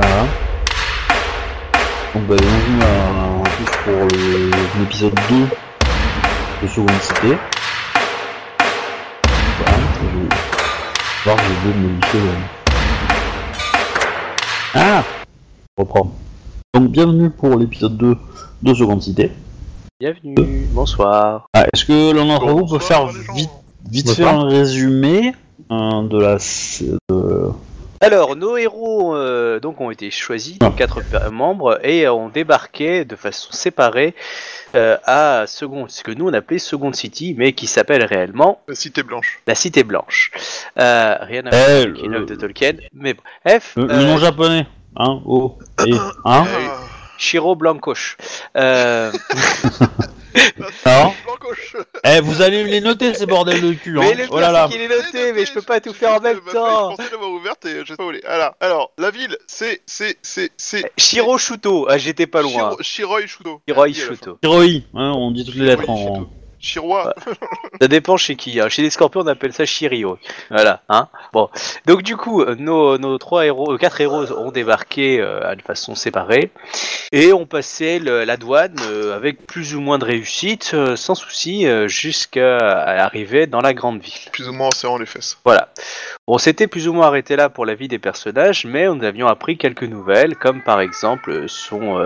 Voilà. 0.00 0.26
Donc 2.14 2.22
bah 2.28 2.36
bienvenue 2.38 2.82
à, 2.82 3.42
tous 3.56 3.70
pour 3.84 4.00
le- 4.16 4.50
l'épisode 4.80 5.14
2 5.28 5.46
de 6.62 6.68
Seconde 6.68 6.90
Cité. 7.02 7.36
Voilà, 9.58 9.78
je 9.94 10.06
vais 10.06 10.28
voir, 11.24 11.36
j'ai 11.38 11.68
oublié 11.68 11.74
de 11.74 11.88
modifier 11.88 12.20
le... 12.20 12.26
Ah 14.74 15.02
Je 15.76 15.82
reprends. 15.82 16.12
Donc 16.74 16.90
bienvenue 16.92 17.30
pour 17.30 17.56
l'épisode 17.58 17.96
2 17.96 18.16
de 18.62 18.74
Seconde 18.74 19.02
Cité. 19.02 19.32
Bienvenue, 19.98 20.68
bonsoir. 20.70 21.48
Ah, 21.54 21.64
Est-ce 21.74 21.84
que 21.84 22.12
l'un 22.14 22.24
d'entre 22.24 22.46
vous 22.50 22.66
peut 22.66 22.78
faire 22.78 23.06
les 23.06 23.34
vite, 23.34 23.50
vite 23.90 24.10
fait 24.12 24.22
un 24.22 24.44
résumé 24.44 25.34
hein, 25.70 26.04
de 26.04 26.18
la... 26.20 26.36
de- 27.10 27.50
Alors, 28.00 28.36
nos 28.36 28.56
héros 28.56 29.16
euh, 29.16 29.58
donc 29.58 29.80
ont 29.80 29.90
été 29.90 30.10
choisis, 30.12 30.58
donc 30.58 30.76
quatre 30.76 31.00
per- 31.02 31.30
membres, 31.32 31.80
et 31.84 32.08
ont 32.08 32.28
débarqué 32.28 33.04
de 33.04 33.16
façon 33.16 33.50
séparée 33.50 34.14
euh, 34.76 34.96
à 35.04 35.44
Second, 35.48 35.88
ce 35.88 36.04
que 36.04 36.12
nous 36.12 36.28
on 36.28 36.32
appelait 36.32 36.60
Second 36.60 36.92
City, 36.92 37.34
mais 37.36 37.52
qui 37.54 37.66
s'appelle 37.66 38.04
réellement 38.04 38.60
La 38.68 38.76
cité 38.76 39.02
blanche. 39.02 39.40
la 39.48 39.54
Cité 39.56 39.82
Blanche. 39.82 40.30
Euh, 40.78 41.16
rien 41.22 41.44
à 41.46 41.50
voir 41.50 41.64
Eh, 41.68 41.72
avec 41.82 42.02
une 42.02 42.12
le- 42.12 42.16
œuvre 42.18 42.26
de 42.26 42.34
Tolkien, 42.36 42.72
mais 42.94 43.14
bon. 43.14 43.22
F, 43.48 43.74
Le, 43.76 43.86
le 43.86 43.92
euh, 43.92 44.04
nom 44.04 44.18
japonais, 44.18 44.66
hein, 44.96 45.20
oh, 45.26 45.58
et, 45.84 45.92
hein, 45.92 45.98
Ah, 46.24 46.44
Shiro 47.18 47.56
Blancoche. 47.56 48.16
Euh, 48.56 49.10
alors, 50.84 51.14
Blancoche. 51.24 51.76
eh, 52.04 52.20
vous 52.20 52.42
allez 52.42 52.64
les 52.64 52.80
noter 52.80 53.14
ces 53.14 53.26
bordels 53.26 53.60
de 53.60 53.72
cul, 53.72 53.98
hein, 53.98 54.02
mais 54.02 54.14
le 54.14 54.24
oh 54.30 54.38
là 54.38 54.52
là, 54.52 54.68
qu'il 54.70 54.80
est 54.80 54.88
noté, 54.88 55.32
mais 55.32 55.44
je 55.46 55.52
peux 55.52 55.62
pas 55.62 55.80
tout 55.80 55.92
faire 55.92 56.14
en 56.14 56.20
même 56.20 56.40
temps. 56.52 56.90
Je 56.92 56.96
pensais 56.96 57.10
l'avoir 57.10 57.30
ouverte 57.30 57.64
et 57.66 57.80
je 57.84 57.86
sais 57.86 57.96
pas 57.96 58.04
où 58.04 58.10
elle 58.10 58.16
est. 58.16 58.24
Alors, 58.26 58.54
alors, 58.60 58.92
la 58.98 59.10
ville, 59.10 59.36
c'est, 59.46 59.82
c'est, 59.86 60.16
c'est, 60.22 60.50
c'est. 60.56 60.90
Shiro 60.98 61.38
Shuto, 61.38 61.86
ah 61.88 61.98
j'étais 61.98 62.26
pas 62.26 62.42
loin. 62.42 62.76
Shiro- 62.80 62.82
Shiroi 62.82 63.26
Shudo. 63.26 63.60
Shiroi 63.68 63.88
Il. 63.88 63.94
Shuto. 63.94 64.38
Hiroi, 64.42 64.64
hein, 64.94 65.12
on 65.16 65.30
dit 65.30 65.44
toutes 65.44 65.54
les 65.56 65.64
lettres 65.66 65.88
en... 65.88 66.26
Shuto. 66.60 66.80
Shiroi. 66.82 67.14
Ça 67.80 67.88
dépend 67.88 68.16
chez 68.16 68.34
qui. 68.36 68.60
hein. 68.60 68.68
Chez 68.68 68.82
les 68.82 68.90
scorpions, 68.90 69.20
on 69.20 69.26
appelle 69.26 69.52
ça 69.52 69.64
Shirio. 69.64 70.18
Voilà, 70.50 70.82
hein. 70.88 71.08
Bon. 71.32 71.48
Donc 71.86 72.02
du 72.02 72.16
coup, 72.16 72.42
euh, 72.42 72.56
nos, 72.58 72.98
nos 72.98 73.16
trois 73.18 73.46
héros, 73.46 73.72
euh, 73.74 73.78
quatre 73.78 74.00
héros 74.00 74.32
ont 74.32 74.50
débarqué 74.50 75.20
euh, 75.20 75.54
de 75.54 75.62
façon 75.62 75.94
séparée 75.94 76.50
et 77.12 77.32
ont 77.32 77.46
passé 77.46 77.98
le- 78.00 78.24
la 78.24 78.36
douane 78.36 78.74
euh, 78.90 79.14
avec 79.14 79.46
plus 79.46 79.74
ou 79.76 79.80
moins 79.80 79.98
de 79.98 80.04
réussite, 80.04 80.74
sans 80.96 81.14
souci, 81.14 81.66
jusqu'à 81.86 82.58
arriver 82.58 83.46
dans 83.46 83.60
la 83.60 83.74
grande 83.74 84.00
ville. 84.00 84.12
Plus 84.32 84.48
ou 84.48 84.52
moins 84.52 84.68
en 84.68 84.72
serrant 84.72 84.98
les 84.98 85.06
fesses. 85.06 85.38
Voilà. 85.44 85.68
On 86.26 86.38
s'était 86.38 86.66
plus 86.66 86.88
ou 86.88 86.92
moins 86.92 87.06
arrêté 87.06 87.36
là 87.36 87.48
pour 87.48 87.64
la 87.64 87.74
vie 87.74 87.88
des 87.88 87.98
personnages, 87.98 88.64
mais 88.64 88.86
nous 88.86 89.02
avions 89.04 89.28
appris 89.28 89.56
quelques 89.56 89.84
nouvelles, 89.84 90.36
comme 90.36 90.62
par 90.62 90.80
exemple 90.80 91.48
sont 91.48 91.98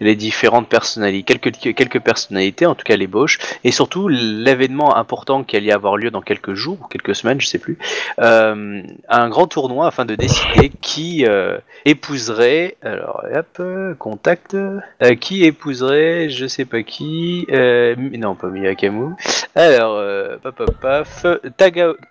les 0.00 0.16
différentes 0.16 0.68
personnalités, 0.68 1.38
quelques, 1.38 1.74
quelques 1.74 2.00
personnalités, 2.00 2.64
en 2.66 2.74
tout 2.74 2.84
cas 2.84 2.96
l'ébauche, 2.96 3.38
et 3.64 3.70
surtout 3.80 4.08
l'événement 4.08 4.94
important 4.94 5.42
qui 5.42 5.56
allait 5.56 5.72
avoir 5.72 5.96
lieu 5.96 6.10
dans 6.10 6.20
quelques 6.20 6.52
jours, 6.52 6.76
ou 6.82 6.86
quelques 6.86 7.14
semaines, 7.14 7.40
je 7.40 7.46
sais 7.46 7.58
plus, 7.58 7.78
euh, 8.18 8.82
un 9.08 9.28
grand 9.30 9.46
tournoi 9.46 9.86
afin 9.86 10.04
de 10.04 10.14
décider 10.16 10.68
qui 10.82 11.24
euh, 11.26 11.56
épouserait, 11.86 12.76
alors 12.82 13.24
hop, 13.34 13.62
contact, 13.98 14.52
euh, 14.52 15.14
qui 15.18 15.46
épouserait, 15.46 16.28
je 16.28 16.46
sais 16.46 16.66
pas 16.66 16.82
qui, 16.82 17.46
non 17.48 18.34
pas 18.34 18.48
Miyakamu, 18.48 19.14
alors, 19.54 19.98
paf, 20.42 20.54
paf, 20.56 21.22
paf, 21.22 21.26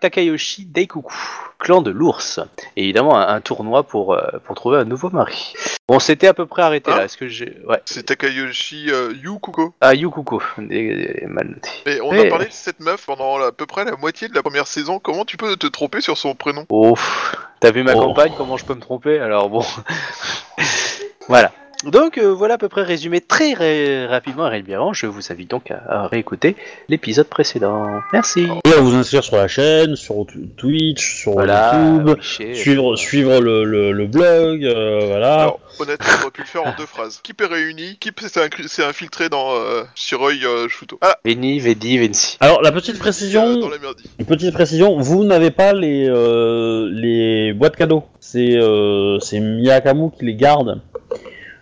Takayoshi 0.02 0.66
Daikuku, 0.66 1.48
clan 1.59 1.81
de 1.81 1.91
l'ours. 1.91 2.39
Et 2.75 2.83
évidemment, 2.83 3.17
un, 3.17 3.27
un 3.35 3.41
tournoi 3.41 3.83
pour, 3.83 4.13
euh, 4.13 4.21
pour 4.45 4.55
trouver 4.55 4.77
un 4.79 4.85
nouveau 4.85 5.09
mari. 5.09 5.53
Bon, 5.88 5.99
c'était 5.99 6.27
à 6.27 6.33
peu 6.33 6.45
près 6.45 6.61
arrêté 6.61 6.91
Hein 6.91 6.97
là. 6.97 7.03
Est-ce 7.05 7.17
que 7.17 7.27
j'ai. 7.27 7.57
Ouais. 7.67 7.81
C'est 7.85 8.03
Takayoshi 8.03 8.89
euh, 8.91 9.11
Yukuko. 9.23 9.73
Ah, 9.81 9.93
Yukuko. 9.93 10.41
Mal 10.57 11.47
noté. 11.47 11.99
On 12.02 12.14
Eh. 12.14 12.27
a 12.27 12.30
parlé 12.30 12.45
de 12.45 12.52
cette 12.52 12.80
meuf 12.80 13.05
pendant 13.05 13.37
la- 13.37 13.48
à 13.48 13.52
peu 13.52 13.65
près 13.65 13.83
la 13.86 13.95
moitié 13.98 14.27
de 14.30 14.36
la 14.36 14.42
première 14.43 14.67
saison. 14.67 14.99
Comment 14.99 15.25
tu 15.25 15.36
peux 15.37 15.55
te 15.58 15.67
tromper 15.67 16.02
sur 16.02 16.17
son 16.17 16.36
prénom? 16.36 16.65
Oh, 16.69 16.93
pff, 16.93 17.36
t'as 17.59 17.71
vu 17.71 17.83
ma 17.83 17.93
Oh. 17.95 17.99
campagne? 18.02 18.33
Comment 18.37 18.55
je 18.58 18.65
peux 18.65 18.75
me 18.75 18.81
tromper? 18.81 19.19
Alors 19.19 19.49
bon. 19.49 19.64
voilà. 21.27 21.52
Donc 21.86 22.17
euh, 22.17 22.28
voilà 22.34 22.56
à 22.56 22.58
peu 22.58 22.67
près 22.67 22.84
résumé 22.84 23.22
très 23.22 23.54
ré- 23.54 24.06
rapidement 24.06 24.52
et 24.52 24.62
bien. 24.62 24.82
Je 24.92 25.06
vous 25.06 25.32
invite 25.32 25.50
donc 25.50 25.72
à, 25.72 25.82
à 25.88 26.08
réécouter 26.08 26.58
l'épisode 26.90 27.28
précédent. 27.28 27.88
Merci. 28.12 28.48
Et 28.66 28.73
à 28.73 28.82
vous 28.82 28.94
inscrire 28.95 29.23
sur 29.23 29.38
la 29.38 29.48
chaîne, 29.48 29.95
sur 29.95 30.26
Twitch, 30.58 31.22
sur 31.22 31.32
Voilà. 31.34 31.80
YouTube, 31.80 32.17
Michel, 32.17 32.56
suivre, 32.56 32.94
euh, 32.94 32.95
suivre 32.98 33.40
le, 33.40 33.64
le, 33.64 33.94
le 33.94 34.08
blog, 34.08 34.66
euh, 34.66 35.00
voilà. 35.06 35.42
Alors, 35.42 35.60
honnêtement, 35.80 36.08
on 36.17 36.22
aurait 36.23 36.32
pu 36.32 36.42
le 36.42 36.48
faire 36.48 36.66
en 36.67 36.73
deux 36.78 36.86
phrases. 36.86 37.22
Kip 37.23 37.40
est 37.42 37.45
réuni, 37.45 37.96
Kip 37.98 38.20
s'est 38.20 38.84
infiltré 38.84 39.30
dans 39.30 39.54
euh, 39.56 39.84
Shiroi 39.96 40.32
euh, 40.44 40.67
Shuto. 40.67 40.98
Ah, 41.02 41.17
Veni, 41.23 41.60
Vedi, 41.60 41.98
Vensi. 41.98 42.36
Alors 42.42 42.61
la 42.61 42.73
petite 42.73 43.00
précision, 43.00 43.58
dans 43.58 43.70
la 43.70 43.78
merdie. 43.78 44.04
une 44.20 44.26
petite 44.26 44.54
précision, 44.54 44.98
vous 45.00 45.23
n'avez 45.23 45.52
pas 45.52 45.72
les, 45.72 46.08
euh, 46.10 46.90
les 46.92 47.54
boîtes 47.54 47.78
cadeaux, 47.78 48.04
c'est 48.20 48.58
euh, 48.58 49.17
c'est 49.22 49.40
Miyakamu 49.40 50.11
qui 50.11 50.26
les 50.26 50.36
garde, 50.36 50.82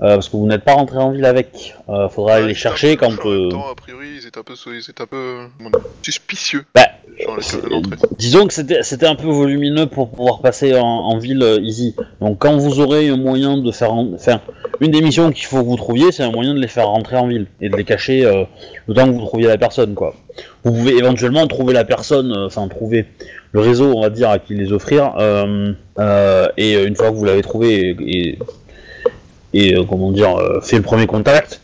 euh, 0.02 0.16
parce 0.16 0.30
que 0.30 0.38
vous 0.38 0.46
n'êtes 0.48 0.64
pas 0.64 0.74
rentré 0.74 0.98
en 0.98 1.12
ville 1.12 1.26
avec, 1.26 1.76
euh, 1.90 2.08
faudra 2.10 2.36
aller 2.36 2.48
les 2.48 2.54
chercher 2.54 2.98
quand... 2.98 3.12
euh, 3.26 3.50
temps, 3.50 3.70
a 3.72 3.76
priori, 3.76 4.08
ils 4.22 4.28
étaient 4.28 4.40
un 4.40 4.44
peu, 4.44 4.54
ils 4.74 4.90
étaient 4.90 5.02
un 5.02 5.08
peu 5.08 5.48
suspicieux. 6.02 6.66
Bah, 6.76 6.82
Genre. 7.20 7.40
Disons 8.20 8.46
que 8.46 8.54
c'était 8.54 9.08
un 9.08 9.16
peu 9.16 9.28
volumineux 9.28 9.88
pour 9.88 10.12
pouvoir 10.12 10.40
passer 10.40 10.78
en, 10.78 10.86
en 10.86 11.18
ville 11.18 11.42
euh, 11.42 11.60
easy. 11.60 11.96
Donc 12.22 12.38
quand 12.38 12.56
vous 12.58 12.80
aurez 12.80 13.10
un 13.10 13.18
moyen 13.18 13.58
de 13.58 13.72
faire... 13.72 13.92
en- 13.94 14.14
Enfin, 14.14 14.40
une 14.82 14.92
des 14.92 15.02
missions 15.02 15.32
qu'il 15.32 15.46
faut 15.46 15.58
que 15.64 15.68
vous 15.68 15.78
trouviez, 15.78 16.12
c'est 16.12 16.22
un 16.22 16.32
moyen 16.32 16.54
de 16.54 16.60
les 16.60 16.68
faire 16.68 16.88
rentrer 16.90 17.18
en 17.18 17.28
ville 17.28 17.48
et 17.60 17.70
de 17.70 17.76
les 17.76 17.84
cacher 17.86 18.24
euh, 18.24 18.44
le 18.88 18.94
temps 18.94 19.06
que 19.06 19.12
vous 19.12 19.26
trouviez 19.26 19.48
la 19.48 19.58
personne, 19.58 19.96
quoi. 19.96 20.14
Vous 20.64 20.72
pouvez 20.72 20.96
éventuellement 20.98 21.48
trouver 21.48 21.74
la 21.74 21.84
personne, 21.86 22.32
enfin 22.46 22.68
trouver 22.68 23.08
le 23.54 23.62
réseau, 23.62 23.92
on 23.96 24.02
va 24.02 24.12
dire, 24.12 24.30
à 24.30 24.38
qui 24.38 24.54
les 24.54 24.72
offrir, 24.72 25.14
et 26.58 26.74
une 26.84 26.96
fois 26.96 27.10
que 27.10 27.16
vous 27.16 27.26
l'avez 27.26 27.42
trouvé 27.42 27.74
et, 27.80 27.96
et, 28.02 28.40
et, 29.54 29.76
euh, 29.76 29.84
comment 29.84 30.12
dire, 30.12 30.36
euh, 30.38 30.62
fait 30.62 30.78
le 30.78 30.84
premier 30.84 31.08
contact, 31.08 31.62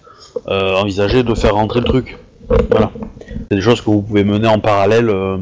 euh, 0.48 0.76
envisager 0.76 1.24
de 1.24 1.34
faire 1.36 1.56
rentrer 1.56 1.80
le 1.80 1.86
truc. 1.86 2.18
Voilà. 2.70 2.92
C'est 3.50 3.56
des 3.58 3.62
choses 3.62 3.82
que 3.82 3.86
vous 3.90 4.02
pouvez 4.02 4.24
mener 4.24 4.48
en 4.48 4.60
parallèle, 4.60 5.10
euh, 5.10 5.38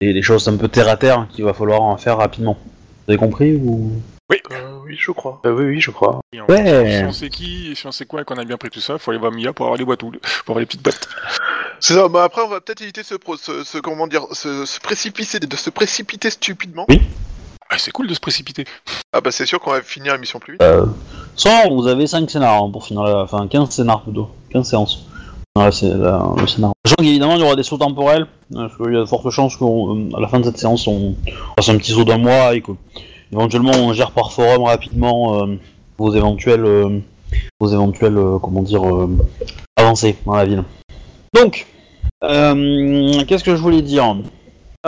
et 0.00 0.12
des 0.12 0.22
choses 0.22 0.46
un 0.48 0.56
peu 0.56 0.68
terre 0.68 0.88
à 0.88 0.96
terre 0.96 1.26
qu'il 1.30 1.44
va 1.44 1.54
falloir 1.54 1.82
en 1.82 1.96
faire 1.96 2.18
rapidement. 2.18 2.58
Vous 3.06 3.12
avez 3.12 3.18
compris 3.18 3.54
ou 3.54 3.92
Euh, 4.50 4.78
oui, 4.84 4.96
je 4.98 5.10
crois. 5.12 5.40
Euh, 5.46 5.52
oui, 5.52 5.64
oui, 5.66 5.80
je 5.80 5.90
crois. 5.92 6.20
Et 6.32 6.40
on- 6.40 6.46
Ouais. 6.50 6.98
Si 6.98 7.04
on 7.04 7.12
sait 7.12 7.28
qui, 7.30 7.74
si 7.76 7.86
on 7.86 7.92
sait 7.92 8.04
quoi 8.06 8.20
et 8.22 8.24
qu'on 8.24 8.36
a 8.36 8.44
bien 8.44 8.56
pris 8.56 8.70
tout 8.70 8.80
ça, 8.80 8.98
faut 8.98 9.10
aller 9.12 9.20
voir 9.20 9.32
Mia 9.32 9.52
pour 9.52 9.66
avoir 9.66 9.78
les 9.78 9.84
boîtes 9.84 10.02
ou 10.02 10.10
pour 10.10 10.20
avoir 10.52 10.58
les 10.60 10.66
petites 10.66 10.82
boîtes. 10.82 11.08
C'est 11.80 11.94
ça, 11.94 12.08
mais 12.12 12.18
après 12.18 12.42
on 12.42 12.48
va 12.48 12.60
peut-être 12.60 12.82
éviter 12.82 13.02
ce, 13.02 13.14
pro- 13.14 13.36
ce, 13.36 13.62
ce- 13.64 13.78
comment 13.78 14.06
dire, 14.06 14.22
ce, 14.32 14.64
ce 14.66 14.80
précipiter, 14.80 15.38
de 15.38 15.56
se 15.56 15.70
précipiter 15.70 16.30
stupidement. 16.30 16.86
Ah, 17.68 17.78
c'est 17.78 17.90
cool 17.92 18.06
de 18.08 18.14
se 18.14 18.20
précipiter. 18.20 18.64
Ah 19.12 19.20
bah 19.20 19.30
c'est 19.30 19.46
sûr 19.46 19.60
qu'on 19.60 19.70
va 19.72 19.82
finir 19.82 20.12
la 20.12 20.18
mission 20.18 20.38
plus 20.40 20.52
vite. 20.54 20.62
euh... 20.62 20.86
Sans, 21.36 21.70
vous 21.70 21.86
avez 21.86 22.06
5 22.06 22.30
scénars 22.30 22.64
hein, 22.64 22.70
pour 22.70 22.84
finir 22.84 23.02
la... 23.04 23.22
Enfin 23.22 23.46
15 23.46 23.70
scénars 23.70 24.02
plutôt. 24.02 24.28
15 24.50 24.68
séances. 24.68 25.06
Voilà, 25.54 25.72
c'est 25.72 25.88
le 25.88 26.18
qu'évidemment 26.98 27.34
il 27.34 27.40
y 27.40 27.44
aura 27.44 27.56
des 27.56 27.62
sauts 27.62 27.78
temporels, 27.78 28.26
euh, 28.54 28.68
parce 28.68 28.76
qu'il 28.76 28.92
y 28.92 28.96
a 28.96 29.00
de 29.00 29.04
fortes 29.04 29.30
chances 29.30 29.56
qu'à 29.56 29.64
la 30.20 30.28
fin 30.28 30.40
de 30.40 30.44
cette 30.44 30.58
séance 30.58 30.86
on 30.86 31.14
fasse 31.56 31.68
un 31.68 31.78
petit 31.78 31.92
saut 31.92 32.04
d'un 32.04 32.18
mois 32.18 32.54
et 32.54 32.60
que 32.60 32.72
éventuellement 33.32 33.72
on 33.74 33.92
gère 33.92 34.10
par 34.12 34.32
forum 34.32 34.64
rapidement 34.64 35.42
euh, 35.42 35.58
vos 35.98 36.14
éventuels 36.14 36.64
euh, 36.64 37.00
vos 37.60 37.68
éventuels 37.68 38.16
euh, 38.16 38.38
comment 38.38 38.62
dire 38.62 38.84
euh, 38.84 39.08
avancées 39.76 40.16
dans 40.24 40.36
la 40.36 40.44
ville. 40.44 40.64
Donc 41.34 41.66
euh, 42.24 43.24
qu'est-ce 43.26 43.44
que 43.44 43.56
je 43.56 43.60
voulais 43.60 43.82
dire? 43.82 44.16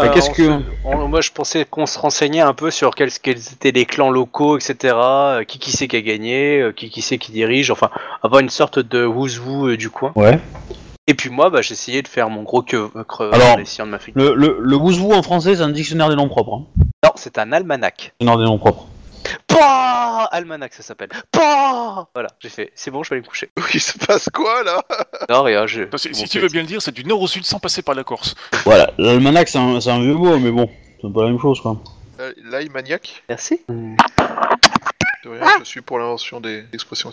Euh, 0.04 0.12
Qu'est-ce 0.12 0.30
que 0.30 0.44
se- 0.44 0.62
on- 0.84 1.08
moi, 1.08 1.20
je 1.20 1.30
pensais 1.30 1.64
qu'on 1.64 1.86
se 1.86 1.98
renseignait 1.98 2.40
un 2.40 2.54
peu 2.54 2.70
sur 2.70 2.94
quels, 2.94 3.10
quels 3.12 3.38
étaient 3.38 3.72
les 3.72 3.84
clans 3.86 4.10
locaux, 4.10 4.56
etc. 4.56 4.94
euh, 4.96 5.44
Qui 5.44 5.58
qui 5.58 5.72
c'est 5.72 5.88
qui 5.88 5.96
a 5.96 6.00
gagné, 6.00 6.60
euh, 6.60 6.72
qui 6.72 6.88
qui 6.90 7.02
c'est 7.02 7.18
qui 7.18 7.32
dirige. 7.32 7.70
Enfin, 7.70 7.90
avoir 8.22 8.40
une 8.40 8.50
sorte 8.50 8.78
de 8.78 9.04
who's 9.04 9.40
who 9.40 9.74
du 9.76 9.90
coin. 9.90 10.12
Ouais. 10.14 10.38
Et 11.06 11.14
puis 11.14 11.30
moi, 11.30 11.48
bah, 11.50 11.62
j'essayais 11.62 12.02
de 12.02 12.08
faire 12.08 12.28
mon 12.28 12.42
gros 12.42 12.62
que 12.62 12.88
creux 13.04 13.30
Alors, 13.32 13.56
de. 13.56 13.64
Le, 14.14 14.34
le, 14.34 14.58
le 14.60 14.76
Wouzou 14.76 15.12
en 15.12 15.22
français, 15.22 15.56
c'est 15.56 15.62
un 15.62 15.70
dictionnaire 15.70 16.10
des 16.10 16.16
noms 16.16 16.28
propres. 16.28 16.54
Hein. 16.54 16.82
Non, 17.04 17.10
c'est 17.14 17.38
un 17.38 17.50
almanach. 17.52 18.12
Dictionnaire 18.20 18.38
des 18.38 18.44
noms 18.44 18.58
propres. 18.58 18.86
Pah 19.46 20.24
Almanach, 20.30 20.72
ça 20.72 20.82
s'appelle. 20.82 21.08
Pah 21.32 22.08
Voilà, 22.14 22.28
j'ai 22.40 22.48
fait. 22.48 22.72
C'est 22.74 22.90
bon, 22.90 23.02
je 23.02 23.10
vais 23.10 23.16
aller 23.16 23.22
me 23.22 23.28
coucher. 23.28 23.50
Oui, 23.56 23.64
il 23.74 23.80
se 23.80 23.98
passe 23.98 24.28
quoi 24.32 24.62
là? 24.62 24.82
Non, 25.28 25.42
rien, 25.42 25.66
je. 25.66 25.82
Si, 25.96 26.28
tu 26.28 26.38
veux 26.40 26.48
bien 26.48 26.62
le 26.62 26.68
dire, 26.68 26.82
c'est 26.82 26.92
du 26.92 27.04
nord 27.04 27.20
au 27.20 27.26
sud 27.26 27.44
sans 27.44 27.58
passer 27.58 27.82
par 27.82 27.94
la 27.94 28.04
Corse. 28.04 28.34
Voilà, 28.64 28.90
l'almanach, 28.98 29.48
c'est 29.48 29.58
un, 29.58 29.80
c'est 29.80 29.90
un 29.90 30.00
vieux 30.00 30.14
mot, 30.14 30.38
mais 30.38 30.50
bon, 30.50 30.68
c'est 31.00 31.12
pas 31.12 31.24
la 31.24 31.30
même 31.30 31.40
chose, 31.40 31.60
quoi. 31.60 31.76
Euh, 32.20 32.32
L'ail 32.44 32.68
maniaque? 32.68 33.22
Merci. 33.28 33.60
Rien, 35.28 35.56
je 35.60 35.64
suis 35.64 35.80
pour 35.80 35.98
l'invention 35.98 36.40
des 36.40 36.64
expressions. 36.72 37.12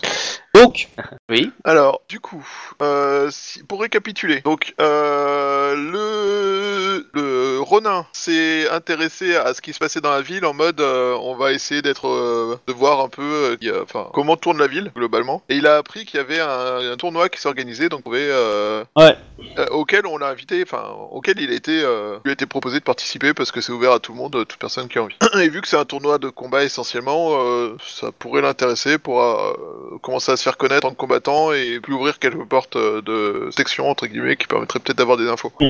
Donc, 0.54 0.88
Oui. 1.28 1.50
Alors, 1.64 2.00
du 2.08 2.20
coup, 2.20 2.46
euh, 2.82 3.28
si- 3.30 3.62
pour 3.64 3.80
récapituler, 3.80 4.40
donc 4.42 4.74
euh, 4.80 5.74
le, 5.74 7.06
le 7.14 7.58
Ronin 7.60 8.06
s'est 8.12 8.68
intéressé 8.70 9.36
à 9.36 9.54
ce 9.54 9.60
qui 9.60 9.72
se 9.72 9.78
passait 9.78 10.00
dans 10.00 10.10
la 10.10 10.20
ville 10.22 10.44
en 10.44 10.54
mode, 10.54 10.80
euh, 10.80 11.16
on 11.20 11.34
va 11.36 11.52
essayer 11.52 11.82
d'être, 11.82 12.06
euh, 12.08 12.56
de 12.66 12.72
voir 12.72 13.00
un 13.00 13.08
peu, 13.08 13.56
euh, 13.62 13.82
enfin, 13.82 14.08
comment 14.14 14.36
tourne 14.36 14.58
la 14.58 14.66
ville 14.66 14.92
globalement. 14.94 15.42
Et 15.48 15.56
il 15.56 15.66
a 15.66 15.76
appris 15.76 16.04
qu'il 16.04 16.18
y 16.18 16.20
avait 16.22 16.40
un, 16.40 16.92
un 16.92 16.96
tournoi 16.96 17.28
qui 17.28 17.40
s'organisait, 17.40 17.88
donc 17.88 18.00
on 18.00 18.02
pouvait, 18.10 18.28
euh, 18.30 18.84
Ouais. 18.96 19.16
euh, 19.58 19.66
auquel 19.70 20.06
on 20.06 20.16
l'a 20.18 20.28
invité, 20.28 20.62
enfin, 20.62 20.84
auquel 21.10 21.40
il 21.40 21.50
a 21.50 21.54
été, 21.54 21.82
euh, 21.82 22.18
lui 22.24 22.30
a 22.30 22.34
été 22.34 22.46
proposé 22.46 22.78
de 22.78 22.84
participer 22.84 23.34
parce 23.34 23.50
que 23.50 23.60
c'est 23.60 23.72
ouvert 23.72 23.92
à 23.92 23.98
tout 24.00 24.12
le 24.12 24.18
monde, 24.18 24.32
toute 24.46 24.58
personne 24.58 24.88
qui 24.88 24.98
a 24.98 25.02
envie. 25.02 25.16
Et 25.40 25.48
vu 25.48 25.60
que 25.60 25.68
c'est 25.68 25.76
un 25.76 25.84
tournoi 25.84 26.18
de 26.18 26.28
combat 26.28 26.64
essentiellement, 26.64 27.30
euh, 27.40 27.76
ça 27.86 28.05
pourrait 28.18 28.42
l'intéresser 28.42 28.98
pour 28.98 29.22
euh, 29.22 29.98
commencer 30.02 30.32
à 30.32 30.36
se 30.36 30.42
faire 30.42 30.56
connaître 30.56 30.86
en 30.86 30.94
combattant 30.94 31.52
et 31.52 31.80
puis 31.82 31.92
ouvrir 31.92 32.18
quelques 32.18 32.44
portes 32.44 32.76
euh, 32.76 33.02
de 33.02 33.48
section 33.50 33.88
entre 33.88 34.06
guillemets 34.06 34.36
qui 34.36 34.46
permettraient 34.46 34.78
peut-être 34.78 34.98
d'avoir 34.98 35.16
des 35.16 35.28
infos. 35.28 35.52
Mm. 35.60 35.68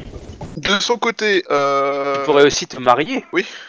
De 0.56 0.80
son 0.80 0.96
côté, 0.96 1.44
euh, 1.50 2.20
Tu 2.20 2.24
pourrais 2.24 2.46
aussi 2.46 2.66
te 2.66 2.78
marier. 2.78 3.24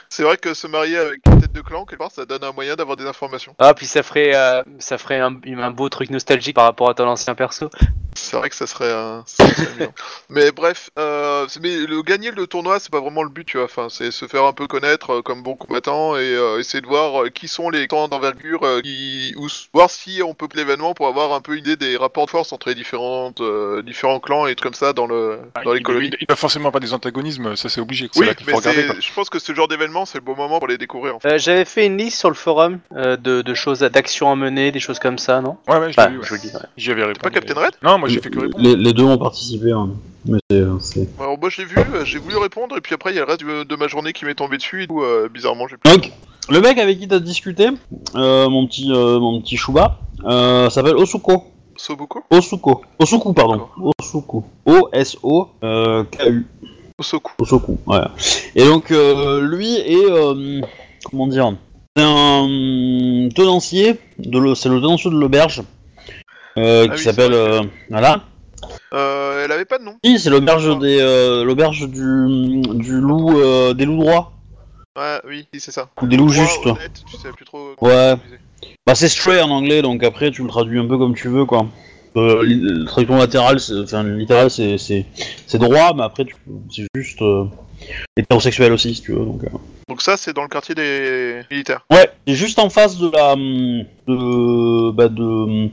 C'est 0.10 0.24
vrai 0.24 0.38
que 0.38 0.54
se 0.54 0.68
marier 0.68 0.98
avec 0.98 1.20
une 1.28 1.42
tête 1.42 1.52
de 1.54 1.62
clan 1.62 1.86
quelque 1.86 2.00
part, 2.00 2.12
ça 2.12 2.26
donne 2.26 2.44
un 2.44 2.52
moyen 2.52 2.76
d'avoir 2.76 2.98
des 2.98 3.06
informations. 3.06 3.56
Ah, 3.60 3.74
puis 3.74 3.86
ça 3.86 4.04
ferait, 4.04 4.36
euh, 4.36 4.64
ça 4.80 4.98
ferait 4.98 5.20
un, 5.20 5.36
un 5.60 5.72
beau 5.72 5.90
truc 5.90 6.10
nostalgique 6.10 6.56
par 6.56 6.66
rapport 6.66 6.90
à 6.90 6.94
ton 6.94 7.08
ancien 7.08 7.36
perso. 7.36 7.70
C'est 8.16 8.36
vrai 8.36 8.50
que 8.50 8.56
ça 8.56 8.66
serait, 8.66 8.92
un... 8.92 9.24
ça 9.28 9.48
serait. 9.48 9.92
Mais 10.30 10.52
bref, 10.52 10.90
euh, 10.98 11.46
mais 11.62 11.78
le 11.86 12.02
gagner 12.02 12.32
le 12.32 12.48
tournoi, 12.48 12.80
c'est 12.80 12.92
pas 12.92 13.00
vraiment 13.00 13.22
le 13.22 13.30
but, 13.30 13.46
tu 13.46 13.58
vois. 13.58 13.66
Enfin, 13.66 13.88
c'est 13.90 14.10
se 14.10 14.26
faire 14.28 14.44
un 14.46 14.54
peu 14.54 14.66
connaître 14.66 15.18
euh, 15.18 15.22
comme 15.22 15.44
bon 15.44 15.56
combattant 15.56 16.16
et 16.18 16.22
euh, 16.22 16.60
essayer 16.60 16.82
de 16.82 16.88
voir 16.88 17.24
euh, 17.24 17.30
qui 17.30 17.48
sont 17.48 17.70
les 17.70 17.88
clans 17.88 18.08
d'envergure, 18.08 18.64
euh, 18.64 18.82
qui 18.82 19.36
ou 19.38 19.48
voir 19.74 19.92
si 19.92 20.22
on 20.26 20.34
peut 20.34 20.48
l'événement 20.56 20.96
pour 20.96 21.08
avoir 21.08 21.32
un 21.34 21.42
peu 21.42 21.54
une 21.54 21.60
idée 21.60 21.76
des 21.76 21.96
rapports 21.96 22.26
de 22.26 22.32
force 22.32 22.52
entre 22.54 22.70
les 22.70 22.76
différentes 22.76 23.40
euh, 23.42 23.84
différents 23.84 24.20
clans 24.20 24.48
et 24.48 24.56
trucs 24.56 24.64
comme 24.64 24.74
ça 24.74 24.94
dans 24.94 25.06
le 25.06 25.40
Ah, 25.54 25.62
dans 25.64 25.74
les 25.74 25.80
il- 25.82 25.84
colonies. 25.84 26.08
Il 26.08 26.10
n'y 26.12 26.24
a 26.24 26.26
pas 26.28 26.36
forcément 26.36 26.72
pas 26.72 26.80
des 26.80 26.94
antagonismes, 26.94 27.56
ça 27.56 27.70
c'est 27.70 27.82
obligé. 27.82 28.10
Oui, 28.16 28.28
mais 28.48 28.54
regarder. 28.54 28.88
je 29.00 29.14
pense 29.14 29.30
que 29.30 29.38
ce 29.38 29.54
genre 29.54 29.68
d'événement, 29.68 29.97
c'est 30.06 30.18
le 30.18 30.24
bon 30.24 30.36
moment 30.36 30.60
pour 30.60 30.68
les 30.68 30.78
découvrir. 30.78 31.16
En 31.16 31.20
fait. 31.20 31.34
Euh, 31.34 31.38
J'avais 31.38 31.66
fait 31.66 31.86
une 31.86 31.98
liste 31.98 32.20
sur 32.20 32.30
le 32.30 32.36
forum 32.36 32.80
euh, 32.96 33.18
de, 33.18 33.42
de 33.42 33.54
choses, 33.54 33.80
d'actions 33.80 34.32
à 34.32 34.36
mener, 34.36 34.72
des 34.72 34.80
choses 34.80 35.00
comme 35.00 35.18
ça, 35.18 35.42
non? 35.42 35.58
Ouais, 35.68 35.78
ouais, 35.78 35.92
je 35.92 35.98
l'ai 35.98 36.04
Enfin, 36.04 36.10
vu. 36.10 36.18
ouais. 36.20 36.26
je 36.28 36.34
le 36.34 36.40
dis. 36.40 36.48
ouais. 36.54 36.62
J'y 36.78 36.92
avais 36.92 37.04
répondu. 37.04 37.20
pas 37.22 37.30
Captain 37.30 37.54
Red? 37.60 37.72
Non, 37.84 37.98
moi 37.98 38.10
j'ai 38.10 38.20
fait 38.22 38.30
que 38.30 38.40
répondre. 38.40 38.64
les, 38.64 38.76
les 38.76 38.94
deux 38.94 39.04
ont 39.04 39.18
participé, 39.18 39.72
hein. 39.72 39.90
mais 40.26 40.40
c'est- 40.50 40.64
c'est... 40.82 41.08
Alors 41.20 41.38
moi, 41.40 41.50
j'ai 41.50 41.66
vu, 41.66 41.76
euh, 41.78 42.04
j'ai 42.06 42.20
voulu 42.20 42.38
répondre 42.38 42.76
et 42.78 42.82
puis 42.82 42.94
après 42.96 43.12
il 43.12 43.16
y 43.16 43.20
a 43.20 43.22
le 43.22 43.28
reste 43.28 43.44
de, 43.44 43.64
de 43.64 43.76
ma 43.76 43.88
journée 43.88 44.14
qui 44.14 44.26
m'est 44.26 44.36
tombé 44.36 44.58
dessus 44.58 44.84
et 44.84 44.88
tout, 44.88 45.02
euh, 45.02 45.30
bizarrement, 45.34 45.68
j'ai 45.68 45.78
plus. 45.78 45.92
Donc, 45.92 46.12
le 46.50 46.62
mec 46.62 46.78
avec 46.78 47.00
qui 47.00 47.08
t'as 47.08 47.20
discuté, 47.20 47.70
euh, 48.16 48.50
mon 48.50 48.68
petit, 48.68 48.92
euh, 48.92 49.20
mon 49.20 49.42
petit 49.42 49.58
Chouba, 49.58 50.00
euh, 50.26 50.70
s'appelle 50.70 50.96
Osuko. 50.96 51.44
Sobuko, 51.80 52.24
Osuko. 52.32 52.82
Osuku, 52.98 53.34
pardon. 53.34 53.68
Osuku. 54.00 54.44
O-S-O-K-U. 54.66 56.46
Osoku. 57.00 57.32
Osoku, 57.40 57.78
voilà. 57.86 58.12
Et 58.56 58.64
donc, 58.66 58.92
euh, 58.92 59.42
lui 59.42 59.76
est. 59.76 60.10
euh, 60.10 60.62
comment 61.12 61.28
dire 61.28 61.54
C'est 61.96 62.04
un 62.04 63.30
tenancier, 63.36 64.00
de 64.18 64.54
c'est 64.56 64.70
le 64.70 64.82
tenancier 64.82 65.12
de 65.12 65.16
l'auberge, 65.16 65.62
euh, 66.58 66.86
Ah 66.86 66.94
qui 66.94 66.98
oui, 67.00 67.04
s'appelle. 67.04 67.34
c'est 67.34 67.38
euh, 67.38 67.62
voilà. 67.92 68.24
Euh, 68.94 69.46
elle 69.46 69.52
avait 69.52 69.66
pas 69.66 69.78
de 69.78 69.84
nom. 69.84 69.96
Oui, 70.04 70.18
c'est 70.20 70.30
l'auberge 70.32 70.80
des. 70.80 70.98
euh, 71.00 71.44
l'auberge 71.44 71.88
du, 71.88 72.62
du 72.74 73.00
loup. 73.00 73.40
euh, 73.42 73.74
des 73.74 73.86
loups 73.86 74.02
droits. 74.02 74.32
Ouais, 74.98 75.20
oui, 75.28 75.46
oui, 75.54 75.60
c'est 75.60 75.72
ça. 75.72 75.90
Ou 76.02 76.08
des 76.08 76.18
loups 76.18 76.32
Droit, 76.34 76.44
justes. 76.46 76.66
honnête, 76.66 77.04
tu 77.10 77.18
sais 77.18 77.30
plus 77.30 77.46
trop. 77.46 77.74
comment 77.78 77.92
Ouais. 77.94 78.14
l'utiliser. 78.16 78.40
Bah, 78.88 78.96
c'est 78.96 79.10
stray 79.10 79.40
en 79.42 79.52
anglais, 79.52 79.84
donc 79.84 80.04
après, 80.04 80.32
tu 80.32 80.42
le 80.42 80.48
traduis 80.50 80.80
un 80.80 80.88
peu 80.88 80.98
comme 80.98 81.14
tu 81.14 81.28
veux, 81.28 81.46
quoi. 81.46 81.68
Euh, 82.16 82.42
le 82.44 82.86
traduction 82.86 83.18
latérale, 83.18 83.60
c'est- 83.60 83.80
enfin, 83.80 84.04
littéral, 84.04 84.50
c'est, 84.50 84.78
droit, 85.60 85.94
mais 85.96 86.04
après, 86.04 86.26
c'est 86.74 86.88
juste 86.96 87.22
euh, 87.22 87.46
hétérosexuel 88.16 88.72
aussi, 88.74 88.96
si 88.96 89.02
tu 89.02 89.12
veux. 89.12 89.26
Donc, 89.26 89.44
euh. 89.44 89.50
Donc 89.90 90.02
ça, 90.02 90.18
c'est 90.18 90.34
dans 90.34 90.42
le 90.44 90.48
quartier 90.48 90.74
des 90.76 91.42
militaires. 91.52 91.86
Ouais, 91.92 92.10
c'est 92.28 92.34
juste 92.34 92.60
en 92.60 92.70
face 92.70 92.98
de 92.98 93.10
la. 93.12 93.34
hum, 93.34 93.84
de. 94.08 94.92
Bah, 94.92 95.08
de. 95.10 95.68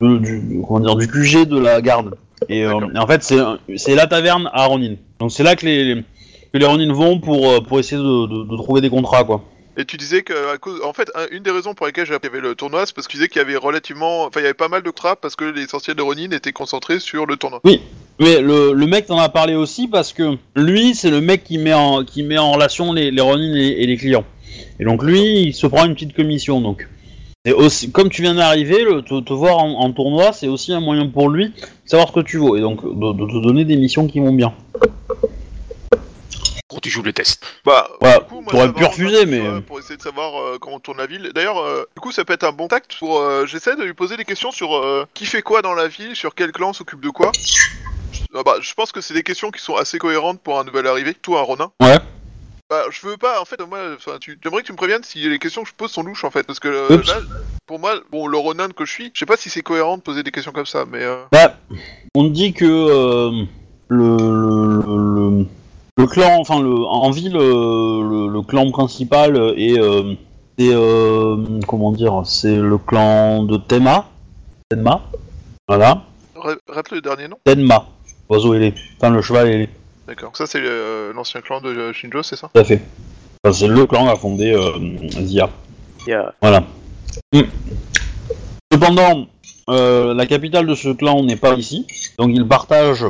de- 0.00 0.18
du, 0.18 0.60
comment 0.66 0.80
dire, 0.80 0.94
du 0.96 1.08
QG 1.08 1.46
de 1.46 1.58
la 1.58 1.80
garde. 1.80 2.14
Et, 2.48 2.64
euh, 2.64 2.78
et 2.94 2.98
en 2.98 3.06
fait, 3.08 3.22
c'est, 3.24 3.40
c'est 3.76 3.96
la 3.96 4.06
taverne 4.06 4.48
à 4.52 4.66
Ronin. 4.66 4.94
Donc, 5.18 5.32
c'est 5.32 5.42
là 5.42 5.56
que 5.56 5.66
les, 5.66 6.04
que 6.52 6.58
les 6.58 6.66
Ronin 6.66 6.92
vont 6.92 7.18
pour, 7.18 7.50
euh, 7.50 7.60
pour 7.60 7.80
essayer 7.80 8.00
de, 8.00 8.26
de, 8.28 8.44
de 8.48 8.56
trouver 8.56 8.80
des 8.80 8.90
contrats, 8.90 9.24
quoi. 9.24 9.42
Et 9.80 9.84
tu 9.84 9.96
disais 9.96 10.22
que, 10.22 10.32
à 10.52 10.58
cause, 10.58 10.80
en 10.84 10.92
fait, 10.92 11.08
un- 11.14 11.28
une 11.30 11.44
des 11.44 11.52
raisons 11.52 11.72
pour 11.72 11.86
lesquelles 11.86 12.04
j'ai 12.06 12.18
le 12.40 12.54
tournoi, 12.56 12.84
c'est 12.84 12.92
parce 12.94 13.06
que 13.06 13.16
tu 13.16 13.28
qu'il 13.28 13.38
y 13.40 13.44
avait 13.44 13.56
relativement, 13.56 14.24
enfin, 14.24 14.40
pas 14.56 14.66
mal 14.66 14.82
de 14.82 14.90
trappes 14.90 15.20
parce 15.22 15.36
que 15.36 15.44
l'essentiel 15.44 15.96
de 15.96 16.02
Ronin 16.02 16.32
était 16.32 16.50
concentré 16.50 16.98
sur 16.98 17.26
le 17.26 17.36
tournoi. 17.36 17.60
Mais 17.64 17.80
le, 18.18 18.72
le 18.72 18.86
mec 18.86 19.06
t'en 19.06 19.18
a 19.20 19.28
parlé 19.28 19.54
aussi 19.54 19.86
parce 19.86 20.12
que 20.12 20.36
lui, 20.56 20.96
c'est 20.96 21.10
le 21.10 21.20
mec 21.20 21.44
qui 21.44 21.58
met 21.58 21.74
en, 21.74 22.04
qui 22.04 22.24
met 22.24 22.38
en 22.38 22.50
relation 22.50 22.92
les, 22.92 23.12
Ronin 23.20 23.54
et, 23.54 23.82
et 23.82 23.86
les 23.86 23.96
clients. 23.96 24.24
Et 24.80 24.84
donc 24.84 25.04
lui, 25.04 25.42
il 25.42 25.54
se 25.54 25.68
prend 25.68 25.84
une 25.84 25.94
petite 25.94 26.14
commission. 26.14 26.60
Donc, 26.60 26.88
c'est 27.44 27.52
aussi, 27.52 27.92
comme 27.92 28.08
tu 28.10 28.22
viens 28.22 28.34
d'arriver, 28.34 28.84
te, 29.08 29.20
te 29.20 29.32
voir 29.32 29.58
en, 29.58 29.92
tournoi, 29.92 30.32
c'est 30.32 30.48
aussi 30.48 30.72
un 30.72 30.80
moyen 30.80 31.06
pour 31.06 31.28
lui 31.30 31.50
de 31.50 31.52
savoir 31.84 32.08
ce 32.08 32.14
que 32.14 32.20
tu 32.20 32.38
vaux 32.38 32.56
et 32.56 32.60
donc 32.60 32.82
de 32.82 33.12
te 33.26 33.42
donner 33.46 33.64
des 33.64 33.76
missions 33.76 34.08
qui 34.08 34.18
vont 34.18 34.32
bien. 34.32 34.52
Gros, 36.68 36.80
tu 36.80 36.90
joues 36.90 37.02
les 37.02 37.14
tests. 37.14 37.42
Bah, 37.64 37.88
Ouais, 38.02 38.18
du 38.18 38.24
coup, 38.26 38.40
moi, 38.42 38.52
t'aurais 38.52 38.72
pu 38.72 38.84
refuser, 38.84 39.24
mais- 39.24 39.38
pour, 39.40 39.48
euh, 39.48 39.60
Pour 39.60 39.78
essayer 39.78 39.96
de 39.96 40.02
savoir 40.02 40.38
euh, 40.40 40.58
comment 40.60 40.78
tourne 40.80 40.98
la 40.98 41.06
ville. 41.06 41.30
D'ailleurs, 41.34 41.58
euh, 41.58 41.84
du 41.96 42.00
coup, 42.00 42.12
ça 42.12 42.24
peut 42.26 42.34
être 42.34 42.44
un 42.44 42.52
bon 42.52 42.68
tact 42.68 42.94
pour. 42.98 43.20
euh, 43.20 43.46
J'essaie 43.46 43.74
de 43.74 43.82
lui 43.84 43.94
poser 43.94 44.16
des 44.18 44.24
questions 44.26 44.50
sur 44.52 44.76
euh, 44.76 45.06
qui 45.14 45.24
fait 45.24 45.40
quoi 45.40 45.62
dans 45.62 45.72
la 45.74 45.88
ville, 45.88 46.14
sur 46.14 46.34
quel 46.34 46.52
clan 46.52 46.74
s'occupe 46.74 47.00
de 47.00 47.08
quoi. 47.08 47.32
Ah 48.34 48.42
bah, 48.44 48.56
je 48.60 48.74
pense 48.74 48.92
que 48.92 49.00
c'est 49.00 49.14
des 49.14 49.22
questions 49.22 49.50
qui 49.50 49.62
sont 49.62 49.76
assez 49.76 49.98
cohérentes 49.98 50.40
pour 50.42 50.58
un 50.60 50.64
nouvel 50.64 50.86
arrivé, 50.86 51.14
tout 51.14 51.36
un 51.36 51.40
Ronin. 51.42 51.70
Ouais. 51.80 51.98
Bah, 52.68 52.82
je 52.90 53.06
veux 53.06 53.16
pas, 53.16 53.40
en 53.40 53.46
fait, 53.46 53.58
moi, 53.66 53.78
enfin, 53.96 54.18
tu, 54.20 54.38
j'aimerais 54.44 54.60
que 54.60 54.66
tu 54.66 54.72
me 54.72 54.76
préviennes 54.76 55.02
si 55.02 55.26
les 55.26 55.38
questions 55.38 55.62
que 55.62 55.70
je 55.70 55.74
pose 55.74 55.90
sont 55.90 56.02
louches, 56.02 56.24
en 56.24 56.30
fait, 56.30 56.42
parce 56.42 56.60
que 56.60 56.68
euh, 56.68 57.02
là, 57.06 57.20
pour 57.66 57.78
moi, 57.78 57.94
bon, 58.12 58.26
le 58.26 58.36
Ronin 58.36 58.68
que 58.68 58.84
je 58.84 58.92
suis, 58.92 59.10
je 59.14 59.20
sais 59.20 59.24
pas 59.26 59.38
si 59.38 59.48
c'est 59.48 59.62
cohérent 59.62 59.96
de 59.96 60.02
poser 60.02 60.22
des 60.22 60.30
questions 60.30 60.52
comme 60.52 60.66
ça, 60.66 60.84
mais 60.84 61.02
euh, 61.02 61.22
Bah, 61.32 61.56
on 62.14 62.24
dit 62.24 62.52
que 62.52 62.66
euh, 62.66 63.30
le, 63.88 64.16
le, 64.18 65.38
le, 65.40 65.46
le 65.98 66.06
clan, 66.06 66.38
enfin 66.40 66.60
le, 66.60 66.74
en 66.86 67.10
ville, 67.10 67.36
euh, 67.36 68.02
le, 68.08 68.32
le 68.32 68.42
clan 68.42 68.70
principal 68.70 69.36
est, 69.56 69.78
euh, 69.78 70.14
euh, 70.60 71.60
comment 71.66 71.92
dire, 71.92 72.22
c'est 72.24 72.56
le 72.56 72.78
clan 72.78 73.42
de 73.42 73.56
Tenma, 73.56 74.06
Tenma, 74.70 75.02
voilà, 75.66 76.02
répète 76.68 76.92
le 76.92 77.00
dernier 77.00 77.26
nom. 77.28 77.36
Tenma, 77.44 77.86
oiseau 78.28 78.54
ailé, 78.54 78.74
enfin 78.96 79.10
le 79.10 79.20
cheval 79.22 79.48
ailé, 79.48 79.68
D'accord. 80.06 80.34
Ça, 80.34 80.46
c'est 80.46 80.62
euh, 80.62 81.12
l'ancien 81.12 81.42
clan 81.42 81.60
de 81.60 81.92
Shinjo, 81.92 82.22
c'est 82.22 82.36
ça? 82.36 82.48
Tout 82.54 82.60
à 82.60 82.64
fait. 82.64 82.80
Enfin, 83.44 83.52
c'est 83.52 83.68
le 83.68 83.84
clan 83.84 84.04
qui 84.06 84.10
a 84.10 84.16
fondé 84.16 84.52
euh, 84.54 84.72
Zia. 85.22 85.50
Il 86.06 86.10
y 86.10 86.14
a- 86.14 86.32
Voilà. 86.40 86.62
Mm. 87.34 87.42
Cependant, 88.72 89.26
euh, 89.68 90.14
la 90.14 90.24
capitale 90.24 90.66
de 90.66 90.74
ce 90.74 90.88
clan 90.94 91.22
n'est 91.24 91.36
pas 91.36 91.52
ici, 91.54 91.86
donc 92.18 92.30
il 92.32 92.48
partage 92.48 93.04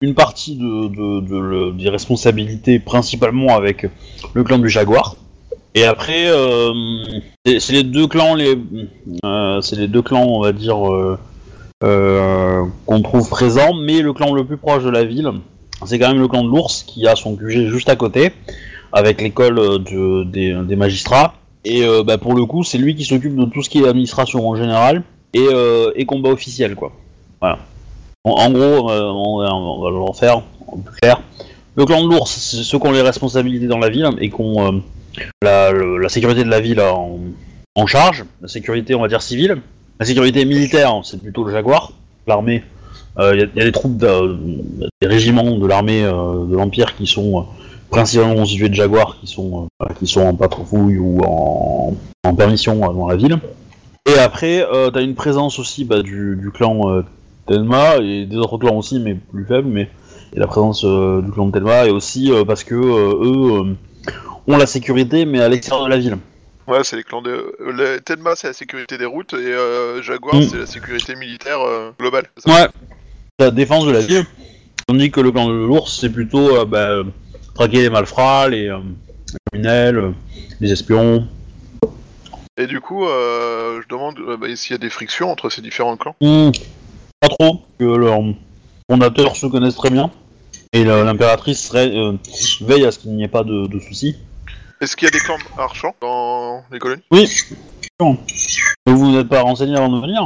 une 0.00 0.14
partie 0.14 0.56
de, 0.56 1.70
des 1.72 1.88
responsabilités 1.88 2.78
principalement 2.78 3.56
avec 3.56 3.86
le 4.34 4.44
clan 4.44 4.58
du 4.58 4.68
Jaguar. 4.68 5.16
Et 5.74 5.84
après, 5.84 6.28
euh, 6.28 6.72
c'est 7.44 7.72
les 7.72 7.82
deux 7.82 8.06
clans, 8.06 8.34
les, 8.34 8.58
euh, 9.24 9.60
c'est 9.60 9.76
les 9.76 9.88
deux 9.88 10.02
clans, 10.02 10.24
on 10.24 10.40
va 10.40 10.52
dire, 10.52 10.78
euh, 11.84 12.64
qu'on 12.86 13.02
trouve 13.02 13.28
présents, 13.28 13.74
mais 13.74 14.00
le 14.00 14.12
clan 14.12 14.34
le 14.34 14.44
plus 14.44 14.56
proche 14.56 14.84
de 14.84 14.90
la 14.90 15.04
ville, 15.04 15.30
c'est 15.84 15.98
quand 15.98 16.08
même 16.08 16.20
le 16.20 16.28
clan 16.28 16.42
de 16.42 16.48
l'ours 16.48 16.82
qui 16.84 17.06
a 17.06 17.14
son 17.14 17.36
QG 17.36 17.68
juste 17.68 17.88
à 17.88 17.96
côté, 17.96 18.32
avec 18.92 19.20
l'école 19.20 19.56
de- 19.56 20.24
des, 20.24 20.76
magistrats. 20.76 21.34
Et 21.64 21.84
bah, 22.04 22.18
pour 22.18 22.34
le 22.34 22.44
coup, 22.46 22.64
c'est 22.64 22.78
lui 22.78 22.94
qui 22.94 23.04
s'occupe 23.04 23.36
de 23.36 23.44
tout 23.44 23.62
ce 23.62 23.68
qui 23.68 23.80
est 23.80 23.88
administration 23.88 24.48
en 24.48 24.56
général 24.56 25.02
et, 25.34 25.46
euh, 25.52 25.92
et 25.94 26.06
combat 26.06 26.30
officiel, 26.30 26.74
quoi. 26.74 26.92
Voilà. 27.40 27.58
En, 28.24 28.50
gros, 28.50 28.90
euh, 28.90 29.02
on, 29.10 29.38
va- 29.38 29.90
le 29.90 30.00
refaire 30.00 30.42
en 30.66 30.78
plus 30.78 30.94
clair. 31.00 31.20
Le 31.76 31.84
clan 31.84 32.02
de 32.04 32.08
l'ours, 32.08 32.30
c'est 32.30 32.62
ceux 32.64 32.78
qui 32.78 32.86
ont 32.86 32.92
les 32.92 33.02
responsabilités 33.02 33.66
dans 33.66 33.78
la 33.78 33.88
ville 33.88 34.08
et 34.20 34.28
qui 34.30 34.40
ont 34.40 34.82
euh, 35.42 35.98
la, 36.00 36.08
sécurité 36.08 36.44
de 36.44 36.50
la 36.50 36.60
ville 36.60 36.80
en, 36.80 37.86
charge. 37.86 38.24
La 38.42 38.48
sécurité, 38.48 38.94
on 38.94 39.00
va 39.00 39.08
dire, 39.08 39.22
civile. 39.22 39.58
La 40.00 40.06
sécurité 40.06 40.44
militaire, 40.44 40.92
c'est 41.04 41.20
plutôt 41.22 41.44
le 41.44 41.52
Jaguar, 41.52 41.92
l'armée. 42.26 42.64
Il 43.20 43.38
y, 43.38 43.42
a- 43.42 43.46
y 43.56 43.60
a 43.60 43.64
des 43.64 43.72
troupes, 43.72 43.96
de- 43.96 44.38
des 45.00 45.06
régiments 45.08 45.56
de 45.56 45.66
l'armée 45.66 46.04
euh, 46.04 46.44
de 46.46 46.54
l'Empire 46.56 46.94
qui 46.96 47.06
sont 47.06 47.38
euh, 47.40 47.42
principalement 47.90 48.34
constitués 48.36 48.68
de 48.68 48.74
Jaguars 48.74 49.16
qui 49.20 49.26
sont, 49.26 49.68
euh, 49.82 49.86
qui 49.98 50.06
sont 50.06 50.20
en 50.20 50.34
patrouille 50.34 50.98
ou 50.98 51.20
en, 51.24 51.94
permission 52.36 52.74
euh, 52.84 52.92
dans 52.92 53.08
la 53.08 53.16
ville. 53.16 53.38
Et 54.08 54.18
après, 54.18 54.62
euh, 54.62 54.90
t'as 54.90 55.02
une 55.02 55.14
présence 55.14 55.58
aussi 55.58 55.84
bah, 55.84 56.02
du, 56.02 56.50
clan 56.54 56.90
euh, 56.90 57.02
Tenma 57.48 57.96
et 57.96 58.26
des 58.26 58.36
autres 58.36 58.58
clans 58.58 58.76
aussi, 58.76 59.00
mais 59.00 59.14
plus 59.14 59.44
faibles. 59.44 59.68
Mais 59.68 59.88
et 60.34 60.38
la 60.38 60.46
présence 60.46 60.84
euh, 60.84 61.22
du 61.22 61.30
clan 61.32 61.46
de 61.46 61.52
Tenma 61.58 61.86
et 61.86 61.90
aussi 61.90 62.30
euh, 62.30 62.44
parce 62.44 62.62
que 62.64 62.74
euh, 62.74 63.24
eux 63.24 63.76
ont 64.46 64.56
la 64.56 64.66
sécurité, 64.66 65.24
mais 65.24 65.40
à 65.40 65.48
l'extérieur 65.48 65.86
de 65.86 65.90
la 65.90 65.98
ville. 65.98 66.18
Ouais, 66.66 66.84
c'est 66.84 66.96
les 66.96 67.02
clans 67.02 67.22
de. 67.22 67.54
le- 67.60 67.98
Tenma, 68.00 68.36
c'est 68.36 68.48
la 68.48 68.52
sécurité 68.52 68.98
des 68.98 69.06
routes 69.06 69.32
et 69.34 69.54
Jaguar, 70.02 70.36
Mm. 70.36 70.42
c'est 70.42 70.58
la 70.58 70.66
sécurité 70.66 71.14
militaire 71.16 71.58
globale. 71.98 72.26
Ouais, 72.46 72.68
la 73.38 73.50
défense 73.50 73.86
de 73.86 73.92
la 73.92 74.00
ville. 74.00 74.24
Tandis 74.86 75.10
que 75.10 75.20
le 75.20 75.30
clan 75.32 75.48
de 75.48 75.54
l'ours, 75.54 75.98
c'est 76.00 76.10
plutôt 76.10 76.64
bah, 76.66 77.02
traquer 77.54 77.80
les 77.82 77.90
malfrats, 77.90 78.48
les, 78.48 78.66
les 78.68 79.38
criminels, 79.50 80.12
les 80.60 80.72
espions. 80.72 81.26
Et 82.58 82.66
du 82.66 82.80
coup, 82.80 83.06
euh, 83.06 83.80
je 83.82 83.88
demande 83.88 84.18
euh, 84.18 84.36
bah, 84.36 84.46
s'il 84.56 84.72
y 84.72 84.74
a 84.74 84.78
des 84.78 84.90
frictions 84.90 85.30
entre 85.30 85.48
ces 85.50 85.62
différents 85.62 85.96
clans. 85.96 86.16
Hmm, 86.20 86.50
pas 87.20 87.28
trop, 87.28 87.62
que 87.78 87.84
leurs 87.84 88.20
fondateurs 88.90 89.36
se 89.36 89.46
connaissent 89.46 89.76
très 89.76 89.90
bien. 89.90 90.10
Et 90.72 90.84
l'impératrice 90.84 91.72
euh, 91.74 92.12
veille 92.60 92.84
à 92.84 92.92
ce 92.92 92.98
qu'il 92.98 93.14
n'y 93.16 93.24
ait 93.24 93.28
pas 93.28 93.42
de, 93.42 93.66
de 93.66 93.80
soucis. 93.80 94.16
Est-ce 94.80 94.96
qu'il 94.96 95.06
y 95.06 95.08
a 95.08 95.10
des 95.10 95.18
clans 95.18 95.38
marchands 95.56 95.94
dans 96.00 96.62
les 96.70 96.78
colonies? 96.78 97.02
Oui. 97.10 97.28
Bon. 97.98 98.18
Vous 98.86 99.10
n'êtes 99.10 99.28
pas 99.28 99.40
renseigné 99.40 99.76
avant 99.76 99.88
de 99.88 100.00
venir? 100.00 100.22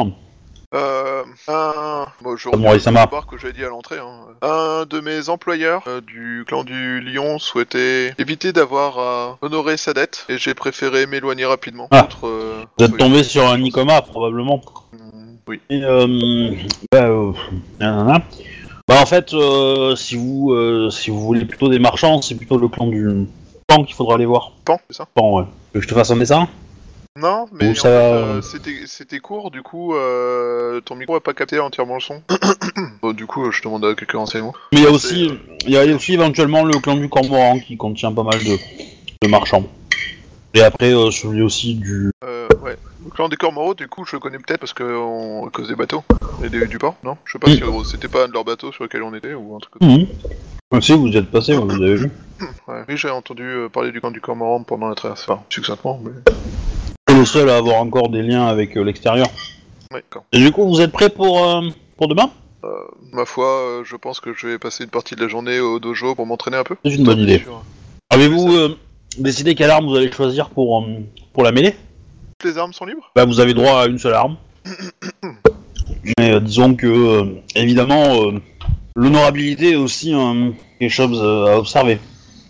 Euh, 0.75 1.23
un... 1.49 2.07
Bon, 2.23 2.37
je 2.37 2.49
bar 2.49 3.27
que 3.27 3.37
j'avais 3.39 3.53
dit 3.53 3.65
à 3.65 3.69
l'entrée. 3.69 3.99
hein. 3.99 4.27
Un 4.43 4.85
de 4.89 5.01
mes 5.01 5.29
employeurs 5.29 5.83
euh, 5.87 6.01
du 6.01 6.45
clan 6.47 6.65
du 6.65 7.01
Lion 7.01 7.39
souhaitait 7.39 8.15
éviter 8.19 8.53
d'avoir 8.53 8.99
à 8.99 9.39
honorer 9.43 9.77
sa 9.77 9.93
dette 9.93 10.25
et 10.31 10.39
j'ai 10.39 10.55
préféré 10.55 11.07
m'éloigner 11.07 11.45
rapidement. 11.45 11.89
Ah. 11.91 12.03
Contre, 12.03 12.27
euh, 12.27 12.65
Vous 12.79 12.85
êtes 12.87 12.97
tombé 12.97 13.23
sur 13.23 13.47
un 13.49 13.59
Nikoma, 13.59 14.01
probablement. 14.03 14.61
Oui. 15.49 15.61
Et, 15.71 15.83
euh, 15.83 16.55
bah, 16.93 17.09
euh, 17.09 17.33
nanana. 17.81 18.23
Bah, 18.87 19.01
en 19.01 19.07
fait, 19.07 19.33
euh, 19.33 19.97
si 19.97 20.17
vous 20.17 20.53
euh, 20.53 20.91
si 20.91 21.11
vous 21.11 21.21
voulez 21.21 21.45
plutôt 21.45 21.69
des 21.69 21.79
marchands, 21.79 22.23
c'est 22.23 22.35
plutôt 22.35 22.59
le 22.59 22.69
clan 22.69 22.87
du 22.87 23.27
Pan 23.67 23.85
qu'il 23.85 23.95
faudra 23.95 24.17
aller 24.17 24.27
voir. 24.27 24.53
Pan, 24.65 24.81
c'est 24.89 24.97
ça? 24.99 25.07
Pan, 25.15 25.33
ouais. 25.33 25.45
Tu 25.45 25.49
veux 25.75 25.81
que 25.81 25.87
je 25.87 25.89
te 25.89 25.95
fasse 25.95 26.11
un 26.11 26.17
dessin? 26.17 26.49
Non, 27.19 27.47
mais 27.53 27.75
ça 27.75 27.89
euh, 27.89 28.41
c'était 28.41 29.19
court, 29.19 29.51
du 29.51 29.63
coup, 29.63 29.95
ton 30.85 30.95
micro 30.95 31.17
a 31.17 31.21
pas 31.21 31.35
capté 31.35 31.59
entièrement 31.59 31.95
le 31.95 32.01
son. 32.01 32.23
Bon, 33.03 33.13
du 33.13 33.27
coup, 33.27 33.51
je 33.51 33.63
demande 33.63 33.85
à 33.85 33.95
quelques 33.95 34.13
renseignements. 34.13 34.55
Mais 34.73 34.79
il 34.79 34.85
y 34.85 34.87
a 34.87 34.91
aussi, 34.91 35.31
il 35.67 35.73
y 35.73 35.77
a 35.77 35.85
aussi 35.85 36.15
éventuellement 36.15 36.65
le 36.65 36.79
clan 36.79 36.97
du 36.97 37.09
Cormoran 37.09 37.59
qui 37.59 37.77
contient 37.77 38.13
pas 38.13 38.23
mal 38.23 38.39
de, 38.39 38.57
de 39.23 39.29
marchands. 39.29 39.65
Et 40.55 40.63
après, 40.63 40.91
celui 41.11 41.43
aussi 41.43 41.75
du. 41.75 42.11
Euh. 43.13 43.15
Le 43.15 43.17
clan 43.17 43.29
des 43.29 43.37
Cormoraux, 43.37 43.75
du 43.75 43.89
coup, 43.89 44.05
je 44.05 44.17
le 44.17 44.21
connais 44.21 44.39
peut-être 44.39 44.61
parce 44.61 44.73
que 44.73 44.83
on... 44.85 45.47
à 45.47 45.51
cause 45.51 45.69
des 45.69 45.75
bateaux 45.75 46.03
et 46.43 46.49
des- 46.49 46.67
du 46.67 46.79
port, 46.79 46.97
non? 47.05 47.17
Je 47.25 47.33
sais 47.33 47.39
pas 47.39 47.51
si 47.51 47.63
euh, 47.63 47.85
c'était 47.85 48.09
pas 48.09 48.25
un 48.25 48.29
de 48.29 48.33
leurs 48.33 48.45
bateaux 48.45 48.73
sur 48.73 48.85
lequel 48.85 49.03
on 49.03 49.15
était 49.15 49.35
ou 49.35 49.55
un 49.57 49.59
truc 49.61 49.75
comme 49.79 49.89
Mhm. 49.89 50.07
Si 50.81 50.93
vous 50.95 51.09
y 51.09 51.17
êtes 51.19 51.31
passé, 51.31 51.55
vous 51.55 51.71
avez 51.71 51.97
vu. 51.97 52.11
ça. 52.41 52.47
Ouais. 52.69 52.83
Oui, 52.89 52.97
j'ai 52.97 53.11
entendu 53.11 53.43
euh, 53.45 53.69
parler 53.69 53.93
du 53.93 54.01
clan 54.01 54.11
du 54.11 54.21
Cormoran 54.21 54.63
pendant 54.65 54.89
la 54.89 54.95
traversée. 54.95 55.27
Enfin, 55.29 55.43
succinctement, 55.51 56.01
mais. 56.03 56.11
C'est 57.09 57.17
le 57.17 57.25
seul 57.27 57.51
à 57.51 57.57
avoir 57.57 57.77
encore 57.77 58.09
des 58.09 58.23
liens 58.23 58.47
avec 58.47 58.77
euh, 58.77 58.83
l'extérieur. 58.83 59.27
Ouais. 59.93 60.03
Et 60.33 60.39
du 60.39 60.51
coup, 60.51 60.67
vous 60.67 60.81
êtes 60.81 60.91
prêts 60.93 61.11
pour, 61.11 61.47
euh, 61.47 61.61
pour 61.97 62.09
demain? 62.09 62.31
Ma 63.13 63.27
foi, 63.27 63.45
euh, 63.47 63.83
je 63.85 63.95
pense 63.97 64.21
que 64.21 64.33
je 64.35 64.47
vais 64.47 64.59
passer 64.59 64.85
une 64.85 64.91
partie 64.91 65.15
de 65.17 65.21
la 65.21 65.29
journée 65.29 65.61
au 65.61 65.79
dojo 65.79 66.15
pour 66.15 66.25
m'entraîner 66.27 66.57
un 66.57 66.65
peu. 66.65 66.77
C'est 66.85 66.95
une 66.95 67.05
bonne 67.05 67.19
idée. 67.19 67.41
Sur 67.41 67.63
Avez-vous 68.11 68.53
euh, 68.57 68.79
décidé 69.19 69.55
quelle 69.55 69.71
arme 69.71 69.85
vous 69.87 69.97
allez 69.97 70.11
choisir 70.11 70.49
pour, 70.49 70.81
euh, 70.83 70.87
pour 71.35 71.43
la 71.43 71.53
mêlée? 71.53 71.77
Toutes 72.43 72.51
les 72.51 72.59
armes 72.59 72.73
sont 72.73 72.87
libres 72.87 73.09
Bah, 73.15 73.25
vous 73.25 73.39
avez 73.39 73.55
droit 73.55 73.83
à 73.83 73.87
une 73.87 73.99
seule 73.99 74.15
arme. 74.15 74.37
Mais 76.19 76.33
euh, 76.33 76.41
disons 76.41 76.75
que, 76.75 76.89
euh, 76.89 77.41
évidemment, 77.55 78.03
euh, 78.03 78.41
l'honorabilité 78.97 79.73
est 79.73 79.77
aussi 79.77 80.13
quelque 80.81 80.91
chose 80.91 81.23
à 81.23 81.57
observer. 81.57 82.01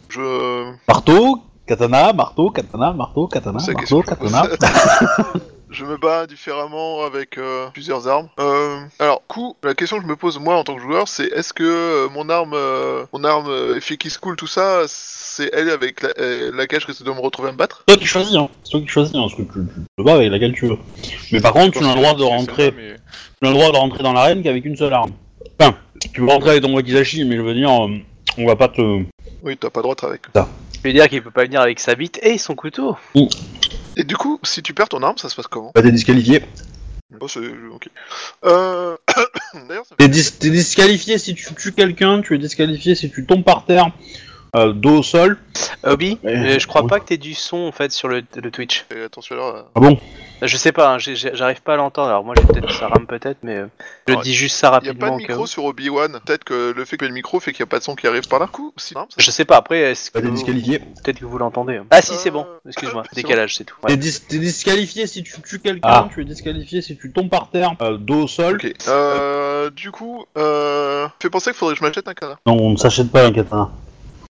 Je. 0.09 0.73
Marteau, 0.89 1.43
katana, 1.67 2.15
marteau, 2.15 2.49
katana, 2.49 2.95
marteau, 2.95 3.27
katana, 3.27 3.59
marteau, 3.59 4.01
katana. 4.01 4.45
Je 5.73 5.87
me 5.87 5.97
bats 5.97 6.27
différemment 6.27 7.03
avec 7.03 7.39
euh, 7.39 7.69
plusieurs 7.73 8.07
armes. 8.07 8.29
Euh, 8.39 8.77
alors, 8.99 9.23
coup, 9.27 9.57
la 9.65 9.75
question 9.75 9.97
que 9.97 10.03
je 10.03 10.09
me 10.09 10.17
pose 10.17 10.39
moi 10.39 10.57
en 10.57 10.65
tant 10.65 10.77
que 10.77 10.83
joueur, 10.83 11.09
c'est 11.09 11.25
est-ce 11.33 11.55
que 11.55 11.63
euh, 11.65 12.09
mon 12.11 12.29
arme, 12.29 12.53
euh, 12.53 13.07
mon 13.15 13.25
arme 13.25 13.51
effet 13.75 13.97
qui 13.97 14.11
se 14.11 14.19
coule, 14.19 14.37
tout 14.37 14.47
ça, 14.47 14.83
c'est 14.87 15.49
elle 15.55 15.71
avec 15.71 16.03
la, 16.03 16.11
euh, 16.19 16.53
laquelle 16.55 16.81
je 16.81 16.87
risque 16.87 17.03
de 17.03 17.11
me 17.11 17.21
retrouver 17.21 17.49
à 17.49 17.53
me 17.53 17.57
battre? 17.57 17.85
Toi 17.87 17.97
qui 17.97 18.05
choisis, 18.05 18.37
hein. 18.37 18.51
C'est 18.65 18.73
toi 18.73 18.81
qui 18.81 18.89
choisis, 18.89 19.15
hein, 19.15 19.23
parce 19.23 19.35
que 19.35 19.43
tu, 19.43 19.61
tu 19.67 19.81
te 19.97 20.03
bats 20.03 20.15
avec 20.17 20.31
laquelle 20.31 20.53
tu 20.53 20.67
veux. 20.67 20.79
Mais 21.33 21.41
par 21.41 21.55
contre, 21.55 21.79
tu 21.79 21.83
n'as 21.83 21.95
le 21.95 22.01
droit 22.03 22.15
de 22.15 22.23
rentrer, 22.23 22.75
Mais... 22.77 22.95
tu 22.95 23.01
n'as 23.41 23.49
le 23.49 23.55
droit 23.55 23.73
de 23.73 23.77
rentrer 23.77 24.03
dans 24.03 24.13
l'arène 24.13 24.43
qu'avec 24.43 24.67
une 24.67 24.77
seule 24.77 24.93
arme. 24.93 25.13
Enfin, 25.59 25.75
tu 26.01 26.21
peux 26.21 26.29
rentrer 26.29 26.51
avec 26.51 26.63
ton 26.65 26.75
wakizashi, 26.75 27.25
mais 27.25 27.37
je 27.37 27.43
veux 27.43 27.55
dire, 27.55 27.71
euh, 27.71 27.97
on 28.37 28.47
va 28.47 28.57
pas 28.57 28.69
te. 28.69 29.03
Oui, 29.43 29.57
t'as 29.57 29.71
pas 29.71 29.81
le 29.81 29.85
droit 29.85 29.95
de 29.95 30.07
avec. 30.07 30.21
Je 30.35 30.89
veux 30.89 30.93
dire 30.93 31.09
qu'il 31.09 31.23
peut 31.23 31.31
pas 31.31 31.45
venir 31.45 31.63
avec 31.63 31.81
sa 31.81 31.95
bite 31.95 32.21
et 32.23 32.37
son 32.37 32.55
couteau. 32.55 32.97
Et 33.97 34.05
du 34.05 34.17
coup, 34.17 34.39
si 34.43 34.63
tu 34.63 34.75
perds 34.75 34.89
ton 34.89 35.03
arme, 35.03 35.19
ça 35.19 35.29
se 35.29 35.37
passe 35.37 35.47
comment 35.47 35.73
Bah, 35.75 35.83
t'es 35.83 35.93
disqualifié. 35.93 36.43
Oh, 37.21 37.29
c'est 37.29 37.41
ok. 37.41 37.89
Euh... 38.45 38.97
D'ailleurs, 39.69 39.85
ça 39.87 39.95
T'es 39.99 40.09
dis- 40.09 40.33
t'es 40.33 40.51
disqualifié 40.51 41.19
si 41.19 41.35
tu 41.35 41.55
tues 41.55 41.73
quelqu'un, 41.73 42.23
tu 42.23 42.35
es 42.35 42.39
disqualifié 42.39 42.95
si 42.95 43.11
tu 43.11 43.27
tombes 43.27 43.45
par 43.45 43.67
terre, 43.67 43.91
euh, 44.55 44.73
dos 44.73 44.99
au 44.99 45.03
sol. 45.03 45.39
Obi, 45.85 46.19
euh, 46.25 46.59
je 46.59 46.67
crois 46.67 46.83
Oui. 46.83 46.89
pas 46.89 47.01
que 47.01 47.07
t'aies 47.07 47.17
du 47.17 47.35
son 47.35 47.57
en 47.59 47.73
fait 47.73 47.91
sur 47.91 48.09
le, 48.09 48.23
le 48.37 48.51
Twitch. 48.51 48.85
Fais 48.91 49.05
attention 49.05 49.35
là. 49.37 49.65
Ah 49.75 49.81
bon 49.81 49.99
Je 50.43 50.57
sais 50.57 50.73
pas, 50.73 50.91
hein, 50.95 50.99
j'ai- 50.99 51.15
j'ai- 51.17 51.31
j'arrive 51.35 51.63
pas 51.63 51.75
à 51.75 51.77
l'entendre. 51.77 52.09
Alors 52.09 52.25
moi 52.25 52.35
j'ai 52.37 52.45
peut-être 52.47 52.71
ça 52.73 52.89
rame 52.89 53.07
peut-être, 53.07 53.39
mais 53.43 53.57
euh, 53.57 53.67
je 54.09 54.15
Ouais. 54.15 54.23
dis 54.23 54.35
juste 54.35 54.57
ça 54.57 54.67
Il 54.67 54.71
y 54.71 54.71
a 54.71 54.73
rapidement. 54.75 54.99
pas 55.01 55.07
de 55.11 55.15
au 55.15 55.19
cas 55.19 55.29
micro 55.29 55.43
où. 55.45 55.47
sur 55.47 55.65
Obi-Wan. 55.65 56.21
Peut-être 56.25 56.45
que 56.45 56.73
le 56.77 56.85
fait 56.85 56.97
qu'il 56.97 57.05
y 57.05 57.07
ait 57.07 57.09
le 57.09 57.15
micro 57.15 57.41
fait 57.41 57.53
qu'il 57.53 57.63
n'y 57.63 57.69
a 57.69 57.71
pas 57.71 57.79
de 57.79 57.85
son 57.85 57.95
qui 57.95 58.07
arrive 58.07 58.27
par 58.29 58.39
là. 58.41 58.47
Coup, 58.49 58.73
si, 58.77 58.95
non, 58.95 59.07
ça- 59.09 59.17
Je 59.19 59.31
sais 59.31 59.45
pas. 59.45 59.57
Après, 59.57 59.79
est-ce 59.81 60.11
que 60.11 60.19
T'es 60.19 60.27
vous- 60.27 60.35
disqualifié. 60.35 60.79
peut-être 60.81 61.21
que 61.21 61.25
vous 61.25 61.39
l'entendez. 61.39 61.77
hein. 61.77 61.87
Ah 61.91 62.03
si, 62.03 62.15
c'est 62.15 62.29
Euh, 62.29 62.33
bon. 62.33 62.47
Excuse-moi. 62.67 63.05
c'est 63.11 63.17
Décalage, 63.23 63.55
c'est 63.57 63.65
tout. 63.65 63.77
Ouais. 63.83 63.91
T'es 63.91 63.97
dis- 63.97 64.21
t'es 64.29 64.39
disqualifié 64.39 65.07
si 65.07 65.23
tu 65.23 65.41
tues 65.43 65.61
quelqu'un, 65.61 65.81
Ah. 65.89 66.09
tu 66.13 66.21
es 66.21 66.25
disqualifié 66.25 66.83
si 66.83 66.97
tu 66.97 67.11
tombes 67.13 67.31
par 67.31 67.49
terre, 67.51 67.71
euh, 67.81 67.97
dos 67.97 68.25
au 68.25 68.29
sol. 68.29 68.57
Ok. 68.57 68.73
Euh, 68.89 69.71
du 69.71 69.91
coup, 69.93 70.25
euh, 70.37 71.07
fait 71.21 71.31
penser 71.31 71.51
qu'il 71.51 71.59
faudrait 71.59 71.75
que 71.75 71.81
je 71.81 71.85
m'achète 71.87 72.07
un 72.09 72.15
canard. 72.15 72.39
Non, 72.47 72.57
on 72.61 72.71
ne 72.73 72.77
s'achète 72.77 73.11
pas 73.11 73.25
un 73.25 73.33
katana. 73.33 73.71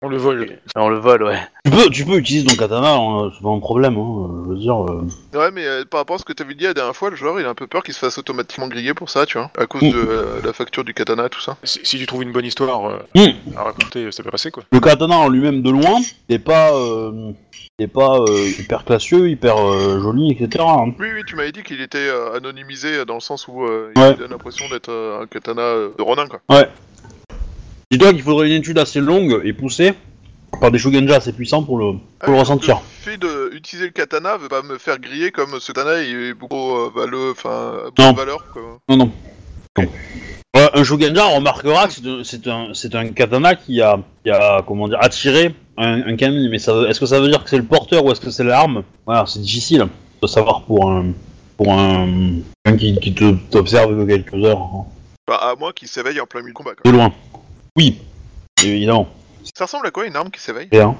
On 0.00 0.08
le 0.08 0.16
vole. 0.16 0.60
On 0.76 0.88
le 0.88 0.98
vole, 1.00 1.24
ouais. 1.24 1.38
Tu 1.64 1.70
peux, 1.72 1.90
tu 1.90 2.04
peux 2.04 2.16
utiliser 2.18 2.46
ton 2.46 2.54
katana, 2.54 2.94
hein, 2.94 3.32
c'est 3.34 3.42
pas 3.42 3.48
un 3.50 3.58
problème. 3.58 3.96
Hein, 3.98 4.44
je 4.44 4.50
veux 4.50 4.56
dire. 4.58 4.80
euh, 4.84 5.02
Ouais, 5.34 5.50
mais 5.50 5.66
euh, 5.66 5.84
par 5.84 5.98
rapport 6.00 6.14
à 6.14 6.18
ce 6.20 6.24
que 6.24 6.32
t'avais 6.32 6.54
dit 6.54 6.64
la 6.64 6.72
dernière 6.74 6.94
fois, 6.94 7.10
le 7.10 7.16
joueur 7.16 7.40
il 7.40 7.46
a 7.46 7.48
un 7.48 7.54
peu 7.56 7.66
peur 7.66 7.82
qu'il 7.82 7.94
se 7.94 7.98
fasse 7.98 8.16
automatiquement 8.16 8.68
griller 8.68 8.94
pour 8.94 9.10
ça, 9.10 9.26
tu 9.26 9.38
vois, 9.38 9.50
à 9.58 9.66
cause 9.66 9.82
Mm. 9.82 9.90
de 9.90 9.96
euh, 9.98 10.24
la 10.44 10.52
facture 10.52 10.84
du 10.84 10.94
katana, 10.94 11.28
tout 11.28 11.40
ça. 11.40 11.56
Si, 11.64 11.80
si 11.82 11.98
tu 11.98 12.06
trouves 12.06 12.22
une 12.22 12.30
bonne 12.30 12.44
histoire 12.44 12.86
euh, 12.88 12.98
Mm. 13.16 13.56
à 13.56 13.62
raconter, 13.64 14.12
ça 14.12 14.22
peut 14.22 14.30
passer 14.30 14.52
quoi. 14.52 14.62
Le 14.70 14.78
katana 14.78 15.16
en 15.16 15.28
lui-même 15.28 15.62
de 15.62 15.70
loin, 15.70 15.98
n'est 16.30 16.38
pas, 16.38 16.72
euh, 16.76 17.32
n'est 17.80 17.88
pas 17.88 18.20
euh, 18.20 18.50
hyper 18.56 18.84
classieux, 18.84 19.28
hyper 19.28 19.56
euh, 19.58 20.00
joli, 20.00 20.30
etc. 20.30 20.64
hein. 20.64 20.92
Oui, 21.00 21.08
oui, 21.12 21.22
tu 21.26 21.34
m'avais 21.34 21.50
dit 21.50 21.64
qu'il 21.64 21.80
était 21.80 21.98
euh, 21.98 22.36
anonymisé 22.36 22.98
euh, 22.98 23.04
dans 23.04 23.14
le 23.14 23.20
sens 23.20 23.48
où 23.48 23.64
euh, 23.64 23.90
Ouais. 23.96 24.12
il 24.12 24.18
donne 24.18 24.30
l'impression 24.30 24.68
d'être 24.68 24.90
euh, 24.92 25.22
un 25.22 25.26
katana 25.26 25.62
euh, 25.62 25.88
de 25.98 26.02
Ronin, 26.04 26.28
quoi. 26.28 26.38
Dis-toi 27.90 28.12
qu'il 28.12 28.22
faudrait 28.22 28.48
une 28.48 28.54
étude 28.60 28.78
assez 28.78 29.00
longue 29.00 29.40
et 29.44 29.54
poussée 29.54 29.94
par 30.60 30.70
des 30.70 30.78
Shugenja 30.78 31.16
assez 31.16 31.32
puissants 31.32 31.62
pour 31.62 31.78
le, 31.78 31.92
pour 32.18 32.28
le 32.28 32.32
oui, 32.34 32.38
ressentir. 32.40 32.82
Le 33.06 33.12
fait 33.12 33.16
d'utiliser 33.52 33.86
le 33.86 33.92
katana 33.92 34.36
veut 34.36 34.48
pas 34.48 34.60
me 34.62 34.76
faire 34.76 34.98
griller 34.98 35.30
comme 35.30 35.58
ce 35.58 35.72
katana 35.72 36.02
il 36.02 36.14
est 36.16 36.34
beaucoup 36.34 36.74
euh, 36.76 36.90
valeux, 36.94 37.30
enfin, 37.30 37.72
beaucoup 37.86 38.02
Non. 38.02 38.12
de 38.12 38.16
valeur, 38.18 38.44
quoi. 38.52 38.62
Non, 38.90 38.96
non. 38.98 39.10
Ouais, 39.78 39.88
un 40.74 40.84
Shugenja 40.84 41.24
remarquera 41.28 41.88
que 41.88 42.22
c'est 42.24 42.46
un- 42.94 43.08
katana 43.12 43.54
qui 43.54 43.80
a, 43.80 43.98
qui 44.22 44.30
a 44.30 44.62
comment 44.66 44.86
dire, 44.88 44.98
attiré 45.00 45.54
un, 45.78 46.02
un 46.08 46.16
kami. 46.16 46.48
Mais 46.50 46.56
est-ce 46.56 47.00
que 47.00 47.06
ça 47.06 47.20
veut 47.20 47.28
dire 47.28 47.42
que 47.42 47.48
c'est 47.48 47.56
le 47.56 47.64
porteur 47.64 48.04
ou 48.04 48.10
est-ce 48.12 48.20
que 48.20 48.30
c'est 48.30 48.44
l'arme? 48.44 48.82
Voilà, 49.06 49.24
c'est 49.26 49.40
difficile 49.40 49.86
de 50.20 50.26
savoir 50.26 50.62
pour 50.62 50.90
un, 50.90 51.12
pour 51.56 51.72
un, 51.72 52.06
un 52.66 52.76
qui, 52.76 52.98
qui 52.98 53.14
t'observe 53.50 53.96
que 53.96 54.06
quelques 54.06 54.34
heures 54.44 54.58
hein, 54.60 54.84
Bah, 55.26 55.36
à 55.40 55.54
moins 55.54 55.72
qu'il 55.72 55.88
s'éveille 55.88 56.20
en 56.20 56.26
plein 56.26 56.40
milieu 56.40 56.52
de 56.52 56.56
combat, 56.58 56.72
quoi. 56.74 56.90
de 56.90 56.94
loin. 56.94 57.12
Oui, 57.78 57.96
évidemment. 58.64 59.06
Ça 59.54 59.64
ressemble 59.66 59.86
à 59.86 59.92
quoi 59.92 60.04
une 60.04 60.16
arme 60.16 60.30
qui 60.30 60.40
s'éveille? 60.40 60.68
Rien. 60.72 60.96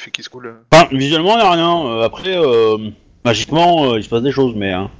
Fait 0.00 0.10
se 0.22 0.30
coule. 0.30 0.46
euh. 0.46 0.54
Enfin, 0.72 0.88
visuellement, 0.92 1.32
il 1.34 1.42
n'y 1.42 1.42
a 1.42 1.50
rien. 1.50 1.86
Euh, 1.86 2.02
après, 2.04 2.36
euh, 2.36 2.78
magiquement, 3.24 3.92
euh, 3.92 3.98
il 3.98 4.02
se 4.04 4.08
passe 4.08 4.22
des 4.22 4.32
choses, 4.32 4.54
mais. 4.56 4.72
Hein, 4.72 4.90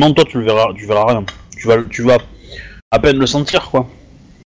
non, 0.00 0.12
toi, 0.12 0.24
tu 0.26 0.38
le 0.38 0.44
verras, 0.44 0.72
tu 0.74 0.84
verras 0.86 1.06
rien. 1.06 1.24
Tu 1.58 1.66
vas, 1.66 1.82
tu 1.84 2.02
vas 2.02 2.18
à 2.90 2.98
peine 2.98 3.16
le 3.18 3.26
sentir, 3.26 3.70
quoi. 3.70 3.86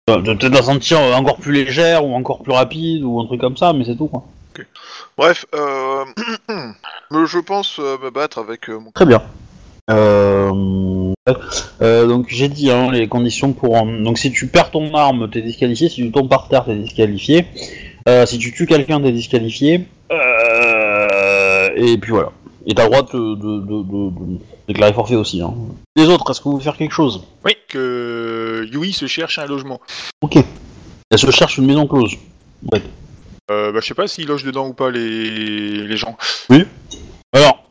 Euh, 0.08 0.20
de- 0.20 0.34
Peut-être 0.34 0.54
la 0.54 0.62
sentir 0.62 0.98
euh, 1.00 1.14
encore 1.14 1.38
plus 1.38 1.52
légère 1.52 2.04
ou 2.04 2.14
encore 2.14 2.42
plus 2.44 2.52
rapide 2.52 3.02
ou 3.02 3.20
un 3.20 3.26
truc 3.26 3.40
comme 3.40 3.56
ça, 3.56 3.72
mais 3.72 3.84
c'est 3.84 3.96
tout, 3.96 4.06
quoi. 4.06 4.22
Bref, 5.18 5.46
euh... 5.54 6.04
je 7.10 7.38
pense 7.40 7.80
euh, 7.80 7.98
me 7.98 8.10
battre 8.10 8.38
avec 8.38 8.70
euh, 8.70 8.78
mon... 8.78 8.92
Très 8.92 9.06
bien. 9.06 9.20
Euh, 9.90 11.12
euh, 11.82 12.06
donc 12.06 12.26
j'ai 12.28 12.48
dit 12.48 12.70
hein, 12.70 12.90
les 12.90 13.06
conditions 13.08 13.52
pour. 13.52 13.84
donc 13.84 14.18
si 14.18 14.32
tu 14.32 14.46
perds 14.46 14.70
ton 14.70 14.94
arme, 14.94 15.28
t'es 15.30 15.42
disqualifié. 15.42 15.88
Si 15.88 15.96
tu 15.96 16.10
tombes 16.10 16.28
par 16.28 16.48
terre, 16.48 16.64
t'es 16.64 16.74
disqualifié. 16.76 17.46
Euh, 18.08 18.26
si 18.26 18.38
tu 18.38 18.52
tues 18.52 18.66
quelqu'un, 18.66 19.00
t'es 19.00 19.12
disqualifié. 19.12 19.86
Euh, 20.12 21.70
et 21.76 21.98
puis 21.98 22.12
voilà. 22.12 22.32
Et 22.66 22.74
t'as 22.74 22.84
le 22.84 22.90
droit 22.90 23.02
de, 23.02 23.34
de, 23.34 23.60
de, 23.60 23.82
de- 23.82 24.10
de 24.10 24.38
déclarer 24.68 24.92
forfait 24.94 25.16
aussi. 25.16 25.42
Hein. 25.42 25.52
Les 25.96 26.06
autres, 26.06 26.30
est-ce 26.30 26.40
que 26.40 26.44
vous 26.44 26.52
voulez 26.52 26.64
faire 26.64 26.76
quelque 26.78 26.92
chose? 26.94 27.22
Oui, 27.44 27.52
que 27.68 28.66
Yui 28.72 28.92
se 28.94 29.06
cherche 29.06 29.38
un 29.38 29.44
logement. 29.46 29.80
Ok. 30.22 30.36
Elle 31.10 31.18
se 31.18 31.30
cherche 31.30 31.58
une 31.58 31.66
maison 31.66 31.86
close. 31.86 32.14
Euh, 33.50 33.70
bah, 33.72 33.80
je 33.82 33.86
sais 33.86 33.94
pas 33.94 34.08
s'il 34.08 34.26
loge 34.28 34.44
dedans 34.44 34.66
ou 34.68 34.72
pas 34.72 34.90
les, 34.90 35.86
les 35.86 35.96
gens. 35.98 36.16
Alors, 37.34 37.64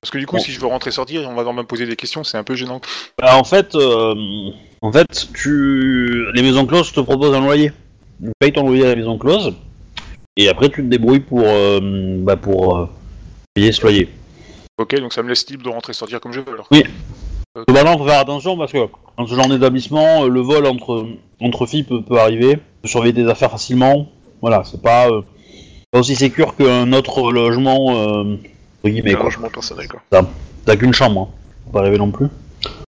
Parce 0.00 0.10
que 0.10 0.18
du 0.18 0.26
coup, 0.26 0.36
Bon. 0.36 0.42
si 0.42 0.52
je 0.52 0.60
veux 0.60 0.66
rentrer 0.66 0.90
sortir, 0.90 1.22
on 1.28 1.34
va 1.34 1.38
devoir 1.38 1.54
me 1.54 1.62
poser 1.64 1.86
des 1.86 1.96
questions, 1.96 2.24
c'est 2.24 2.38
un 2.38 2.44
peu 2.44 2.54
gênant. 2.54 2.80
Bah, 3.18 3.36
en 3.36 3.44
fait, 3.44 3.74
euh, 3.74 4.14
en 4.82 4.92
fait, 4.92 5.28
tu, 5.34 6.26
les 6.34 6.42
maisons 6.42 6.66
closes 6.66 6.92
te 6.92 7.00
proposent 7.00 7.34
un 7.34 7.40
loyer. 7.40 7.72
Tu 8.22 8.30
payes 8.40 8.52
ton 8.52 8.66
loyer 8.66 8.84
à 8.86 8.88
la 8.90 8.96
maison 8.96 9.16
close, 9.18 9.54
et 10.36 10.48
après 10.48 10.68
tu 10.68 10.82
te 10.82 10.88
débrouilles 10.88 11.20
pour, 11.20 11.42
euh, 11.44 11.80
bah, 12.20 12.36
pour 12.36 12.76
euh, 12.76 12.86
payer 13.54 13.70
ce 13.72 13.82
loyer. 13.82 14.08
Ok, 14.78 14.98
donc 15.00 15.12
ça 15.12 15.22
me 15.22 15.28
laisse 15.28 15.48
libre 15.48 15.64
de 15.64 15.68
rentrer 15.68 15.92
sortir 15.92 16.20
comme 16.20 16.32
je 16.32 16.40
veux 16.40 16.52
alors. 16.52 16.66
Oui. 16.70 16.82
Cependant, 17.68 17.98
faut 17.98 18.06
faire 18.06 18.20
attention 18.20 18.56
parce 18.56 18.70
que 18.70 18.78
dans 19.16 19.26
ce 19.26 19.34
genre 19.34 19.48
d'établissement, 19.48 20.24
euh, 20.24 20.28
le 20.28 20.40
vol 20.40 20.66
entre 20.66 21.06
entre 21.40 21.66
filles 21.66 21.82
peut, 21.84 22.02
peut 22.02 22.18
arriver, 22.18 22.58
tu 22.82 22.88
surveiller 22.90 23.14
tes 23.14 23.28
affaires 23.28 23.50
facilement. 23.50 24.08
Voilà, 24.40 24.62
c'est 24.64 24.80
pas, 24.82 25.08
euh, 25.08 25.22
pas 25.90 25.98
aussi 26.00 26.14
sécure 26.14 26.54
qu'un 26.56 26.92
autre 26.92 27.32
logement 27.32 27.96
euh, 27.96 28.36
guillemets 28.84 29.14
quoi. 29.14 29.24
Logement 29.24 29.50
personnel, 29.50 29.88
quoi. 29.88 30.00
T'as 30.64 30.76
qu'une 30.76 30.92
chambre, 30.92 31.30
hein. 31.30 31.34
faut 31.64 31.72
pas 31.72 31.82
rêver 31.82 31.98
non 31.98 32.10
plus. 32.10 32.26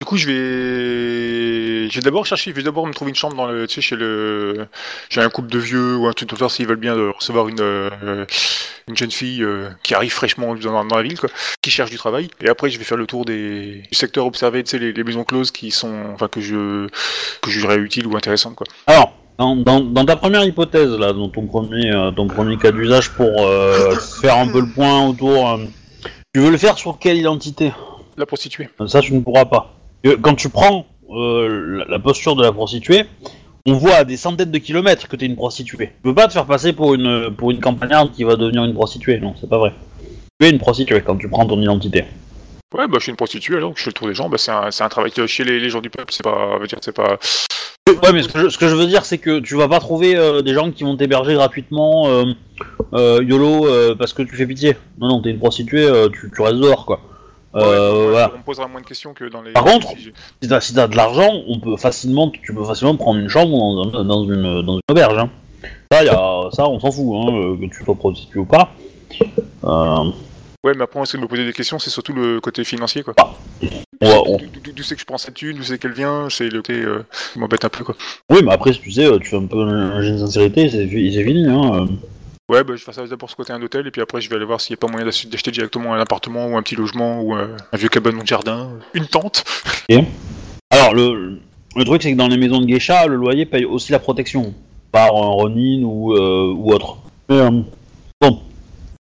Du 0.01 0.05
coup, 0.05 0.17
je 0.17 0.27
vais, 0.27 1.89
je 1.89 1.95
vais 1.95 2.01
d'abord 2.01 2.25
chercher, 2.25 2.51
je 2.51 2.55
vais 2.55 2.63
d'abord 2.63 2.85
me 2.85 2.93
trouver 2.93 3.09
une 3.09 3.15
chambre 3.15 3.35
dans 3.35 3.47
le, 3.47 3.65
tu 3.67 3.75
sais, 3.75 3.81
chez 3.81 3.95
le, 3.95 4.67
j'ai 5.09 5.21
un 5.21 5.29
couple 5.29 5.49
de 5.49 5.57
vieux 5.59 5.95
ou 5.95 6.07
un 6.07 6.11
truc 6.11 6.29
comme 6.29 6.39
ça 6.39 6.49
s'ils 6.49 6.67
veulent 6.67 6.75
bien 6.75 6.95
de 6.95 7.07
recevoir 7.07 7.47
une, 7.47 7.61
euh, 7.61 8.25
une 8.89 8.97
jeune 8.97 9.11
fille 9.11 9.41
euh, 9.43 9.69
qui 9.81 9.95
arrive 9.95 10.11
fraîchement 10.11 10.55
dans, 10.55 10.83
dans 10.83 10.97
la 10.97 11.03
ville, 11.03 11.17
quoi, 11.17 11.29
qui 11.61 11.71
cherche 11.71 11.89
du 11.89 11.97
travail. 11.97 12.29
Et 12.41 12.49
après, 12.49 12.69
je 12.69 12.77
vais 12.77 12.83
faire 12.83 12.97
le 12.97 13.07
tour 13.07 13.23
des 13.23 13.83
du 13.89 13.97
secteur 13.97 14.25
observé, 14.25 14.61
tu 14.63 14.71
sais, 14.71 14.77
les, 14.77 14.91
les 14.91 15.03
maisons 15.05 15.23
closes 15.23 15.51
qui 15.51 15.71
sont, 15.71 15.95
enfin 16.13 16.27
que 16.27 16.41
je, 16.41 16.87
que 17.41 17.49
je 17.49 17.51
jugerais 17.51 17.77
utiles 17.77 18.05
ou 18.05 18.17
intéressantes, 18.17 18.55
quoi. 18.55 18.67
Alors, 18.87 19.15
dans, 19.37 19.55
dans, 19.55 19.79
dans 19.81 20.05
ta 20.05 20.15
première 20.15 20.43
hypothèse, 20.45 20.91
là, 20.91 21.13
dans 21.13 21.29
ton 21.29 21.45
premier, 21.45 21.91
euh, 21.91 22.11
ton 22.11 22.27
premier 22.27 22.57
cas 22.57 22.71
d'usage 22.71 23.11
pour 23.11 23.29
euh, 23.41 23.95
faire 24.21 24.37
un 24.37 24.47
peu 24.47 24.61
le 24.61 24.67
point 24.67 25.07
autour, 25.07 25.49
euh, 25.49 25.57
tu 26.33 26.41
veux 26.41 26.51
le 26.51 26.57
faire 26.57 26.77
sur 26.77 26.99
quelle 26.99 27.17
identité? 27.17 27.71
La 28.17 28.25
prostituée. 28.25 28.69
Ça, 28.87 29.01
tu 29.01 29.13
ne 29.13 29.21
pourras 29.21 29.45
pas. 29.45 29.73
Euh, 30.05 30.17
Quand 30.21 30.35
tu 30.35 30.49
prends 30.49 30.85
euh, 31.11 31.77
la, 31.79 31.85
la 31.85 31.99
posture 31.99 32.35
de 32.35 32.43
la 32.43 32.51
prostituée, 32.51 33.05
on 33.65 33.73
voit 33.73 33.95
à 33.95 34.03
des 34.03 34.17
centaines 34.17 34.51
de 34.51 34.57
kilomètres 34.57 35.07
que 35.07 35.15
tu 35.15 35.25
es 35.25 35.27
une 35.27 35.35
prostituée. 35.35 35.87
Tu 35.87 36.01
peux 36.03 36.13
pas 36.13 36.27
te 36.27 36.33
faire 36.33 36.45
passer 36.45 36.73
pour 36.73 36.93
une, 36.93 37.33
pour 37.35 37.49
une 37.51 37.59
campagnarde 37.59 38.11
qui 38.11 38.23
va 38.23 38.35
devenir 38.35 38.63
une 38.65 38.73
prostituée, 38.73 39.19
non, 39.19 39.33
c'est 39.39 39.49
pas 39.49 39.57
vrai. 39.57 39.73
Tu 40.39 40.47
es 40.47 40.49
une 40.49 40.59
prostituée 40.59 41.01
quand 41.01 41.15
tu 41.17 41.29
prends 41.29 41.45
ton 41.45 41.59
identité. 41.61 42.03
Ouais, 42.75 42.88
bah 42.88 42.96
je 42.98 43.03
suis 43.03 43.10
une 43.12 43.15
prostituée 43.17 43.58
alors, 43.58 43.74
je 43.75 43.84
fais 43.84 43.89
le 43.91 43.93
tour 43.93 44.08
des 44.08 44.15
gens, 44.15 44.29
bah 44.29 44.38
c'est 44.39 44.51
un, 44.51 44.72
c'est 44.72 44.84
un 44.84 44.89
travail 44.89 45.12
que 45.12 45.27
chez 45.27 45.43
les, 45.43 45.60
les 45.60 45.70
gens 45.70 45.79
du 45.82 45.91
peuple, 45.91 46.12
c'est 46.12 46.24
pas, 46.24 46.58
veut 46.60 46.65
dire, 46.67 46.79
c'est 46.82 46.96
pas. 46.96 47.17
Ouais, 47.88 48.12
mais 48.13 48.24
ce 48.24 48.29
que 48.29 48.39
je, 48.39 48.50
ce 48.50 48.58
que 48.58 48.67
je 48.67 48.75
veux 48.75 48.88
dire, 48.88 49.05
c'est 49.05 49.17
que 49.20 49.39
tu 49.39 49.55
vas 49.55 49.67
pas 49.67 49.79
trouver 49.79 50.15
euh, 50.15 50.41
des 50.41 50.53
gens 50.53 50.72
qui 50.72 50.84
vont 50.84 50.96
t'héberger 50.98 51.34
gratuitement, 51.36 52.08
euh, 52.08 52.25
euh, 52.93 53.24
YOLO, 53.24 53.96
parce 53.96 54.13
que 54.13 54.24
tu 54.24 54.36
fais 54.36 54.48
pitié. 54.48 54.75
Non, 55.00 55.08
non, 55.10 55.22
t'es 55.22 55.29
une 55.29 55.38
prostituée, 55.39 55.88
tu, 56.13 56.32
tu 56.34 56.41
restes 56.41 56.58
dehors, 56.58 56.86
quoi. 56.86 57.01
Ouais, 57.53 57.62
voilà. 57.62 58.32
On 58.34 58.39
me 58.39 58.43
posera 58.43 58.67
moins 58.67 58.82
de 58.82 58.86
questions 58.88 59.13
que 59.13 59.25
dans 59.25 59.43
les. 59.43 59.51
Par 59.51 59.63
contre- 59.65 59.89
si 60.41 60.48
t'as 60.50 60.60
si 60.60 60.74
t'as 60.74 60.88
de 60.88 60.96
l'argent, 60.98 61.29
on 61.48 61.60
peut 61.60 61.77
facilement, 61.77 62.32
tu 62.32 62.55
peux 62.55 62.63
facilement 62.65 62.96
prendre 62.96 63.20
une 63.20 63.29
chambre 63.29 63.51
dans, 63.51 64.00
un- 64.00 64.03
dans 64.05 64.24
une, 64.24 64.63
dans 64.63 64.74
une 64.75 64.82
auberge. 64.89 65.17
Hein. 65.20 65.29
Ça, 65.91 66.03
y 66.03 66.10
a, 66.10 66.50
ça, 66.51 66.67
on 66.67 66.79
s'en 66.79 66.89
fout, 66.91 67.05
hein, 67.15 67.55
que 67.62 67.65
tu 67.72 67.84
sois 67.86 67.93
prostituée 67.93 68.39
ou 68.39 68.46
pas. 68.46 68.72
Euh, 69.65 70.10
Ouais, 70.63 70.74
mais 70.75 70.84
après, 70.84 71.00
on 71.00 71.03
essaie 71.03 71.17
de 71.17 71.22
me 71.24 71.27
poser 71.27 71.46
des 71.46 71.51
questions, 71.53 71.77
c'est 71.77 71.89
surtout 71.89 72.13
le 72.13 72.39
côté 72.39 72.63
financier, 72.63 73.03
quoi. 73.03 73.13
va- 74.01 74.22
on- 74.25 74.38
D'où- 74.38 74.82
c'est 74.84 74.96
que 74.96 75.01
je 75.01 75.05
prends 75.05 75.17
cette 75.17 75.34
thune, 75.36 75.58
d'où 75.58 75.63
c'est 75.63 75.77
qu'elle 75.77 75.91
vient, 75.93 76.27
c'est 76.29 76.46
le 76.50 76.62
côté 76.62 76.74
euh, 76.74 77.05
qui 77.34 77.39
m'embête 77.39 77.63
un 77.65 77.70
peu, 77.70 77.84
quoi. 77.84 77.96
Oui, 78.29 78.39
mais 78.43 78.53
après, 78.53 78.72
tu 78.72 78.91
sais, 78.91 79.05
euh, 79.05 79.20
tu 79.20 79.29
fais 79.29 79.38
un 79.38 79.46
peu 79.46 79.60
un 79.62 80.01
jeu 80.01 80.12
de 80.13 80.17
sincérité, 80.20 80.70
c'est 80.70 80.88
fi- 80.88 81.13
c'est 81.13 81.24
fini. 81.24 81.46
Hein. 81.48 81.72
euh. 81.75 81.86
Ouais, 82.50 82.63
bah 82.63 82.74
je 82.75 82.84
fais 82.84 82.91
ça 82.91 83.05
d'abord 83.08 83.29
ce 83.29 83.36
côté 83.36 83.53
un 83.53 83.62
hôtel, 83.62 83.88
et 83.88 83.91
puis 83.91 84.01
après, 84.01 84.20
je 84.22 84.29
vais 84.29 84.36
aller 84.36 84.46
voir 84.46 84.60
s'il 84.62 84.74
n'y 84.74 84.77
a 84.77 84.82
pas 84.86 84.88
moyen 84.88 85.05
d'ach- 85.05 85.27
d'acheter 85.27 85.51
directement 85.51 85.93
un 85.93 86.00
appartement 86.00 86.48
ou 86.48 86.58
un 86.58 86.62
petit 86.62 86.75
logement 86.75 87.22
ou 87.22 87.36
euh, 87.36 87.55
un 87.72 87.77
vieux 87.77 87.89
cabanon 87.89 88.22
de 88.22 88.27
jardin, 88.27 88.70
une 88.93 89.08
tente. 89.08 89.43
Alors, 90.70 90.93
le, 90.93 91.39
le 91.75 91.84
truc, 91.86 92.01
c'est 92.03 92.12
que 92.12 92.17
dans 92.17 92.27
les 92.27 92.38
maisons 92.38 92.60
de 92.60 92.65
geisha, 92.65 93.05
le 93.08 93.15
loyer 93.15 93.46
paye 93.46 93.65
aussi 93.65 93.91
la 93.91 94.00
protection 94.00 94.53
par 94.91 95.08
un 95.15 95.27
Ronin 95.29 95.84
ou, 95.84 96.13
euh, 96.13 96.53
ou 96.55 96.72
autre. 96.74 96.98
Euh, 97.32 97.50
bon. 98.22 98.41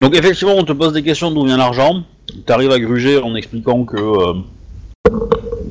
Donc, 0.01 0.15
effectivement, 0.15 0.53
on 0.55 0.63
te 0.63 0.73
pose 0.73 0.93
des 0.93 1.03
questions 1.03 1.31
d'où 1.31 1.45
vient 1.45 1.57
l'argent. 1.57 2.03
Tu 2.45 2.53
arrives 2.53 2.71
à 2.71 2.79
gruger 2.79 3.17
en 3.19 3.35
expliquant 3.35 3.83
que. 3.85 3.97
euh, 3.97 4.33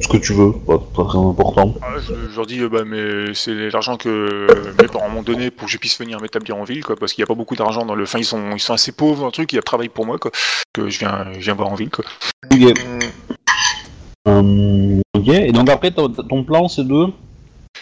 ce 0.00 0.08
que 0.08 0.16
tu 0.18 0.34
veux, 0.34 0.52
pas, 0.52 0.78
pas 0.78 1.04
très 1.04 1.18
important. 1.18 1.74
Ah, 1.80 1.94
je, 2.06 2.12
je 2.30 2.36
leur 2.36 2.44
dis, 2.46 2.60
euh, 2.60 2.68
bah, 2.68 2.82
mais 2.84 3.32
c'est 3.34 3.70
l'argent 3.70 3.96
que 3.96 4.46
mes 4.80 4.88
parents 4.88 5.08
m'ont 5.08 5.22
donné 5.22 5.50
pour 5.50 5.66
que 5.66 5.72
je 5.72 5.78
puisse 5.78 5.98
venir 5.98 6.20
m'établir 6.20 6.56
en 6.56 6.64
ville, 6.64 6.84
quoi, 6.84 6.96
parce 6.96 7.12
qu'il 7.12 7.22
n'y 7.22 7.26
a 7.26 7.28
pas 7.28 7.34
beaucoup 7.34 7.56
d'argent 7.56 7.86
dans 7.86 7.94
le. 7.94 8.02
Enfin, 8.02 8.18
ils 8.18 8.24
sont, 8.24 8.52
ils 8.54 8.60
sont 8.60 8.74
assez 8.74 8.92
pauvres 8.92 9.20
dans 9.20 9.26
le 9.26 9.32
truc, 9.32 9.52
il 9.52 9.56
y 9.56 9.58
a 9.58 9.62
travail 9.62 9.88
pour 9.88 10.04
moi, 10.06 10.18
quoi, 10.18 10.30
que 10.74 10.88
je 10.90 10.98
viens, 10.98 11.26
je 11.34 11.38
viens 11.40 11.54
voir 11.54 11.68
en 11.68 11.74
ville, 11.76 11.90
quoi. 11.90 12.04
Ok. 12.52 12.60
Hmm, 12.60 12.98
Euh, 14.28 15.00
ok, 15.16 15.28
et 15.28 15.52
donc 15.52 15.70
après, 15.70 15.92
ton 15.92 16.42
plan, 16.44 16.66
c'est 16.68 16.86
de. 16.86 17.06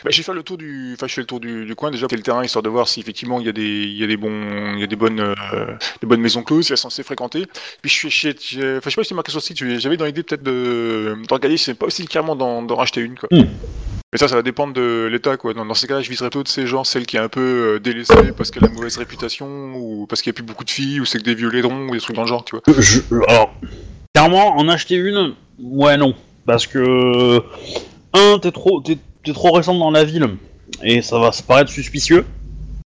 Bah, 0.04 0.10
je 0.10 0.18
vais 0.18 0.22
faire 0.22 0.34
le 0.34 0.42
tour 0.42 0.58
du, 0.58 0.92
enfin, 0.94 1.06
je 1.06 1.14
fais 1.14 1.22
le 1.22 1.26
tour 1.26 1.40
du, 1.40 1.64
du 1.64 1.74
coin 1.74 1.90
déjà, 1.90 2.06
quel 2.06 2.22
terrain, 2.22 2.44
histoire 2.44 2.62
de 2.62 2.68
voir 2.68 2.86
si 2.88 3.00
effectivement 3.00 3.40
il 3.40 3.46
y 3.46 3.48
a 3.48 3.52
des, 3.52 3.62
il 3.84 3.96
y 3.98 4.04
a 4.04 4.06
des 4.06 4.18
bons, 4.18 4.74
il 4.74 4.80
y 4.80 4.82
a 4.82 4.86
des 4.86 4.96
bonnes, 4.96 5.18
euh, 5.18 5.34
des 6.02 6.06
bonnes 6.06 6.20
maisons 6.20 6.42
closes, 6.42 6.70
elles 6.70 6.76
sont 6.76 6.88
assez 6.88 7.02
fréquentées. 7.02 7.46
Puis 7.80 7.90
je 7.90 7.94
suis, 7.94 8.10
chez, 8.10 8.34
j'ai- 8.38 8.76
enfin, 8.76 8.80
je 8.84 8.90
sais 8.90 8.96
pas 8.96 9.02
si 9.02 9.08
c'est 9.08 9.14
marqué 9.14 9.30
sur 9.30 9.38
le 9.38 9.42
site, 9.42 9.56
j'avais 9.80 9.96
dans 9.96 10.04
l'idée 10.04 10.22
peut-être 10.22 10.42
de, 10.42 11.16
de 11.26 11.32
regarder 11.34 11.56
c'est 11.56 11.72
pas 11.72 11.86
aussi 11.86 12.06
carrément 12.06 12.36
d'en, 12.36 12.66
racheter 12.76 13.00
une, 13.00 13.14
quoi. 13.18 13.30
Hmm. 13.32 13.46
Mais 14.12 14.18
ça, 14.18 14.28
ça 14.28 14.36
va 14.36 14.42
dépendre 14.42 14.74
de 14.74 15.08
l'état, 15.10 15.36
quoi. 15.38 15.54
Dans, 15.54 15.64
dans 15.64 15.74
ces 15.74 15.86
cas-là, 15.88 16.02
je 16.02 16.10
viserais 16.10 16.28
plutôt 16.28 16.42
de 16.44 16.48
ces 16.48 16.66
gens, 16.66 16.84
celle 16.84 17.06
qui 17.06 17.16
est 17.16 17.20
un 17.20 17.28
peu 17.30 17.40
euh, 17.40 17.80
délaissée 17.80 18.32
parce 18.36 18.50
qu'elle 18.50 18.64
a 18.64 18.68
une 18.68 18.74
mauvaise 18.74 18.96
réputation, 18.98 19.74
ou 19.74 20.06
parce 20.06 20.20
qu'il 20.22 20.30
n'y 20.30 20.34
a 20.34 20.36
plus 20.36 20.44
beaucoup 20.44 20.64
de 20.64 20.70
filles, 20.70 21.00
ou 21.00 21.04
c'est 21.06 21.18
que 21.18 21.24
des 21.24 21.34
vieux 21.34 21.48
laidrons, 21.48 21.88
ou 21.88 21.92
des 21.92 21.98
trucs 21.98 22.14
dans 22.14 22.22
le 22.22 22.28
genre, 22.28 22.44
tu 22.44 22.56
vois. 22.56 22.62
Je- 22.78 23.00
alors, 23.26 23.54
clairement, 24.14 24.56
en 24.56 24.68
acheter 24.68 24.96
une, 24.96 25.34
ouais, 25.58 25.96
non. 25.96 26.14
Parce 26.46 26.66
que. 26.66 27.42
Un, 28.12 28.38
t'es 28.38 28.52
trop, 28.52 28.80
t'es, 28.82 28.98
t'es 29.24 29.32
trop 29.32 29.52
récent 29.52 29.74
dans 29.74 29.90
la 29.90 30.04
ville, 30.04 30.28
et 30.82 31.02
ça 31.02 31.18
va 31.18 31.32
se 31.32 31.42
paraître 31.42 31.70
suspicieux. 31.70 32.24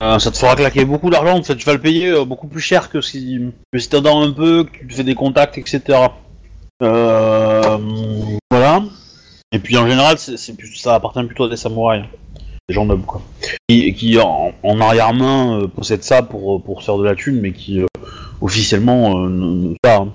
Euh, 0.03 0.19
ça 0.19 0.33
te 0.33 0.37
fera 0.37 0.57
claquer 0.57 0.85
beaucoup 0.85 1.11
d'argent, 1.11 1.39
en 1.39 1.43
fait, 1.45 1.55
tu 1.55 1.65
vas 1.65 1.75
le 1.75 1.81
payer 1.81 2.09
euh, 2.09 2.25
beaucoup 2.25 2.49
plus 2.49 2.61
cher 2.61 2.91
que 2.91 3.01
si, 3.01 3.41
que 3.73 3.79
si 3.79 3.89
t'attends 3.89 4.23
un 4.23 4.33
peu, 4.33 4.65
que 4.65 4.79
tu 4.79 4.87
te 4.89 4.95
fais 4.95 5.05
des 5.05 5.15
contacts, 5.15 5.59
etc. 5.59 5.99
Euh, 6.83 7.79
voilà. 8.51 8.83
Et 9.53 9.61
puis 9.61 9.77
en 9.77 9.87
général, 9.87 10.19
c'est, 10.19 10.57
plus- 10.57 10.75
ça 10.75 10.97
appartient 10.97 11.23
plutôt 11.23 11.45
à 11.45 11.49
des 11.49 11.57
samouraïs. 11.57 12.05
Des 12.69 12.75
gens 12.75 12.85
nobles, 12.85 13.05
quoi. 13.05 13.23
Qui, 13.69 14.19
en, 14.19 14.81
arrière-main 14.81 15.69
possèdent 15.77 16.03
ça 16.03 16.23
pour, 16.23 16.83
faire 16.83 16.97
de 16.97 17.05
la 17.05 17.15
thune, 17.15 17.41
mais 17.41 17.53
qui 17.53 17.81
officiellement 18.41 19.19
ne 19.29 19.75
pas. 19.83 19.99
hein. 19.99 20.13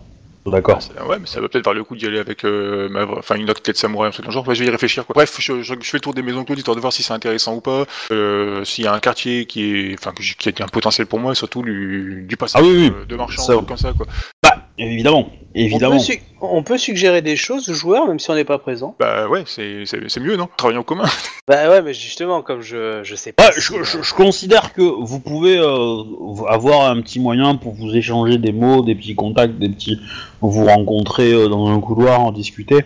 D'accord. 0.51 0.79
Ouais, 1.07 1.17
mais 1.19 1.27
ça 1.27 1.41
va 1.41 1.49
peut-être 1.49 1.65
valoir 1.65 1.79
le 1.79 1.83
coup 1.83 1.95
d'y 1.95 2.05
aller 2.05 2.19
avec 2.19 2.43
euh, 2.45 2.89
ma... 2.89 3.05
enfin, 3.05 3.35
une 3.35 3.49
autre 3.49 3.61
tête 3.61 3.77
samouraï, 3.77 4.07
un 4.09 4.11
truc 4.11 4.29
genre. 4.31 4.47
Ouais, 4.47 4.55
je 4.55 4.61
vais 4.61 4.67
y 4.67 4.71
réfléchir. 4.71 5.05
Quoi. 5.05 5.13
Bref, 5.13 5.35
je, 5.39 5.61
je- 5.61 5.73
je 5.79 5.89
fais 5.89 5.97
le 5.97 6.01
tour 6.01 6.13
des 6.13 6.21
maisons 6.21 6.43
closes 6.43 6.57
histoire 6.59 6.75
de 6.75 6.81
voir 6.81 6.93
si 6.93 7.03
c'est 7.03 7.13
intéressant 7.13 7.55
ou 7.55 7.61
pas. 7.61 7.85
Euh, 8.11 8.63
S'il 8.63 8.83
y 8.85 8.87
a 8.87 8.93
un 8.93 8.99
quartier 8.99 9.45
qui 9.45 9.63
est, 9.91 9.95
enfin, 9.99 10.11
qui 10.13 10.49
a 10.61 10.65
un 10.65 10.67
potentiel 10.67 11.07
pour 11.07 11.19
moi, 11.19 11.31
et 11.33 11.35
surtout 11.35 11.61
du, 11.63 12.25
du 12.27 12.37
passage 12.37 12.61
Ah 12.63 12.67
oui, 12.67 12.91
oui. 12.97 13.05
de 13.07 13.15
marchands, 13.15 13.43
Ça- 13.43 13.53
comme 13.67 13.77
ça, 13.77 13.93
quoi. 13.93 14.05
Bah, 14.43 14.66
évidemment, 14.77 15.27
On 15.29 15.59
évidemment. 15.59 15.95
peut, 15.97 15.99
su- 16.03 16.21
on 16.41 16.63
peut 16.63 16.77
suggérer 16.77 17.21
des 17.21 17.35
choses 17.35 17.67
aux 17.69 17.73
joueurs 17.73 18.07
même 18.07 18.19
si 18.19 18.29
on 18.29 18.35
n'est 18.35 18.43
pas 18.43 18.57
présent. 18.59 18.95
Bah 18.99 19.27
ouais, 19.27 19.43
c'est 19.45 19.85
c'est- 19.85 20.07
c'est 20.07 20.19
mieux, 20.19 20.35
non? 20.37 20.47
Travailler 20.57 20.79
en 20.79 20.83
commun. 20.83 21.05
Bah 21.47 21.69
ouais, 21.69 21.81
mais 21.81 21.93
justement, 21.93 22.41
comme 22.41 22.61
je, 22.61 23.01
je 23.03 23.15
sais 23.15 23.31
pas. 23.31 23.45
Ouais, 23.45 23.51
si, 23.53 23.61
je, 23.61 23.73
euh, 23.75 23.83
je- 23.85 24.01
je 24.01 24.13
considère 24.13 24.73
que 24.73 24.81
vous 24.81 25.21
pouvez 25.21 25.57
euh, 25.57 26.03
avoir 26.49 26.89
un 26.91 26.99
petit 27.01 27.21
moyen 27.21 27.55
pour 27.55 27.73
vous 27.73 27.95
échanger 27.95 28.37
des 28.37 28.51
mots, 28.51 28.81
des 28.83 28.95
petits 28.95 29.15
contacts, 29.15 29.57
des 29.57 29.69
petits. 29.69 29.97
vous 30.41 30.65
rencontrer 30.65 31.31
euh, 31.31 31.47
dans 31.47 31.67
un 31.69 31.79
couloir, 31.79 32.19
en 32.19 32.31
discuter. 32.33 32.81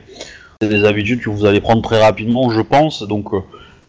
C'est 0.61 0.69
des 0.69 0.85
habitudes 0.85 1.21
que 1.21 1.31
vous 1.31 1.45
allez 1.45 1.59
prendre 1.59 1.81
très 1.81 1.99
rapidement, 1.99 2.51
je 2.51 2.61
pense, 2.61 3.01
donc 3.01 3.33
euh, 3.33 3.39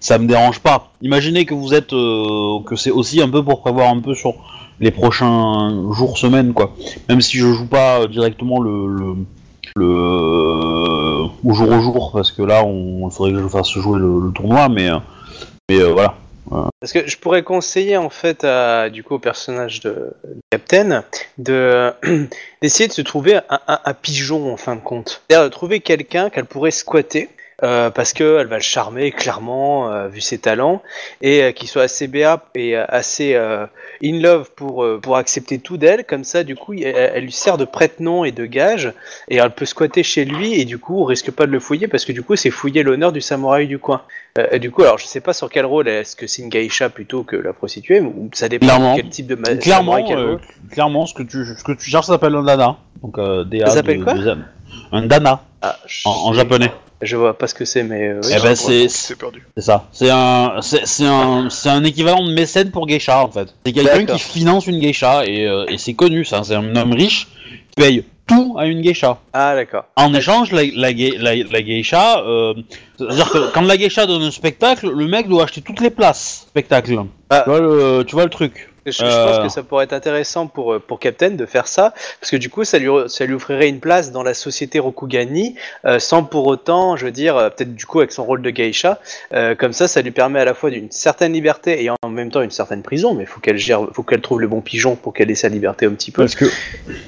ça 0.00 0.16
me 0.18 0.26
dérange 0.26 0.60
pas. 0.60 0.90
Imaginez 1.02 1.44
que 1.44 1.52
vous 1.52 1.74
êtes. 1.74 1.92
euh, 1.92 2.60
que 2.64 2.74
c'est 2.76 2.90
aussi 2.90 3.20
un 3.20 3.28
peu 3.28 3.44
pour 3.44 3.60
prévoir 3.60 3.90
un 3.90 4.00
peu 4.00 4.14
sur 4.14 4.32
les 4.80 4.90
prochains 4.90 5.92
jours, 5.92 6.18
semaines, 6.18 6.52
quoi. 6.52 6.74
Même 7.08 7.20
si 7.20 7.36
je 7.38 7.46
joue 7.52 7.66
pas 7.66 8.06
directement 8.06 8.60
le. 8.60 9.16
le 9.76 11.18
au 11.44 11.52
jour 11.54 11.70
au 11.70 11.80
jour 11.80 12.10
parce 12.12 12.30
que 12.32 12.42
là 12.42 12.64
on 12.64 13.08
il 13.08 13.12
faudrait 13.12 13.32
que 13.32 13.42
je 13.42 13.48
fasse 13.48 13.70
jouer 13.70 13.98
le, 13.98 14.30
tournoi 14.34 14.68
mais 14.68 14.88
mais 15.68 15.78
euh, 15.80 15.92
voilà 15.92 16.14
Parce 16.80 16.92
que 16.92 17.08
je 17.08 17.16
pourrais 17.16 17.42
conseiller 17.42 17.96
en 17.96 18.10
fait 18.10 18.44
à, 18.44 18.90
du 18.90 19.02
coup 19.02 19.14
au 19.14 19.18
personnage 19.18 19.80
de, 19.80 20.12
du 20.24 20.40
Captain 20.50 21.04
de 21.38 21.92
d'essayer 22.62 22.88
de 22.88 22.92
se 22.92 23.02
trouver 23.02 23.36
un- 23.48 23.60
un 23.84 23.94
pigeon 23.94 24.52
en 24.52 24.56
fin 24.56 24.76
de 24.76 24.80
compte. 24.80 25.22
C'est-à-dire 25.28 25.48
de 25.48 25.52
trouver 25.52 25.80
quelqu'un 25.80 26.28
qu'elle 26.30 26.44
pourrait 26.44 26.70
squatter 26.70 27.28
euh, 27.62 27.90
parce 27.90 28.12
que 28.12 28.38
elle 28.40 28.46
va 28.46 28.56
le 28.56 28.62
charmer 28.62 29.12
clairement 29.12 29.90
euh, 29.90 30.08
vu 30.08 30.20
ses 30.20 30.38
talents 30.38 30.82
et 31.20 31.42
euh, 31.42 31.52
qu'il 31.52 31.68
soit 31.68 31.82
assez 31.82 32.08
béat 32.08 32.44
et 32.54 32.76
euh, 32.76 32.84
assez 32.88 33.34
euh, 33.34 33.66
in 34.02 34.20
love 34.20 34.50
pour 34.56 34.84
pour 35.00 35.16
accepter 35.16 35.58
tout 35.58 35.76
d'elle 35.76 36.04
comme 36.04 36.24
ça 36.24 36.44
du 36.44 36.56
coup 36.56 36.72
elle, 36.74 37.10
elle 37.14 37.24
lui 37.24 37.32
sert 37.32 37.58
de 37.58 37.64
prête-nom 37.64 38.24
et 38.24 38.32
de 38.32 38.46
gage 38.46 38.92
et 39.28 39.36
elle 39.36 39.50
peut 39.50 39.66
squatter 39.66 40.02
chez 40.02 40.24
lui 40.24 40.60
et 40.60 40.64
du 40.64 40.78
coup 40.78 41.00
on 41.00 41.04
risque 41.04 41.30
pas 41.30 41.46
de 41.46 41.52
le 41.52 41.60
fouiller 41.60 41.88
parce 41.88 42.04
que 42.04 42.12
du 42.12 42.22
coup 42.22 42.36
c'est 42.36 42.50
fouiller 42.50 42.82
l'honneur 42.82 43.12
du 43.12 43.20
samouraï 43.20 43.66
du 43.66 43.78
coin. 43.78 44.02
Euh, 44.38 44.46
et 44.50 44.58
du 44.58 44.70
coup 44.70 44.82
alors 44.82 44.96
je 44.96 45.04
sais 45.04 45.20
pas 45.20 45.34
sur 45.34 45.50
quel 45.50 45.66
rôle 45.66 45.88
est-ce 45.88 46.16
que 46.16 46.26
c'est 46.26 46.40
une 46.40 46.48
geisha 46.48 46.88
plutôt 46.88 47.22
que 47.22 47.36
la 47.36 47.52
prostituée 47.52 48.00
ou 48.00 48.30
ça 48.32 48.48
dépend 48.48 48.64
Clairement. 48.66 48.96
de 48.96 49.00
quel 49.02 49.10
type 49.10 49.26
de 49.26 49.34
ma- 49.34 49.54
Clairement, 49.56 49.92
samouraï 49.92 50.04
qu'elle 50.06 50.18
euh, 50.18 50.32
veut. 50.36 50.40
clairement, 50.70 51.04
ce 51.04 51.12
que 51.12 51.22
tu, 51.22 51.44
ce 51.44 51.62
que 51.62 51.72
tu 51.72 51.90
cherches 51.90 52.06
ça 52.06 52.14
s'appelle 52.14 52.34
un 52.34 52.42
dana. 52.42 52.78
Donc, 53.02 53.18
euh, 53.18 53.44
DA 53.44 53.66
Ça 53.66 53.72
s'appelle 53.74 54.02
quoi 54.02 54.14
de- 54.14 54.38
Un 54.90 55.02
dana 55.06 55.42
Ah, 55.60 55.76
je- 55.86 56.08
en, 56.08 56.28
en 56.28 56.32
japonais. 56.32 56.72
Je 57.02 57.16
vois 57.16 57.36
pas 57.36 57.46
ce 57.48 57.54
que 57.54 57.64
c'est 57.66 57.82
mais 57.82 58.08
euh, 58.08 58.20
oui. 58.24 58.32
Eh 58.34 58.40
ben, 58.40 58.54
c'est- 58.54 58.88
C'est 58.88 59.16
perdu. 59.18 59.44
C'est 59.56 59.64
ça. 59.64 59.86
C'est 59.92 60.08
un, 60.08 60.62
c'est 60.62 60.86
c'est 60.86 61.04
un, 61.04 61.50
c'est 61.50 61.68
un 61.68 61.84
équivalent 61.84 62.24
de 62.24 62.32
mécène 62.32 62.70
pour 62.70 62.86
geisha 62.86 63.22
en 63.24 63.30
fait. 63.30 63.54
C'est 63.66 63.72
quelqu'un 63.72 63.98
D'accord. 63.98 64.16
qui 64.16 64.22
finance 64.22 64.66
une 64.66 64.78
geisha 64.78 65.26
et, 65.26 65.46
euh, 65.46 65.66
et 65.68 65.76
c'est 65.76 65.92
connu. 65.94 66.24
ça. 66.24 66.42
C'est 66.42 66.54
un 66.54 66.74
homme 66.76 66.92
riche 66.94 67.26
qui 67.48 67.74
paye 67.82 68.04
tout 68.26 68.56
à 68.58 68.66
une 68.66 68.80
geisha. 68.82 69.18
Ah 69.32 69.54
d'accord. 69.54 69.84
En 69.96 70.14
échange, 70.14 70.52
la, 70.52 70.62
la, 70.74 70.90
la, 70.92 71.34
la 71.36 71.62
geisha, 71.62 72.20
euh, 72.20 72.54
c'est-à-dire 72.98 73.30
que 73.30 73.52
quand 73.52 73.62
la 73.62 73.76
geisha 73.76 74.06
donne 74.06 74.22
un 74.22 74.30
spectacle, 74.30 74.90
le 74.90 75.06
mec 75.06 75.28
doit 75.28 75.44
acheter 75.44 75.60
toutes 75.60 75.80
les 75.80 75.90
places 75.90 76.46
spectacle. 76.48 76.96
Ah. 77.30 77.42
Tu, 77.44 77.50
vois 77.50 77.60
le, 77.60 78.04
tu 78.04 78.14
vois 78.14 78.24
le 78.24 78.30
truc. 78.30 78.71
Je, 78.86 78.90
je 78.92 79.04
Euh. 79.04 79.26
pense 79.26 79.46
que 79.46 79.48
ça 79.52 79.62
pourrait 79.62 79.84
être 79.84 79.92
intéressant 79.92 80.46
pour, 80.46 80.72
euh, 80.74 80.78
pour 80.80 80.98
Captain 80.98 81.30
de 81.30 81.46
faire 81.46 81.68
ça, 81.68 81.94
parce 82.20 82.30
que 82.30 82.36
du 82.36 82.50
coup, 82.50 82.64
ça 82.64 82.78
lui, 82.78 82.88
ça 83.08 83.24
lui 83.26 83.34
offrirait 83.34 83.68
une 83.68 83.80
place 83.80 84.10
dans 84.12 84.22
la 84.22 84.34
société 84.34 84.78
Rokugani, 84.78 85.54
euh, 85.84 85.98
sans 85.98 86.24
pour 86.24 86.46
autant, 86.46 86.96
je 86.96 87.04
veux 87.06 87.12
dire, 87.12 87.36
euh, 87.36 87.48
peut-être 87.50 87.74
du 87.74 87.86
coup 87.86 88.00
avec 88.00 88.12
son 88.12 88.24
rôle 88.24 88.42
de 88.42 88.50
geisha. 88.50 88.98
Euh, 89.32 89.54
comme 89.54 89.72
ça, 89.72 89.86
ça 89.88 90.02
lui 90.02 90.10
permet 90.10 90.40
à 90.40 90.44
la 90.44 90.54
fois 90.54 90.70
d'une 90.70 90.90
certaine 90.90 91.32
liberté 91.32 91.84
et 91.84 91.90
en 91.90 92.08
même 92.08 92.30
temps 92.30 92.42
une 92.42 92.50
certaine 92.50 92.82
prison, 92.82 93.14
mais 93.14 93.24
il 93.24 93.26
faut 93.28 93.40
qu'elle 93.40 93.58
gère, 93.58 93.86
faut 93.92 94.02
qu'elle 94.02 94.20
trouve 94.20 94.40
le 94.40 94.48
bon 94.48 94.60
pigeon 94.60 94.96
pour 94.96 95.12
qu'elle 95.14 95.30
ait 95.30 95.34
sa 95.36 95.48
liberté 95.48 95.86
un 95.86 95.92
petit 95.92 96.10
peu. 96.10 96.22
Parce 96.22 96.34
que 96.34 96.46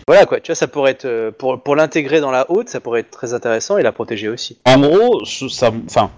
Voilà 0.07 0.27
quoi, 0.27 0.41
tu 0.41 0.51
vois, 0.53 0.57
ça 0.57 0.69
pourrait 0.69 0.93
être, 0.93 1.05
euh, 1.07 1.31
pour, 1.31 1.61
pour 1.61 1.77
l'intégrer 1.77 2.21
dans 2.21 2.31
la 2.31 2.51
haute, 2.51 2.69
ça 2.69 2.81
pourrait 2.81 3.01
être 3.01 3.11
très 3.11 3.35
intéressant 3.35 3.79
et 3.79 3.83
la 3.83 3.93
protéger 3.93 4.29
aussi. 4.29 4.59
En 4.67 4.79
gros, 4.79 5.25
ça, 5.25 5.73
enfin, 5.87 6.11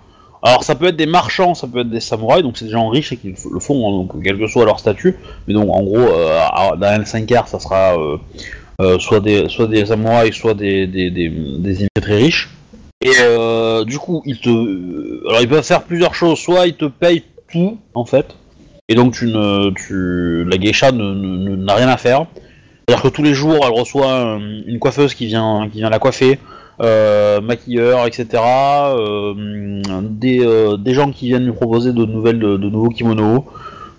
alors 0.46 0.62
ça 0.62 0.76
peut 0.76 0.86
être 0.86 0.96
des 0.96 1.06
marchands, 1.06 1.54
ça 1.54 1.66
peut 1.66 1.80
être 1.80 1.90
des 1.90 1.98
samouraïs, 1.98 2.44
donc 2.44 2.56
c'est 2.56 2.66
des 2.66 2.70
gens 2.70 2.88
riches 2.88 3.10
et 3.12 3.16
qui 3.16 3.34
le 3.52 3.58
font, 3.58 3.88
hein, 3.88 3.96
donc 3.98 4.22
quel 4.22 4.38
que 4.38 4.46
soit 4.46 4.64
leur 4.64 4.78
statut. 4.78 5.16
Mais 5.48 5.54
donc 5.54 5.68
en 5.68 5.82
gros, 5.82 5.98
euh, 5.98 6.38
dans 6.76 7.02
L5R, 7.02 7.48
ça 7.48 7.58
sera 7.58 7.98
euh, 7.98 8.16
euh, 8.80 8.98
soit 9.00 9.18
des, 9.18 9.48
soit 9.48 9.66
des 9.66 9.86
samouraïs, 9.86 10.34
soit 10.34 10.54
des, 10.54 10.86
des, 10.86 11.10
des, 11.10 11.28
des 11.28 11.88
très 12.00 12.16
riches. 12.16 12.48
Et 13.02 13.10
du 13.86 13.98
coup, 13.98 14.22
ils 14.24 14.38
te, 14.38 15.28
alors 15.28 15.40
ils 15.42 15.48
peuvent 15.48 15.64
faire 15.64 15.82
plusieurs 15.82 16.14
choses. 16.14 16.38
Soit 16.38 16.66
ils 16.68 16.74
te 16.74 16.84
payent 16.86 17.24
tout 17.52 17.78
en 17.94 18.04
fait, 18.04 18.36
et 18.88 18.94
donc 18.94 19.14
tu 19.14 19.26
ne, 19.26 19.70
tu, 19.70 20.44
la 20.48 20.56
geisha 20.58 20.92
ne, 20.92 21.12
ne- 21.12 21.56
n'a 21.56 21.74
rien 21.74 21.88
à 21.88 21.96
faire. 21.96 22.26
C'est-à-dire 22.88 23.02
que 23.02 23.08
tous 23.08 23.22
les 23.24 23.34
jours, 23.34 23.58
elle 23.64 23.72
reçoit 23.72 24.38
une 24.66 24.78
coiffeuse 24.78 25.12
qui 25.14 25.26
vient, 25.26 25.68
qui 25.70 25.78
vient 25.78 25.90
la 25.90 25.98
coiffer 25.98 26.38
euh, 26.80 27.40
maquilleurs, 27.40 28.06
etc. 28.06 28.26
euh, 28.42 29.34
des, 30.02 30.40
euh, 30.44 30.76
des 30.76 30.92
gens 30.94 31.10
qui 31.10 31.28
viennent 31.28 31.44
lui 31.46 31.52
proposer 31.52 31.92
de 31.92 32.04
nouvelles, 32.04 32.38
de, 32.38 32.56
nouveaux 32.56 32.90
kimonos, 32.90 33.44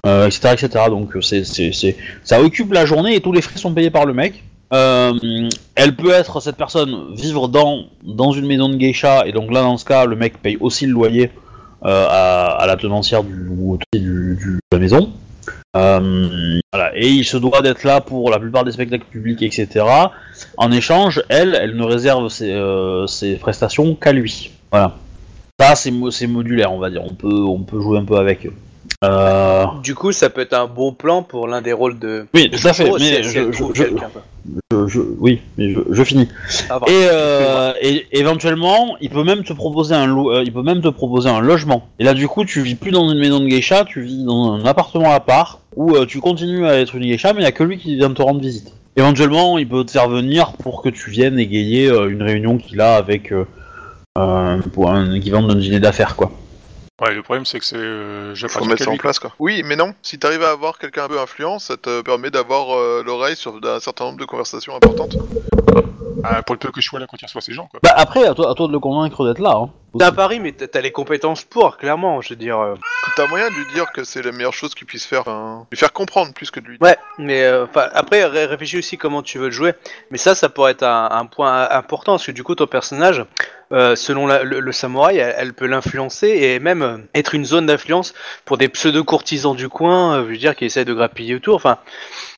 etc., 0.06 0.50
etc. 0.54 0.70
Donc 0.90 1.16
c'est, 1.22 1.44
c'est, 1.44 1.96
ça 2.24 2.42
occupe 2.42 2.72
la 2.74 2.86
journée 2.86 3.16
et 3.16 3.22
tous 3.22 3.32
les 3.32 3.42
frais 3.42 3.58
sont 3.58 3.74
payés 3.74 3.90
par 3.90 4.06
le 4.06 4.14
mec. 4.14 4.44
Elle 4.72 5.96
peut 5.98 6.12
être 6.12 6.40
cette 6.42 6.58
personne 6.58 7.14
vivre 7.16 7.48
dans 7.48 7.86
dans 8.04 8.32
une 8.32 8.46
maison 8.46 8.70
de 8.70 8.76
geisha 8.76 9.26
et 9.26 9.32
donc 9.32 9.52
là 9.54 9.62
dans 9.62 9.78
ce 9.78 9.86
cas 9.86 10.06
le 10.06 10.16
mec 10.16 10.42
paye 10.42 10.58
aussi 10.60 10.86
le 10.86 10.92
loyer 10.94 11.32
à, 11.84 12.46
à 12.60 12.66
la 12.68 12.76
tenancière 12.76 13.24
du, 13.24 13.48
ou 13.50 13.78
du, 13.94 14.00
du- 14.36 14.60
de 14.72 14.78
la 14.78 14.80
maison. 14.80 15.10
Euh. 15.78 16.60
Et 16.96 17.08
il 17.10 17.24
se 17.26 17.38
doit 17.38 17.62
d'être 17.62 17.84
là 17.84 18.02
pour 18.02 18.30
la 18.30 18.40
plupart 18.40 18.64
des 18.64 18.72
spectacles 18.72 19.06
publics, 19.10 19.42
etc. 19.42 19.86
En 20.58 20.72
échange, 20.72 21.24
elle, 21.30 21.58
elle 21.60 21.76
ne 21.76 21.84
réserve 21.84 22.30
ses, 22.30 22.52
euh, 22.52 23.06
prestations 23.40 23.96
qu'à 23.96 24.12
lui. 24.12 24.52
Voilà. 24.72 24.96
Ça, 25.60 25.76
c'est 25.76 25.92
mo- 25.92 26.12
c'est 26.12 26.28
modulaire, 26.28 26.72
on 26.72 26.78
va 26.80 26.90
dire. 26.90 27.04
On 27.04 27.14
peut, 27.14 27.34
on 27.34 27.60
peut 27.60 27.82
jouer 27.82 27.98
un 27.98 28.06
peu 28.06 28.18
avec. 28.18 28.48
Euh... 29.04 29.66
Du 29.84 29.94
coup, 29.94 30.12
ça 30.12 30.30
peut 30.32 30.42
être 30.42 30.54
un 30.54 30.66
bon 30.66 30.92
plan 30.92 31.22
pour 31.22 31.48
l'un 31.48 31.62
des 31.62 31.74
rôles 31.74 32.00
de. 32.00 32.26
Oui, 32.34 32.50
tout 32.50 32.68
à 32.68 32.74
fait. 32.74 32.90
Oh, 32.92 32.98
Mais 33.00 33.22
je, 33.22 33.30
je- 33.52 34.88
je- 34.88 35.00
oui, 35.20 35.42
mais 35.58 35.72
je, 35.74 35.80
je 35.92 36.04
finis. 36.04 36.28
Ah. 36.70 36.80
Et, 36.88 37.08
euh, 37.12 37.74
et 37.82 38.08
éventuellement, 38.14 38.96
il 39.00 39.10
peut 39.12 39.24
même 39.24 39.44
te 39.44 39.54
proposer 39.54 39.94
un 39.94 40.08
lo- 40.08 40.32
euh, 40.32 40.42
il 40.44 40.52
peut 40.52 40.64
même 40.64 40.82
te 40.82 40.88
proposer 40.88 41.30
un 41.30 41.42
logement. 41.42 41.88
Et 42.00 42.04
là, 42.06 42.14
du 42.16 42.28
coup, 42.28 42.44
tu 42.44 42.62
vis 42.62 42.74
plus 42.76 42.90
dans 42.92 43.08
une 43.12 43.20
maison 43.20 43.40
de 43.40 43.46
geisha, 43.48 43.86
tu 43.86 44.02
vis 44.02 44.24
dans 44.24 44.54
un 44.54 44.66
appartement 44.66 45.12
à 45.12 45.20
part 45.20 45.60
où 45.76 45.94
tu 46.06 46.20
continues 46.20 46.66
à 46.66 46.80
être 46.80 46.96
une 46.96 47.04
geisha, 47.06 47.34
mais 47.34 47.42
il 47.42 47.44
y 47.44 47.48
a 47.48 47.52
que 47.52 47.64
lui 47.64 47.78
qui 47.78 47.96
vient 47.98 48.12
te 48.12 48.22
rendre 48.24 48.40
visite. 48.42 48.74
Éventuellement, 48.96 49.60
il 49.60 49.68
peut 49.70 49.84
te 49.84 49.92
faire 49.92 50.10
venir 50.10 50.54
pour 50.54 50.82
que 50.82 50.90
tu 50.90 51.12
viennes 51.12 51.38
égayer 51.38 51.88
une 51.88 52.24
réunion 52.24 52.58
qu'il 52.58 52.82
a 52.82 52.96
avec 52.96 53.32
pour 54.16 54.90
un 54.90 55.14
équivalent 55.14 55.46
d'un 55.48 55.56
dîner 55.56 55.80
d'affaires, 55.80 56.16
quoi. 56.16 56.32
Ouais, 57.00 57.14
le 57.14 57.22
problème 57.22 57.46
c'est 57.46 57.60
que 57.60 57.66
c'est. 57.66 57.76
Euh, 57.76 58.34
j'ai 58.34 58.48
Faut 58.48 58.66
mettre 58.66 58.84
ça 58.84 58.90
en 58.90 58.98
place 58.98 59.20
quoi. 59.20 59.32
Oui, 59.38 59.62
mais 59.64 59.76
non. 59.76 59.94
Si 60.02 60.18
t'arrives 60.18 60.44
à 60.44 60.50
avoir 60.50 60.80
quelqu'un 60.80 61.04
un 61.04 61.08
peu 61.08 61.20
influent, 61.20 61.60
ça 61.60 61.78
te 61.78 62.02
permet 62.02 62.32
d'avoir 62.32 62.76
euh, 62.76 63.04
l'oreille 63.06 63.36
sur 63.36 63.60
un 63.64 63.80
certain 63.80 64.06
nombre 64.06 64.18
de 64.18 64.26
conversations 64.26 64.76
importantes. 64.76 65.16
Ah, 66.24 66.42
pour 66.42 66.56
le 66.56 66.60
peu 66.60 66.72
que 66.72 66.82
je 66.82 66.88
sois 66.88 67.00
là 67.00 67.06
quand 67.08 67.18
il 67.22 67.26
reçoit 67.26 67.42
ces 67.42 67.54
gens, 67.54 67.68
quoi. 67.68 67.80
Bah 67.84 67.94
après, 67.96 68.26
à 68.26 68.34
toi, 68.34 68.50
à 68.50 68.56
toi 68.56 68.68
de 68.68 68.72
le 68.72 68.80
convaincre 68.80 69.26
d'être 69.28 69.40
là. 69.40 69.52
Hein, 69.56 69.70
T'es 69.98 70.06
à. 70.06 70.12
Paris, 70.12 70.40
mais 70.40 70.52
t'as 70.52 70.82
les 70.82 70.92
compétences 70.92 71.44
pour, 71.44 71.78
clairement. 71.78 72.22
Je 72.22 72.30
veux 72.30 72.36
dire. 72.36 72.60
euh, 72.60 72.76
T'as 73.16 73.28
moyen 73.28 73.50
de 73.50 73.56
lui 73.56 73.66
dire 73.74 73.92
que 73.94 74.04
c'est 74.04 74.22
la 74.22 74.32
meilleure 74.32 74.54
chose 74.54 74.76
qu'il 74.76 74.86
puisse 74.86 75.06
faire. 75.06 75.22
enfin, 75.22 75.66
lui 75.72 75.78
faire 75.78 75.94
comprendre 75.94 76.34
plus 76.34 76.52
que 76.52 76.60
de 76.60 76.68
lui 76.68 76.78
dire. 76.78 76.86
Ouais, 76.88 76.98
mais 77.18 77.44
euh, 77.44 77.66
après, 77.94 78.26
ré- 78.26 78.46
réfléchis 78.46 78.78
aussi 78.78 78.98
comment 78.98 79.22
tu 79.24 79.38
veux 79.40 79.46
le 79.46 79.52
jouer. 79.52 79.74
Mais 80.12 80.18
ça, 80.18 80.36
ça 80.36 80.50
pourrait 80.50 80.72
être 80.74 80.84
un, 80.84 81.10
un 81.12 81.26
point 81.26 81.70
important, 81.70 82.14
parce 82.14 82.26
que 82.26 82.32
du 82.32 82.44
coup, 82.44 82.54
ton 82.56 82.68
personnage, 82.68 83.24
euh, 83.72 83.96
selon 83.96 84.28
la- 84.28 84.44
le, 84.44 84.60
le 84.60 84.72
samouraï, 84.72 85.18
elle, 85.18 85.36
elle 85.38 85.54
peut 85.54 85.66
l'influencer 85.68 86.28
et 86.28 86.60
même 86.60 86.82
euh, 86.82 86.98
être 87.16 87.34
une 87.34 87.46
zone 87.46 87.66
d'influence 87.66 88.14
pour 88.46 88.58
des 88.58 88.68
pseudo-courtisans 88.70 89.56
du 89.56 89.68
coin, 89.70 90.18
euh, 90.18 90.24
je 90.26 90.32
veux 90.32 90.38
dire, 90.38 90.56
qui 90.56 90.66
essaient 90.66 90.86
de 90.86 90.94
grappiller 90.94 91.36
autour. 91.36 91.56
Enfin, 91.56 91.78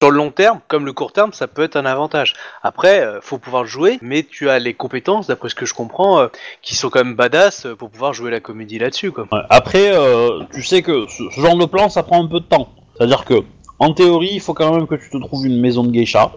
sur 0.01 0.11
le 0.11 0.17
long 0.17 0.31
terme, 0.31 0.59
comme 0.67 0.85
le 0.85 0.93
court 0.93 1.11
terme, 1.13 1.33
ça 1.33 1.47
peut 1.47 1.63
être 1.63 1.75
un 1.75 1.85
avantage. 1.85 2.35
Après, 2.63 3.01
euh, 3.01 3.19
faut 3.21 3.37
pouvoir 3.37 3.63
le 3.63 3.69
jouer, 3.69 3.97
mais 4.01 4.23
tu 4.23 4.49
as 4.49 4.59
les 4.59 4.73
compétences, 4.75 5.27
d'après 5.27 5.49
ce 5.49 5.55
que 5.55 5.65
je 5.65 5.73
comprends, 5.73 6.19
euh, 6.21 6.27
qui 6.61 6.75
sont 6.75 6.89
quand 6.89 7.03
même 7.03 7.15
badass 7.15 7.38
pour 7.77 7.89
pouvoir 7.89 8.13
jouer 8.13 8.31
la 8.31 8.39
comédie 8.39 8.79
là-dessus, 8.79 9.11
quoi. 9.11 9.27
Après, 9.49 9.91
euh, 9.93 10.43
tu 10.53 10.63
sais 10.63 10.81
que 10.81 11.05
ce, 11.07 11.41
genre 11.41 11.57
de 11.57 11.65
plan, 11.65 11.89
ça 11.89 12.03
prend 12.03 12.23
un 12.23 12.27
peu 12.27 12.39
de 12.39 12.45
temps. 12.45 12.69
C'est-à-dire 12.95 13.25
que, 13.25 13.43
en 13.79 13.93
théorie, 13.93 14.31
il 14.33 14.41
faut 14.41 14.53
quand 14.53 14.73
même 14.73 14.87
que 14.87 14.95
tu 14.95 15.09
te 15.09 15.17
trouves 15.17 15.45
une 15.45 15.59
maison 15.59 15.83
de 15.83 15.91
geisha, 15.91 16.31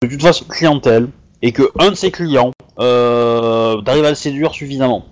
que 0.00 0.06
tu 0.06 0.16
te 0.16 0.22
fasses 0.22 0.42
clientèle, 0.42 1.08
et 1.42 1.52
que 1.52 1.70
un 1.78 1.90
de 1.90 1.94
ces 1.94 2.10
clients, 2.10 2.52
euh, 2.78 3.80
à 3.86 3.94
le 3.96 4.14
séduire 4.14 4.52
suffisamment. 4.52 5.04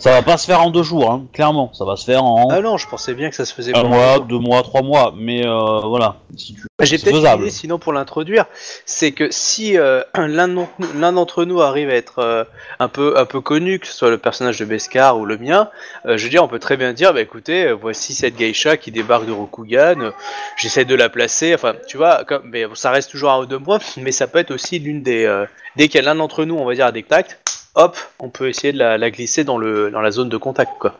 Ça 0.00 0.12
va 0.12 0.22
pas 0.22 0.38
se 0.38 0.46
faire 0.46 0.62
en 0.62 0.70
deux 0.70 0.82
jours, 0.82 1.10
hein, 1.10 1.26
clairement. 1.34 1.70
Ça 1.74 1.84
va 1.84 1.94
se 1.94 2.06
faire 2.06 2.24
en 2.24 2.48
Ah 2.50 2.60
non, 2.62 2.78
je 2.78 2.88
pensais 2.88 3.12
bien 3.12 3.28
que 3.28 3.36
ça 3.36 3.44
se 3.44 3.52
faisait 3.52 3.76
un 3.76 3.82
pas 3.82 3.88
mois, 3.88 4.18
deux 4.18 4.38
mois, 4.38 4.62
trois 4.62 4.80
mois. 4.80 5.12
Mais 5.14 5.46
euh, 5.46 5.80
voilà, 5.80 6.16
si 6.36 6.54
tu... 6.54 6.62
J'ai 6.80 6.96
c'est 6.96 7.04
peut-être 7.04 7.16
une 7.16 7.22
faisable. 7.22 7.42
idée, 7.42 7.50
sinon 7.50 7.78
pour 7.78 7.92
l'introduire, 7.92 8.46
c'est 8.86 9.12
que 9.12 9.30
si 9.30 9.76
euh, 9.76 10.02
l'un 10.16 10.48
d'entre 10.48 10.70
nous- 10.78 10.88
l'un 10.98 11.12
d'entre 11.12 11.44
nous 11.44 11.60
arrive 11.60 11.90
à 11.90 11.94
être 11.94 12.20
euh, 12.20 12.44
un 12.78 12.88
peu 12.88 13.18
un 13.18 13.26
peu 13.26 13.42
connu, 13.42 13.78
que 13.78 13.86
ce 13.86 13.92
soit 13.92 14.08
le 14.08 14.16
personnage 14.16 14.58
de 14.58 14.64
Beskar 14.64 15.18
ou 15.18 15.26
le 15.26 15.36
mien, 15.36 15.68
euh, 16.06 16.16
je 16.16 16.24
veux 16.24 16.30
dire, 16.30 16.42
on 16.42 16.48
peut 16.48 16.58
très 16.58 16.78
bien 16.78 16.94
dire, 16.94 17.12
bah 17.12 17.20
écoutez, 17.20 17.66
euh, 17.66 17.74
voici 17.74 18.14
cette 18.14 18.36
geisha 18.36 18.78
qui 18.78 18.90
débarque 18.92 19.26
de 19.26 19.32
Rokugan, 19.32 20.00
euh, 20.00 20.10
j'essaie 20.56 20.86
de 20.86 20.94
la 20.94 21.10
placer, 21.10 21.54
enfin, 21.54 21.74
tu 21.86 21.98
vois, 21.98 22.24
comme, 22.24 22.42
mais 22.46 22.64
ça 22.72 22.90
reste 22.90 23.10
toujours 23.10 23.32
un 23.32 23.40
ou 23.40 23.46
deux 23.46 23.58
mois, 23.58 23.78
mais 23.98 24.12
ça 24.12 24.26
peut 24.26 24.38
être 24.38 24.50
aussi 24.52 24.78
l'une 24.78 25.02
des 25.02 25.26
euh, 25.26 25.44
dès 25.76 25.88
qu'il 25.88 26.00
y 26.00 26.02
a 26.02 26.06
l'un 26.06 26.14
d'entre 26.14 26.46
nous, 26.46 26.56
on 26.56 26.64
va 26.64 26.74
dire, 26.74 26.86
à 26.86 26.92
des 26.92 27.02
tacts, 27.02 27.38
hop, 27.74 27.96
on 28.18 28.28
peut 28.30 28.48
essayer 28.48 28.72
de 28.72 28.78
la, 28.78 28.98
la 28.98 29.10
glisser 29.10 29.44
dans 29.44 29.58
le 29.58 29.90
dans 29.90 30.00
la 30.00 30.10
zone 30.10 30.28
de 30.28 30.36
contact, 30.36 30.72
quoi. 30.78 30.94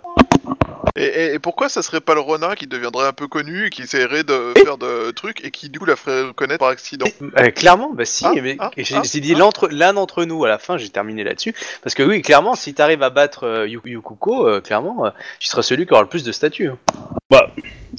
Et, 0.97 1.05
et- 1.05 1.35
et 1.35 1.39
pourquoi 1.39 1.69
ça 1.69 1.83
serait 1.83 2.01
pas 2.01 2.15
le 2.15 2.21
renard 2.21 2.57
qui 2.57 2.67
deviendrait 2.67 3.07
un 3.07 3.13
peu 3.13 3.29
connu 3.29 3.67
et 3.67 3.71
qui 3.71 3.83
essaierait 3.83 4.25
de 4.25 4.53
faire 4.65 4.77
de 4.77 5.11
trucs 5.13 5.45
et 5.45 5.51
qui 5.51 5.69
du 5.69 5.79
coup 5.79 5.85
la 5.85 5.95
ferait 5.95 6.23
reconnaître 6.23 6.59
par 6.59 6.69
accident 6.69 7.07
Euh, 7.39 7.51
clairement, 7.51 7.93
bah 7.95 8.05
si, 8.05 8.25
Ah, 8.27 8.33
mais 8.43 8.57
ah, 8.59 8.71
j'ai 8.77 8.97
ah, 8.97 9.03
j'ai 9.05 9.21
dit 9.21 9.35
ah. 9.37 9.51
l'un 9.71 9.93
d'entre 9.93 10.25
nous 10.25 10.45
à 10.45 10.49
la 10.49 10.59
fin, 10.59 10.79
j'ai 10.79 10.89
terminé 10.89 11.23
là-dessus. 11.23 11.55
Parce 11.83 11.95
que 11.95 12.03
oui, 12.03 12.23
clairement, 12.23 12.55
si 12.57 12.75
t'arrives 12.75 13.03
à 13.03 13.11
battre 13.11 13.45
euh, 13.45 13.69
Yu- 13.69 13.81
Yukuko, 13.85 14.47
euh, 14.49 14.61
clairement, 14.61 15.07
euh, 15.07 15.11
tu 15.39 15.47
seras 15.49 15.63
celui 15.63 15.87
qui 15.87 15.93
aura 15.93 16.03
le 16.03 16.09
plus 16.09 16.25
de 16.25 16.33
statut. 16.33 16.69
hein. 16.69 16.79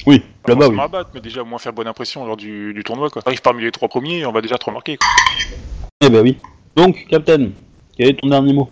Oui, 0.05 0.23
Pas 0.43 0.53
là-bas, 0.53 0.67
oui. 0.69 0.75
battre, 0.91 1.09
mais 1.13 1.21
déjà 1.21 1.41
au 1.43 1.45
moins 1.45 1.59
faire 1.59 1.73
bonne 1.73 1.87
impression 1.87 2.25
lors 2.25 2.37
du, 2.37 2.73
du 2.73 2.83
tournoi, 2.83 3.09
quoi. 3.09 3.21
T'arrives 3.21 3.41
parmi 3.41 3.63
les 3.63 3.71
trois 3.71 3.87
premiers, 3.87 4.25
on 4.25 4.31
va 4.31 4.41
déjà 4.41 4.57
te 4.57 4.65
remarquer, 4.65 4.97
quoi. 4.97 5.07
Eh 6.01 6.09
ben 6.09 6.21
oui. 6.21 6.37
Donc, 6.75 7.05
Captain, 7.09 7.49
quel 8.01 8.09
est 8.09 8.13
ton 8.19 8.29
dernier 8.29 8.53
mot? 8.53 8.67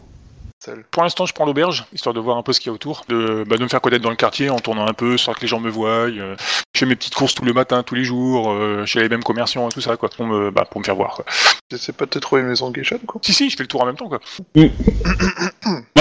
Seul. 0.65 0.83
Pour 0.91 1.03
l'instant, 1.03 1.25
je 1.27 1.33
prends 1.33 1.45
l'auberge, 1.45 1.85
histoire 1.93 2.13
de 2.15 2.19
voir 2.19 2.35
un 2.37 2.41
peu 2.43 2.51
ce 2.51 2.59
qu'il 2.59 2.67
y 2.67 2.71
a 2.71 2.73
autour, 2.73 3.03
de, 3.07 3.45
bah, 3.47 3.57
de 3.57 3.63
me 3.63 3.67
faire 3.69 3.79
connaître 3.79 4.03
dans 4.03 4.09
le 4.09 4.15
quartier 4.15 4.49
en 4.49 4.57
tournant 4.57 4.87
un 4.87 4.93
peu, 4.93 5.17
sans 5.17 5.33
que 5.33 5.41
les 5.41 5.47
gens 5.47 5.59
me 5.59 5.69
voient. 5.69 6.09
euh, 6.09 6.35
je 6.73 6.79
fais 6.79 6.85
mes 6.87 6.95
petites 6.95 7.13
courses 7.13 7.35
tous 7.35 7.45
les 7.45 7.53
matins, 7.53 7.83
tous 7.83 7.95
les 7.95 8.03
jours, 8.03 8.51
euh, 8.51 8.85
chez 8.85 8.99
les 8.99 9.07
mêmes 9.07 9.23
commerçants 9.23 9.69
et 9.69 9.71
tout 9.71 9.81
ça, 9.81 9.95
quoi, 9.97 10.09
pour 10.09 10.25
me, 10.25 10.49
bah, 10.51 10.65
pour 10.69 10.81
me 10.81 10.83
faire 10.85 10.95
voir. 10.95 11.13
Quoi. 11.15 11.25
J'essaie 11.71 11.93
pas 11.93 12.05
de 12.05 12.09
te 12.09 12.19
trouver 12.19 12.41
une 12.41 12.47
maison 12.47 12.71
de 12.71 12.75
geisha, 12.75 12.97
coup. 13.05 13.19
Si, 13.21 13.31
si, 13.33 13.49
je 13.51 13.55
fais 13.55 13.63
le 13.63 13.67
tour 13.67 13.83
en 13.83 13.85
même 13.85 13.95
temps, 13.95 14.09
quoi. 14.09 14.19
Ouais, 14.55 14.71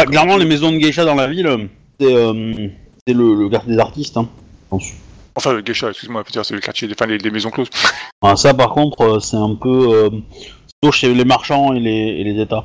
clairement, 0.07 0.39
les 0.39 0.47
maisons 0.47 0.73
de 0.73 0.79
geisha 0.79 1.05
dans 1.05 1.15
la 1.15 1.27
ville, 1.29 1.69
c'est 2.01 2.13
euh, 2.13 2.33
le, 3.07 3.35
le 3.35 3.49
quartier 3.51 3.73
des 3.75 3.79
artistes. 3.79 4.17
Hein, 4.17 4.29
je 4.65 4.69
pense. 4.71 4.93
Enfin, 5.37 5.53
le 5.53 5.61
geisha, 5.61 5.91
excuse-moi, 5.91 6.25
peut-être 6.25 6.45
c'est 6.45 6.55
le 6.55 6.61
quartier, 6.61 6.89
des- 6.89 6.95
enfin, 6.95 7.07
les, 7.07 7.19
les 7.19 7.31
maisons 7.31 7.51
closes. 7.51 7.71
Ah, 8.23 8.35
ça, 8.35 8.55
par 8.55 8.71
contre, 8.71 9.21
c'est 9.21 9.37
un 9.37 9.55
peu 9.55 9.95
euh, 9.95 10.11
plutôt 10.81 10.91
chez 10.91 11.15
les 11.15 11.25
marchands 11.25 11.75
et 11.75 11.79
les, 11.79 11.91
et 11.91 12.25
les 12.25 12.43
États. 12.43 12.65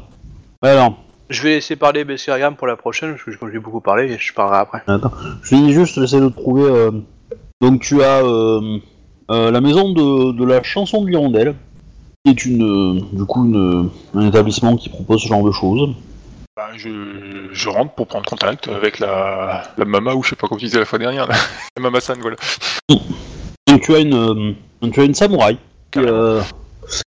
Alors, 0.63 0.95
Je 1.29 1.41
vais 1.43 1.49
laisser 1.55 1.75
parler 1.75 2.03
Bessiriam 2.05 2.55
pour 2.55 2.67
la 2.67 2.75
prochaine, 2.77 3.11
parce 3.11 3.23
que 3.23 3.31
comme 3.37 3.51
j'ai 3.51 3.59
beaucoup 3.59 3.81
parlé, 3.81 4.17
je 4.17 4.33
parlerai 4.33 4.57
après. 4.59 4.81
attends, 4.87 5.11
je 5.41 5.47
finis 5.49 5.73
juste, 5.73 5.99
j'essaie 5.99 6.19
de 6.21 6.29
trouver. 6.29 6.63
euh, 6.63 6.91
Donc, 7.61 7.81
tu 7.81 8.01
as 8.03 8.23
euh, 8.23 8.77
euh, 9.31 9.51
la 9.51 9.61
maison 9.61 9.91
de, 9.91 10.31
de 10.31 10.45
la 10.45 10.63
chanson 10.63 11.03
de 11.03 11.09
l'hirondelle, 11.09 11.55
qui 12.25 12.31
est 12.31 12.45
une, 12.45 12.63
euh, 12.63 13.01
du 13.11 13.25
coup, 13.25 13.45
une, 13.45 13.89
un 14.15 14.27
établissement 14.27 14.75
qui 14.77 14.89
propose 14.89 15.21
ce 15.21 15.27
genre 15.27 15.43
de 15.43 15.51
choses. 15.51 15.93
Bah, 16.55 16.69
je, 16.77 16.89
je 17.51 17.69
rentre 17.69 17.93
pour 17.93 18.07
prendre 18.07 18.25
contact 18.29 18.67
avec 18.67 18.99
la, 18.99 19.63
la 19.77 19.85
mama, 19.85 20.13
ou 20.13 20.23
je 20.23 20.29
sais 20.29 20.35
pas 20.35 20.47
comment 20.47 20.59
tu 20.59 20.65
disais 20.65 20.79
la 20.79 20.85
fois 20.85 20.99
dernière, 20.99 21.27
là. 21.27 21.35
la 21.77 21.81
mama 21.83 21.99
San, 21.99 22.19
voilà. 22.21 22.37
Donc, 23.67 23.81
tu 23.81 23.95
as 23.95 23.99
une, 23.99 24.13
euh, 24.13 24.89
tu 24.91 25.01
as 25.01 25.03
une 25.03 25.15
samouraï. 25.15 25.57
qui, 25.91 25.99
euh, 25.99 26.41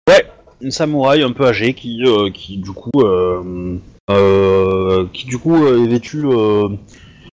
ouais, 0.08 0.26
une 0.60 0.70
samouraï 0.70 1.22
un 1.22 1.32
peu 1.32 1.46
âgée 1.46 1.74
qui, 1.74 2.02
euh, 2.04 2.30
qui 2.30 2.56
du 2.58 2.70
coup, 2.70 2.90
euh, 2.98 3.76
euh, 4.10 5.04
qui 5.12 5.26
du 5.26 5.38
coup 5.38 5.66
est 5.66 5.86
vêtue 5.86 6.24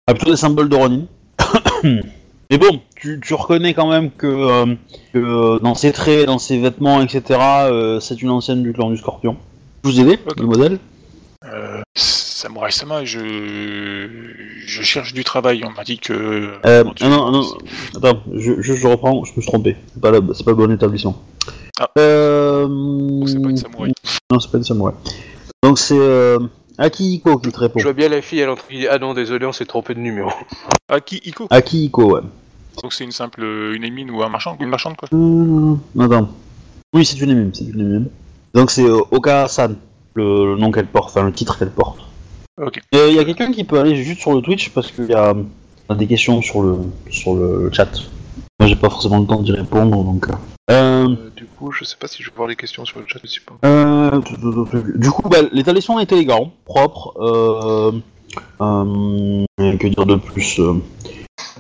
a 0.08 0.14
plutôt 0.14 0.32
des 0.32 0.38
symboles 0.38 0.70
de 0.70 0.76
Ronin. 0.76 1.06
Mais 1.84 2.58
bon, 2.58 2.82
tu, 2.96 3.20
tu 3.24 3.34
reconnais 3.34 3.74
quand 3.74 3.90
même 3.90 4.12
que, 4.12 4.76
que, 5.14 5.60
dans 5.62 5.76
ses 5.76 5.92
traits, 5.92 6.28
dans 6.28 6.38
ses 6.40 6.60
vêtements, 6.60 7.02
etc., 7.02 7.40
c'est 8.02 8.22
une 8.22 8.30
ancienne 8.30 8.62
du 8.64 8.74
clan 8.74 8.90
du 8.92 8.98
Scorpion. 8.98 9.38
Vous 9.84 10.00
aidez 10.00 10.20
Ok. 10.28 10.40
le 10.40 10.46
modèle 10.46 10.80
Samurai 11.96 12.72
Sama, 12.72 13.06
je, 13.06 13.20
je 14.66 14.82
cherche 14.82 15.14
du 15.14 15.24
travail. 15.24 15.64
On 15.66 15.72
m'a 15.72 15.84
dit 15.84 15.98
que. 15.98 16.52
euh, 16.66 16.84
non, 17.02 17.32
non, 17.32 17.44
attends, 17.96 18.22
je, 18.34 18.62
je, 18.62 18.74
je 18.74 18.88
reprends, 18.88 19.24
je 19.24 19.32
me 19.36 19.42
suis 19.42 19.50
trompé. 19.50 19.76
C'est 19.94 20.02
pas, 20.02 20.12
le- 20.12 20.22
pas 20.22 20.34
le 20.48 20.54
bon 20.56 20.72
établissement. 20.72 21.22
Ah. 21.80 21.90
Euh... 21.98 22.68
Donc 22.68 23.30
c'est 23.30 23.42
pas 23.42 23.50
une 23.50 23.58
samouraï. 23.58 23.94
Non, 24.32 24.40
c'est 24.40 24.52
pas 24.52 24.58
une 24.58 24.64
samouraï. 24.64 24.94
Donc 25.64 25.80
c'est 25.80 25.98
euh, 25.98 26.40
Akihiko 26.78 27.40
qui 27.40 27.52
te 27.52 27.60
répond. 27.60 27.80
Je 27.80 27.84
vois 27.86 27.94
bien 27.94 28.10
la 28.10 28.22
fille, 28.22 28.40
elle 28.40 28.50
entre 28.50 28.66
Ah 28.90 29.00
non, 29.00 29.14
désolé, 29.14 29.46
on 29.46 29.52
s'est 29.52 29.66
trompé 29.66 29.94
de 29.94 30.00
numéro. 30.00 30.30
Aki 30.90 31.22
Iko. 31.26 31.48
Akihiko, 31.50 32.16
ouais. 32.16 32.22
Donc 32.82 32.94
c'est 32.94 33.04
une 33.04 33.12
simple 33.12 33.44
une 33.44 33.84
émine 33.84 34.12
ou 34.12 34.24
un 34.24 34.30
marchand, 34.30 34.58
une 34.60 34.70
marchande 34.70 34.96
quoi. 34.96 35.08
Hum, 35.12 35.80
attends. 36.00 36.30
Oui, 36.94 37.06
c'est 37.06 37.20
une 37.20 37.30
émime, 37.32 37.52
c'est 37.54 37.66
une 37.66 37.80
émime. 37.80 38.08
Donc 38.54 38.72
c'est 38.72 38.86
euh, 38.86 39.02
Oka-san, 39.12 39.76
le, 40.16 40.54
le 40.54 40.58
nom 40.58 40.72
qu'elle 40.72 40.88
porte, 40.88 41.10
enfin 41.10 41.24
le 41.24 41.32
titre 41.32 41.58
qu'elle 41.58 41.72
porte. 41.72 42.00
Ok. 42.62 42.82
Il 42.92 43.14
y 43.14 43.20
a 43.20 43.26
quelqu'un 43.26 43.52
qui 43.52 43.64
peut 43.64 43.80
aller 43.80 43.96
juste 43.96 44.22
sur 44.22 44.34
le 44.36 44.42
Twitch 44.42 44.70
parce 44.70 44.92
qu'il 44.92 45.06
y 45.06 45.14
a, 45.14 45.34
y 45.34 45.92
a 45.92 45.96
des 45.96 46.06
questions 46.06 46.42
sur 46.42 46.62
le, 46.62 46.78
sur 47.10 47.34
le 47.34 47.72
chat. 47.72 47.90
Moi 48.60 48.68
j'ai 48.70 48.76
pas 48.76 48.90
forcément 48.90 49.20
le 49.20 49.26
temps 49.28 49.42
d'y 49.42 49.52
répondre 49.52 50.04
donc. 50.04 50.28
euh, 50.30 50.34
euh, 50.72 51.16
du 51.36 51.46
coup, 51.46 51.72
je 51.72 51.84
sais 51.84 51.98
pas 52.00 52.08
si 52.08 52.24
je 52.24 52.30
vais 52.30 52.36
voir 52.36 52.48
les 52.48 52.56
questions 52.56 52.86
sur 52.86 53.00
le 53.00 53.06
chat, 53.08 53.20
je 53.24 53.30
sais 53.30 53.42
pas. 53.46 53.56
Euh. 53.68 54.22
Du 54.96 55.10
coup, 55.12 55.28
bah, 55.28 55.40
l'établissement 55.52 56.00
est 56.00 56.12
élégant, 56.12 56.54
propre. 56.66 57.14
Euh, 57.20 57.92
euh, 58.62 59.46
que 59.78 59.88
dire 59.88 60.06
de 60.06 60.16
plus 60.16 60.60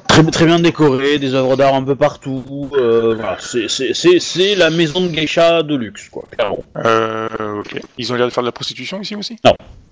très, 0.07 0.23
très 0.23 0.45
bien 0.45 0.59
décoré, 0.59 1.19
des 1.19 1.33
œuvres 1.33 1.57
d'art 1.57 1.73
un 1.73 1.83
peu 1.83 1.95
partout. 1.95 2.69
Euh, 2.73 3.15
voilà, 3.15 3.37
c'est- 3.39 4.55
la 4.55 4.69
maison 4.69 5.01
de 5.01 5.07
geisha 5.07 5.63
de 5.63 5.75
luxe, 5.75 6.07
quoi. 6.09 6.23
Clairement. 6.31 6.63
Euh, 6.85 7.27
ok. 7.59 7.81
Ils 7.97 8.13
ont 8.13 8.15
l'air 8.15 8.27
de 8.27 8.31
faire 8.31 8.43
de 8.43 8.47
la 8.47 8.51
prostitution 8.53 9.01
ici 9.01 9.15
aussi? 9.15 9.35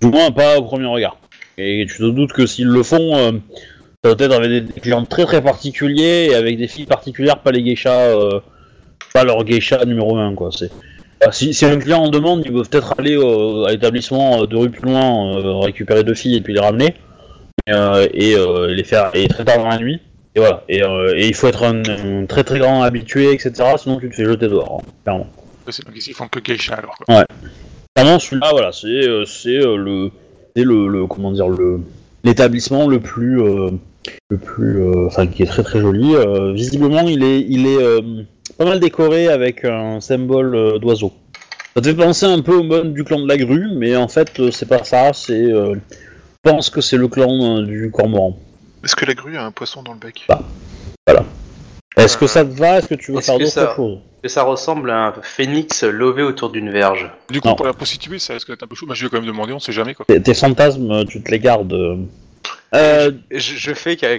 Du 0.00 0.06
moins, 0.08 0.30
pas 0.30 0.58
au 0.58 0.62
premier 0.62 0.86
regard. 0.86 1.16
Et 1.58 1.84
tu 1.88 1.98
te 1.98 2.04
doutes 2.10 2.32
que 2.32 2.46
s'ils 2.46 2.66
le 2.68 2.82
font, 2.82 3.14
euh, 3.16 3.32
ça 4.04 4.14
doit 4.14 4.26
être 4.26 4.32
avec 4.34 4.66
des 4.74 4.80
clients 4.80 5.04
très 5.04 5.24
très 5.24 5.40
particuliers 5.40 6.28
et 6.30 6.34
avec 6.34 6.56
des 6.58 6.66
filles 6.66 6.86
particulières, 6.86 7.38
pas 7.38 7.52
les 7.52 7.62
geishas, 7.62 8.08
euh, 8.16 8.40
pas 9.14 9.22
leur 9.22 9.44
geisha 9.44 9.84
numéro 9.84 10.16
1, 10.16 10.34
quoi. 10.34 10.50
C'est. 10.50 10.70
Bah, 11.20 11.30
Si, 11.30 11.54
si 11.54 11.64
un 11.64 11.78
client 11.78 12.02
en 12.02 12.08
demande, 12.08 12.42
ils 12.44 12.52
peuvent 12.52 12.68
peut-être 12.68 12.94
aller 12.98 13.16
euh, 13.16 13.64
à 13.66 13.70
l'établissement 13.70 14.42
euh, 14.42 14.46
de 14.46 14.56
rue 14.56 14.70
plus 14.70 14.82
loin, 14.90 15.36
euh, 15.36 15.58
récupérer 15.58 16.02
deux 16.02 16.14
filles 16.14 16.36
et 16.36 16.40
puis 16.40 16.52
les 16.52 16.58
ramener, 16.60 16.94
et 17.68 18.34
les 18.68 18.84
faire 18.84 19.10
et 19.14 19.28
très 19.28 19.44
tard 19.44 19.58
dans 19.58 19.68
la 19.68 19.78
nuit. 19.78 20.00
Et 20.34 20.40
voilà. 20.40 20.64
Et, 20.68 20.78
et 20.80 21.28
il 21.28 21.34
faut 21.34 21.46
être 21.46 21.62
un, 21.62 21.82
un 21.84 22.26
très 22.26 22.42
très 22.42 22.58
grand 22.58 22.82
habitué, 22.82 23.32
etc. 23.32 23.52
Sinon 23.78 24.00
tu 24.00 24.08
te 24.10 24.14
fais 24.16 24.24
jeter 24.24 24.48
dehors, 24.48 24.80
hein, 24.82 24.90
clairement. 25.04 25.26
Donc 25.86 25.96
ici 25.96 26.10
ils 26.10 26.14
font 26.16 26.26
que 26.26 26.40
geisha 26.40 26.74
alors 26.74 26.96
quoi. 26.96 27.24
Clairement, 27.94 28.18
celui-là, 28.18 28.48
voilà, 28.50 28.72
c'est 28.72 29.02
c'est 29.26 29.58
le, 29.58 30.10
c'est 30.56 30.64
le, 30.64 30.88
le- 30.88 31.06
comment 31.06 31.30
dire 31.30 31.48
le 31.48 31.82
l'établissement 32.24 32.88
le 32.88 32.98
plus 32.98 33.40
le 34.30 34.38
plus 34.38 34.80
euh, 34.82 35.06
enfin 35.06 35.26
qui 35.26 35.42
est 35.42 35.46
très 35.46 35.62
très 35.62 35.80
joli. 35.80 36.14
Euh, 36.14 36.52
visiblement, 36.52 37.02
il 37.02 37.22
est 37.22 37.40
il 37.48 37.66
est 37.66 37.82
euh, 37.82 38.00
pas 38.58 38.64
mal 38.64 38.80
décoré 38.80 39.28
avec 39.28 39.64
un 39.64 40.00
symbole 40.00 40.54
euh, 40.54 40.78
d'oiseau. 40.78 41.12
Ça 41.74 41.80
te 41.80 41.88
fait 41.88 41.94
penser 41.94 42.26
un 42.26 42.40
peu 42.42 42.54
au 42.56 42.62
mode 42.62 42.92
du 42.92 43.02
clan 43.04 43.20
de 43.20 43.28
la 43.28 43.36
grue, 43.38 43.68
mais 43.74 43.96
en 43.96 44.08
fait, 44.08 44.38
euh, 44.40 44.50
c'est 44.50 44.68
pas 44.68 44.84
ça. 44.84 45.12
C'est 45.12 45.32
euh, 45.52 45.74
je 46.44 46.50
pense 46.50 46.68
que 46.70 46.80
c'est 46.80 46.96
le 46.98 47.08
clan 47.08 47.58
euh, 47.58 47.62
du 47.64 47.90
cormoran. 47.90 48.36
Est-ce 48.84 48.96
que 48.96 49.04
la 49.06 49.14
grue 49.14 49.36
a 49.36 49.44
un 49.44 49.52
poisson 49.52 49.82
dans 49.82 49.92
le 49.92 49.98
bec? 49.98 50.26
Est-ce 51.96 52.16
que 52.16 52.26
ça 52.26 52.44
te 52.44 52.52
va? 52.58 52.78
Est-ce 52.78 52.88
que 52.88 52.94
tu 52.94 53.12
veux 53.12 53.20
faire 53.20 53.38
d'autres 53.38 53.50
ça- 53.50 53.74
choses? 53.76 53.98
Et 54.24 54.28
ça 54.28 54.42
ressemble 54.44 54.90
à 54.90 55.08
un 55.08 55.12
phénix 55.22 55.82
lové 55.84 56.22
autour 56.22 56.50
d'une 56.50 56.70
verge? 56.70 57.10
Du 57.30 57.40
coup 57.40 57.48
Non. 57.48 57.54
pour 57.54 57.66
la 57.66 57.72
prostituée 57.72 58.18
ça 58.18 58.34
risque 58.34 58.48
d'être 58.48 58.62
un 58.62 58.66
peu 58.66 58.74
chaud. 58.74 58.86
Bah, 58.86 58.94
je 58.96 59.04
vais 59.04 59.10
quand 59.10 59.18
même 59.18 59.26
demander, 59.26 59.52
on 59.52 59.58
sait 59.58 59.72
jamais 59.72 59.94
quoi. 59.94 60.06
tes, 60.06 60.20
tes 60.22 60.34
fantasmes, 60.34 61.04
tu 61.06 61.22
te 61.22 61.30
les 61.30 61.38
gardes. 61.38 61.76
Euh. 62.74 63.10
Je, 63.30 63.54
je 63.56 63.74
fais 63.74 63.96
qu'à 63.96 64.16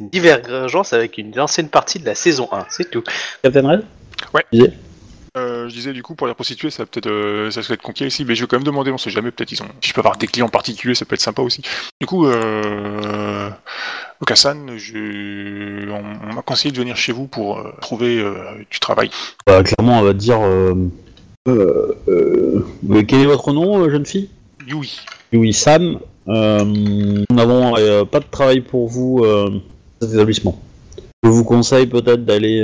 une 0.00 0.08
divergence 0.10 0.92
avec 0.92 1.18
une 1.18 1.38
ancienne 1.38 1.68
partie 1.68 1.98
de 1.98 2.06
la 2.06 2.14
saison 2.14 2.48
1, 2.52 2.66
c'est 2.70 2.90
tout. 2.90 3.02
Captain 3.42 3.68
Red 3.68 3.84
Euh, 5.36 5.68
je 5.68 5.74
disais 5.74 5.92
du 5.92 6.04
coup 6.04 6.14
pour 6.14 6.28
la 6.28 6.34
prostituée 6.34 6.70
ça 6.70 6.86
peut-être 6.86 7.08
euh, 7.08 7.50
ça 7.50 7.64
serait 7.64 7.74
être 7.74 7.82
conquis 7.82 8.06
ici, 8.06 8.24
mais 8.24 8.36
je 8.36 8.42
vais 8.42 8.46
quand 8.46 8.56
même 8.56 8.64
demander, 8.64 8.92
on 8.92 8.98
sait 8.98 9.10
jamais, 9.10 9.32
peut-être 9.32 9.50
ils 9.50 9.60
ont. 9.62 9.66
Si 9.80 9.88
je 9.88 9.94
peux 9.94 10.00
avoir 10.00 10.16
des 10.16 10.28
clients 10.28 10.48
particuliers, 10.48 10.94
ça 10.94 11.04
peut 11.04 11.14
être 11.14 11.20
sympa 11.20 11.42
aussi. 11.42 11.62
Du 12.00 12.06
coup, 12.06 12.26
euh... 12.26 13.50
Okasan, 14.20 14.76
je... 14.76 15.90
on, 15.90 16.30
on 16.30 16.34
m'a 16.34 16.42
conseillé 16.42 16.70
de 16.72 16.78
venir 16.78 16.96
chez 16.96 17.12
vous 17.12 17.26
pour 17.26 17.58
euh, 17.58 17.74
trouver 17.80 18.18
euh, 18.20 18.34
du 18.70 18.78
travail. 18.78 19.10
Bah, 19.46 19.62
clairement, 19.62 19.98
on 20.00 20.02
va 20.02 20.12
te 20.12 20.18
dire. 20.18 20.40
Euh, 20.40 20.74
euh, 21.48 21.94
euh, 22.08 22.64
mais 22.82 23.04
quel 23.04 23.20
est 23.20 23.26
votre 23.26 23.52
nom, 23.52 23.88
jeune 23.90 24.06
fille? 24.06 24.30
Yui. 24.66 25.00
Oui, 25.32 25.52
Sam. 25.52 25.98
Euh, 26.28 26.64
nous 26.64 27.36
n'avons 27.36 27.76
euh, 27.76 28.04
pas 28.04 28.20
de 28.20 28.24
travail 28.30 28.60
pour 28.60 28.88
vous 28.88 29.20
euh, 29.24 29.50
dans 30.00 30.06
cet 30.06 30.14
établissement. 30.14 30.58
Je 31.22 31.28
vous 31.28 31.44
conseille 31.44 31.86
peut-être 31.86 32.24
d'aller 32.24 32.62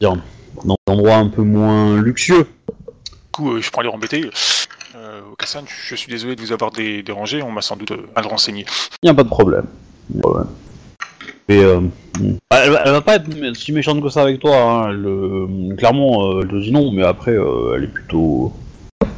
dans 0.00 0.16
des 0.16 0.70
endroits 0.86 1.16
un 1.16 1.28
peu 1.28 1.42
moins 1.42 2.00
luxueux. 2.00 2.46
Du 3.08 3.30
coup, 3.32 3.60
je 3.60 3.70
prends 3.70 3.82
les 3.82 3.88
embêter. 3.88 4.30
Euh, 4.96 5.20
Okasan, 5.32 5.64
je 5.66 5.94
suis 5.94 6.10
désolé 6.10 6.36
de 6.36 6.40
vous 6.40 6.52
avoir 6.52 6.70
dé- 6.70 7.02
dérangé, 7.02 7.42
on 7.42 7.50
m'a 7.50 7.60
sans 7.60 7.76
doute 7.76 7.92
mal 8.14 8.26
renseigné. 8.26 8.64
Il 9.02 9.06
n'y 9.06 9.10
a 9.10 9.14
pas 9.14 9.24
de 9.24 9.28
problème. 9.28 9.66
Et, 11.48 11.58
euh, 11.58 11.80
elle, 12.50 12.78
elle 12.84 12.92
va 12.92 13.00
pas 13.02 13.16
être 13.16 13.30
si 13.54 13.72
méchante 13.72 14.02
que 14.02 14.08
ça 14.08 14.22
avec 14.22 14.40
toi. 14.40 14.56
Hein. 14.56 14.90
Elle, 14.90 15.06
euh, 15.06 15.74
clairement, 15.76 16.40
elle 16.40 16.48
te 16.48 16.56
dit 16.60 16.72
non, 16.72 16.90
mais 16.92 17.04
après, 17.04 17.32
euh, 17.32 17.74
elle 17.76 17.84
est 17.84 17.88
plutôt 17.92 18.52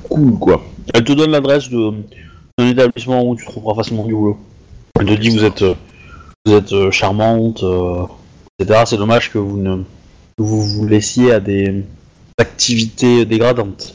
cool, 0.08 0.38
quoi. 0.38 0.62
Elle 0.94 1.04
te 1.04 1.12
donne 1.12 1.30
l'adresse 1.30 1.68
de 1.70 1.92
d'un 2.58 2.68
établissement 2.68 3.24
où 3.24 3.36
tu 3.36 3.44
trouveras 3.44 3.74
facilement 3.74 4.04
du 4.04 4.14
boulot. 4.14 4.38
Elle 5.00 5.06
te 5.06 5.12
dit 5.14 5.28
que 5.28 5.38
vous 5.38 5.44
êtes, 5.44 5.62
euh, 5.62 5.74
vous 6.44 6.54
êtes 6.54 6.72
euh, 6.72 6.90
charmante, 6.90 7.62
euh, 7.62 8.04
etc. 8.58 8.82
C'est 8.84 8.96
dommage 8.96 9.32
que 9.32 9.38
vous 9.38 9.56
ne 9.56 9.84
vous 10.38 10.62
vous 10.62 10.86
laissiez 10.86 11.32
à 11.32 11.40
des 11.40 11.84
activités 12.38 13.24
dégradantes. 13.24 13.94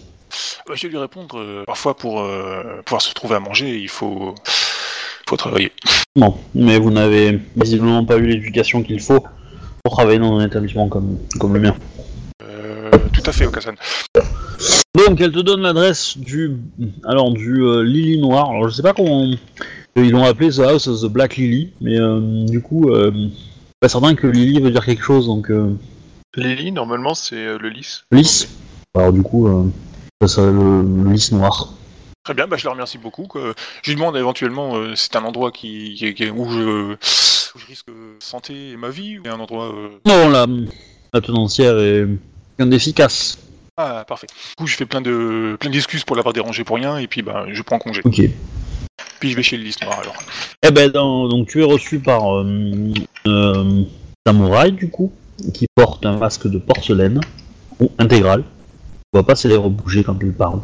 Bah, 0.67 0.73
je 0.75 0.83
vais 0.83 0.89
lui 0.89 0.97
répondre, 0.97 1.37
euh, 1.37 1.63
parfois 1.65 1.95
pour 1.95 2.21
euh, 2.21 2.81
pouvoir 2.85 3.01
se 3.01 3.13
trouver 3.13 3.35
à 3.35 3.39
manger, 3.39 3.77
il 3.77 3.89
faut, 3.89 4.33
faut 5.27 5.37
travailler. 5.37 5.71
Non, 6.15 6.37
mais 6.55 6.79
vous 6.79 6.91
n'avez 6.91 7.39
visiblement 7.55 8.05
pas 8.05 8.17
eu 8.17 8.27
l'éducation 8.27 8.81
qu'il 8.81 9.01
faut 9.01 9.23
pour 9.83 9.93
travailler 9.93 10.19
dans 10.19 10.37
un 10.39 10.45
établissement 10.45 10.87
comme, 10.87 11.17
comme 11.39 11.53
le 11.53 11.59
mien. 11.59 11.75
Euh, 12.43 12.89
tout 13.11 13.23
à 13.25 13.31
fait, 13.31 13.45
Okasan. 13.45 13.73
Donc 14.95 15.19
elle 15.21 15.31
te 15.31 15.39
donne 15.39 15.61
l'adresse 15.61 16.17
du 16.17 16.51
alors 17.03 17.31
du 17.31 17.63
euh, 17.63 17.83
Lily 17.83 18.19
Noir. 18.19 18.51
Alors 18.51 18.69
je 18.69 18.75
sais 18.75 18.83
pas 18.83 18.93
comment 18.93 19.25
ils 19.95 20.11
l'ont 20.11 20.23
appelé 20.23 20.49
The 20.51 20.59
House 20.59 20.87
of 20.87 21.01
the 21.01 21.11
Black 21.11 21.35
Lily, 21.37 21.71
mais 21.81 21.99
euh, 21.99 22.45
du 22.45 22.61
coup 22.61 22.89
euh, 22.91 23.11
pas 23.79 23.89
certain 23.89 24.13
que 24.13 24.27
Lily 24.27 24.59
veut 24.61 24.69
dire 24.71 24.85
quelque 24.85 25.03
chose 25.03 25.25
donc 25.25 25.49
euh, 25.49 25.75
Lily, 26.35 26.71
normalement, 26.71 27.13
c'est 27.13 27.57
le 27.57 27.69
lys. 27.69 28.05
lys. 28.11 28.47
Alors 28.95 29.13
du 29.13 29.21
coup 29.23 29.71
ça 30.21 30.27
serait 30.27 30.51
le, 30.51 30.81
le 31.03 31.11
lys 31.11 31.31
noir. 31.31 31.73
Très 32.23 32.33
bien, 32.33 32.47
bah, 32.47 32.55
je 32.57 32.63
le 32.65 32.71
remercie 32.71 32.97
beaucoup. 32.97 33.23
quoi. 33.27 33.53
Je 33.81 33.89
lui 33.91 33.95
demande 33.97 34.15
éventuellement, 34.15 34.77
euh, 34.77 34.93
c'est 34.95 35.15
un 35.17 35.23
endroit 35.25 35.51
qui, 35.51 35.93
qui- 35.95 36.13
qui- 36.13 36.29
où, 36.29 36.49
je, 36.49 36.93
où 36.93 37.59
je 37.59 37.65
risque 37.67 37.87
santé 38.19 38.69
et 38.71 38.77
ma 38.77 38.89
vie, 38.89 39.19
ou 39.19 39.23
un 39.27 39.39
endroit... 39.39 39.65
euh, 39.75 39.89
Non, 40.05 40.29
la, 40.29 40.45
la 41.13 41.19
tenancière 41.21 41.77
est 41.79 42.07
bien 42.57 42.71
efficace. 42.71 43.37
Ah, 43.77 44.05
parfait. 44.07 44.27
Du 44.27 44.55
coup, 44.55 44.67
je 44.67 44.75
fais 44.75 44.85
plein 44.85 45.01
de 45.01 45.57
plein 45.59 45.69
d'excuses 45.71 46.03
pour 46.03 46.15
l'avoir 46.15 46.33
dérangé 46.33 46.63
pour 46.63 46.75
rien, 46.75 46.97
et 46.97 47.07
puis 47.07 47.21
bah, 47.23 47.45
je 47.51 47.61
prends 47.63 47.79
congé. 47.79 48.01
Ok. 48.05 48.21
Puis 49.19 49.31
je 49.31 49.35
vais 49.35 49.43
chez 49.43 49.57
le 49.57 49.63
liste 49.63 49.83
noire 49.83 49.99
alors. 49.99 50.15
Eh 50.65 50.71
ben, 50.71 50.89
dans- 50.91 51.27
donc 51.27 51.47
tu 51.47 51.61
es 51.61 51.63
reçu 51.63 51.99
par 51.99 52.35
euh, 52.37 52.93
euh, 53.25 53.83
Samouraï, 54.27 54.71
du 54.73 54.89
coup, 54.89 55.11
qui 55.53 55.65
porte 55.75 56.05
un 56.05 56.17
masque 56.17 56.47
de 56.47 56.59
porcelaine, 56.59 57.19
ou 57.79 57.89
intégral. 57.97 58.43
On 59.13 59.19
voit 59.19 59.25
pas 59.25 59.35
ses 59.35 59.47
lèvres 59.47 59.69
bouger 59.69 60.03
quand 60.03 60.17
il 60.21 60.33
parle. 60.33 60.61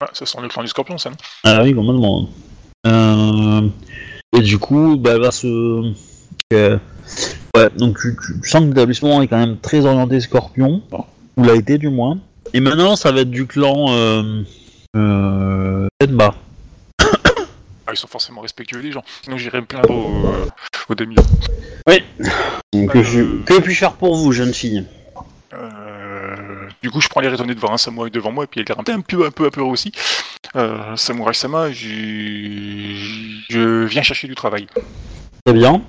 Ah, 0.00 0.10
ça 0.12 0.24
sent 0.26 0.38
le 0.40 0.48
clan 0.48 0.62
du 0.62 0.68
scorpion, 0.68 0.96
ça, 0.98 1.10
non? 1.10 1.16
Ah 1.44 1.62
oui, 1.62 1.74
complètement. 1.74 2.28
Euh, 2.86 3.68
et 4.36 4.40
du 4.42 4.58
coup, 4.58 4.96
bah, 4.96 5.12
elle 5.14 5.22
va 5.22 5.30
se... 5.32 5.92
euh, 6.52 6.78
ouais, 7.56 7.70
donc 7.76 7.98
tu, 8.00 8.16
tu- 8.24 8.40
tu 8.40 8.48
sens 8.48 8.62
que 8.62 8.68
l'établissement 8.68 9.22
est 9.22 9.28
quand 9.28 9.38
même 9.38 9.56
très 9.58 9.84
orienté 9.86 10.20
scorpion, 10.20 10.82
ou 11.36 11.42
l'a 11.44 11.54
été 11.54 11.78
du 11.78 11.88
moins. 11.88 12.18
Et 12.52 12.60
maintenant, 12.60 12.94
ça 12.96 13.10
va 13.12 13.22
être 13.22 13.30
du 13.30 13.46
clan 13.46 13.86
euh, 13.90 14.42
euh, 14.96 15.86
Tenba. 15.98 16.34
Ah, 17.86 17.92
ils 17.92 17.96
sont 17.96 18.06
forcément 18.08 18.40
respectueux 18.40 18.80
des 18.82 18.92
gens. 18.92 19.02
Sinon, 19.22 19.36
j'irai 19.36 19.60
me 19.60 19.66
plaindre 19.66 19.90
au, 19.90 20.26
euh, 20.26 20.46
au 20.88 20.94
demi. 20.94 21.16
Donc, 21.16 22.90
que, 22.90 23.02
je- 23.02 23.42
que 23.44 23.60
puis-je 23.60 23.78
faire 23.78 23.92
pour 23.94 24.16
vous, 24.16 24.32
jeune 24.32 24.54
fille 24.54 24.84
Euh, 25.52 26.68
du 26.82 26.90
coup, 26.90 27.00
je 27.00 27.08
prends 27.08 27.20
les 27.20 27.28
raisonner 27.28 27.54
de 27.54 27.60
voir 27.60 27.72
un 27.72 27.78
samouraï 27.78 28.10
devant 28.10 28.32
moi, 28.32 28.44
et 28.44 28.46
puis 28.46 28.60
elle 28.60 28.66
est 28.66 28.78
un 28.78 28.82
peu, 28.82 28.92
un 28.92 29.00
peu, 29.00 29.26
un 29.26 29.30
peu 29.30 29.46
apeurée 29.46 29.68
aussi. 29.68 29.92
Euh, 30.56 30.96
samouraï 30.96 31.34
Sama, 31.34 31.70
je... 31.72 31.88
je 33.50 33.84
viens 33.84 34.02
chercher 34.02 34.28
du 34.28 34.34
travail. 34.34 34.66
Très 35.44 35.54
bien. 35.54 35.82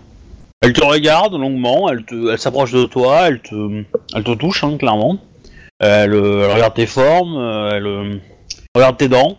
Elle 0.62 0.74
te 0.74 0.84
regarde 0.84 1.34
longuement, 1.34 1.89
elle 1.89 2.04
te, 2.06 2.32
elle 2.32 2.39
s'approche 2.39 2.72
de 2.72 2.86
toi, 2.86 3.28
elle 3.28 3.41
te, 3.41 3.84
elle 4.15 4.24
te 4.24 4.34
touche, 4.36 4.63
hein, 4.63 4.78
clairement. 4.78 5.18
Elle, 5.86 6.13
euh, 6.13 6.45
elle 6.45 6.52
regarde 6.56 6.74
tes 6.74 6.86
formes, 6.86 7.36
euh, 7.38 7.69
elle 7.74 7.86
euh, 7.88 8.15
regarde 8.76 8.98
tes 8.98 9.08
dents. 9.08 9.38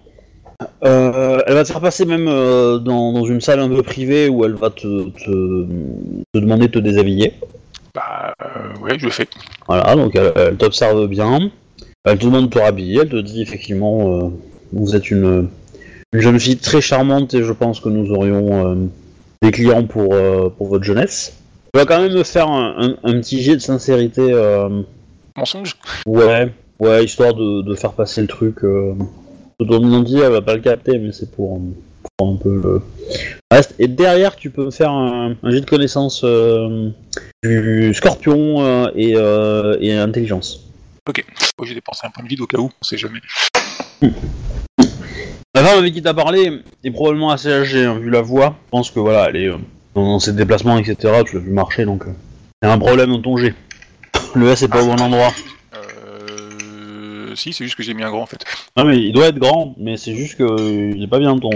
Euh, 0.84 1.40
elle 1.46 1.54
va 1.54 1.64
te 1.64 1.68
faire 1.72 1.80
passer 1.80 2.06
même 2.06 2.28
euh, 2.28 2.78
dans, 2.78 3.12
dans 3.12 3.24
une 3.24 3.40
salle 3.40 3.60
un 3.60 3.68
peu 3.68 3.82
privée 3.82 4.28
où 4.28 4.44
elle 4.44 4.54
va 4.54 4.70
te, 4.70 5.10
te, 5.10 5.66
te 6.32 6.38
demander 6.38 6.68
de 6.68 6.72
te 6.72 6.78
déshabiller. 6.78 7.34
Bah, 7.94 8.32
euh, 8.42 8.82
ouais, 8.82 8.98
je 8.98 9.04
le 9.06 9.10
fais. 9.10 9.26
Voilà, 9.66 9.94
donc 9.96 10.14
elle, 10.14 10.32
elle 10.36 10.56
t'observe 10.56 11.06
bien. 11.08 11.50
Elle 12.04 12.18
te 12.18 12.24
demande 12.24 12.46
de 12.46 12.50
te 12.54 12.58
rhabiller, 12.58 13.00
elle 13.02 13.08
te 13.08 13.20
dit 13.20 13.42
effectivement, 13.42 14.18
euh, 14.26 14.28
vous 14.72 14.94
êtes 14.94 15.10
une, 15.10 15.48
une 16.12 16.20
jeune 16.20 16.38
fille 16.38 16.56
très 16.56 16.80
charmante 16.80 17.34
et 17.34 17.42
je 17.42 17.52
pense 17.52 17.80
que 17.80 17.88
nous 17.88 18.12
aurions 18.12 18.66
euh, 18.70 18.74
des 19.42 19.50
clients 19.50 19.84
pour, 19.84 20.14
euh, 20.14 20.48
pour 20.56 20.68
votre 20.68 20.84
jeunesse. 20.84 21.36
Tu 21.74 21.80
vas 21.80 21.84
quand 21.84 22.00
même 22.00 22.12
me 22.14 22.22
faire 22.22 22.48
un, 22.48 22.74
un- 22.78 22.96
un 23.10 23.20
petit 23.20 23.42
jet 23.42 23.56
de 23.56 23.60
sincérité, 23.60 24.22
euh, 24.32 24.68
Mensonge 25.36 25.76
ouais, 26.06 26.52
ouais, 26.78 27.04
histoire 27.04 27.34
de, 27.34 27.62
de 27.62 27.74
faire 27.74 27.92
passer 27.92 28.20
le 28.22 28.26
truc. 28.26 28.64
Euh, 28.64 28.94
identité, 29.60 30.18
elle 30.20 30.32
va 30.32 30.42
pas 30.42 30.54
le 30.54 30.60
capter, 30.60 30.98
mais 30.98 31.12
c'est 31.12 31.30
pour, 31.30 31.60
pour 32.16 32.28
un 32.28 32.36
peu 32.36 32.60
le 32.62 32.82
reste. 33.50 33.74
Et 33.78 33.88
derrière, 33.88 34.36
tu 34.36 34.50
peux 34.50 34.66
me 34.66 34.70
faire 34.70 34.90
un, 34.90 35.34
un 35.42 35.50
jet 35.50 35.60
de 35.60 35.66
connaissance 35.66 36.22
euh, 36.24 36.90
du 37.42 37.92
scorpion 37.94 38.62
euh, 38.64 38.90
et, 38.94 39.14
euh, 39.16 39.76
et 39.80 39.94
intelligence. 39.94 40.62
Oh, 41.08 41.64
J'ai 41.64 41.74
dépensé 41.74 42.06
un 42.06 42.10
point 42.10 42.24
de 42.24 42.28
vide 42.28 42.40
au 42.40 42.46
cas 42.46 42.58
où, 42.58 42.70
on 42.80 42.84
sait 42.84 42.98
jamais. 42.98 43.20
La 45.54 45.64
femme 45.64 45.78
avec 45.78 45.94
qui 45.94 46.02
t'as 46.02 46.12
parlé 46.12 46.60
est 46.84 46.90
probablement 46.90 47.30
assez 47.30 47.50
âgée, 47.50 47.84
hein, 47.84 47.98
vu 47.98 48.10
la 48.10 48.20
voix. 48.20 48.56
Je 48.66 48.70
pense 48.70 48.90
que 48.90 49.00
voilà, 49.00 49.28
elle 49.30 49.36
est 49.36 49.48
euh, 49.48 49.56
dans 49.94 50.18
ses 50.18 50.32
déplacements, 50.32 50.76
etc. 50.76 51.22
Tu 51.24 51.36
l'as 51.36 51.42
vu 51.42 51.50
marcher, 51.50 51.84
donc 51.84 52.04
euh, 52.04 52.12
y 52.62 52.66
a 52.66 52.72
un 52.72 52.78
problème 52.78 53.10
dans 53.10 53.22
ton 53.22 53.36
jet. 53.38 53.54
Le 54.36 54.48
S 54.48 54.62
est 54.62 54.68
pas 54.68 54.82
au 54.82 54.86
bon 54.86 55.00
endroit. 55.00 55.32
Euh... 55.74 57.34
Si, 57.34 57.52
c'est 57.52 57.64
juste 57.64 57.76
que 57.76 57.82
j'ai 57.82 57.94
mis 57.94 58.02
un 58.02 58.10
grand 58.10 58.22
en 58.22 58.26
fait. 58.26 58.44
Non 58.76 58.84
mais 58.84 58.98
il 58.98 59.12
doit 59.12 59.26
être 59.28 59.38
grand, 59.38 59.74
mais 59.78 59.96
c'est 59.96 60.14
juste 60.14 60.36
que 60.36 60.42
euh, 60.44 60.92
il 60.94 61.02
est 61.02 61.06
pas 61.08 61.18
bien 61.18 61.36
ton. 61.38 61.50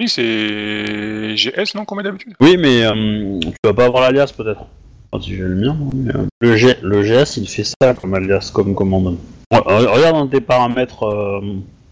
Oui, 0.00 0.08
c'est 0.08 1.34
GS, 1.36 1.74
non, 1.74 1.84
comme 1.84 2.02
d'habitude 2.02 2.34
Oui, 2.40 2.56
mais 2.56 2.84
euh, 2.84 3.38
tu 3.40 3.50
vas 3.64 3.74
pas 3.74 3.84
avoir 3.86 4.02
l'alias 4.02 4.32
peut-être. 4.36 4.64
Enfin, 5.10 5.22
si 5.24 5.30
j'ai 5.36 5.42
le 5.42 5.54
mien, 5.56 5.76
mais, 5.94 6.14
euh, 6.14 6.26
le, 6.40 6.56
G, 6.56 6.74
le 6.82 7.02
GS 7.02 7.36
il 7.36 7.48
fait 7.48 7.64
ça 7.64 7.94
comme 7.94 8.14
alias, 8.14 8.50
comme 8.52 8.74
commande. 8.74 9.18
Re- 9.52 9.62
re- 9.62 9.86
Regarde 9.86 10.14
dans 10.16 10.26
tes 10.26 10.40
paramètres 10.40 11.04
euh, 11.04 11.40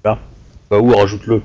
là, 0.04 0.18
bah 0.70 0.78
où 0.78 0.90
rajoute-le. 0.94 1.42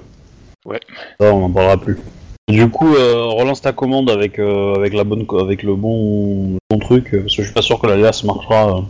Ouais. 0.66 0.80
Ça 1.20 1.34
on 1.34 1.44
en 1.46 1.52
parlera 1.52 1.78
plus. 1.78 1.98
Du 2.48 2.70
coup, 2.70 2.96
euh, 2.96 3.26
relance 3.26 3.62
ta 3.62 3.74
commande 3.74 4.10
avec 4.12 4.38
euh, 4.38 4.76
avec 4.76 4.94
la 4.94 5.04
bonne 5.04 5.26
co- 5.26 5.40
avec 5.40 5.64
le 5.64 5.76
bon, 5.76 6.58
bon 6.70 6.80
truc, 6.80 7.14
euh, 7.14 7.22
parce 7.22 7.36
que 7.36 7.42
je 7.42 7.48
suis 7.48 7.54
pas 7.54 7.64
sûr 7.64 7.80
que 7.80 7.88
l'alias 7.88 8.22
marchera 8.24 8.78
euh, 8.78 8.82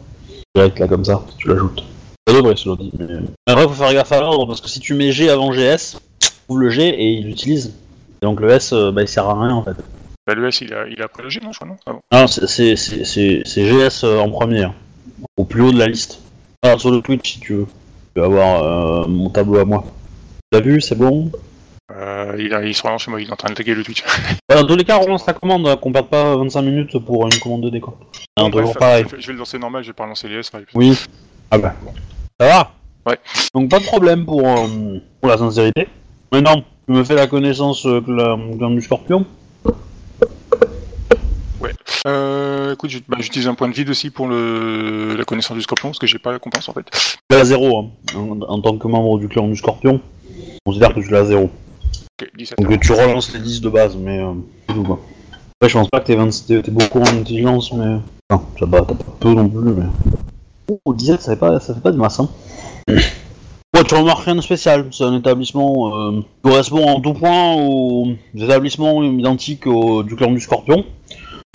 direct 0.55 0.77
là 0.79 0.87
comme 0.87 1.05
ça, 1.05 1.23
si 1.31 1.37
tu 1.37 1.47
l'ajoutes. 1.47 1.83
Ça 2.27 2.33
devrait, 2.33 2.55
cela 2.57 2.75
dit. 2.75 2.91
Mais... 2.99 3.05
Après, 3.47 3.63
faut 3.63 3.69
faire 3.73 3.93
gaffe 3.93 4.11
à 4.11 4.19
l'ordre, 4.19 4.45
parce 4.47 4.59
que 4.59 4.67
si 4.67 4.79
tu 4.81 4.93
mets 4.93 5.11
G 5.13 5.29
avant 5.29 5.51
GS, 5.51 5.97
ouvre 6.49 6.59
le 6.59 6.69
G 6.69 6.87
et 6.89 7.11
il 7.13 7.27
l'utilise. 7.27 7.73
Et 8.21 8.25
donc 8.25 8.41
le 8.41 8.49
S, 8.49 8.73
euh, 8.73 8.91
bah, 8.91 9.03
il 9.03 9.07
sert 9.07 9.25
à 9.29 9.39
rien 9.41 9.55
en 9.55 9.63
fait. 9.63 9.75
Bah, 10.27 10.33
le 10.33 10.47
S, 10.47 10.59
il 10.61 10.73
a, 10.73 10.85
il 10.87 11.01
a 11.01 11.05
après 11.05 11.23
le 11.23 11.29
G, 11.29 11.39
non, 11.41 11.53
je 11.53 11.59
crois, 11.59 11.69
non? 11.69 11.77
Ah 11.85 11.93
bon. 11.93 11.99
Non, 12.11 12.27
c'est- 12.27 12.47
c'est 12.47 12.75
c'est- 12.75 13.05
c'est- 13.05 13.41
c'est 13.45 13.65
GS 13.65 14.03
euh, 14.03 14.19
en 14.19 14.29
premier, 14.29 14.63
hein. 14.63 14.73
au 15.37 15.45
plus 15.45 15.61
haut 15.61 15.71
de 15.71 15.79
la 15.79 15.87
liste. 15.87 16.19
Alors 16.61 16.81
sur 16.81 16.91
le 16.91 16.99
Twitch 17.01 17.33
si 17.35 17.39
tu 17.39 17.53
veux. 17.53 17.67
Tu 18.15 18.19
vas 18.19 18.25
avoir 18.25 18.63
euh, 18.63 19.07
mon 19.07 19.29
tableau 19.29 19.59
à 19.59 19.65
moi. 19.65 19.85
T'as 20.51 20.59
vu, 20.61 20.81
c'est 20.81 20.95
bon? 20.95 21.31
Euh, 21.95 22.35
il, 22.37 22.53
a, 22.53 22.63
il 22.65 22.73
se 22.75 22.83
relance 22.83 23.03
chez 23.03 23.11
moi, 23.11 23.21
il 23.21 23.27
est 23.29 23.31
en 23.31 23.35
train 23.37 23.49
de 23.49 23.53
taguer 23.55 23.73
le 23.73 23.83
Twitch. 23.83 24.03
Bah, 24.49 24.55
Dans 24.55 24.67
tous 24.67 24.75
les 24.75 24.83
cas, 24.83 24.97
relance 24.97 25.25
ta 25.25 25.33
commande, 25.33 25.65
hein, 25.67 25.77
qu'on 25.77 25.91
perde 25.91 26.07
pas 26.07 26.35
25 26.35 26.61
minutes 26.61 26.99
pour 26.99 27.25
une 27.25 27.39
commande 27.39 27.61
de 27.63 27.69
dé 27.69 27.79
quoi. 27.79 27.97
C'est 28.13 28.21
un 28.37 28.43
Bon, 28.49 28.51
toujours 28.51 28.63
bref, 28.73 28.77
pareil. 28.79 29.05
je, 29.09 29.15
vais- 29.15 29.21
je 29.21 29.27
vais 29.27 29.33
le 29.33 29.39
lancer 29.39 29.57
normal, 29.59 29.83
je 29.83 29.87
vais 29.89 29.93
pas 29.93 30.03
relancer 30.03 30.27
les 30.27 30.35
S. 30.39 30.51
ouais. 30.53 30.65
Oui. 30.73 30.97
Ah 31.51 31.57
bah. 31.57 31.73
Ça 32.39 32.47
va 32.47 32.71
Ouais. 33.07 33.17
Donc 33.53 33.69
pas 33.69 33.79
de 33.79 33.85
problème 33.85 34.25
pour, 34.25 34.45
euh, 34.45 34.99
pour 35.21 35.29
la 35.29 35.37
sincérité. 35.37 35.87
Maintenant, 36.31 36.63
tu 36.87 36.91
me 36.93 37.03
fais 37.03 37.15
la 37.15 37.27
connaissance 37.27 37.85
euh, 37.85 38.01
que 38.01 38.11
la 38.11 38.35
clan 38.57 38.71
du 38.71 38.81
scorpion 38.81 39.25
Euh, 42.07 42.73
écoute, 42.73 42.91
bah, 43.07 43.17
j'utilise 43.19 43.47
un 43.47 43.55
point 43.55 43.67
de 43.67 43.73
vide 43.73 43.89
aussi 43.89 44.11
pour 44.11 44.27
le, 44.27 45.15
la 45.17 45.23
connaissance 45.23 45.57
du 45.57 45.63
scorpion, 45.63 45.89
parce 45.89 45.97
que 45.97 46.05
j'ai 46.05 46.19
pas 46.19 46.31
la 46.31 46.37
compétence 46.39 46.69
en 46.69 46.73
fait. 46.73 46.85
Tu 47.29 47.35
es 47.35 47.39
à 47.39 47.45
zéro, 47.45 47.79
hein. 47.79 47.89
en, 48.15 48.39
en 48.41 48.61
tant 48.61 48.77
que 48.77 48.87
membre 48.87 49.17
du 49.17 49.27
clan 49.27 49.47
du 49.47 49.55
scorpion. 49.55 49.99
On 50.65 50.71
considère 50.71 50.93
que 50.93 50.99
tu 50.99 51.09
l'as 51.09 51.19
à 51.21 51.25
zéro. 51.25 51.49
Ok, 52.21 52.29
17. 52.37 52.61
Donc 52.61 52.79
tu 52.79 52.91
relances 52.93 53.33
les 53.33 53.39
10 53.39 53.61
de 53.61 53.69
base, 53.69 53.97
mais 53.97 54.19
euh, 54.19 54.33
c'est 54.69 54.75
tout 54.75 54.83
quoi. 54.83 54.99
Après, 55.59 55.69
je 55.69 55.77
pense 55.77 55.89
pas 55.89 55.99
que 55.99 56.05
t'es 56.05 56.15
20 56.15 56.47
t'es 56.47 56.61
t'es 56.61 56.71
beaucoup 56.71 56.99
en 56.99 57.07
intelligence, 57.07 57.73
mais. 57.73 57.97
Non, 58.31 58.41
ça 58.57 58.65
va, 58.65 58.81
t'as 58.81 58.93
pas 58.93 59.03
peu 59.19 59.33
non 59.33 59.49
plus, 59.49 59.73
mais. 59.73 59.85
Oh, 60.85 60.93
17, 60.93 61.21
ça 61.21 61.33
fait 61.33 61.39
pas, 61.39 61.59
ça 61.59 61.73
fait 61.73 61.81
pas 61.81 61.91
de 61.91 61.97
masse, 61.97 62.19
hein. 62.19 62.29
Ouais, 62.87 63.83
tu 63.83 63.95
remarques 63.95 64.23
rien 64.23 64.35
de 64.35 64.41
spécial. 64.41 64.85
C'est 64.91 65.03
un 65.03 65.17
établissement 65.17 65.93
euh, 65.93 66.21
qui 66.21 66.49
correspond 66.49 66.87
en 66.87 67.01
tout 67.01 67.13
point 67.13 67.55
aux 67.55 68.07
établissements 68.33 69.03
identiques 69.03 69.67
au, 69.67 70.01
du 70.01 70.15
clan 70.15 70.31
du 70.31 70.39
Scorpion. 70.39 70.85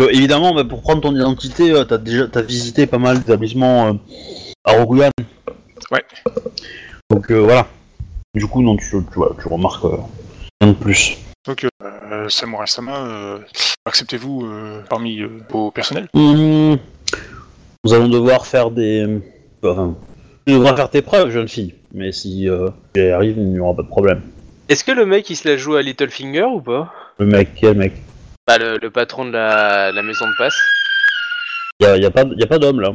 Euh, 0.03 0.11
évidemment, 0.11 0.55
bah, 0.55 0.65
pour 0.65 0.83
prendre 0.83 1.01
ton 1.01 1.15
identité, 1.15 1.71
euh, 1.71 1.85
t'as 1.85 1.97
déjà 1.97 2.27
t'as 2.27 2.43
visité 2.43 2.87
pas 2.87 2.99
mal 2.99 3.21
d'établissements 3.21 3.99
à 4.65 4.73
Rokugan. 4.73 5.09
Ouais. 5.91 6.05
Donc 7.09 7.33
voilà. 7.33 7.67
Du 8.35 8.47
coup, 8.47 8.61
non, 8.61 8.77
tu, 8.77 8.97
tu, 9.11 9.49
remarques 9.49 9.87
de 10.67 10.73
plus. 10.73 11.17
Donc, 11.47 11.67
euh, 11.83 12.29
Samurai 12.29 12.67
Sama, 12.67 12.99
euh, 13.07 13.39
acceptez-vous 13.87 14.45
euh, 14.45 14.83
parmi 14.89 15.21
euh, 15.21 15.29
vos 15.49 15.71
personnels? 15.71 16.09
Hum, 16.15 16.77
nous 17.85 17.95
allons 17.95 18.09
devoir 18.09 18.47
faire 18.47 18.71
des. 18.71 19.21
Enfin, 19.63 19.97
tu 20.47 20.53
devras 20.53 20.77
faire 20.77 20.91
tes 20.91 21.03
preuves, 21.03 21.31
jeune 21.31 21.49
fille. 21.49 21.75
Mais 21.93 22.13
si 22.13 22.49
euh, 22.49 22.69
tu 22.95 23.01
y 23.01 23.11
arrives, 23.11 23.39
il 23.39 23.53
n'y 23.53 23.61
aura 23.61 23.75
pas 23.75 23.83
de 23.83 23.89
problème. 23.89 24.23
Est-ce 24.69 24.85
que 24.85 24.93
le 24.93 25.07
mec 25.07 25.29
il 25.31 25.37
se 25.37 25.49
la 25.49 25.57
joue 25.57 25.77
à 25.77 25.83
Littlefinger 25.83 26.45
ou 26.45 26.61
pas? 26.61 26.93
Le 27.19 27.27
mec, 27.27 27.51
quel 27.57 27.77
mec? 27.77 27.95
Bah 28.47 28.59
le, 28.59 28.79
le 28.79 28.91
patron 28.91 29.25
de 29.25 29.33
la, 29.33 29.91
la 29.93 30.03
maison 30.03 30.27
de 30.27 30.35
passe. 30.39 30.57
Il 31.81 31.87
y 31.87 31.87
a, 31.87 31.97
y 31.97 32.05
a 32.05 32.11
pas, 32.11 32.25
y 32.37 32.43
a 32.43 32.47
pas 32.47 32.59
d'homme 32.59 32.81
là. 32.81 32.93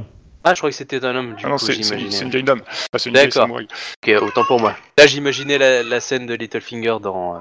Ah 0.47 0.53
je 0.53 0.59
crois 0.59 0.69
que 0.69 0.75
c'était 0.75 1.03
un 1.03 1.15
homme 1.15 1.33
du 1.35 1.43
Ah 1.43 1.49
non, 1.49 1.55
coup 1.55 1.65
c'est 1.65 1.75
une 1.75 2.29
vieille 2.29 2.43
dame, 2.43 2.61
pas 2.91 2.99
c'est 2.99 3.09
une 3.09 3.15
vieille 3.15 3.25
D'accord. 3.27 3.41
samouraï. 3.43 3.67
Ok 4.05 4.21
autant 4.21 4.43
pour 4.45 4.59
moi. 4.59 4.75
Là 4.97 5.07
j'imaginais 5.07 5.57
la, 5.57 5.81
la 5.81 5.99
scène 5.99 6.27
de 6.27 6.35
Littlefinger 6.35 6.97
dans... 7.01 7.35
euh, 7.35 7.39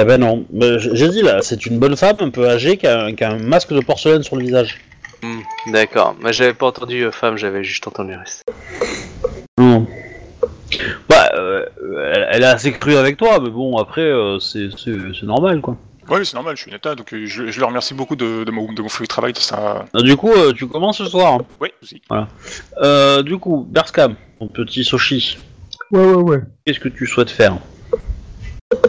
Eh 0.00 0.04
ben 0.04 0.16
non. 0.18 0.46
Mais 0.50 0.78
J'ai 0.78 1.08
dit 1.10 1.20
là, 1.22 1.40
c'est 1.42 1.66
une 1.66 1.78
bonne 1.78 1.94
femme 1.96 2.16
un 2.20 2.30
peu 2.30 2.48
âgée 2.48 2.78
qui 2.78 2.86
a, 2.86 3.02
un- 3.04 3.14
qui 3.14 3.22
a 3.22 3.30
un 3.32 3.38
masque 3.38 3.72
de 3.74 3.80
porcelaine 3.80 4.22
sur 4.22 4.36
le 4.36 4.44
visage. 4.44 4.80
hmm, 5.22 5.40
D'accord, 5.66 6.16
moi 6.20 6.32
j'avais 6.32 6.54
pas 6.54 6.66
entendu 6.66 7.02
euh, 7.04 7.10
femme, 7.12 7.36
j'avais 7.36 7.62
juste 7.64 7.86
entendu 7.86 8.12
le 8.12 8.18
reste. 8.20 8.42
Non. 9.58 9.86
Bah, 11.10 11.30
euh, 11.34 11.66
elle, 12.14 12.28
elle 12.32 12.42
est 12.44 12.46
assez 12.46 12.72
crue 12.72 12.96
avec 12.96 13.18
toi, 13.18 13.38
mais 13.42 13.50
bon, 13.50 13.76
après, 13.76 14.00
euh, 14.00 14.38
c'est 14.38 14.70
normal 15.22 15.60
quoi. 15.60 15.76
Oui, 16.12 16.26
c'est 16.26 16.34
normal, 16.34 16.56
je 16.56 16.62
suis 16.62 16.70
une 16.70 16.76
état, 16.76 16.94
donc 16.94 17.10
euh, 17.14 17.24
je, 17.24 17.50
je 17.50 17.58
leur 17.58 17.70
remercie 17.70 17.94
beaucoup 17.94 18.16
de, 18.16 18.44
de, 18.44 18.50
mon, 18.50 18.70
de 18.70 18.82
mon 18.82 18.88
fruit 18.90 19.06
de 19.06 19.08
travail, 19.08 19.32
ça... 19.36 19.86
Euh, 19.96 20.02
Du 20.02 20.14
coup, 20.14 20.30
euh, 20.30 20.52
tu 20.52 20.66
commences 20.66 20.98
ce 20.98 21.06
soir. 21.06 21.34
hein. 21.34 21.44
Oui, 21.58 21.70
aussi. 21.82 22.02
Euh, 22.82 23.22
du 23.22 23.38
coup, 23.38 23.66
Berskam, 23.68 24.14
mon 24.38 24.48
petit 24.48 24.84
Soshi. 24.84 25.38
Ouais, 25.90 26.04
ouais, 26.04 26.14
ouais. 26.22 26.40
Qu'est-ce 26.66 26.80
que 26.80 26.90
tu 26.90 27.06
souhaites 27.06 27.30
faire? 27.30 27.56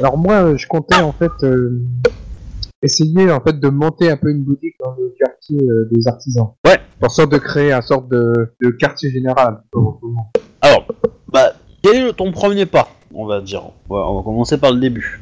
Alors 0.01 0.17
moi, 0.17 0.33
euh, 0.33 0.57
je 0.57 0.67
comptais 0.67 1.01
en 1.01 1.13
fait 1.13 1.31
euh, 1.43 1.81
essayer 2.81 3.31
en 3.31 3.39
fait 3.41 3.57
de 3.59 3.69
monter 3.69 4.09
un 4.11 4.17
peu 4.17 4.29
une 4.29 4.43
boutique 4.43 4.75
dans 4.83 4.95
le 4.97 5.13
quartier 5.17 5.57
euh, 5.61 5.87
des 5.91 6.07
artisans. 6.07 6.51
Ouais. 6.65 6.79
Pour 6.99 7.11
sorte 7.11 7.31
de 7.31 7.37
créer 7.37 7.71
un 7.71 7.81
sorte 7.81 8.09
de, 8.09 8.53
de 8.61 8.69
quartier 8.71 9.11
général. 9.11 9.61
Alors, 10.61 10.87
bah, 11.29 11.53
quel 11.81 12.07
est 12.07 12.13
ton 12.13 12.31
premier 12.33 12.65
pas, 12.65 12.89
on 13.13 13.25
va 13.25 13.39
dire? 13.41 13.63
Ouais, 13.89 13.99
On 13.99 14.17
va 14.17 14.23
commencer 14.23 14.57
par 14.57 14.71
le 14.73 14.79
début. 14.79 15.21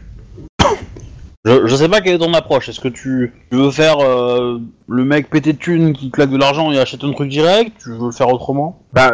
Je, 1.43 1.65
je 1.65 1.75
sais 1.75 1.89
pas 1.89 2.01
quelle 2.01 2.15
est 2.15 2.19
ton 2.19 2.33
approche. 2.35 2.69
Est-ce 2.69 2.79
que 2.79 2.87
tu, 2.87 3.33
tu 3.49 3.57
veux 3.57 3.71
faire 3.71 3.97
euh, 3.99 4.59
le 4.87 5.03
mec 5.05 5.29
pété 5.29 5.53
de 5.53 5.57
thunes 5.57 5.93
qui 5.93 6.11
claque 6.11 6.29
de 6.29 6.37
l'argent 6.37 6.71
et 6.71 6.77
achète 6.77 7.03
un 7.03 7.11
truc 7.13 7.29
direct? 7.29 7.73
Tu 7.81 7.89
veux 7.89 8.05
le 8.05 8.11
faire 8.11 8.29
autrement? 8.31 8.83
Bah, 8.93 9.11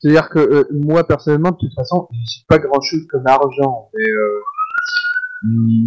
c'est-à-dire 0.00 0.28
que 0.28 0.38
euh, 0.38 0.64
moi 0.72 1.04
personnellement, 1.04 1.50
de 1.50 1.56
toute 1.56 1.74
façon, 1.74 2.06
j'ai 2.12 2.42
pas 2.48 2.58
grand-chose 2.58 3.06
comme 3.08 3.26
argent, 3.26 3.88
mais 3.92 4.08
euh, 4.08 4.40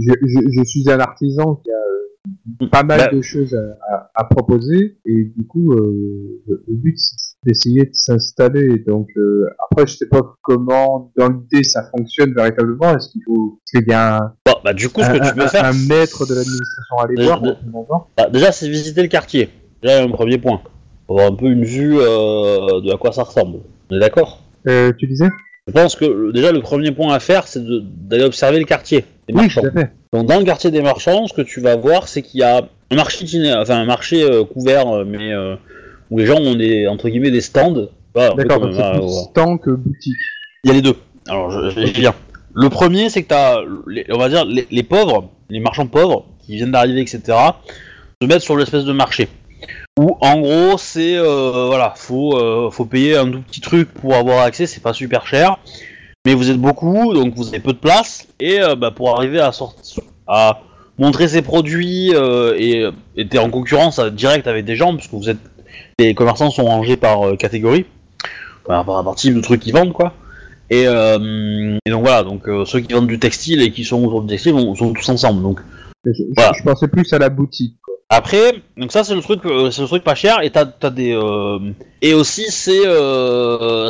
je, 0.02 0.14
je, 0.28 0.40
je 0.58 0.64
suis 0.66 0.92
un 0.92 1.00
artisan 1.00 1.56
qui 1.56 1.70
a 1.72 2.68
pas 2.70 2.84
mal 2.84 3.00
Bah. 3.00 3.08
de 3.16 3.22
choses 3.22 3.56
à, 3.56 3.94
à, 3.96 4.12
à 4.16 4.24
proposer, 4.26 4.98
et 5.06 5.24
du 5.38 5.46
coup, 5.48 5.72
le 5.74 6.42
le 6.48 6.76
but 6.76 6.96
c'est 6.98 7.16
d'essayer 7.46 7.84
de 7.86 7.92
s'installer. 7.94 8.80
Donc 8.88 9.08
euh, 9.18 9.46
après, 9.72 9.88
je 9.88 9.98
sais 9.98 10.08
pas 10.08 10.22
comment 10.42 11.12
dans 11.18 11.30
l'idée 11.30 11.64
ça 11.64 11.84
fonctionne 11.96 12.34
véritablement. 12.34 12.96
Est-ce 12.96 13.10
qu'il 13.10 13.22
faut, 13.26 13.60
qu'il 13.70 13.88
y 13.88 13.94
a 13.94 14.18
un, 14.18 14.34
Bon, 14.46 14.54
bah 14.64 14.74
du 14.74 14.90
coup, 14.90 15.02
ce 15.02 15.06
un, 15.08 15.20
que 15.20 15.28
tu 15.30 15.34
peux 15.36 15.44
un- 15.44 15.48
faire, 15.48 15.66
un 15.66 15.74
maître 15.74 16.26
de 16.26 16.34
l'administration 16.36 16.98
à 17.00 17.04
aller 17.06 17.24
voir 17.26 17.42
de- 17.42 17.50
éventuellement 17.50 18.08
bah, 18.18 18.30
déjà, 18.30 18.52
c'est 18.52 18.68
visiter 18.70 19.02
le 19.02 19.08
quartier. 19.08 19.50
Déjà, 19.82 20.02
un 20.04 20.10
premier 20.10 20.38
point. 20.38 20.62
Pour 21.08 21.20
avoir 21.20 21.34
un 21.34 21.36
peu 21.36 21.46
une 21.48 21.64
vue 21.66 21.98
euh, 22.00 22.82
de 22.82 22.92
à 22.94 22.98
quoi 22.98 23.12
ça 23.12 23.24
ressemble. 23.24 23.60
On 23.92 23.96
est 23.96 24.00
d'accord? 24.00 24.42
Euh, 24.68 24.92
Tu 24.98 25.06
disais? 25.08 25.30
Je 25.68 25.74
pense 25.74 25.96
que 25.96 26.32
déjà, 26.32 26.52
le 26.52 26.62
premier 26.62 26.92
point 26.92 27.14
à 27.14 27.20
faire, 27.20 27.48
c'est 27.48 27.62
d'aller 27.64 28.24
observer 28.24 28.60
le 28.60 28.66
quartier. 28.66 29.02
des 29.28 29.34
Oui, 29.34 29.42
marchands. 29.42 29.62
tout 29.62 29.68
à 29.68 29.72
fait. 29.72 29.92
Donc 30.14 30.28
dans 30.28 30.38
le 30.40 30.46
quartier 30.46 30.72
des 30.72 30.82
marchands, 30.82 31.28
ce 31.28 31.34
que 31.34 31.42
tu 31.42 31.60
vas 31.60 31.76
voir, 31.76 32.08
c'est 32.08 32.22
qu'il 32.22 32.40
y 32.40 32.44
a 32.44 32.68
un 32.92 32.96
marché 32.96 33.26
enfin 33.58 33.78
un 33.80 33.86
marché 33.86 34.24
euh, 34.24 34.44
couvert, 34.46 34.88
euh, 34.88 35.04
mais 35.06 35.34
euh, 35.34 35.56
où 36.12 36.20
les 36.20 36.26
gens 36.26 36.38
ont 36.38 36.56
des 36.56 36.88
entre 36.88 37.10
guillemets 37.10 37.32
des 37.32 37.42
stands. 37.42 37.88
D'accord, 38.14 38.62
comme, 38.62 38.72
donc 38.72 38.76
c'est 38.76 39.00
plus 39.00 39.24
stand 39.30 39.60
que 39.60 39.72
boutique. 39.72 40.14
Il 40.64 40.70
y 40.70 40.72
a 40.72 40.74
les 40.74 40.82
deux. 40.82 40.96
Alors 41.28 41.52
je, 41.52 41.70
je 41.70 41.80
y 41.82 41.92
venir. 41.92 42.14
Le 42.54 42.70
premier, 42.70 43.10
c'est 43.10 43.24
que 43.24 43.28
t'as, 43.28 43.58
les, 43.88 44.06
on 44.10 44.18
va 44.18 44.30
dire 44.30 44.46
les, 44.46 44.66
les 44.72 44.84
pauvres, 44.84 45.30
les 45.50 45.60
marchands 45.60 45.88
pauvres 45.88 46.26
qui 46.46 46.56
viennent 46.56 46.72
d'arriver, 46.72 47.02
etc. 47.02 47.22
se 48.22 48.28
mettent 48.28 48.42
sur 48.42 48.56
l'espèce 48.56 48.86
de 48.86 48.94
marché. 48.94 49.28
Où 50.00 50.18
en 50.22 50.40
gros, 50.40 50.78
c'est 50.78 51.18
euh, 51.18 51.68
voilà, 51.68 51.94
faut 51.96 52.38
euh, 52.38 52.70
faut 52.70 52.86
payer 52.86 53.18
un 53.18 53.30
tout 53.30 53.42
petit 53.42 53.62
truc 53.62 53.94
pour 53.94 54.16
avoir 54.16 54.42
accès, 54.44 54.66
c'est 54.66 54.82
pas 54.82 54.94
super 54.94 55.28
cher. 55.28 55.58
Mais 56.26 56.34
vous 56.34 56.50
êtes 56.50 56.58
beaucoup, 56.58 57.14
donc 57.14 57.34
vous 57.36 57.50
avez 57.50 57.60
peu 57.60 57.74
de 57.74 57.78
place, 57.78 58.28
et 58.40 58.62
euh, 58.62 58.76
bah, 58.76 58.92
pour 58.92 59.16
arriver 59.16 59.40
à 59.40 59.52
sortir, 59.52 60.04
à 60.28 60.62
montrer 60.98 61.28
ses 61.28 61.42
produits 61.42 62.12
et 62.12 62.90
et 63.16 63.28
t'es 63.28 63.38
en 63.38 63.50
concurrence 63.50 64.00
directe 64.00 64.48
avec 64.48 64.66
des 64.66 64.76
gens, 64.76 64.96
puisque 64.96 65.14
vous 65.14 65.30
êtes 65.30 65.40
les 66.00 66.14
commerçants 66.14 66.52
sont 66.52 66.66
rangés 66.66 66.98
par 66.98 67.26
euh, 67.26 67.36
catégorie, 67.36 67.86
par, 68.66 68.86
par 68.86 69.04
par 69.04 69.16
type 69.16 69.34
de 69.36 69.42
trucs 69.42 69.62
qu'ils 69.62 69.74
vendent 69.74 69.94
quoi. 69.94 70.14
Et, 70.70 70.88
euh, 70.88 71.78
et 71.86 71.92
donc 71.92 72.02
voilà, 72.02 72.24
donc 72.24 72.48
euh, 72.50 72.66
ceux 72.66 72.80
qui 72.80 72.92
vendent 72.94 73.08
du 73.08 73.20
textile 73.20 73.62
et 73.62 73.72
qui 73.72 73.84
sont 73.86 74.04
autour 74.04 74.22
du 74.24 74.28
textile 74.28 74.54
vont- 74.54 74.74
sont 74.76 74.92
tous 74.94 75.08
ensemble. 75.10 75.42
Donc 75.44 75.60
Je, 76.04 76.12
je- 76.12 76.24
Voilà. 76.36 76.52
je 76.58 76.64
pensais 76.64 76.88
plus 76.88 77.12
à 77.14 77.20
la 77.20 77.30
boutique. 77.30 77.76
après, 78.10 78.56
donc 78.78 78.92
ça 78.92 79.04
c'est 79.04 79.16
le 79.16 79.22
truc, 79.22 79.42
c'est 79.72 79.82
le 79.82 79.88
truc 79.88 80.04
pas 80.04 80.16
cher 80.16 80.42
et 80.44 80.50
t'as 80.50 80.66
t'as 80.66 80.90
des 80.90 81.18
et 82.02 82.14
aussi 82.14 82.46
c'est 82.50 82.84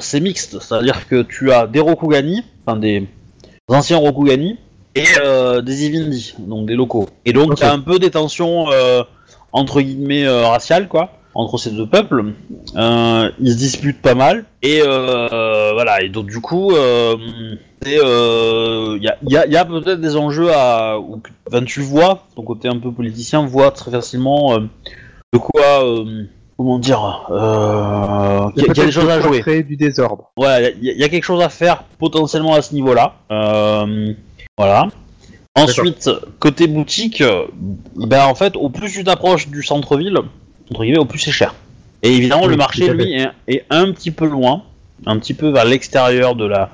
c'est 0.01 0.19
mixte, 0.19 0.59
c'est-à-dire 0.61 1.07
que 1.07 1.23
tu 1.23 1.51
as 1.51 1.65
des 1.67 1.79
Rokugani, 1.79 2.43
enfin 2.65 2.77
des 2.77 3.07
anciens 3.67 3.97
Rokugani 3.97 4.57
et 4.95 5.03
des 5.63 5.85
Ivindi, 5.87 6.35
donc 6.39 6.67
des 6.67 6.75
locaux. 6.75 7.07
Et 7.25 7.33
donc 7.33 7.51
Ok. 7.53 7.59
t'as 7.59 7.73
un 7.73 7.79
peu 7.79 7.97
des 7.99 8.11
tensions 8.11 8.67
entre 9.51 9.81
guillemets 9.81 10.27
raciales 10.27 10.87
quoi 10.87 11.09
entre 11.35 11.57
ces 11.57 11.71
deux 11.71 11.85
peuples. 11.85 12.33
Euh, 12.75 13.29
ils 13.39 13.51
se 13.51 13.57
disputent 13.57 14.01
pas 14.01 14.15
mal 14.15 14.45
et 14.63 14.81
euh, 14.81 15.71
voilà 15.73 16.01
et 16.01 16.09
donc 16.09 16.27
du 16.27 16.39
coup 16.41 16.71
euh, 16.71 17.15
c'est, 17.81 17.99
euh, 18.03 18.97
y 19.01 19.07
a, 19.07 19.17
y 19.27 19.37
a- 19.37 19.45
y 19.45 19.55
a 19.57 19.65
peut-être 19.65 20.01
des 20.01 20.15
enjeux 20.15 20.51
à 20.53 20.97
où, 20.99 21.21
enfin, 21.47 21.63
tu 21.63 21.81
vois 21.81 22.23
ton 22.35 22.41
côté 22.43 22.67
un 22.67 22.79
peu 22.79 22.91
politicien 22.91 23.45
voit 23.45 23.71
très 23.71 23.91
facilement 23.91 24.53
euh, 24.55 24.59
de 25.33 25.37
quoi 25.37 25.83
euh, 25.85 26.23
comment 26.57 26.79
dire 26.79 27.27
euh, 27.31 28.49
qu'il 28.51 28.63
y, 28.63 28.69
a- 28.69 28.73
qu'il 28.73 28.77
y 28.77 28.81
a 28.81 28.85
des 28.85 28.91
choses 28.91 29.09
à 29.09 29.19
jouer 29.21 29.41
Créer 29.41 29.63
du 29.63 29.75
désordre. 29.75 30.31
Ouais, 30.37 30.73
il 30.81 30.85
y, 30.85 30.89
a- 30.89 30.93
il 30.93 30.99
y 30.99 31.03
a 31.03 31.09
quelque 31.09 31.25
chose 31.25 31.41
à 31.43 31.49
faire 31.49 31.83
potentiellement 31.99 32.53
à 32.55 32.61
ce 32.61 32.73
niveau-là. 32.73 33.15
Euh, 33.31 34.13
voilà. 34.57 34.87
Ensuite, 35.57 36.09
côté 36.39 36.67
boutique, 36.67 37.23
ben 37.95 38.25
en 38.25 38.35
fait, 38.35 38.55
au 38.57 38.69
plus 38.69 38.91
tu 38.91 39.03
t'approches 39.03 39.47
du 39.47 39.63
centre-ville, 39.63 40.19
entre 40.71 40.83
guillemets, 40.83 40.97
au 40.99 41.05
plus 41.05 41.19
c'est 41.19 41.31
cher. 41.31 41.53
Et 42.03 42.13
évidemment, 42.15 42.43
Oui, 42.43 42.49
le 42.51 42.57
marché, 42.57 42.87
lui, 42.93 43.13
est, 43.13 43.27
est 43.47 43.65
un 43.69 43.91
petit 43.91 44.11
peu 44.11 44.27
loin, 44.27 44.63
un 45.05 45.17
petit 45.19 45.33
peu 45.33 45.49
vers 45.49 45.65
l'extérieur 45.65 46.35
de 46.35 46.45
la, 46.45 46.69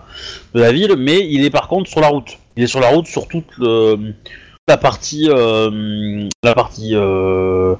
de 0.53 0.59
la 0.59 0.71
ville, 0.71 0.95
mais 0.97 1.25
il 1.29 1.45
est 1.45 1.49
par 1.49 1.67
contre 1.67 1.89
sur 1.89 2.01
la 2.01 2.07
route. 2.07 2.37
Il 2.57 2.63
est 2.63 2.67
sur 2.67 2.79
la 2.81 2.89
route 2.89 3.07
sur 3.07 3.27
toute 3.27 3.45
le- 3.57 4.13
la 4.67 4.77
partie, 4.77 5.27
euh, 5.29 6.27
la 6.43 6.53
partie 6.53 6.91
euh, 6.95 7.75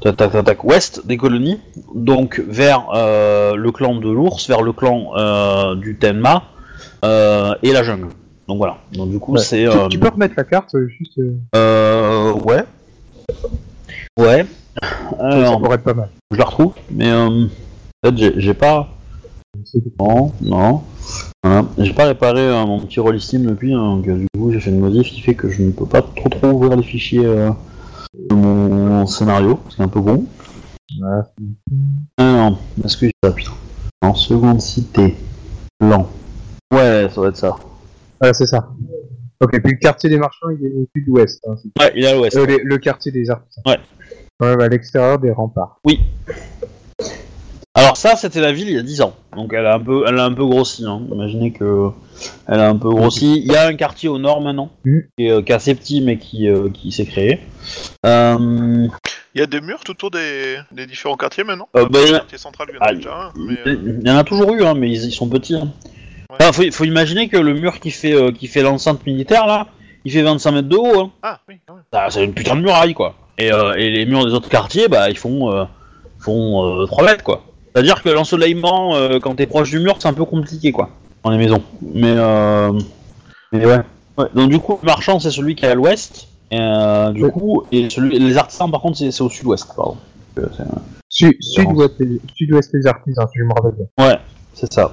tac, 0.00 0.16
tac, 0.16 0.44
tac, 0.44 0.64
ouest 0.64 1.06
des 1.06 1.16
colonies, 1.16 1.58
donc 1.94 2.40
vers 2.48 2.86
euh, 2.94 3.54
le 3.56 3.70
clan 3.72 3.96
de 3.96 4.08
l'ours, 4.08 4.48
vers 4.48 4.62
le 4.62 4.72
clan 4.72 5.10
euh, 5.16 5.74
du 5.76 5.96
Tenma 5.96 6.44
euh, 7.04 7.54
et 7.62 7.72
la 7.72 7.82
jungle. 7.82 8.08
Donc 8.48 8.58
voilà. 8.58 8.78
Donc 8.92 9.10
du 9.10 9.18
coup 9.18 9.32
Ouais. 9.34 9.40
c'est. 9.40 9.64
Tu, 9.64 9.68
euh, 9.68 9.88
tu 9.88 9.98
peux 9.98 10.08
remettre 10.08 10.34
la 10.36 10.44
carte 10.44 10.74
juste. 10.98 11.18
euh, 11.54 12.32
ouais. 12.32 12.64
Ouais. 14.82 15.18
ça 15.18 15.24
Alors, 15.26 15.60
pourrait 15.60 15.76
être 15.76 15.84
pas 15.84 15.94
mal. 15.94 16.08
je 16.30 16.36
la 16.38 16.44
retrouve, 16.44 16.72
mais 16.90 17.10
euh, 17.10 17.46
en 17.46 17.48
fait 18.10 18.16
j'ai- 18.38 18.54
pas. 18.54 18.88
Non, 19.98 20.32
non. 20.40 20.82
Voilà. 21.44 21.64
J'ai 21.78 21.92
pas 21.92 22.06
réparé 22.06 22.40
euh, 22.40 22.66
mon 22.66 22.80
petit 22.80 22.98
roll 23.00 23.20
Steam 23.20 23.44
depuis, 23.46 23.72
hein, 23.72 23.96
donc 23.96 24.08
euh, 24.08 24.16
du 24.18 24.26
coup 24.36 24.50
j'ai 24.52 24.60
fait 24.60 24.70
une 24.70 24.80
modif 24.80 25.06
qui 25.08 25.20
fait 25.20 25.34
que 25.34 25.48
je 25.48 25.62
ne 25.62 25.70
peux 25.70 25.86
pas 25.86 26.02
trop 26.02 26.28
trop 26.28 26.48
ouvrir 26.48 26.76
les 26.76 26.82
fichiers 26.82 27.24
euh, 27.24 27.50
de 28.30 28.34
mon 28.34 29.06
scénario, 29.06 29.60
c'est 29.74 29.82
un 29.82 29.88
peu 29.88 30.00
bon. 30.00 30.24
Voilà. 30.98 31.30
Alors, 32.18 32.58
est-ce 32.84 32.96
que 32.96 33.06
j'ai 33.06 33.12
ça 33.22 33.30
putain 33.32 33.52
En 34.02 34.14
seconde 34.14 34.60
cité. 34.60 35.14
Plan. 35.78 36.08
Ouais, 36.72 37.08
ça 37.08 37.14
doit 37.16 37.28
être 37.28 37.36
ça. 37.36 37.56
Voilà, 38.20 38.34
c'est 38.34 38.46
ça. 38.46 38.68
Ok, 39.40 39.60
puis 39.62 39.72
le 39.72 39.78
quartier 39.78 40.08
des 40.08 40.18
marchands, 40.18 40.48
il 40.50 40.66
est 40.66 40.72
au 40.72 40.86
sud-ouest. 40.96 41.40
Hein, 41.46 41.54
Ouais, 41.80 41.92
il 41.96 42.04
est 42.04 42.08
à 42.08 42.14
l'ouest. 42.16 42.36
euh, 42.36 42.58
le 42.62 42.78
quartier 42.78 43.12
des 43.12 43.28
artisans. 43.30 43.62
Ouais. 43.66 43.78
Ouais, 44.44 44.56
bah, 44.56 44.64
à 44.64 44.68
l'extérieur 44.68 45.18
des 45.18 45.30
remparts. 45.32 45.78
Alors 47.76 47.96
ça, 47.96 48.14
c'était 48.14 48.40
la 48.40 48.52
ville 48.52 48.68
il 48.68 48.74
y 48.76 48.78
a 48.78 48.82
10 48.82 49.00
ans. 49.02 49.14
Donc 49.34 49.52
elle 49.52 49.66
a 49.66 49.74
un 49.74 49.80
peu, 49.80 50.04
elle 50.06 50.18
a 50.18 50.24
un 50.24 50.32
peu 50.32 50.44
grossi. 50.44 50.84
Hein. 50.86 51.02
Imaginez 51.10 51.52
que 51.52 51.88
elle 52.46 52.60
a 52.60 52.68
un 52.68 52.76
peu 52.76 52.88
grossi. 52.90 53.42
Il 53.44 53.50
y 53.52 53.56
a 53.56 53.66
un 53.66 53.74
quartier 53.74 54.08
au 54.08 54.18
nord 54.18 54.40
maintenant, 54.40 54.70
Mhm. 54.84 55.02
qui, 55.18 55.26
est, 55.26 55.30
euh, 55.32 55.42
qui 55.42 55.50
est 55.50 55.54
assez 55.54 55.74
petit 55.74 56.00
mais 56.00 56.18
qui, 56.18 56.48
euh, 56.48 56.68
qui 56.70 56.92
s'est 56.92 57.04
créé. 57.06 57.40
Euh, 58.06 58.86
Il 59.34 59.40
y 59.40 59.42
a 59.42 59.46
des 59.46 59.60
murs 59.60 59.80
tout 59.82 59.90
autour 59.92 60.12
des, 60.12 60.58
des 60.70 60.86
différents 60.86 61.16
quartiers 61.16 61.42
maintenant 61.42 61.68
euh, 61.76 61.86
bah, 61.88 61.98
il 62.04 62.06
y 62.06 62.10
en 62.10 62.10
Le 62.10 62.14
a- 62.14 62.18
quartier 62.20 62.38
central, 62.38 62.68
il 62.70 62.74
y 62.76 62.78
en 62.78 62.80
a 62.80 62.84
Ah, 62.88 62.94
déjà 62.94 63.14
un, 63.16 63.32
mais... 63.36 63.56
euh, 63.66 63.96
il 64.02 64.06
y 64.08 64.10
en 64.12 64.16
a 64.18 64.24
toujours 64.24 64.54
eu, 64.54 64.62
hein, 64.64 64.74
mais 64.74 64.88
ils, 64.90 65.04
ils 65.06 65.12
sont 65.12 65.28
petits. 65.28 65.56
hein. 65.56 65.72
Ouais. 66.30 66.36
Enfin, 66.40 66.52
faut, 66.52 66.62
faut 66.70 66.84
imaginer 66.84 67.28
que 67.28 67.36
le 67.38 67.54
mur 67.54 67.80
qui 67.80 67.90
fait, 67.90 68.14
euh, 68.14 68.30
qui 68.30 68.46
fait 68.46 68.62
l'enceinte 68.62 69.04
militaire 69.04 69.46
là, 69.48 69.66
il 70.04 70.12
fait 70.12 70.22
25 70.22 70.52
mètres 70.52 70.68
de 70.68 70.76
haut. 70.76 71.00
Hein. 71.00 71.10
Ah, 71.24 71.40
oui, 71.48 71.56
quand 71.66 71.74
même. 71.74 71.82
Ah, 71.90 72.06
c'est 72.10 72.22
une 72.24 72.34
putain 72.34 72.54
de 72.54 72.60
muraille 72.60 72.94
quoi. 72.94 73.16
Et, 73.38 73.52
euh, 73.52 73.74
et 73.74 73.90
les 73.90 74.06
murs 74.06 74.24
des 74.26 74.32
autres 74.32 74.48
quartiers, 74.48 74.88
bah 74.88 75.10
ils 75.10 75.18
font, 75.18 75.50
euh, 75.52 75.64
font 76.20 76.82
euh, 76.82 76.86
3 76.86 77.04
mètres 77.04 77.24
quoi. 77.24 77.42
C'est-à-dire 77.74 78.02
que 78.02 78.08
l'ensoleillement, 78.08 78.94
euh, 78.94 79.18
quand 79.20 79.34
t'es 79.34 79.46
proche 79.46 79.70
du 79.70 79.80
mur, 79.80 79.96
c'est 79.98 80.06
un 80.08 80.12
peu 80.12 80.24
compliqué 80.24 80.70
quoi, 80.72 80.90
dans 81.24 81.30
les 81.30 81.38
maisons. 81.38 81.62
Mais, 81.82 82.14
euh, 82.16 82.72
mais 83.52 83.66
ouais. 83.66 83.80
ouais. 84.18 84.26
Donc 84.34 84.50
du 84.50 84.58
coup, 84.60 84.78
le 84.82 84.86
marchand 84.86 85.18
c'est 85.18 85.30
celui 85.32 85.54
qui 85.56 85.64
est 85.64 85.68
à 85.68 85.74
l'ouest. 85.74 86.28
Et, 86.52 86.58
euh, 86.60 87.10
du 87.10 87.24
Ouais. 87.24 87.30
coup, 87.32 87.64
et 87.72 87.90
celui, 87.90 88.18
les 88.18 88.36
artisans 88.36 88.70
par 88.70 88.80
contre 88.80 88.98
c'est 88.98 89.10
c'est 89.10 89.22
au 89.22 89.30
sud-ouest. 89.30 89.66
Pardon. 89.74 89.96
Euh, 90.38 90.46
Sud-ouest 91.08 91.94
sud-ouest 92.36 92.72
des 92.74 92.86
artisans, 92.86 93.26
si 93.32 93.38
je 93.38 93.44
me 93.44 93.52
rappelle 93.54 93.72
bien. 93.76 94.06
Ouais, 94.06 94.18
c'est 94.54 94.72
ça. 94.72 94.92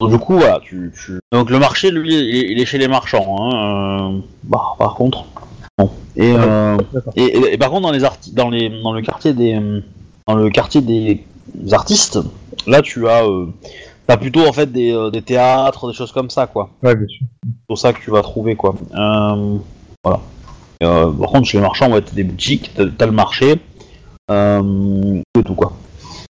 Donc, 0.00 0.10
du 0.10 0.18
coup, 0.18 0.38
voilà, 0.38 0.58
tu, 0.62 0.90
tu... 0.98 1.20
Donc 1.32 1.50
le 1.50 1.58
marché, 1.58 1.90
lui, 1.90 2.14
il 2.14 2.36
est, 2.36 2.50
il 2.52 2.58
est 2.60 2.64
chez 2.64 2.78
les 2.78 2.88
marchands. 2.88 3.36
Hein. 3.38 4.14
euh, 4.14 4.18
Bah, 4.44 4.62
par 4.78 4.94
contre. 4.94 5.24
Bon. 5.80 5.90
Et, 6.16 6.34
euh, 6.36 6.76
et, 7.16 7.22
et- 7.24 7.54
et 7.54 7.58
par 7.58 7.70
contre, 7.70 7.82
dans 7.82 7.92
les 7.92 8.00
dans 8.32 8.50
les 8.50 8.82
dans 8.82 8.92
le 8.92 9.02
quartier 9.02 9.32
des 9.32 9.58
dans 10.26 10.34
le 10.34 10.50
quartier 10.50 10.80
des 10.80 11.24
artistes, 11.72 12.18
là, 12.66 12.82
tu 12.82 13.08
as 13.08 13.24
euh, 13.24 13.46
plutôt 14.20 14.46
en 14.46 14.52
fait 14.52 14.70
des, 14.70 14.92
euh, 14.92 15.10
des 15.10 15.22
théâtres, 15.22 15.88
des 15.88 15.94
choses 15.96 16.12
comme 16.12 16.30
ça, 16.30 16.46
quoi. 16.46 16.70
Ouais, 16.82 16.94
bien 16.94 17.06
sûr. 17.08 17.26
C'est 17.44 17.66
pour 17.68 17.78
ça 17.78 17.92
que 17.92 18.00
tu 18.00 18.10
vas 18.10 18.22
trouver, 18.22 18.56
quoi. 18.56 18.74
Euh, 18.94 19.56
voilà. 20.04 20.20
Euh, 20.82 21.10
par 21.12 21.28
contre, 21.30 21.46
chez 21.48 21.58
les 21.58 21.62
marchands, 21.62 21.90
ouais, 21.92 22.00
t'as 22.02 22.12
des 22.12 22.24
boutiques, 22.24 22.70
t'as 22.74 22.84
t'as 22.96 23.06
le 23.06 23.12
marché, 23.12 23.56
euh, 24.30 25.20
et 25.38 25.42
tout 25.42 25.54
quoi. 25.54 25.72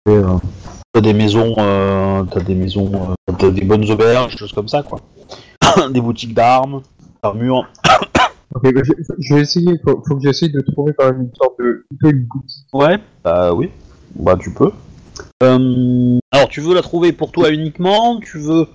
Euh, 0.08 0.36
T'as 0.94 1.02
des 1.02 1.12
maisons, 1.12 1.54
euh, 1.58 2.22
t'as 2.30 2.40
des 2.40 2.54
maisons, 2.54 2.90
euh, 3.28 3.32
t'as 3.38 3.50
des 3.50 3.60
bonnes 3.60 3.88
auberges, 3.90 4.32
des 4.32 4.38
choses 4.38 4.52
comme 4.52 4.68
ça, 4.68 4.82
quoi. 4.82 5.00
des 5.92 6.00
boutiques 6.00 6.32
d'armes, 6.34 6.80
d'armures. 7.22 7.68
Ok, 8.54 8.72
bah, 8.74 8.80
je, 8.84 8.92
je 9.18 9.34
vais 9.34 9.40
essayer, 9.42 9.78
faut, 9.84 10.02
faut 10.06 10.16
que 10.16 10.22
j'essaye 10.22 10.50
de 10.50 10.60
trouver 10.60 10.92
quand 10.96 11.06
même 11.10 11.22
une 11.22 11.34
sorte 11.34 11.58
de, 11.58 11.84
une 12.04 12.24
boutique. 12.24 12.66
Ouais. 12.72 12.98
Bah 13.24 13.52
oui. 13.52 13.70
Bah 14.14 14.36
tu 14.40 14.52
peux. 14.52 14.70
Euh, 15.42 16.18
alors 16.32 16.48
tu 16.48 16.60
veux 16.60 16.74
la 16.74 16.82
trouver 16.82 17.12
pour 17.12 17.30
toi 17.32 17.50
uniquement? 17.50 18.20
Tu 18.20 18.38
veux 18.38 18.66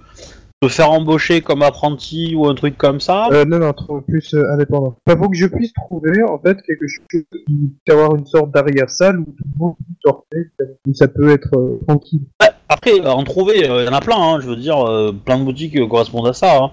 te 0.61 0.67
faire 0.69 0.91
embaucher 0.91 1.41
comme 1.41 1.61
apprenti 1.61 2.35
ou 2.35 2.47
un 2.47 2.55
truc 2.55 2.77
comme 2.77 2.99
ça? 2.99 3.27
Euh, 3.31 3.43
non, 3.45 3.59
non, 3.59 3.73
trop 3.73 3.99
plus 3.99 4.33
euh, 4.33 4.53
indépendant. 4.53 4.95
Enfin, 5.05 5.19
faut 5.19 5.29
que 5.29 5.35
je 5.35 5.47
puisse 5.47 5.73
trouver, 5.73 6.23
en 6.23 6.37
fait, 6.39 6.61
quelque 6.61 6.87
chose 6.87 7.05
qui 7.09 7.25
puisse 7.45 7.93
avoir 7.93 8.15
une 8.15 8.25
sorte 8.25 8.51
d'arrière-salle 8.51 9.19
où 9.19 9.25
tout 9.25 9.43
le 9.53 9.59
monde 9.59 9.75
peut 9.77 10.09
sortir, 10.09 10.45
où 10.87 10.93
ça 10.93 11.07
peut 11.07 11.31
être 11.31 11.49
euh, 11.57 11.79
tranquille. 11.87 12.21
Après, 12.69 12.99
euh, 13.01 13.09
en 13.09 13.23
trouver, 13.23 13.59
il 13.59 13.65
y 13.65 13.87
en 13.89 13.93
a 13.93 13.99
plein, 13.99 14.15
hein, 14.17 14.39
je 14.39 14.47
veux 14.47 14.55
dire, 14.55 14.79
euh, 14.87 15.11
plein 15.11 15.37
de 15.37 15.43
boutiques 15.43 15.75
euh, 15.77 15.87
correspondent 15.87 16.27
à 16.27 16.33
ça. 16.33 16.63
hein. 16.63 16.71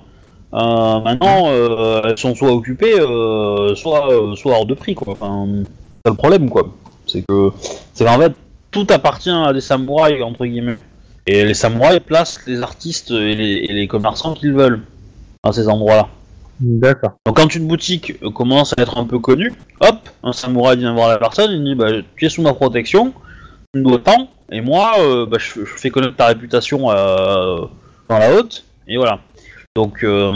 Euh, 0.53 1.01
maintenant, 1.01 1.49
euh, 1.49 2.03
elles 2.05 2.19
sont 2.19 2.35
soit 2.35 2.53
occupées, 2.53 2.99
euh, 2.99 3.75
soit, 3.75 4.09
soit 4.37 4.53
hors 4.53 4.67
de 4.67 4.75
prix, 4.75 4.95
quoi. 4.95 5.13
Enfin, 5.13 5.47
c'est 6.05 6.11
le 6.11 6.17
problème, 6.17 6.51
quoi. 6.51 6.75
C'est 7.07 7.23
que, 7.27 7.51
c'est 7.95 8.05
qu'en 8.05 8.19
fait, 8.19 8.33
tout 8.71 8.87
appartient 8.91 9.31
à 9.31 9.53
des 9.53 9.61
samouraïs, 9.61 10.23
entre 10.23 10.47
guillemets. 10.47 10.79
Et 11.27 11.45
les 11.45 11.55
samouraïs 11.55 12.01
placent 12.01 12.47
les 12.47 12.63
artistes 12.63 13.11
et 13.11 13.35
les, 13.35 13.53
et 13.69 13.73
les 13.73 13.87
commerçants 13.87 14.35
qu'ils 14.35 14.53
veulent 14.53 14.83
à 15.43 15.53
ces 15.53 15.69
endroits-là. 15.69 16.09
D'accord. 16.61 17.13
Donc 17.25 17.37
quand 17.37 17.55
une 17.55 17.67
boutique 17.67 18.21
commence 18.35 18.75
à 18.77 18.83
être 18.83 18.99
un 18.99 19.05
peu 19.05 19.19
connue, 19.19 19.53
hop, 19.81 19.97
un 20.23 20.33
samouraï 20.33 20.77
vient 20.77 20.93
voir 20.93 21.09
la 21.09 21.19
personne, 21.19 21.51
il 21.53 21.65
dit 21.65 21.75
bah, 21.75 21.89
tu 22.17 22.27
es 22.27 22.29
sous 22.29 22.43
ma 22.43 22.53
protection, 22.53 23.15
tu 23.73 23.81
me 23.81 23.85
dois 23.85 23.99
tant, 23.99 24.29
et 24.53 24.61
moi 24.61 24.93
euh, 24.99 25.25
bah, 25.25 25.39
je, 25.41 25.65
je 25.65 25.75
fais 25.77 25.89
connaître 25.89 26.17
ta 26.17 26.27
réputation 26.27 26.91
euh, 26.91 27.63
dans 28.11 28.19
la 28.19 28.35
haute, 28.35 28.65
et 28.89 28.99
voilà. 28.99 29.21
Donc 29.77 30.03
euh, 30.03 30.33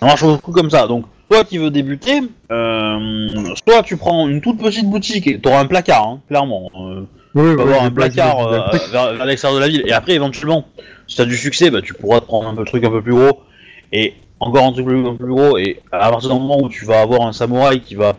ça 0.00 0.06
marche 0.06 0.24
beaucoup 0.24 0.50
comme 0.50 0.70
ça. 0.70 0.88
Donc 0.88 1.04
toi 1.30 1.44
qui 1.44 1.58
veux 1.58 1.70
débuter, 1.70 2.20
euh, 2.50 3.28
soit 3.64 3.82
tu 3.84 3.96
prends 3.96 4.26
une 4.28 4.40
toute 4.40 4.58
petite 4.58 4.90
boutique 4.90 5.28
et 5.28 5.40
tu 5.40 5.48
auras 5.48 5.60
un 5.60 5.66
placard, 5.66 6.04
hein, 6.04 6.20
clairement. 6.28 6.68
Euh, 6.74 7.02
Oui, 7.36 7.50
tu 7.52 7.56
vas 7.56 7.64
oui, 7.64 7.70
avoir 7.70 7.84
un 7.84 7.90
placard 7.92 8.40
euh, 8.40 8.58
vers, 8.90 9.14
vers 9.14 9.24
l'extérieur 9.26 9.60
de 9.60 9.64
la 9.64 9.68
ville. 9.68 9.84
Et 9.86 9.92
après, 9.92 10.14
éventuellement, 10.14 10.64
si 11.06 11.14
tu 11.14 11.22
as 11.22 11.26
du 11.26 11.36
succès, 11.36 11.70
bah, 11.70 11.80
tu 11.80 11.94
pourras 11.94 12.18
te 12.18 12.24
prendre 12.24 12.48
un 12.48 12.54
peu 12.54 12.62
le 12.62 12.66
truc 12.66 12.82
un 12.82 12.90
peu 12.90 13.02
plus 13.02 13.14
gros. 13.14 13.42
Et 13.92 14.14
encore 14.40 14.64
un 14.64 14.72
truc 14.72 14.84
plus, 14.84 14.98
un 15.06 15.12
peu 15.14 15.24
plus 15.24 15.32
gros. 15.34 15.56
Et 15.56 15.80
à 15.92 16.10
partir 16.10 16.30
du 16.30 16.40
moment 16.40 16.58
où 16.60 16.68
tu 16.68 16.86
vas 16.86 17.02
avoir 17.02 17.22
un 17.22 17.32
samouraï 17.32 17.80
qui 17.82 17.94
va, 17.94 18.16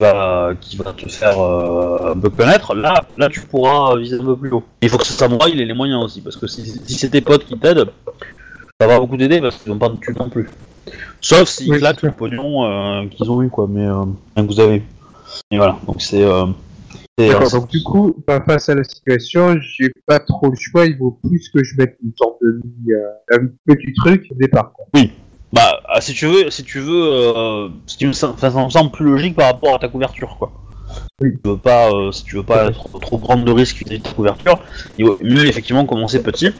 va- 0.00 0.52
qui 0.58 0.78
va 0.78 0.94
te 0.94 1.06
faire 1.10 1.38
euh, 1.38 2.12
un 2.14 2.18
peu 2.18 2.30
connaître, 2.30 2.74
là, 2.74 3.04
là, 3.18 3.28
tu 3.28 3.40
pourras 3.42 3.96
viser 3.98 4.16
un 4.18 4.24
peu 4.24 4.34
plus 4.36 4.50
haut. 4.50 4.64
Il 4.80 4.88
faut 4.88 4.96
que 4.96 5.06
ce 5.06 5.12
samouraï 5.12 5.52
il 5.52 5.60
ait 5.60 5.66
les 5.66 5.74
moyens 5.74 6.02
aussi. 6.02 6.22
Parce 6.22 6.36
que 6.38 6.46
si, 6.46 6.64
si 6.86 6.94
c'est 6.94 7.10
tes 7.10 7.20
potes 7.20 7.44
qui 7.44 7.58
t'aident, 7.58 7.90
ça 8.80 8.86
va 8.86 8.98
beaucoup 8.98 9.16
t'aider 9.16 9.40
parce 9.40 9.56
qu'ils 9.56 9.72
n'ont 9.72 9.78
pas 9.78 9.88
de 9.88 9.96
thunes 9.96 10.16
non 10.18 10.28
plus. 10.28 10.48
Sauf 11.20 11.48
s'ils 11.48 11.70
Oui, 11.70 11.78
claquent 11.78 12.02
le 12.02 12.10
pognon 12.12 12.64
euh, 12.64 13.06
qu'ils 13.08 13.30
ont 13.30 13.42
eu, 13.42 13.48
quoi. 13.48 13.66
Mais 13.68 13.86
euh, 13.86 14.04
que 14.36 14.42
vous 14.42 14.60
avez 14.60 14.76
eu. 14.76 14.82
Et 15.50 15.56
voilà. 15.56 15.78
Donc 15.86 16.02
c'est. 16.02 16.22
euh, 16.22 16.46
c'est- 17.18 17.50
donc 17.52 17.68
du 17.68 17.82
coup, 17.82 18.14
bah, 18.26 18.42
face 18.44 18.68
à 18.68 18.74
la 18.74 18.84
situation, 18.84 19.56
j'ai 19.60 19.92
pas 20.06 20.18
trop 20.18 20.48
le 20.48 20.56
choix, 20.56 20.86
il 20.86 20.98
vaut 20.98 21.18
plus 21.22 21.48
que 21.50 21.62
je 21.62 21.76
mette 21.76 21.96
une 22.04 22.12
sorte 22.18 22.36
de 22.42 22.60
euh, 22.92 23.38
un 23.38 23.46
petit 23.66 23.92
truc 23.94 24.26
au 24.30 24.34
départ. 24.34 24.72
Quoi. 24.72 24.86
Bah, 25.52 25.80
ah, 25.88 26.00
si 26.00 26.12
tu 26.12 26.26
veux, 26.26 26.50
si 26.50 26.64
tu 26.64 26.80
veux, 26.80 27.12
euh, 27.12 27.68
ce 27.86 27.96
qui 27.96 28.06
me, 28.06 28.12
ça 28.12 28.34
me 28.34 28.70
semble 28.70 28.90
plus 28.90 29.04
logique 29.04 29.36
par 29.36 29.46
rapport 29.52 29.76
à 29.76 29.78
ta 29.78 29.88
couverture, 29.88 30.34
quoi. 30.36 30.52
Oui. 31.20 31.30
Si 31.30 31.36
tu 31.42 31.48
veux 31.50 31.56
pas, 31.56 31.90
euh, 31.92 32.10
si 32.10 32.24
tu 32.24 32.36
veux 32.36 32.42
pas 32.42 32.72
trop, 32.72 32.98
trop 32.98 33.18
prendre 33.18 33.44
de 33.44 33.52
risques 33.52 33.76
vis-à-vis 33.78 34.00
de 34.00 34.02
ta 34.04 34.12
couverture, 34.12 34.58
il 34.98 35.06
vaut 35.06 35.18
mieux 35.22 35.46
effectivement 35.46 35.86
commencer 35.86 36.20
petit. 36.22 36.50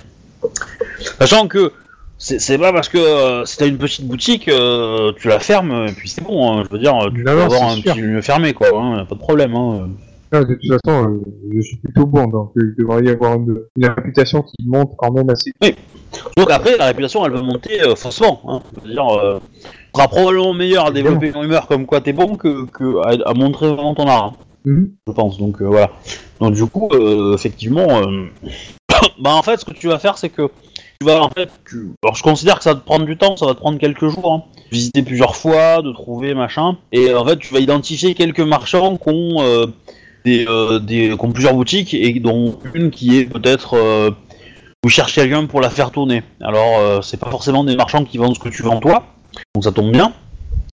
Sachant 1.19 1.49
que 1.49 1.73
c'est 2.19 2.59
pas 2.59 2.73
parce 2.73 2.89
que 2.89 2.99
euh, 2.99 3.45
si 3.45 3.57
t'as 3.59 3.67
une 3.67 3.79
petite 3.79 4.07
boutique, 4.07 4.49
euh, 4.49 5.13
tu 5.19 5.29
la 5.29 5.41
fermes 5.41 5.87
et 5.89 5.93
puis 5.93 6.09
c'est 6.09 6.23
bon. 6.23 6.53
hein, 6.59 6.63
je 6.65 6.71
veux 6.73 6.79
dire, 6.79 6.97
tu 7.15 7.23
Non, 7.23 7.33
peux 7.33 7.39
non, 7.39 7.45
avoir 7.45 7.63
un 7.71 7.75
sûr. 7.77 7.93
petit 7.95 8.01
lieu 8.03 8.23
fermé, 8.23 8.53
quoi. 8.55 8.69
Hein, 8.75 9.05
pas 9.05 9.15
de 9.15 9.21
problème. 9.21 9.55
Hein. 9.55 9.89
Non, 10.33 10.41
de 10.41 10.55
toute 10.55 10.81
façon, 10.83 11.05
euh, 11.11 11.21
je 11.55 11.61
suis 11.61 11.77
plutôt 11.77 12.07
bon, 12.07 12.27
donc 12.27 12.53
il 12.57 12.75
devrait 12.79 13.05
y 13.05 13.11
avoir 13.11 13.35
une, 13.35 13.61
une 13.77 13.87
réputation 13.87 14.43
qui 14.43 14.55
monte 14.67 14.93
quand 14.97 15.13
même 15.13 15.29
assez. 15.31 15.53
Donc 16.37 16.51
après, 16.51 16.77
la 16.77 16.87
réputation, 16.87 17.25
elle 17.27 17.33
peut 17.33 17.41
monter 17.43 17.79
faussement. 17.97 18.41
Hein. 18.49 18.63
Je 18.83 18.89
veux 18.89 18.95
dire, 18.95 19.07
tu 19.67 19.71
seras 19.95 20.09
probablement 20.09 20.55
meilleur 20.55 20.87
à 20.87 20.91
développer 20.93 21.29
une 21.29 21.37
rumeur 21.37 21.67
comme 21.67 21.85
quoi 21.87 22.01
t'es 22.01 22.13
bon 22.13 22.37
que, 22.37 22.65
que 22.67 22.99
à, 23.03 23.31
à 23.31 23.35
montrer 23.35 23.69
vraiment 23.69 23.95
ton 23.95 24.07
art. 24.09 24.35
Mhm. 24.65 24.93
je 25.07 25.13
pense. 25.13 25.37
Donc 25.39 25.61
voilà. 25.61 25.91
Donc 26.41 26.55
du 26.55 26.65
coup, 26.67 26.89
effectivement, 27.35 27.87
bah 29.21 29.31
en 29.35 29.43
fait, 29.43 29.59
ce 29.61 29.65
que 29.65 29.73
tu 29.75 29.89
vas 29.89 29.99
faire, 29.99 30.17
c'est 30.19 30.31
que 30.31 30.49
tu 31.01 31.07
vas 31.07 31.23
en 31.23 31.31
fait, 31.31 31.51
tu... 31.69 31.93
alors 32.03 32.15
je 32.15 32.23
considère 32.23 32.59
que 32.59 32.65
ça 32.65 32.75
va 32.75 32.81
te 32.81 32.85
prendre 32.85 33.05
du 33.05 33.17
temps, 33.17 33.37
ça 33.37 33.47
va 33.47 33.55
te 33.55 33.61
prendre 33.61 33.79
quelques 33.79 34.09
jours, 34.09 34.33
hein. 34.33 34.45
visiter 34.71 35.03
plusieurs 35.03 35.37
fois, 35.37 35.83
de 35.83 35.93
trouver 35.93 36.35
machin, 36.35 36.77
et 36.93 37.15
en 37.15 37.25
fait, 37.25 37.39
tu 37.39 37.53
vas 37.53 37.61
identifier 37.61 38.15
quelques 38.15 38.41
marchands 38.41 38.97
qui 38.97 39.09
ont 39.09 39.43
euh, 39.43 39.67
euh, 40.27 40.79
des, 40.79 41.09
qui 41.09 41.25
ont 41.25 41.33
plusieurs 41.33 41.55
boutiques 41.55 41.95
et 41.95 42.19
dont 42.21 42.59
une 42.73 42.91
qui 42.91 43.19
est 43.19 43.27
peut-être 43.27 43.75
euh, 43.75 44.11
vous 44.85 44.91
cherchez 44.91 45.23
quelqu'un 45.23 45.47
pour 45.47 45.63
la 45.63 45.71
faire 45.71 45.91
tourner. 45.91 46.23
Alors 46.43 46.79
euh, 46.79 47.01
c'est 47.01 47.17
pas 47.19 47.31
forcément 47.31 47.65
des 47.65 47.75
marchands 47.75 48.05
qui 48.05 48.19
vendent 48.19 48.35
ce 48.35 48.39
que 48.39 48.51
tu 48.51 48.63
vends 48.63 48.81
toi, 48.81 49.07
donc 49.55 49.65
ça 49.65 49.73
tombe 49.73 49.91
bien. 49.91 50.13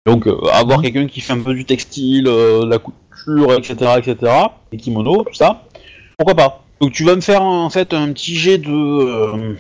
Donc 0.06 0.26
euh, 0.26 0.38
avoir 0.52 0.80
quelqu'un 0.80 1.06
qui 1.06 1.20
fait 1.20 1.34
un 1.34 1.40
peu 1.40 1.52
du 1.52 1.66
textile, 1.66 2.26
euh, 2.26 2.64
de 2.64 2.70
la 2.70 2.78
couture, 2.78 3.52
etc., 3.52 3.92
etc., 3.98 4.32
les 4.72 4.78
kimonos, 4.78 5.24
tout 5.24 5.34
ça, 5.34 5.64
pourquoi 6.16 6.34
pas. 6.34 6.64
Donc 6.80 6.92
tu 6.92 7.04
vas 7.04 7.16
me 7.16 7.20
faire 7.20 7.42
en 7.42 7.68
fait 7.68 7.92
un 7.92 8.12
petit 8.12 8.34
jet 8.34 8.56
de... 8.56 9.56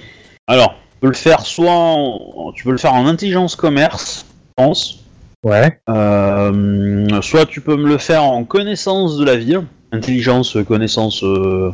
euh, 0.48 0.52
alors, 0.52 0.74
tu 0.74 1.00
peux 1.00 1.08
le 1.08 1.14
faire 1.14 1.40
soit 1.40 1.70
en... 1.70 2.52
tu 2.54 2.64
peux 2.64 2.72
le 2.72 2.78
faire 2.78 2.94
en 2.94 3.06
intelligence 3.06 3.56
commerce, 3.56 4.26
je 4.28 4.64
pense. 4.64 5.04
Ouais. 5.44 5.80
Euh, 5.88 7.20
soit 7.22 7.46
tu 7.46 7.60
peux 7.60 7.76
me 7.76 7.88
le 7.88 7.98
faire 7.98 8.24
en 8.24 8.44
connaissance 8.44 9.16
de 9.16 9.24
la 9.24 9.36
ville, 9.36 9.62
intelligence, 9.92 10.56
connaissance, 10.66 11.22
euh, 11.22 11.72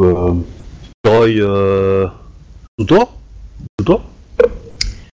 euh, 0.00 0.34
euh, 1.06 2.06
Tuto, 2.78 3.08
Tuto. 3.78 4.00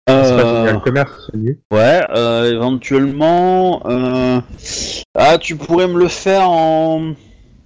C'est 0.06 0.12
pas 0.36 0.66
Euh, 0.66 0.78
commerce. 0.80 1.30
Ouais, 1.70 2.04
euh, 2.14 2.52
éventuellement. 2.52 3.82
Euh... 3.86 4.40
Ah, 5.14 5.38
tu 5.38 5.56
pourrais 5.56 5.86
me 5.86 5.98
le 5.98 6.08
faire 6.08 6.50
en. 6.50 7.14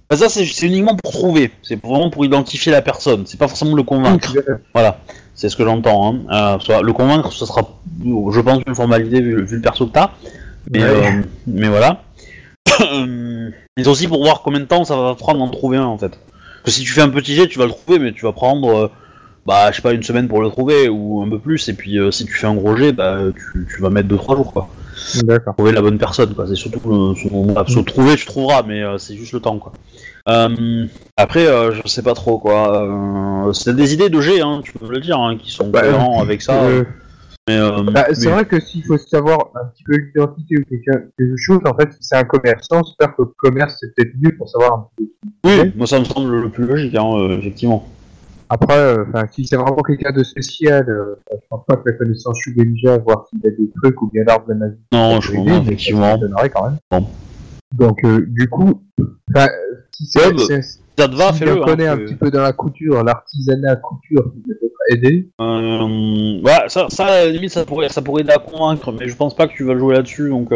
Bah, 0.09 0.15
ça, 0.15 0.29
c'est 0.29 0.45
uniquement 0.65 0.95
pour 0.95 1.11
trouver. 1.11 1.51
C'est 1.63 1.81
vraiment 1.83 2.09
pour 2.09 2.23
identifier 2.25 2.71
la 2.71 2.81
personne. 2.81 3.23
C'est 3.25 3.37
pas 3.39 3.47
forcément 3.47 3.75
le 3.75 3.83
convaincre. 3.83 4.33
Voilà, 4.73 4.99
c'est 5.35 5.49
ce 5.49 5.55
que 5.57 5.65
j'entends. 5.65 6.13
Hein. 6.29 6.55
Euh, 6.55 6.59
soit- 6.59 6.81
le 6.81 6.93
convaincre, 6.93 7.31
ce 7.33 7.45
sera, 7.45 7.61
je 8.03 8.39
pense, 8.41 8.61
une 8.65 8.75
formalité 8.75 9.19
vu, 9.21 9.43
vu 9.45 9.55
le 9.57 9.61
perso 9.61 9.87
que 9.87 9.91
t'as. 9.93 10.11
Mais, 10.71 10.81
Ouais. 10.83 10.89
euh, 10.89 11.21
mais 11.45 11.67
voilà. 11.67 12.03
Mais 13.05 13.83
c'est 13.83 13.89
aussi 13.89 14.07
pour 14.07 14.23
voir 14.23 14.41
combien 14.43 14.59
de 14.59 14.65
temps 14.65 14.83
ça 14.85 14.95
va 14.97 15.15
prendre 15.15 15.39
d'en 15.39 15.49
trouver 15.49 15.77
un 15.77 15.85
en 15.85 15.97
fait. 15.97 16.09
Parce 16.09 16.63
que 16.63 16.71
si 16.71 16.81
tu 16.83 16.91
fais 16.91 17.01
un 17.01 17.09
petit 17.09 17.35
jet, 17.35 17.47
tu 17.47 17.59
vas 17.59 17.65
le 17.65 17.71
trouver, 17.71 17.99
mais 17.99 18.11
tu 18.11 18.23
vas 18.25 18.31
prendre, 18.33 18.75
euh, 18.75 18.87
bah, 19.45 19.71
je 19.71 19.77
sais 19.77 19.81
pas, 19.81 19.93
une 19.93 20.03
semaine 20.03 20.27
pour 20.27 20.41
le 20.41 20.49
trouver 20.49 20.89
ou 20.89 21.21
un 21.21 21.29
peu 21.29 21.37
plus. 21.39 21.69
Et 21.69 21.73
puis 21.73 21.97
si 22.11 22.25
tu 22.25 22.33
fais 22.33 22.47
un 22.47 22.55
gros 22.55 22.75
jet, 22.75 22.91
bah, 22.91 23.19
tu, 23.35 23.67
tu 23.73 23.81
vas 23.81 23.89
mettre 23.89 24.07
2-3 24.09 24.35
jours 24.35 24.51
quoi. 24.51 24.67
D'accord. 25.23 25.55
Trouver 25.55 25.71
la 25.71 25.81
bonne 25.81 25.97
personne 25.97 26.33
quoi. 26.33 26.47
C'est 26.47 26.55
surtout 26.55 26.79
le, 26.89 27.15
se 27.15 27.79
trouver, 27.79 28.15
tu 28.15 28.25
trouveras, 28.25 28.63
mais 28.63 28.81
euh, 28.83 28.97
c'est 28.97 29.15
juste 29.15 29.33
le 29.33 29.39
temps 29.39 29.57
quoi. 29.59 29.71
Euh, 30.29 30.85
après, 31.15 31.47
euh, 31.47 31.71
je 31.71 31.87
sais 31.87 32.01
pas 32.01 32.13
trop 32.13 32.37
quoi. 32.37 33.49
C'est 33.53 33.75
des 33.75 33.93
idées 33.93 34.09
de 34.09 34.19
jet, 34.21 34.41
hein, 34.41 34.61
tu 34.63 34.73
peux 34.73 34.87
le 34.89 34.99
dire, 34.99 35.17
hein, 35.19 35.37
qui 35.37 35.51
sont 35.51 35.69
Bah, 35.69 35.81
cohérents 35.81 36.21
avec 36.21 36.41
ça. 36.41 36.67
Mais, 37.49 37.57
bah, 37.93 38.07
c'est 38.11 38.25
mais- 38.25 38.31
vrai 38.33 38.45
que 38.45 38.59
s'il 38.59 38.83
faut 38.83 38.97
savoir 38.97 39.51
un 39.55 39.67
petit 39.67 39.83
peu 39.85 39.95
l'identité 39.95 40.55
ou 40.57 40.63
quelque 40.69 41.37
chose, 41.37 41.59
en 41.65 41.73
fait, 41.77 41.93
si 41.93 41.99
c'est 42.01 42.17
un 42.17 42.25
commerçant, 42.25 42.83
j'espère 42.83 43.15
que 43.15 43.21
le 43.21 43.29
commerce 43.37 43.77
c'est 43.79 43.95
peut-être 43.95 44.11
mieux 44.21 44.35
pour 44.37 44.49
savoir 44.49 44.73
un 44.73 44.87
peu. 44.97 45.05
Oui, 45.45 45.71
moi 45.77 45.87
ça 45.87 45.97
me 45.99 46.03
semble 46.03 46.41
le 46.41 46.49
plus 46.49 46.65
logique, 46.65 46.93
hein, 46.95 47.29
effectivement. 47.39 47.87
Après, 48.49 48.77
euh, 48.77 49.03
enfin, 49.09 49.25
si 49.31 49.45
c'est 49.45 49.57
vraiment 49.57 49.83
quelqu'un 49.83 50.11
de 50.11 50.23
spécial, 50.23 50.87
euh, 50.89 51.15
je 51.31 51.47
pense 51.49 51.65
pas 51.65 51.75
que 51.75 51.89
la 51.89 51.97
connaissance 51.97 52.37
Shuga 52.39 52.63
Ninja, 52.63 52.97
voir 52.97 53.25
s'il 53.29 53.39
y 53.43 53.47
a 53.47 53.51
des 53.51 53.69
trucs 53.75 54.01
ou 54.01 54.09
bien 54.09 54.23
l'arbre 54.25 54.47
de 54.47 54.53
la 54.53 54.59
magie. 54.59 54.77
Non, 54.93 55.19
je 55.19 55.33
comprends, 55.33 55.61
effectivement. 55.61 56.17
Ça 56.17 56.49
quand 56.49 56.63
même. 56.63 56.77
Bon. 56.89 57.07
Donc, 57.75 58.03
euh, 58.05 58.25
du 58.29 58.47
coup, 58.49 58.81
si 59.91 60.05
c'est, 60.05 60.27
Ouais, 60.27 60.33
bah, 60.33 60.61
Ça 60.97 61.07
te 61.09 61.15
va, 61.15 61.33
si 61.33 61.39
fais-le. 61.39 61.57
on 61.59 61.63
hein, 61.63 61.65
connaît 61.65 61.87
un 61.87 61.97
petit 61.97 62.15
peu 62.15 62.31
dans 62.31 62.41
la 62.41 62.53
couture, 62.53 63.03
l'artisanat 63.03 63.75
couture, 63.75 64.31
qui 64.33 64.39
peut 64.39 64.55
peut-être 64.55 64.97
aider. 64.97 65.29
Euh, 65.41 66.41
ouais, 66.41 66.69
ça, 66.69 66.87
ça, 66.89 67.05
à 67.05 67.25
la 67.25 67.31
limite, 67.31 67.51
ça 67.51 67.65
pourrait, 67.65 67.89
ça 67.89 68.01
pourrait 68.01 68.21
aider 68.21 68.31
à 68.31 68.39
convaincre, 68.39 68.93
mais 68.93 69.09
je 69.09 69.15
pense 69.15 69.35
pas 69.35 69.47
que 69.47 69.53
tu 69.53 69.65
vas 69.65 69.73
le 69.73 69.79
jouer 69.79 69.95
là-dessus, 69.95 70.29
donc... 70.29 70.53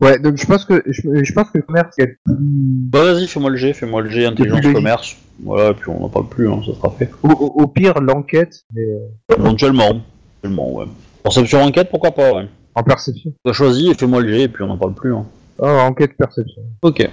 Ouais, 0.00 0.18
donc 0.20 0.36
je 0.36 0.46
pense 0.46 0.64
que 0.64 0.82
je, 0.86 1.02
je 1.24 1.32
pense 1.32 1.50
que 1.50 1.58
le 1.58 1.62
commerce 1.62 1.94
il 1.98 2.02
y 2.02 2.04
a 2.04 2.06
plus 2.06 2.36
Bah 2.38 3.02
vas-y, 3.02 3.26
fais-moi 3.26 3.50
le 3.50 3.56
G, 3.56 3.72
fais-moi 3.72 4.02
le 4.02 4.08
G, 4.10 4.26
intelligence 4.26 4.72
commerce. 4.72 5.16
Voilà, 5.42 5.70
et 5.70 5.74
puis 5.74 5.90
on 5.90 6.00
n'en 6.00 6.08
parle 6.08 6.28
plus, 6.28 6.48
hein, 6.48 6.60
ça 6.66 6.72
sera 6.74 6.90
fait. 6.90 7.10
au, 7.22 7.28
au- 7.30 7.66
pire 7.66 8.00
l'enquête, 8.00 8.64
mais 8.74 8.82
euh, 8.82 9.34
Éventuellement. 9.36 10.00
Éventuellement, 10.44 10.74
ouais. 10.74 10.84
Perception 11.24 11.62
enquête, 11.62 11.88
pourquoi 11.90 12.12
pas, 12.12 12.32
ouais. 12.32 12.46
en 12.76 12.82
perception. 12.84 13.32
T'as 13.44 13.52
choisi 13.52 13.92
fais-moi 13.94 14.20
le 14.22 14.28
G, 14.28 14.42
et 14.42 14.48
puis 14.48 14.62
on 14.62 14.68
n'en 14.68 14.76
parle 14.78 14.94
plus. 14.94 15.12
Hein. 15.12 15.26
Oh, 15.58 15.66
enquête 15.66 16.16
perception. 16.16 16.62
Ok. 16.82 17.08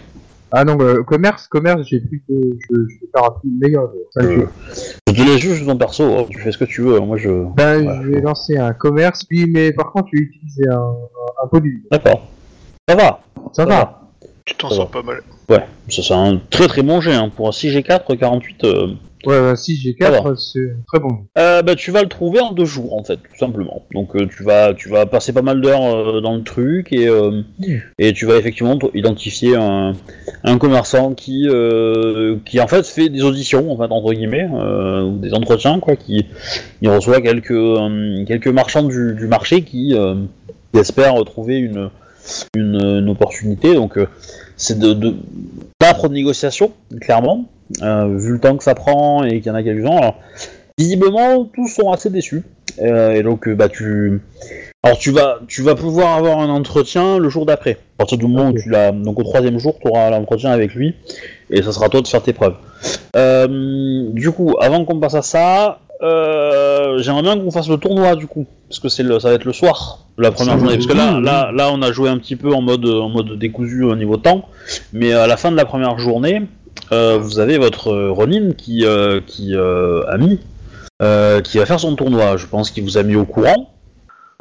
Ah 0.52 0.64
non, 0.64 0.78
euh, 0.80 1.02
commerce, 1.04 1.48
commerce, 1.48 1.82
j'ai 1.88 2.00
plus 2.00 2.24
de. 2.30 2.56
Je, 2.70 2.76
je 2.88 3.20
un 3.20 3.32
plus 3.42 3.50
meilleur. 3.50 3.92
Ça, 4.12 4.22
Euh, 4.24 4.46
Je 5.08 5.14
te 5.14 5.22
laisse 5.28 5.40
juste 5.40 5.66
ton 5.66 5.76
perso, 5.78 6.04
oh, 6.20 6.28
tu 6.30 6.40
fais 6.40 6.52
ce 6.52 6.58
que 6.60 6.66
tu 6.66 6.82
veux, 6.82 7.00
moi 7.00 7.18
je... 7.18 7.30
Ben, 7.56 7.86
ouais. 7.88 8.00
je 8.04 8.10
vais 8.10 8.22
lancer 8.22 8.58
un 8.58 8.74
commerce, 8.74 9.26
oui, 9.32 9.46
mais 9.50 9.72
par 9.72 9.92
contre, 9.92 10.10
je 10.14 10.20
vais 10.20 10.26
utiliser 10.26 10.68
un, 10.70 10.76
un, 10.78 11.44
un 11.44 11.48
produit. 11.48 11.84
D'accord. 11.92 12.28
Ça 12.88 12.96
va, 12.96 13.20
Ça, 13.54 13.64
Ça 13.64 13.66
va. 13.66 14.02
Tu 14.46 14.54
t'en 14.56 14.70
sors 14.70 14.92
pas 14.92 15.02
mal. 15.02 15.22
ouais, 15.50 15.66
ça 15.90 16.04
c'est 16.04 16.14
un 16.14 16.40
très 16.52 16.68
très 16.68 16.84
bon 16.84 17.02
jet, 17.02 17.14
hein. 17.16 17.32
pour 17.36 17.48
un 17.48 17.52
6G4, 17.52 18.16
48... 18.16 18.64
Euh... 18.64 18.88
Ouais, 19.26 19.40
ouais, 19.40 19.56
si 19.56 19.76
j'ai 19.76 19.96
Ça 20.00 20.12
4, 20.12 20.36
c'est 20.38 20.76
très 20.86 21.00
bon. 21.00 21.26
Euh, 21.36 21.64
bah, 21.64 21.74
tu 21.74 21.90
vas 21.90 22.04
le 22.04 22.10
trouver 22.10 22.42
en 22.42 22.52
deux 22.52 22.66
jours 22.66 22.96
en 22.96 23.04
fait, 23.04 23.16
tout 23.18 23.36
simplement. 23.40 23.82
Donc 23.92 24.16
euh, 24.16 24.28
tu 24.28 24.44
vas 24.44 24.76
tu 24.76 24.88
vas 24.88 25.08
passer 25.08 25.34
pas 25.34 25.42
mal 25.42 25.62
d'heures 25.62 25.84
euh, 25.84 26.22
dans 26.22 26.36
le 26.36 26.44
truc 26.44 26.94
et 26.94 27.08
euh, 27.08 27.42
Mm. 27.58 27.74
et 27.98 28.14
tu 28.14 28.28
vas 28.28 28.36
effectivement 28.36 28.78
identifier 28.94 29.56
un, 29.56 29.94
un 30.44 30.58
commerçant 30.60 31.16
qui 31.16 31.48
euh, 31.50 32.38
qui 32.46 32.60
en 32.62 32.68
fait 32.68 32.86
fait 32.86 33.10
des 33.10 33.24
auditions 33.24 33.72
en 33.72 33.78
fait 33.78 33.92
entre 33.92 34.14
guillemets 34.14 34.48
euh, 34.54 35.02
ou 35.06 35.18
des 35.18 35.34
entretiens 35.34 35.80
quoi, 35.80 35.96
qui 35.96 36.28
il 36.84 36.90
reçoit 36.90 37.20
quelques 37.20 37.50
euh, 37.50 38.24
quelques 38.28 38.50
marchands 38.50 38.84
du, 38.84 39.16
du 39.16 39.26
marché 39.26 39.64
qui, 39.64 39.96
euh, 39.96 40.14
qui 40.72 40.80
espèrent 40.80 41.16
trouver 41.26 41.56
une 41.58 41.90
une, 42.56 42.82
une 42.82 43.10
opportunité. 43.10 43.74
Donc 43.74 43.98
euh, 43.98 44.08
c'est 44.58 44.80
de, 44.80 44.94
de 44.94 45.16
pas 45.80 45.94
trop 45.94 46.08
de 46.08 46.14
négociations 46.14 46.72
clairement 47.02 47.46
euh, 47.82 48.16
vu 48.18 48.34
le 48.34 48.40
temps 48.40 48.58
que 48.58 48.64
ça 48.64 48.76
prend 48.76 49.24
et 49.24 49.42
qu'il 49.42 49.48
y 49.48 49.50
en 49.50 49.56
a 49.56 49.64
quelques-uns. 49.64 49.98
Alors, 49.98 50.20
visiblement, 50.78 51.46
tous 51.46 51.68
sont 51.68 51.92
assez 51.92 52.10
déçus. 52.10 52.44
Euh, 52.82 53.14
et 53.14 53.24
donc, 53.24 53.50
bah, 53.50 53.70
tu. 53.70 54.22
Alors, 54.84 54.98
tu 54.98 55.12
vas, 55.12 55.40
tu 55.48 55.64
vas 55.64 55.76
pouvoir 55.76 56.16
avoir 56.16 56.40
un 56.40 56.50
entretien 56.50 57.18
le 57.18 57.30
jour 57.30 57.46
d'après. 57.46 57.72
À 57.72 57.98
partir 58.00 58.18
du 58.18 58.28
moment 58.28 58.50
où 58.50 58.54
tu 58.54 58.70
l'as. 58.70 58.92
Donc, 58.92 59.20
au 59.20 59.24
troisième 59.24 59.58
jour, 59.58 59.76
tu 59.82 59.90
auras 59.90 60.10
l'entretien 60.10 60.52
avec 60.52 60.76
lui. 60.76 60.96
Et 61.50 61.64
ça 61.64 61.72
sera 61.72 61.88
à 61.88 61.90
toi 61.90 62.02
de 62.02 62.08
faire 62.08 62.22
tes 62.22 62.34
preuves. 62.34 62.56
Du 64.14 64.32
coup, 64.32 64.56
avant 64.60 64.86
qu'on 64.86 65.00
passe 65.00 65.16
à 65.16 65.22
ça, 65.22 65.80
euh, 66.02 67.00
j'aimerais 67.00 67.22
bien 67.22 67.38
qu'on 67.38 67.52
fasse 67.52 67.70
le 67.70 67.78
tournoi, 67.78 68.16
du 68.16 68.28
coup. 68.28 68.46
Parce 68.70 68.80
que 68.80 68.90
c'est 68.90 69.04
le, 69.04 69.20
ça 69.20 69.30
va 69.30 69.36
être 69.36 69.46
le 69.46 69.54
soir 69.54 70.06
la 70.18 70.32
première 70.32 70.58
journée. 70.58 70.76
Parce 70.76 70.88
que 70.88 70.94
là, 70.94 71.20
là, 71.20 71.52
là, 71.54 71.70
on 71.72 71.82
a 71.82 71.92
joué 71.92 72.10
un 72.10 72.18
petit 72.18 72.36
peu 72.36 72.54
en 72.54 72.62
mode, 72.62 72.86
en 72.86 73.10
mode 73.10 73.38
décousu 73.38 73.84
au 73.84 73.96
niveau 73.96 74.18
temps. 74.18 74.48
Mais 74.94 75.14
à 75.14 75.28
la 75.28 75.38
fin 75.38 75.52
de 75.52 75.58
la 75.58 75.66
première 75.66 75.98
journée, 76.00 76.44
euh, 76.92 77.18
vous 77.20 77.40
avez 77.40 77.58
votre 77.58 77.94
Ronin 78.10 78.52
qui, 78.58 78.86
euh, 78.86 79.22
qui 79.26 79.56
a 79.56 80.18
mis, 80.18 80.40
qui 81.44 81.58
va 81.58 81.66
faire 81.66 81.80
son 81.80 81.96
tournoi. 81.96 82.38
Je 82.38 82.48
pense 82.48 82.72
qu'il 82.72 82.84
vous 82.84 82.98
a 82.98 83.04
mis 83.04 83.16
au 83.16 83.26
courant. 83.26 83.75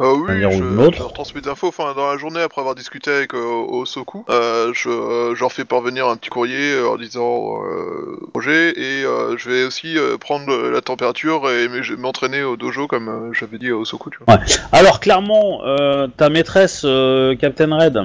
Euh, 0.00 0.12
oui, 0.16 0.26
manière 0.26 0.48
ou 0.50 0.54
je, 0.54 0.58
d'une 0.64 0.80
autre. 0.80 0.96
je 0.96 1.02
leur 1.02 1.12
transmets 1.12 1.40
des 1.40 1.48
infos. 1.48 1.68
Enfin, 1.68 1.94
dans 1.94 2.10
la 2.10 2.16
journée, 2.18 2.40
après 2.40 2.60
avoir 2.60 2.74
discuté 2.74 3.12
avec 3.12 3.32
euh, 3.32 3.38
Osoku, 3.68 4.24
euh, 4.28 4.72
je, 4.74 4.88
euh, 4.88 5.34
je 5.36 5.40
leur 5.40 5.52
fais 5.52 5.64
parvenir 5.64 6.08
un 6.08 6.16
petit 6.16 6.30
courrier 6.30 6.72
euh, 6.72 6.88
en 6.88 6.96
disant 6.96 7.62
euh, 7.62 8.18
projet 8.32 8.70
et 8.76 9.04
euh, 9.04 9.36
je 9.36 9.48
vais 9.50 9.64
aussi 9.64 9.96
euh, 9.96 10.18
prendre 10.18 10.52
la 10.68 10.80
température 10.80 11.48
et 11.48 11.68
m'entraîner 11.96 12.42
au 12.42 12.56
dojo 12.56 12.88
comme 12.88 13.08
euh, 13.08 13.32
j'avais 13.32 13.58
dit 13.58 13.68
à 13.70 13.76
Osoku. 13.76 14.10
Tu 14.10 14.18
vois. 14.26 14.38
Alors 14.72 14.98
clairement, 14.98 15.60
euh, 15.64 16.08
ta 16.16 16.28
maîtresse 16.28 16.82
euh, 16.84 17.36
Captain 17.36 17.76
Red, 17.76 17.96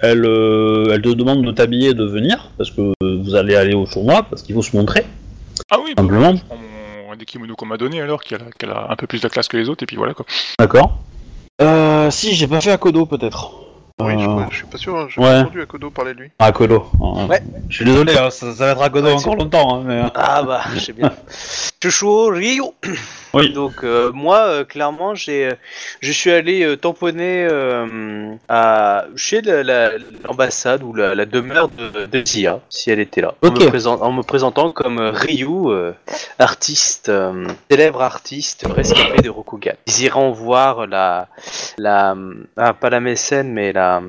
elle, 0.00 0.24
euh, 0.24 0.92
elle 0.94 1.02
te 1.02 1.10
demande 1.10 1.44
de 1.44 1.52
t'habiller 1.52 1.90
et 1.90 1.94
de 1.94 2.06
venir 2.06 2.50
parce 2.56 2.70
que 2.70 2.92
vous 3.02 3.34
allez 3.34 3.54
aller 3.54 3.74
au 3.74 3.84
tournoi 3.86 4.22
parce 4.22 4.42
qu'il 4.42 4.54
faut 4.54 4.62
se 4.62 4.74
montrer 4.74 5.04
Ah 5.70 5.76
oui, 5.84 5.92
bah, 5.94 6.02
simplement. 6.02 6.36
je 6.36 6.44
prends 6.44 6.56
mon 6.56 7.12
un 7.12 7.16
des 7.16 7.26
kimonos 7.26 7.54
qu'on 7.54 7.66
m'a 7.66 7.76
donné 7.76 8.00
alors, 8.00 8.22
qui 8.24 8.34
a, 8.34 8.38
a 8.38 8.92
un 8.92 8.96
peu 8.96 9.06
plus 9.06 9.20
de 9.20 9.28
classe 9.28 9.46
que 9.46 9.56
les 9.58 9.68
autres, 9.68 9.82
et 9.84 9.86
puis 9.86 9.96
voilà 9.96 10.14
quoi. 10.14 10.24
D'accord. 10.58 10.98
Euh, 11.62 12.10
si 12.10 12.34
j'ai 12.34 12.48
pas 12.48 12.60
fait 12.60 12.72
à 12.72 12.78
Kodo 12.78 13.06
peut-être. 13.06 13.52
Oui, 14.00 14.14
je, 14.18 14.28
Euh, 14.28 14.44
je 14.50 14.56
suis 14.56 14.66
pas 14.66 14.76
sûr. 14.78 14.96
hein, 14.98 15.06
J'ai 15.08 15.20
ouais. 15.20 15.26
pas 15.28 15.40
entendu 15.42 15.62
Akodo 15.62 15.88
parler 15.90 16.14
de 16.14 16.18
lui. 16.20 16.30
À 16.40 16.50
Kodo. 16.50 16.86
Ouais. 17.28 17.40
Je 17.68 17.76
suis 17.76 17.84
désolé, 17.84 18.16
hein, 18.18 18.28
ça, 18.30 18.52
ça 18.52 18.64
va 18.66 18.72
être 18.72 18.82
à 18.82 18.90
Kodo 18.90 19.06
Ouais, 19.06 19.12
encore 19.12 19.36
longtemps, 19.36 19.76
hein, 19.76 19.82
mais. 19.86 19.94
euh, 20.02 20.08
Ah 20.16 20.42
bah, 20.42 20.62
je 20.74 20.80
sais 20.80 20.92
bien. 20.92 21.12
Chouchou 21.90 22.28
Rio. 22.30 22.72
Oui. 23.34 23.52
Donc 23.52 23.82
euh, 23.82 24.10
moi, 24.12 24.38
euh, 24.46 24.64
clairement, 24.64 25.14
j'ai, 25.14 25.48
euh, 25.48 25.54
je 26.00 26.12
suis 26.12 26.30
allé 26.30 26.62
euh, 26.64 26.76
tamponner 26.76 27.46
euh, 27.50 28.32
à 28.48 29.04
chez 29.16 29.42
la- 29.42 29.62
la- 29.64 29.90
l'ambassade 30.24 30.82
ou 30.84 30.94
la, 30.94 31.14
la 31.16 31.26
demeure 31.26 31.68
de, 31.68 32.06
de 32.06 32.24
Zia, 32.24 32.60
si 32.70 32.90
elle 32.92 33.00
était 33.00 33.20
là, 33.20 33.34
en, 33.42 33.50
me, 33.50 33.66
présent- 33.66 34.00
en 34.00 34.12
me 34.12 34.22
présentant 34.22 34.70
comme 34.70 34.98
euh, 35.00 35.10
Ryu, 35.10 35.48
euh, 35.66 35.92
artiste, 36.38 37.08
euh, 37.08 37.44
célèbre 37.68 38.02
artiste 38.02 38.66
rescapé 38.70 39.20
de 39.22 39.28
Rokugan. 39.30 39.72
Ils 39.88 40.02
iront 40.04 40.30
voir 40.30 40.86
la, 40.86 41.26
la, 41.76 42.14
ah, 42.56 42.72
pas 42.72 42.88
la 42.88 43.00
mécène, 43.00 43.52
mais 43.52 43.72
la, 43.72 44.00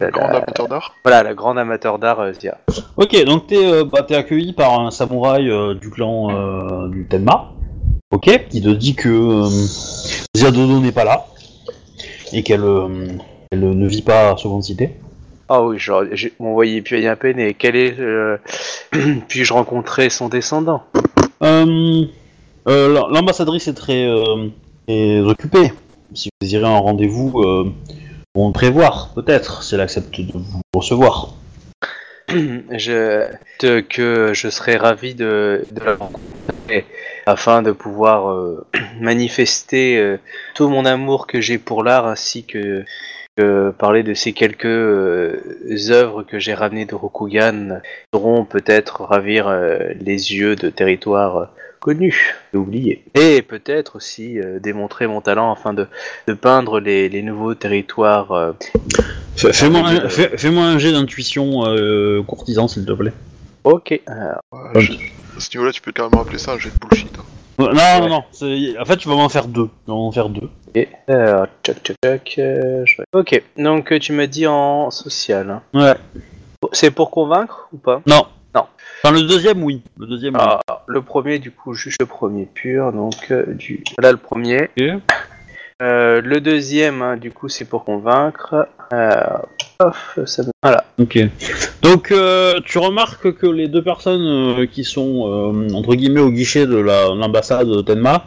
la- 0.00 0.10
Grand 0.10 0.28
la- 0.28 0.38
amateur 0.38 0.68
d'art. 0.68 0.94
voilà, 1.04 1.22
la 1.22 1.34
grande 1.34 1.58
amateur 1.58 1.98
d'art 1.98 2.20
euh, 2.20 2.32
Zia. 2.32 2.56
Ok, 2.96 3.22
donc 3.24 3.46
t'es 3.46 3.56
euh, 3.72 3.84
bah, 3.84 4.02
t'es 4.02 4.16
accueilli 4.16 4.54
par 4.54 4.80
un 4.80 4.90
samouraï 4.90 5.50
euh, 5.50 5.74
du 5.74 5.90
clan 5.90 6.28
euh, 6.30 6.88
du 6.88 7.04
Ok, 8.10 8.48
qui 8.48 8.60
te 8.60 8.68
dit 8.68 8.94
que 8.94 9.08
euh, 9.08 9.48
Ziadodo 10.36 10.80
n'est 10.80 10.92
pas 10.92 11.04
là 11.04 11.26
et 12.32 12.42
qu'elle 12.42 12.64
euh, 12.64 13.08
elle 13.50 13.60
ne 13.60 13.86
vit 13.88 14.02
pas 14.02 14.32
à 14.32 14.36
Seconde 14.36 14.62
Cité. 14.62 14.96
Ah 15.48 15.62
oui, 15.62 15.78
genre, 15.78 16.04
j'ai 16.12 16.32
m'envoyé 16.38 16.82
puis 16.82 17.06
à 17.08 17.16
peine 17.16 17.40
et 17.40 17.54
quel 17.54 17.74
est 17.74 17.98
euh, 17.98 18.36
puis-je 19.28 19.52
rencontrer 19.52 20.08
son 20.08 20.28
descendant? 20.28 20.82
Euh, 21.42 22.04
euh, 22.68 23.08
L'ambassadrice 23.10 23.66
est 23.66 23.74
très, 23.74 24.06
euh, 24.06 24.48
très 24.86 25.20
occupée. 25.20 25.72
Si 26.14 26.28
vous 26.28 26.46
désirez 26.46 26.66
un 26.66 26.78
rendez-vous, 26.78 27.40
euh, 27.40 27.72
on 28.36 28.48
le 28.48 28.52
prévoir, 28.52 29.10
peut-être, 29.14 29.62
si 29.62 29.74
elle 29.74 29.80
accepte 29.80 30.20
de 30.20 30.32
vous 30.32 30.60
recevoir. 30.74 31.34
je 32.70 33.26
que 33.80 34.32
je 34.34 34.48
serais 34.48 34.76
ravi 34.76 35.14
de, 35.14 35.64
de 35.72 35.84
la 35.84 35.96
afin 37.26 37.62
de 37.62 37.72
pouvoir 37.72 38.30
euh, 38.30 38.66
manifester 39.00 39.98
euh, 39.98 40.18
tout 40.54 40.68
mon 40.68 40.84
amour 40.84 41.26
que 41.26 41.40
j'ai 41.40 41.58
pour 41.58 41.82
l'art 41.82 42.06
ainsi 42.06 42.44
que, 42.44 42.84
parler 43.78 44.02
de 44.02 44.12
ces 44.12 44.34
quelques 44.34 44.66
euh, 44.66 45.40
œuvres 45.88 46.22
que 46.22 46.38
j'ai 46.38 46.52
ramenées 46.52 46.84
de 46.84 46.94
Rokugan 46.94 47.80
pourront 48.10 48.44
peut-être 48.44 49.00
ravir 49.00 49.50
les 49.98 50.34
yeux 50.34 50.56
de 50.56 50.68
territoires 50.68 51.50
euh, 51.88 51.92
connus 51.92 52.36
et 53.14 53.42
peut-être 53.42 53.96
aussi 53.96 54.38
euh, 54.38 54.58
démontrer 54.58 55.06
mon 55.06 55.20
talent 55.20 55.52
afin 55.52 55.72
de, 55.74 55.86
de 56.28 56.32
peindre 56.34 56.80
les, 56.80 57.08
les 57.08 57.22
nouveaux 57.22 57.54
territoires 57.54 58.32
euh, 58.32 58.52
Fais- 59.36 59.52
Fais-moi 59.52 59.80
un, 59.88 59.96
euh, 59.96 60.08
fais- 60.08 60.36
fais-moi 60.36 60.64
un 60.64 60.78
jet 60.78 60.92
d'intuition 60.92 61.64
euh, 61.66 62.22
courtisan, 62.22 62.68
s'il 62.68 62.84
te 62.84 62.92
plaît. 62.92 63.12
Ok. 63.64 63.98
Alors, 64.06 64.40
Ouais, 64.74 64.80
je- 64.80 64.92
À 64.92 65.40
ce 65.40 65.48
niveau-là, 65.56 65.72
tu 65.72 65.80
peux 65.80 65.92
carrément 65.92 66.20
appeler 66.22 66.38
ça 66.38 66.52
un 66.52 66.58
jet 66.58 66.70
de 66.70 66.78
bullshit. 66.78 67.10
hein. 67.18 67.22
Non, 67.58 67.72
non, 68.00 68.08
non. 68.08 68.80
En 68.80 68.84
fait, 68.84 68.96
tu 68.96 69.08
vas 69.08 69.14
m'en 69.14 69.28
faire 69.28 69.46
deux. 69.46 69.66
Tu 69.66 69.90
vas 69.90 69.94
m'en 69.94 70.12
faire 70.12 70.28
deux. 70.30 70.48
Et 70.74 70.88
alors, 71.08 71.46
tchac 71.62 71.76
tchac 71.82 71.96
tchac. 72.02 72.34
euh, 72.38 72.82
je- 72.86 73.02
Ok, 73.12 73.42
donc 73.58 73.98
tu 74.00 74.12
m'as 74.12 74.26
dit 74.26 74.46
en 74.46 74.90
social. 74.90 75.50
hein. 75.50 75.62
Ouais. 75.74 75.94
C'est 76.72 76.90
pour 76.90 77.10
convaincre 77.10 77.68
ou 77.72 77.78
pas? 77.78 78.02
Non. 78.06 78.26
Enfin, 79.02 79.14
le 79.14 79.22
deuxième, 79.22 79.62
oui. 79.64 79.82
Le 79.98 80.06
deuxième, 80.06 80.34
oui. 80.34 80.40
Ah, 80.42 80.60
Le 80.86 81.00
premier, 81.02 81.38
du 81.38 81.50
coup, 81.50 81.72
juste 81.74 81.96
le 82.00 82.06
premier 82.06 82.46
pur. 82.46 82.92
Donc, 82.92 83.14
euh, 83.30 83.44
du... 83.54 83.82
là, 84.00 84.12
le 84.12 84.18
premier. 84.18 84.68
Euh, 85.82 86.20
le 86.20 86.40
deuxième, 86.40 87.00
hein, 87.00 87.16
du 87.16 87.30
coup, 87.30 87.48
c'est 87.48 87.64
pour 87.64 87.84
convaincre. 87.84 88.68
Euh, 88.92 89.20
off, 89.78 90.18
ça 90.26 90.42
me- 90.42 90.50
Voilà. 90.62 90.84
Ok. 90.98 91.18
Donc, 91.80 92.12
euh, 92.12 92.60
tu 92.66 92.76
remarques 92.78 93.32
que 93.32 93.46
les 93.46 93.68
deux 93.68 93.82
personnes 93.82 94.20
euh, 94.60 94.66
qui 94.66 94.84
sont, 94.84 95.26
euh, 95.26 95.68
entre 95.72 95.94
guillemets, 95.94 96.20
au 96.20 96.30
guichet 96.30 96.66
de 96.66 96.76
la- 96.76 97.08
l'ambassade 97.14 97.68
de 97.68 97.80
Tenma 97.80 98.24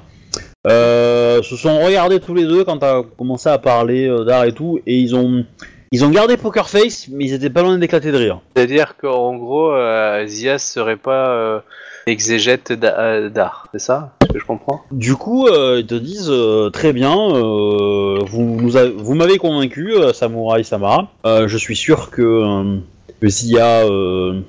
euh, 0.66 1.44
se 1.44 1.56
sont 1.56 1.80
regardés 1.84 2.20
tous 2.20 2.34
les 2.34 2.46
deux 2.46 2.64
quand 2.64 2.78
t'as 2.80 3.04
commencé 3.04 3.50
à 3.50 3.60
parler 3.60 4.08
euh, 4.08 4.24
d'art 4.24 4.46
et 4.46 4.54
tout, 4.54 4.80
et 4.88 4.98
ils 4.98 5.14
ont, 5.16 5.46
ils 5.94 6.04
ont 6.04 6.10
gardé 6.10 6.38
Poker 6.38 6.68
Face, 6.70 7.08
mais 7.12 7.26
ils 7.26 7.34
étaient 7.34 7.52
pas 7.52 7.62
loin 7.62 7.78
d'éclater 7.78 8.12
de 8.12 8.18
rire. 8.18 8.40
C'est-à-dire 8.56 8.98
qu'en 8.98 9.36
gros, 9.36 9.72
euh, 9.72 10.26
Zias 10.26 10.58
serait 10.58 10.98
pas 10.98 11.28
euh, 11.30 11.60
exégète 12.08 12.74
d'a- 12.74 13.00
euh, 13.00 13.30
d'art, 13.30 13.68
c'est 13.72 13.80
ça 13.80 14.14
Ce 14.28 14.34
que 14.34 14.40
je 14.40 14.46
comprends? 14.46 14.82
Du 14.92 15.16
coup, 15.16 15.48
euh, 15.48 15.78
ils 15.82 15.86
te 15.86 15.94
disent 15.94 16.32
euh, 16.32 16.72
très 16.72 16.94
bien, 16.94 17.16
euh, 17.16 18.18
vous, 18.26 18.58
nous 18.60 18.76
a- 18.76 18.90
vous 18.90 19.14
m'avez 19.14 19.38
convaincu, 19.38 19.94
euh, 19.94 20.14
Samurai 20.14 20.64
Sama. 20.64 21.10
Euh, 21.28 21.48
je 21.48 21.58
suis 21.58 21.76
sûr 21.76 22.10
que, 22.10 22.22
euh, 22.24 22.78
que 23.22 23.30
s'il 23.30 23.50
y 23.52 23.60
a, 23.60 23.86
euh, 23.86 24.42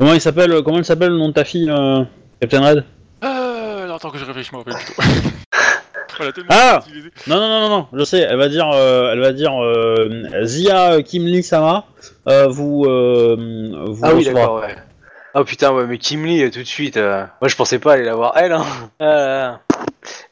comment 0.00 0.12
il 0.14 0.20
s'appelle, 0.20 0.60
comment 0.64 0.78
il 0.78 0.84
s'appelle 0.84 1.10
le 1.12 1.18
nom 1.18 1.28
de 1.28 1.34
ta 1.34 1.44
fille, 1.44 1.70
euh, 1.70 2.02
Captain 2.40 2.66
Red? 2.66 2.84
Euh, 3.22 3.94
attends 3.94 4.10
que 4.10 4.18
je 4.18 4.24
réfléchisse, 4.24 4.50
je 4.50 4.56
m'en 4.56 4.64
rappelle 4.64 4.74
plutôt. 4.84 5.02
Ah. 6.48 6.82
Non, 7.26 7.36
non, 7.40 7.48
non, 7.48 7.60
non, 7.60 7.68
non, 7.68 7.86
je 7.92 8.04
sais. 8.04 8.20
Elle 8.20 8.36
va 8.36 8.48
dire, 8.48 8.70
euh, 8.72 9.12
elle 9.12 9.20
va 9.20 9.32
dire, 9.32 9.52
euh, 9.62 10.22
Zia 10.44 11.02
Kimli 11.02 11.42
Sama, 11.42 11.84
euh, 12.28 12.46
vous, 12.48 12.84
euh, 12.86 13.84
vous 13.88 14.04
Ah 14.04 14.14
oui, 14.14 14.24
d'accord, 14.24 14.60
ouais. 14.60 14.74
Oh 15.34 15.44
putain, 15.44 15.72
ouais, 15.72 15.86
mais 15.86 15.98
Kim 15.98 16.24
Lee, 16.24 16.42
euh, 16.42 16.50
tout 16.50 16.58
de 16.58 16.64
suite. 16.64 16.96
euh, 16.96 17.24
Moi, 17.40 17.48
je 17.48 17.54
pensais 17.56 17.78
pas 17.78 17.92
aller 17.92 18.04
la 18.04 18.14
voir 18.14 18.32
elle, 18.36 18.52
hein. 18.52 19.60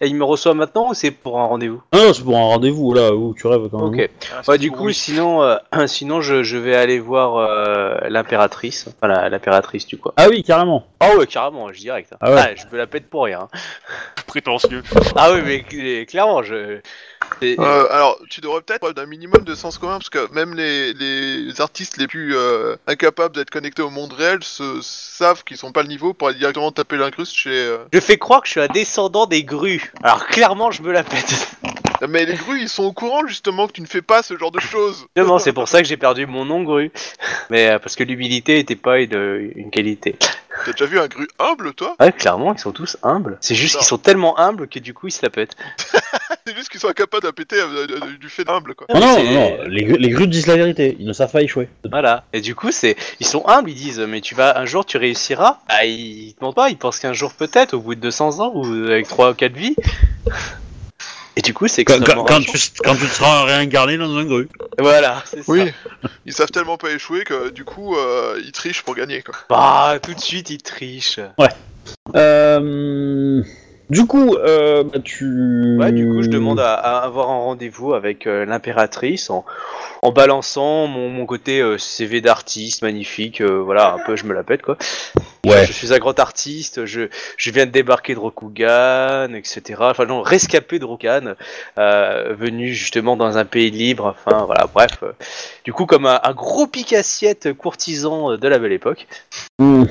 Et 0.00 0.06
il 0.06 0.14
me 0.14 0.24
reçoit 0.24 0.54
maintenant 0.54 0.90
ou 0.90 0.94
c'est 0.94 1.10
pour 1.10 1.38
un 1.40 1.46
rendez-vous? 1.46 1.82
Ah 1.92 1.98
non, 1.98 2.12
c'est 2.14 2.22
pour 2.22 2.36
un 2.38 2.42
rendez-vous 2.44 2.94
là 2.94 3.12
où 3.14 3.34
tu 3.34 3.46
rêves 3.46 3.68
quand 3.70 3.90
même. 3.90 4.00
Ok. 4.04 4.10
Ah, 4.32 4.40
c'est 4.42 4.50
Ouais, 4.52 4.58
du 4.58 4.70
coup, 4.70 4.90
sinon, 4.92 5.42
euh, 5.42 5.56
sinon 5.86 6.20
je, 6.20 6.42
je 6.42 6.56
vais 6.56 6.74
aller 6.76 6.98
voir 7.00 7.36
euh, 7.36 7.96
l'impératrice. 8.08 8.86
Enfin, 8.88 9.08
la- 9.12 9.28
l'impératrice, 9.28 9.86
tu 9.86 9.96
quoi. 9.96 10.14
Ah 10.16 10.26
oui, 10.30 10.42
carrément. 10.42 10.86
Ah 11.00 11.16
ouais, 11.16 11.26
carrément, 11.26 11.72
je 11.72 11.80
direct. 11.80 12.12
hein. 12.12 12.16
Ah 12.20 12.32
ouais. 12.32 12.54
je 12.56 12.64
me 12.72 12.78
la 12.78 12.86
pète 12.86 13.08
pour 13.10 13.24
rien. 13.24 13.40
hein. 13.52 13.58
prétentieux. 14.26 14.82
Ah 15.16 15.30
oui, 15.32 15.40
mais 15.44 15.58
cl- 15.68 16.06
clairement, 16.06 16.42
je. 16.42 16.80
Euh, 17.42 17.86
alors, 17.90 18.18
tu 18.30 18.40
devrais 18.40 18.60
peut-être 18.62 18.80
preuve 18.80 18.94
d'un 18.94 19.06
minimum 19.06 19.42
de 19.44 19.54
sens 19.54 19.78
commun, 19.78 19.98
parce 19.98 20.10
que 20.10 20.32
même 20.32 20.54
les, 20.54 20.92
les 20.94 21.60
artistes 21.60 21.96
les 21.96 22.06
plus 22.06 22.34
euh, 22.36 22.76
incapables 22.86 23.34
d'être 23.34 23.50
connectés 23.50 23.82
au 23.82 23.90
monde 23.90 24.12
réel 24.12 24.38
se, 24.42 24.80
savent 24.82 25.44
qu'ils 25.44 25.56
sont 25.56 25.72
pas 25.72 25.82
le 25.82 25.88
niveau 25.88 26.14
pour 26.14 26.28
aller 26.28 26.38
directement 26.38 26.72
taper 26.72 26.96
l'incruste 26.96 27.34
chez... 27.34 27.50
euh, 27.50 27.78
Je 27.92 28.00
fais 28.00 28.18
croire 28.18 28.40
que 28.42 28.46
je 28.46 28.52
suis 28.52 28.60
un 28.60 28.66
descendant 28.68 29.26
des 29.26 29.44
grues. 29.44 29.92
Alors 30.02 30.26
clairement, 30.26 30.70
je 30.70 30.82
me 30.82 30.92
la 30.92 31.04
pète. 31.04 31.48
Mais 32.08 32.24
les 32.24 32.34
grues, 32.34 32.60
ils 32.60 32.68
sont 32.68 32.84
au 32.84 32.92
courant 32.92 33.26
justement 33.26 33.66
que 33.66 33.72
tu 33.72 33.80
ne 33.82 33.86
fais 33.86 34.02
pas 34.02 34.22
ce 34.22 34.36
genre 34.38 34.52
de 34.52 34.60
choses. 34.60 35.06
Justement, 35.16 35.40
c'est 35.40 35.52
pour 35.52 35.66
ça 35.66 35.82
que 35.82 35.88
j'ai 35.88 35.96
perdu 35.96 36.26
mon 36.26 36.44
nom 36.44 36.62
grue. 36.62 36.92
Mais 37.50 37.70
euh, 37.70 37.78
parce 37.80 37.96
que 37.96 38.04
l'humilité 38.04 38.60
était 38.60 38.76
pas 38.76 39.00
une, 39.00 39.50
une 39.56 39.70
qualité. 39.70 40.16
T'as 40.64 40.72
déjà 40.72 40.86
vu 40.86 40.98
un 41.00 41.06
gru 41.08 41.26
humble, 41.40 41.74
toi? 41.74 41.96
Ouais, 41.98 42.12
clairement, 42.12 42.52
ils 42.52 42.58
sont 42.60 42.70
tous 42.72 42.96
humbles. 43.02 43.36
C'est 43.40 43.54
juste 43.56 43.74
Non. 43.74 43.78
qu'ils 43.80 43.88
sont 43.88 43.98
tellement 43.98 44.38
humbles 44.38 44.68
que 44.68 44.78
du 44.78 44.94
coup, 44.94 45.08
ils 45.08 45.12
se 45.12 45.22
la 45.24 45.30
pètent. 45.30 45.56
C'est 46.48 46.56
juste 46.56 46.70
qu'ils 46.70 46.80
sont 46.80 46.88
incapables 46.88 47.24
de 47.26 47.30
péter 47.30 47.56
euh, 47.56 47.66
euh, 47.66 47.86
euh, 47.90 48.16
du 48.18 48.30
fait 48.30 48.42
d'humble, 48.44 48.74
quoi. 48.74 48.86
Non, 48.94 49.00
non, 49.00 49.14
C'est- 49.16 49.34
non, 49.34 49.58
les, 49.68 49.84
gru- 49.84 49.98
les 49.98 50.08
grues 50.08 50.26
disent 50.28 50.46
la 50.46 50.56
vérité, 50.56 50.96
ils 50.98 51.04
ne 51.06 51.12
savent 51.12 51.30
pas 51.30 51.42
échouer. 51.42 51.68
Voilà. 51.90 52.24
Et 52.32 52.40
du 52.40 52.54
coup, 52.54 52.72
c'est, 52.72 52.96
ils 53.20 53.26
sont 53.26 53.46
humbles. 53.46 53.68
Ils 53.70 53.74
disent, 53.74 53.98
mais 54.00 54.22
tu 54.22 54.34
vas 54.34 54.58
un 54.58 54.64
jour, 54.64 54.86
tu 54.86 54.96
réussiras. 54.96 55.58
Ah, 55.68 55.84
ils 55.84 56.34
te 56.34 56.42
mentent 56.42 56.54
pas. 56.56 56.70
Ils 56.70 56.78
pensent 56.78 57.00
qu'un 57.00 57.12
jour 57.12 57.34
peut-être, 57.34 57.74
au 57.74 57.80
bout 57.80 57.94
de 57.94 58.00
200 58.00 58.40
ans 58.40 58.52
ou 58.54 58.64
avec 58.86 59.06
3 59.08 59.32
ou 59.32 59.34
4 59.34 59.52
vies. 59.52 59.76
Et 61.36 61.42
du 61.42 61.52
coup, 61.54 61.68
c'est 61.68 61.84
Quand, 61.84 62.02
quand- 62.02 62.24
quand 62.24 62.40
tu, 62.40 62.58
quand 62.82 62.96
tu 62.96 63.06
seras 63.06 63.44
réincarné 63.44 63.96
dans 63.98 64.16
un 64.16 64.24
grue. 64.24 64.48
Voilà, 64.78 65.22
c'est 65.26 65.36
ça. 65.42 65.52
Oui, 65.52 65.70
ils 66.26 66.32
savent 66.32 66.50
tellement 66.50 66.76
pas 66.78 66.90
échouer 66.90 67.22
que 67.24 67.50
du 67.50 67.64
coup, 67.64 67.94
euh, 67.96 68.40
ils 68.44 68.50
trichent 68.52 68.82
pour 68.82 68.94
gagner, 68.96 69.22
quoi. 69.22 69.34
Ah, 69.50 69.98
tout 70.02 70.14
de 70.14 70.20
suite, 70.20 70.50
ils 70.50 70.62
trichent. 70.62 71.20
Euh, 72.16 73.42
du 73.90 74.06
coup, 74.06 74.34
euh, 74.36 74.84
bah, 74.84 74.98
tu. 75.02 75.76
Ouais, 75.78 75.92
du 75.92 76.06
coup, 76.06 76.22
je 76.22 76.28
demande 76.28 76.60
à, 76.60 76.74
à 76.74 76.98
avoir 77.04 77.30
un 77.30 77.38
rendez-vous 77.38 77.94
avec 77.94 78.26
euh, 78.26 78.44
l'impératrice 78.44 79.30
en, 79.30 79.44
en 80.02 80.12
balançant 80.12 80.86
mon, 80.86 81.08
mon 81.08 81.24
côté 81.26 81.60
euh, 81.60 81.78
CV 81.78 82.20
d'artiste 82.20 82.82
magnifique. 82.82 83.40
euh, 83.40 83.62
voilà, 83.62 83.94
un 83.94 83.98
peu, 84.04 84.16
je 84.16 84.24
me 84.24 84.34
la 84.34 84.42
pète 84.42 84.62
quoi. 84.62 84.76
Ouais. 85.46 85.64
Je 85.66 85.72
suis 85.72 85.94
un 85.94 85.98
grand 85.98 86.18
artiste, 86.18 86.84
je, 86.84 87.08
je 87.38 87.50
viens 87.50 87.64
de 87.64 87.70
débarquer 87.70 88.14
de 88.14 88.18
Rokugan, 88.18 89.32
etc. 89.34 89.62
Enfin, 89.80 90.04
non, 90.04 90.20
rescapé 90.20 90.78
de 90.78 90.84
Rokugan, 90.84 91.34
euh, 91.78 92.34
venu 92.38 92.74
justement 92.74 93.16
dans 93.16 93.38
un 93.38 93.44
pays 93.46 93.70
libre. 93.70 94.14
Enfin, 94.26 94.44
voilà, 94.44 94.66
bref. 94.72 95.02
du 95.64 95.72
coup, 95.72 95.86
comme 95.86 96.04
un, 96.06 96.20
un 96.22 96.32
gros 96.34 96.66
pique-assiette 96.66 97.54
courtisan 97.54 98.36
de 98.36 98.48
la 98.48 98.58
belle 98.58 98.72
époque. 98.72 99.06
Hmm. 99.58 99.84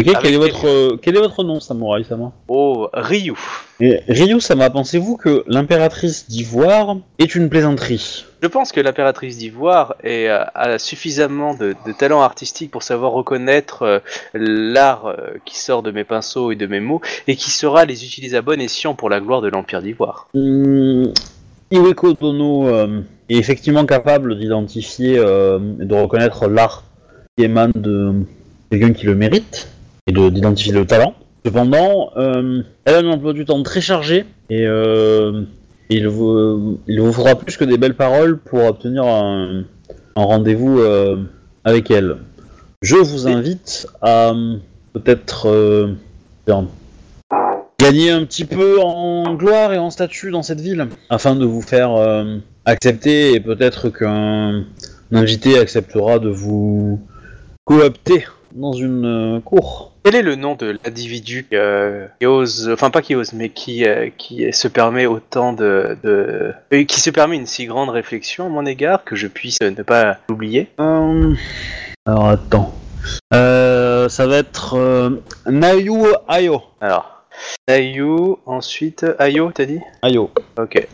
Ok, 0.00 0.06
Avec 0.08 0.18
quel 0.22 0.26
est, 0.26 0.30
les- 0.32 0.36
votre, 0.38 0.66
euh, 0.66 0.96
quel 1.00 1.16
est 1.16 1.20
votre 1.20 1.44
nom, 1.44 1.60
Samurai 1.60 2.04
Sama 2.04 2.32
Oh, 2.48 2.88
Ryu. 2.92 3.34
Et 3.80 4.00
Ryu 4.08 4.40
Sama, 4.40 4.70
pensez-vous 4.70 5.16
que 5.16 5.44
l'impératrice 5.46 6.28
d'Ivoire 6.28 6.96
est 7.18 7.34
une 7.34 7.48
plaisanterie? 7.50 8.24
Je 8.42 8.48
pense 8.48 8.72
que 8.72 8.80
l'impératrice 8.80 9.36
d'Ivoire 9.36 9.96
est, 10.02 10.28
euh, 10.28 10.42
a 10.54 10.78
suffisamment 10.78 11.54
de, 11.54 11.74
de 11.86 11.92
talent 11.92 12.22
artistique 12.22 12.70
pour 12.70 12.82
savoir 12.82 13.12
reconnaître 13.12 13.82
euh, 13.82 13.98
l'art 14.32 15.14
qui 15.44 15.58
sort 15.58 15.82
de 15.82 15.90
mes 15.90 16.04
pinceaux 16.04 16.50
et 16.50 16.56
de 16.56 16.66
mes 16.66 16.80
mots 16.80 17.00
et 17.28 17.36
qui 17.36 17.50
saura 17.50 17.84
les 17.84 18.04
utiliser 18.04 18.36
à 18.38 18.42
bon 18.42 18.60
escient 18.60 18.94
pour 18.94 19.10
la 19.10 19.20
gloire 19.20 19.42
de 19.42 19.48
l'Empire 19.48 19.82
d'Ivoire. 19.82 20.28
Hmm, 20.34 21.06
Iweko 21.70 22.14
Dono 22.14 22.68
est 23.28 23.36
effectivement 23.36 23.84
capable 23.84 24.38
d'identifier 24.38 25.16
et 25.16 25.18
de 25.84 25.94
reconnaître 25.94 26.48
l'art 26.48 26.84
qui 27.36 27.44
émane 27.44 27.72
de 27.74 28.12
quelqu'un 28.70 28.92
qui 28.92 29.04
le 29.06 29.14
mérite 29.14 29.68
d'identifier 30.12 30.72
le 30.72 30.86
talent. 30.86 31.14
Cependant, 31.44 32.10
euh, 32.16 32.62
elle 32.84 32.94
a 32.94 32.98
un 32.98 33.12
emploi 33.12 33.32
du 33.32 33.44
temps 33.44 33.62
très 33.62 33.80
chargé 33.80 34.26
et 34.50 34.66
euh, 34.66 35.42
il, 35.88 36.06
vous, 36.06 36.78
faudra 37.12 37.34
plus 37.34 37.56
que 37.56 37.64
des 37.64 37.78
belles 37.78 37.96
paroles 37.96 38.38
pour 38.38 38.64
obtenir 38.64 39.04
un, 39.04 39.64
rendez-vous 40.16 40.80
euh, 40.80 41.16
avec 41.64 41.90
elle. 41.90 42.18
Je 42.82 42.96
vous 42.96 43.26
invite 43.26 43.86
à 44.02 44.34
peut-être 44.92 45.96
gagner 47.78 48.10
un 48.10 48.24
petit 48.24 48.44
peu 48.44 48.80
en 48.80 49.34
gloire 49.34 49.72
et 49.72 49.78
en 49.78 49.90
statut 49.90 50.30
dans 50.30 50.42
cette 50.42 50.60
ville, 50.60 50.88
afin 51.08 51.36
de 51.36 51.46
vous 51.46 51.62
faire 51.62 51.92
accepter 52.64 53.32
et 53.34 53.40
peut-être 53.40 53.88
qu'un 53.88 54.64
invité 55.12 55.58
acceptera 55.58 56.18
de 56.18 56.28
vous 56.28 57.00
coopter 57.64 58.26
dans 58.54 58.72
une 58.72 59.40
cour. 59.44 59.89
Quel 60.02 60.14
est 60.14 60.22
le 60.22 60.34
nom 60.34 60.54
de 60.54 60.78
l'individu 60.82 61.46
euh, 61.52 62.06
qui 62.18 62.26
ose, 62.26 62.70
enfin 62.72 62.88
pas 62.90 63.02
qui 63.02 63.14
ose, 63.14 63.34
mais 63.34 63.50
qui, 63.50 63.86
euh, 63.86 64.08
qui 64.16 64.50
se 64.52 64.66
permet 64.66 65.04
autant 65.06 65.52
de, 65.52 65.98
de... 66.02 66.54
euh, 66.72 66.84
qui 66.84 66.98
se 67.00 67.10
permet 67.10 67.36
une 67.36 67.46
si 67.46 67.66
grande 67.66 67.90
réflexion 67.90 68.46
à 68.46 68.48
mon 68.48 68.64
égard 68.64 69.04
que 69.04 69.14
je 69.14 69.26
puisse 69.26 69.58
ne 69.60 69.82
pas 69.82 70.16
l'oublier? 70.28 70.68
Euh, 70.80 71.34
Alors 72.06 72.28
attends. 72.28 72.74
Euh, 73.34 74.08
ça 74.08 74.26
va 74.26 74.38
être 74.38 75.18
Nayu 75.46 76.04
Ayo. 76.28 76.62
Alors, 76.80 77.24
Ayu, 77.68 78.36
ensuite 78.46 79.04
Ayo, 79.18 79.52
t'as 79.52 79.66
dit? 79.66 79.80
Ayo. 80.02 80.30
Ok. 80.58 80.86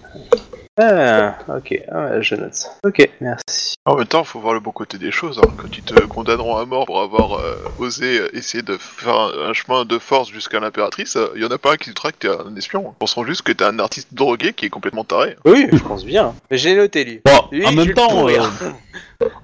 Ah, 0.78 1.38
ok, 1.48 1.82
ah, 1.90 2.06
ouais, 2.10 2.22
je 2.22 2.34
note. 2.34 2.70
Ok, 2.84 3.08
merci. 3.20 3.74
En 3.86 3.96
même 3.96 4.06
temps, 4.06 4.24
faut 4.24 4.40
voir 4.40 4.52
le 4.52 4.60
bon 4.60 4.72
côté 4.72 4.98
des 4.98 5.10
choses. 5.10 5.38
hein. 5.38 5.48
Quand 5.56 5.68
ils 5.78 5.82
te 5.82 5.94
condamneront 6.06 6.56
à 6.56 6.66
mort 6.66 6.84
pour 6.86 7.00
avoir 7.00 7.38
euh, 7.38 7.54
osé 7.78 8.18
euh, 8.18 8.36
essayer 8.36 8.62
de 8.62 8.76
faire 8.76 9.14
un, 9.18 9.48
un 9.50 9.52
chemin 9.54 9.84
de 9.84 9.98
force 9.98 10.28
jusqu'à 10.28 10.60
l'impératrice, 10.60 11.16
il 11.34 11.40
y 11.42 11.46
en 11.46 11.50
a 11.50 11.56
pas 11.56 11.72
un 11.72 11.76
qui 11.76 11.88
doutera 11.90 12.12
que 12.12 12.18
t'es 12.18 12.28
un 12.28 12.54
espion. 12.56 12.92
Ils 12.94 12.98
penseront 12.98 13.24
juste 13.24 13.42
que 13.42 13.52
t'es 13.52 13.64
un 13.64 13.78
artiste 13.78 14.08
drogué 14.12 14.52
qui 14.52 14.66
est 14.66 14.70
complètement 14.70 15.04
taré. 15.04 15.36
Oui, 15.46 15.66
je 15.72 15.78
pense 15.78 16.04
bien. 16.04 16.34
Mais 16.50 16.58
j'ai 16.58 16.74
noté 16.76 17.04
lui. 17.04 17.20
Bon, 17.24 17.48
Lui, 17.52 17.64
en 17.66 17.72
même 17.72 17.94
temps, 17.94 18.28
euh, 18.28 18.38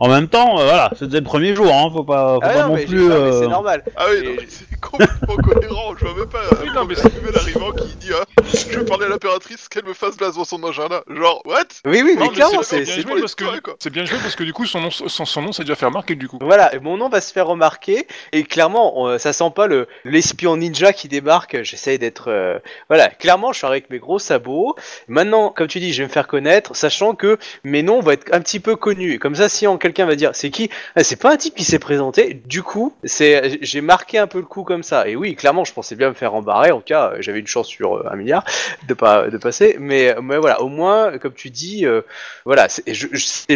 en 0.00 0.08
même 0.08 0.28
temps, 0.28 0.58
euh, 0.60 0.64
voilà, 0.64 0.90
c'était 0.98 1.18
le 1.18 1.24
premier 1.24 1.54
jour, 1.54 1.72
hein, 1.72 1.90
faut 1.92 2.04
pas, 2.04 2.34
faut 2.34 2.40
Ah 2.42 2.48
pas 2.48 2.62
non, 2.62 2.68
non 2.68 2.74
mais, 2.74 2.80
j'ai- 2.82 2.86
plus. 2.88 3.00
non, 3.02 3.08
mais 3.08 3.14
euh, 3.14 3.40
c'est 3.40 3.48
normal. 3.48 3.84
Ah 3.96 4.06
oui, 4.10 4.16
Et- 4.18 4.22
non, 4.28 4.32
mais 4.38 4.46
c'est 4.48 4.80
complètement 4.80 5.36
cohérent. 5.42 5.94
Je 5.98 6.04
vois 6.06 6.14
même 6.18 6.28
pas 6.28 6.40
Oui, 6.62 6.68
un 6.68 6.74
non, 6.74 6.84
mais 6.84 6.94
premier 6.94 7.14
nouvel 7.16 7.36
arrivant 7.36 7.72
qui 7.72 7.94
dit 7.96 8.10
ah, 8.14 8.24
Je 8.70 8.78
veux 8.78 8.84
parler 8.84 9.06
à 9.06 9.08
l'impératrice, 9.08 9.68
qu'elle 9.68 9.84
me 9.84 9.94
fasse 9.94 10.16
place 10.16 10.34
dans 10.34 10.44
son 10.44 10.62
agenda. 10.64 11.02
Genre, 11.08 11.42
what? 11.44 11.64
Oui, 11.86 12.02
oui, 12.04 12.14
Non, 12.14 12.20
mais 12.22 12.28
mais 12.28 12.28
clairement, 12.34 12.62
c'est 12.62 12.78
c'est. 12.78 12.82
bien 12.84 12.94
c'est- 12.96 13.02
joué 13.02 13.20
parce 13.20 13.34
que 13.34 13.60
quoi. 13.60 13.74
c'est 13.78 13.90
bien 13.90 14.04
joué 14.04 14.18
parce 14.22 14.34
que 14.36 14.44
du 14.44 14.52
coup 14.52 14.66
son 14.66 14.80
nom 14.80 14.90
son, 14.90 15.24
son 15.24 15.42
nom 15.42 15.52
s'est 15.52 15.62
déjà 15.62 15.74
fait 15.74 15.86
remarquer 15.86 16.14
du 16.14 16.28
coup. 16.28 16.38
Voilà, 16.40 16.74
et 16.74 16.78
mon 16.78 16.96
nom 16.96 17.08
va 17.08 17.20
se 17.20 17.32
faire 17.32 17.46
remarquer, 17.46 18.06
et 18.32 18.44
clairement, 18.44 18.98
on- 19.00 19.18
ça 19.18 19.32
sent 19.32 19.50
pas 19.54 19.66
le 19.66 19.86
l'espion 20.04 20.56
ninja 20.56 20.92
qui 20.92 21.08
débarque, 21.08 21.62
j'essaye 21.62 21.98
d'être... 21.98 22.28
euh, 22.28 22.58
Voilà, 22.88 23.08
clairement, 23.08 23.52
je 23.52 23.58
suis 23.58 23.66
avec 23.66 23.88
mes 23.90 23.98
gros 23.98 24.18
sabots, 24.18 24.74
maintenant, 25.08 25.50
comme 25.50 25.66
tu 25.68 25.80
dis, 25.80 25.92
je 25.92 26.02
vais 26.02 26.08
me 26.08 26.12
faire 26.12 26.26
connaître, 26.26 26.74
sachant 26.76 27.14
que 27.14 27.38
mes 27.64 27.82
noms 27.82 28.00
vont 28.00 28.10
être 28.10 28.32
un 28.34 28.40
petit 28.40 28.60
peu 28.60 28.76
connus, 28.76 29.14
et 29.14 29.18
comme 29.18 29.34
ça, 29.34 29.48
quelqu'un 29.78 30.06
va 30.06 30.14
dire, 30.16 30.30
c'est 30.34 30.50
qui? 30.50 30.70
Ah, 30.96 31.04
C'est 31.04 31.16
pas 31.16 31.32
un 31.32 31.36
type 31.36 31.54
qui 31.54 31.64
s'est 31.64 31.78
présenté, 31.78 32.40
du 32.46 32.62
coup, 32.62 32.94
c'est 33.04 33.58
j'ai 33.62 33.80
marqué 33.80 34.18
un 34.18 34.26
peu 34.26 34.38
le 34.38 34.44
coup 34.44 34.62
comme 34.64 34.82
ça, 34.82 35.08
et 35.08 35.16
oui, 35.16 35.34
clairement, 35.36 35.64
je 35.64 35.72
pensais 35.72 35.94
bien 35.96 36.08
me 36.10 36.14
faire 36.14 36.34
embarrer, 36.34 36.70
en 36.72 36.80
cas, 36.80 37.12
euh, 37.12 37.16
j'avais 37.20 37.40
une 37.40 37.46
chance 37.46 37.68
sur 37.68 37.96
euh, 37.96 38.08
un 38.10 38.16
milliard 38.16 38.44
de 38.88 38.94
pas 38.94 39.28
de 39.28 39.36
passer, 39.38 39.76
mais, 39.78 40.14
mais 40.22 40.38
voilà, 40.38 40.60
au 40.62 40.68
moins, 40.68 41.18
comme 41.18 41.34
tu 41.34 41.50
dis, 41.50 41.86
euh, 41.86 42.02
voilà, 42.44 42.68
c'est 42.68 42.84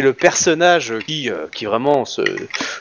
le 0.01 0.13
personnage 0.13 0.93
qui, 1.05 1.29
euh, 1.29 1.47
qui 1.53 1.65
vraiment 1.65 2.05
se, 2.05 2.21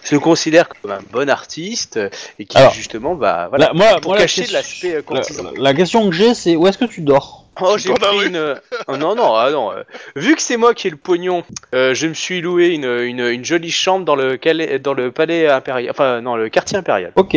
se 0.02 0.16
considère 0.16 0.68
comme 0.68 0.90
un 0.92 1.00
bon 1.12 1.28
artiste 1.28 1.96
euh, 1.96 2.08
et 2.38 2.44
qui 2.46 2.56
Alors, 2.56 2.72
justement, 2.72 3.14
bah 3.14 3.46
voilà, 3.48 3.66
la- 3.66 3.72
moi, 3.74 4.00
pour 4.00 4.12
moi, 4.12 4.18
cacher 4.20 4.46
l'aspect 4.52 4.96
euh, 4.96 5.02
la, 5.10 5.22
la 5.56 5.74
question 5.74 6.08
que 6.08 6.14
j'ai, 6.14 6.34
c'est 6.34 6.56
où 6.56 6.66
est-ce 6.66 6.78
que 6.78 6.84
tu 6.84 7.00
dors? 7.00 7.45
Oh, 7.60 7.76
j'ai 7.78 7.92
pris 7.94 8.16
rue. 8.18 8.26
une. 8.28 8.36
euh, 8.36 8.54
oh, 8.88 8.96
non, 8.96 9.14
non, 9.14 9.34
ah 9.34 9.50
non. 9.50 9.72
euh, 9.72 9.82
Vu 10.14 10.34
que 10.36 10.42
c'est 10.42 10.56
moi 10.56 10.74
qui 10.74 10.88
ai 10.88 10.90
le 10.90 10.96
pognon, 10.96 11.42
euh, 11.74 11.94
je 11.94 12.06
me 12.06 12.14
suis 12.14 12.40
loué 12.40 12.68
une, 12.68 12.84
une, 12.84 13.20
une 13.20 13.44
jolie 13.44 13.70
chambre 13.70 14.04
dans 14.04 14.16
le, 14.16 14.36
calais- 14.36 14.78
dans 14.78 14.94
le 14.94 15.10
palais 15.10 15.48
impérial. 15.48 15.90
Enfin, 15.90 16.20
non, 16.20 16.36
le 16.36 16.48
quartier 16.48 16.76
impérial. 16.78 17.12
Ok. 17.16 17.36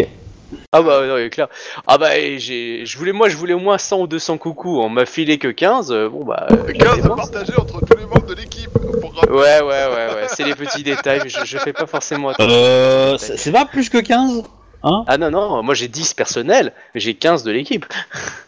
Ah 0.71 0.81
bah, 0.81 1.05
non, 1.05 1.29
clair. 1.29 1.47
Ah 1.85 1.97
bah, 1.99 2.09
j'ai, 2.37 2.83
je 2.85 2.97
voulais, 2.97 3.11
moi, 3.11 3.29
je 3.29 3.37
voulais 3.37 3.53
au 3.53 3.59
moins 3.59 3.77
100 3.77 4.01
ou 4.01 4.07
200 4.07 4.37
coucous. 4.39 4.79
On 4.81 4.89
m'a 4.89 5.05
filé 5.05 5.37
que 5.37 5.47
15. 5.47 5.91
euh, 5.91 6.09
bon 6.09 6.25
bah. 6.25 6.47
euh, 6.51 6.73
15 6.73 7.05
à 7.05 7.09
partager 7.15 7.53
entre 7.55 7.79
tous 7.85 7.97
les 7.97 8.05
membres 8.05 8.25
de 8.25 8.33
l'équipe. 8.33 8.69
Pour. 8.71 9.13
Ouais, 9.29 9.61
ouais, 9.61 9.61
ouais, 9.61 10.15
ouais. 10.15 10.27
C'est 10.27 10.43
les 10.43 10.55
petits 10.55 10.81
détails. 10.83 11.21
mais 11.23 11.29
Je, 11.29 11.45
je 11.45 11.57
fais 11.59 11.71
pas 11.73 11.85
forcément 11.85 12.29
attention. 12.29 12.51
Euh, 12.51 13.17
c'est 13.19 13.37
c'est 13.37 13.51
pas 13.51 13.65
plus 13.65 13.89
que 13.89 13.99
15 13.99 14.43
Hein 14.83 15.03
Ah 15.07 15.17
non, 15.17 15.29
non, 15.31 15.61
moi 15.63 15.73
j'ai 15.75 15.87
10 15.87 16.13
personnels, 16.13 16.71
mais 16.95 17.01
j'ai 17.01 17.13
15 17.13 17.43
de 17.43 17.51
l'équipe. 17.51 17.85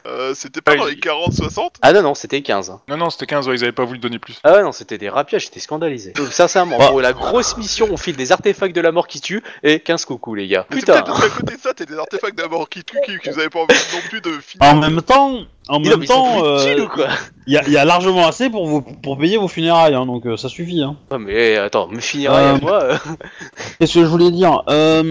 Euh, 0.07 0.33
C'était 0.33 0.61
pas 0.61 0.73
Ah, 0.73 0.77
dans 0.77 0.85
les 0.85 0.95
40-60 0.95 1.71
Ah 1.81 1.91
non, 1.93 2.01
non, 2.01 2.15
c'était 2.15 2.41
15. 2.41 2.73
Non, 2.87 2.97
non, 2.97 3.09
c'était 3.09 3.25
15, 3.25 3.47
ouais, 3.47 3.55
ils 3.55 3.63
avaient 3.63 3.71
pas 3.71 3.83
voulu 3.85 3.99
donner 3.99 4.17
plus. 4.19 4.39
Ah 4.43 4.53
ouais, 4.53 4.63
non, 4.63 4.71
c'était 4.71 4.97
des 4.97 5.09
rapiages, 5.09 5.43
j'étais 5.43 5.59
scandalisé. 5.59 6.11
Donc, 6.13 6.27
sincèrement, 6.31 6.77
Bah. 6.77 6.87
pour 6.87 7.01
la 7.01 7.13
grosse 7.13 7.57
mission, 7.57 7.87
on 7.91 7.97
file 7.97 8.15
des 8.15 8.31
artefacts 8.31 8.75
de 8.75 8.81
la 8.81 8.91
mort 8.91 9.07
qui 9.07 9.19
tuent 9.21 9.43
et 9.63 9.79
15 9.79 10.05
coucous, 10.05 10.35
les 10.35 10.47
gars. 10.47 10.65
Mais 10.69 10.77
c'est 10.77 10.81
Putain. 10.81 10.93
peut-être 11.01 11.05
parce 11.07 11.21
qu'à 11.21 11.29
côté 11.41 11.55
de 11.55 11.61
ça, 11.61 11.73
t'as 11.73 11.85
des 11.85 11.97
artefacts 11.97 12.37
d'abord 12.37 12.69
qui 12.69 12.83
tuent, 12.83 12.97
qui, 13.05 13.17
qui 13.19 13.29
vous 13.29 13.39
avez 13.39 13.49
pas 13.49 13.59
envie 13.59 13.73
non 13.93 13.99
plus 14.09 14.21
de 14.21 14.31
finir. 14.39 14.67
En 14.69 14.75
même 14.77 15.01
temps, 15.01 15.39
en 15.67 15.79
non, 15.79 15.89
même 15.89 15.99
mais 15.99 16.05
ils 16.05 16.07
sont 16.07 16.13
temps, 16.13 16.41
plus 16.63 16.75
de 16.75 16.81
euh, 16.81 16.85
ou 16.85 16.87
quoi 16.89 17.07
il 17.47 17.53
y, 17.53 17.57
a- 17.57 17.67
y 17.67 17.77
a 17.77 17.85
largement 17.85 18.27
assez 18.27 18.49
pour 18.49 18.67
vous 18.67 18.81
pour 18.81 19.17
payer 19.17 19.37
vos 19.37 19.47
funérailles, 19.47 19.95
hein, 19.95 20.05
donc 20.05 20.25
euh, 20.25 20.37
ça 20.37 20.47
suffit. 20.49 20.81
Hein. 20.81 20.95
Non, 21.11 21.19
mais 21.19 21.57
attends, 21.57 21.87
me 21.87 21.99
finira 21.99 22.37
Euh, 22.37 22.55
à 22.55 22.59
moi. 22.59 22.83
euh. 22.83 22.97
Qu'est-ce 23.79 23.95
que 23.95 24.01
je 24.01 24.05
voulais 24.05 24.31
dire? 24.31 24.61
Euh, 24.69 25.03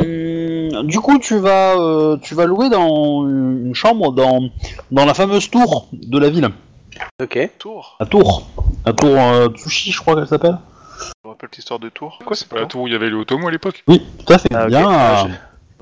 Du 0.84 1.00
coup, 1.00 1.18
tu 1.18 1.38
vas 1.38 1.76
euh, 1.78 2.16
tu 2.22 2.34
vas 2.34 2.46
louer 2.46 2.68
dans 2.70 3.22
une 3.26 3.74
chambre 3.74 4.12
dans 4.12 4.40
dans 4.90 5.04
la 5.04 5.14
fameuse 5.14 5.50
tour 5.50 5.88
de 5.92 6.18
la 6.18 6.30
ville, 6.30 6.48
Ok. 7.22 7.50
Tour. 7.58 7.96
la 8.00 8.06
tour, 8.06 8.46
la 8.86 8.92
tour 8.92 9.10
euh, 9.16 9.48
Tsushi, 9.48 9.92
je 9.92 10.00
crois 10.00 10.14
qu'elle 10.16 10.26
s'appelle. 10.28 10.58
Je 11.00 11.28
me 11.28 11.30
rappelle 11.32 11.48
l'histoire 11.56 11.78
de 11.80 11.88
Tour. 11.88 12.18
Quoi, 12.26 12.36
c'est 12.36 12.46
pas 12.48 12.60
la 12.60 12.66
tour 12.66 12.82
où 12.82 12.86
il 12.86 12.92
y 12.92 12.96
avait 12.96 13.08
le 13.08 13.16
Otomo 13.16 13.48
à 13.48 13.50
l'époque 13.50 13.82
Oui, 13.88 14.02
tout 14.24 14.32
à 14.32 14.38
fait. 14.38 14.48
Ah. 14.54 14.66
Bien. 14.66 14.86
Ah, 14.88 15.24
euh, 15.24 15.28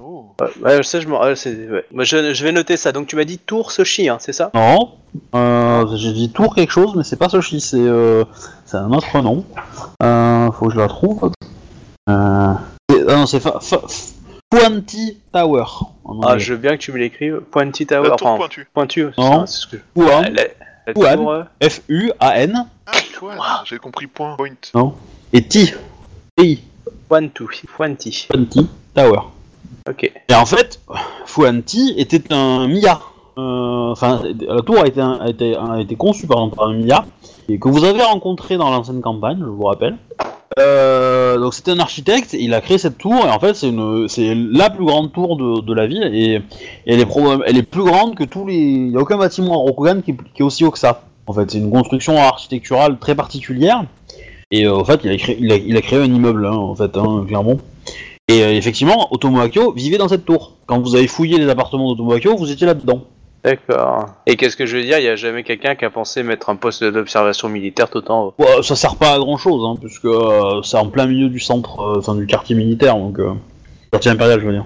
Oh. 0.00 0.26
Ouais, 0.40 0.76
ouais, 0.76 0.82
ça, 0.84 1.00
je, 1.00 1.08
m'en- 1.08 1.20
ouais, 1.20 1.34
c'est- 1.36 1.68
ouais. 1.68 1.84
Moi, 1.92 2.04
je, 2.04 2.32
je 2.32 2.44
vais 2.44 2.52
noter 2.52 2.76
ça. 2.76 2.92
Donc, 2.92 3.08
tu 3.08 3.16
m'as 3.16 3.24
dit 3.24 3.38
Tour 3.38 3.72
Sochi, 3.72 4.08
hein, 4.08 4.16
c'est 4.20 4.32
ça 4.32 4.50
Non, 4.54 4.92
euh, 5.34 5.84
j'ai 5.96 6.12
dit 6.12 6.30
tour 6.30 6.54
quelque 6.54 6.70
chose, 6.72 6.92
mais 6.96 7.02
c'est 7.02 7.16
pas 7.16 7.28
Soshi, 7.28 7.60
c'est 7.60 7.76
euh, 7.80 8.24
c'est 8.64 8.76
un 8.78 8.90
autre 8.92 9.20
nom. 9.20 9.44
Euh, 10.02 10.50
faut 10.52 10.66
que 10.68 10.74
je 10.74 10.78
la 10.78 10.86
trouve. 10.88 11.30
Euh, 12.08 12.52
c'est- 12.88 13.04
ah 13.08 13.16
non, 13.16 13.26
c'est 13.26 13.40
fa, 13.40 13.58
fa, 13.60 13.80
Fuanti 14.54 15.18
Tower. 15.32 15.64
en 16.04 16.20
Ah, 16.22 16.26
anglais. 16.32 16.38
je 16.40 16.54
veux 16.54 16.58
bien 16.58 16.76
que 16.76 16.82
tu 16.82 16.92
me 16.92 16.98
l'écrives. 16.98 17.40
Pointy 17.50 17.86
Tower. 17.86 18.08
La 18.08 18.16
tour 18.16 18.28
enfin, 18.28 18.38
pointue. 18.38 18.66
pointu. 18.72 19.06
c'est 19.14 19.20
Non. 19.20 19.40
ça, 19.40 19.46
c'est 19.46 19.60
ce 19.60 19.66
que... 19.66 19.76
Fuan, 19.94 20.22
La, 20.32 20.42
la 20.86 20.94
Fuan. 20.94 21.16
tour, 21.16 21.30
euh, 21.32 21.42
F-U-A-N, 21.62 22.66
Ah, 22.86 22.92
toi, 23.18 23.34
j'ai 23.64 23.76
compris 23.78 24.06
point. 24.06 24.36
Point. 24.36 24.92
et 25.34 25.42
T. 25.42 25.74
T. 26.36 26.58
Pointu. 27.08 27.44
Pointy. 27.76 28.26
Fuanti 28.30 28.68
Tower. 28.94 29.20
Ok. 29.88 30.10
Et 30.28 30.34
en 30.34 30.46
fait, 30.46 30.80
Fuanti 31.26 31.94
était 31.98 32.32
un 32.32 32.68
Mia. 32.68 33.00
Euh, 33.36 33.66
Enfin, 33.90 34.20
la 34.40 34.60
tour 34.62 34.78
a 34.80 34.86
été, 34.86 35.00
a, 35.00 35.26
été, 35.28 35.56
a 35.56 35.80
été 35.80 35.94
conçue 35.96 36.26
par 36.26 36.38
un 36.60 36.72
Mia, 36.74 37.06
et 37.48 37.58
que 37.58 37.68
vous 37.68 37.84
avez 37.84 38.02
rencontré 38.02 38.56
dans 38.58 38.70
l'ancienne 38.70 39.00
campagne, 39.00 39.38
je 39.40 39.44
vous 39.46 39.64
rappelle. 39.64 39.96
Euh, 40.58 41.38
donc 41.38 41.52
c'était 41.52 41.72
un 41.72 41.78
architecte, 41.78 42.32
il 42.32 42.54
a 42.54 42.60
créé 42.60 42.78
cette 42.78 42.96
tour, 42.96 43.14
et 43.26 43.30
en 43.30 43.38
fait 43.38 43.54
c'est 43.54 44.34
la 44.34 44.70
plus 44.70 44.84
grande 44.84 45.12
tour 45.12 45.36
de, 45.36 45.74
la 45.74 45.86
ville, 45.86 46.10
et, 46.12 46.40
elle, 46.86 47.00
est 47.00 47.62
plus 47.62 47.84
grande 47.84 48.14
que 48.14 48.24
tous 48.24 48.46
les... 48.46 48.56
Il 48.56 48.90
n'y 48.90 48.96
a 48.96 49.00
aucun 49.00 49.18
bâtiment 49.18 49.54
à 49.54 49.56
Rokugan 49.56 50.00
qui, 50.00 50.12
est- 50.12 50.42
aussi 50.42 50.64
haut 50.64 50.70
que 50.70 50.78
ça. 50.78 51.02
En 51.26 51.34
fait, 51.34 51.50
c'est 51.50 51.58
une 51.58 51.70
construction 51.70 52.16
architecturale 52.16 52.98
très 52.98 53.14
particulière, 53.14 53.84
et 54.50 54.64
euh, 54.64 54.74
en 54.74 54.84
fait 54.84 55.00
il 55.04 55.10
a, 55.10 55.16
créé, 55.18 55.36
il, 55.38 55.52
a, 55.52 55.56
il 55.56 55.76
a 55.76 55.82
créé 55.82 55.98
un 55.98 56.04
immeuble, 56.04 56.46
hein, 56.46 56.56
en 56.56 56.74
fait, 56.74 56.96
hein, 56.96 57.24
clairement. 57.28 57.58
Et 58.28 58.42
euh, 58.42 58.52
effectivement, 58.52 59.08
Otomo 59.12 59.40
Akio 59.40 59.72
vivait 59.72 59.98
dans 59.98 60.08
cette 60.08 60.24
tour. 60.24 60.52
Quand 60.66 60.80
vous 60.80 60.94
avez 60.94 61.06
fouillé 61.06 61.38
les 61.38 61.48
appartements 61.48 61.88
d'Otomo 61.88 62.12
Akio, 62.12 62.36
vous 62.36 62.50
étiez 62.50 62.66
là-dedans. 62.66 63.04
D'accord. 63.44 64.06
Et 64.26 64.36
qu'est-ce 64.36 64.56
que 64.56 64.66
je 64.66 64.76
veux 64.76 64.82
dire? 64.82 64.98
Il 64.98 65.02
n'y 65.02 65.08
a 65.08 65.16
jamais 65.16 65.42
quelqu'un 65.44 65.74
qui 65.76 65.84
a 65.84 65.90
pensé 65.90 66.22
mettre 66.22 66.50
un 66.50 66.56
poste 66.56 66.82
d'observation 66.84 67.48
militaire 67.48 67.88
tout 67.88 68.08
en 68.10 68.24
haut. 68.26 68.34
Ouais, 68.38 68.62
ça 68.62 68.74
sert 68.76 68.96
pas 68.96 69.12
à 69.14 69.18
grand 69.18 69.36
chose, 69.36 69.62
hein, 69.64 69.78
puisque 69.80 70.04
euh, 70.06 70.60
c'est 70.62 70.76
en 70.76 70.86
plein 70.88 71.06
milieu 71.06 71.28
du 71.28 71.38
centre, 71.40 71.80
euh, 71.80 71.98
enfin 71.98 72.14
du 72.14 72.26
quartier 72.26 72.56
militaire, 72.56 72.96
donc 72.96 73.18
euh, 73.18 73.32
quartier 73.92 74.10
impérial, 74.10 74.40
je 74.40 74.46
veux 74.46 74.52
dire. 74.52 74.64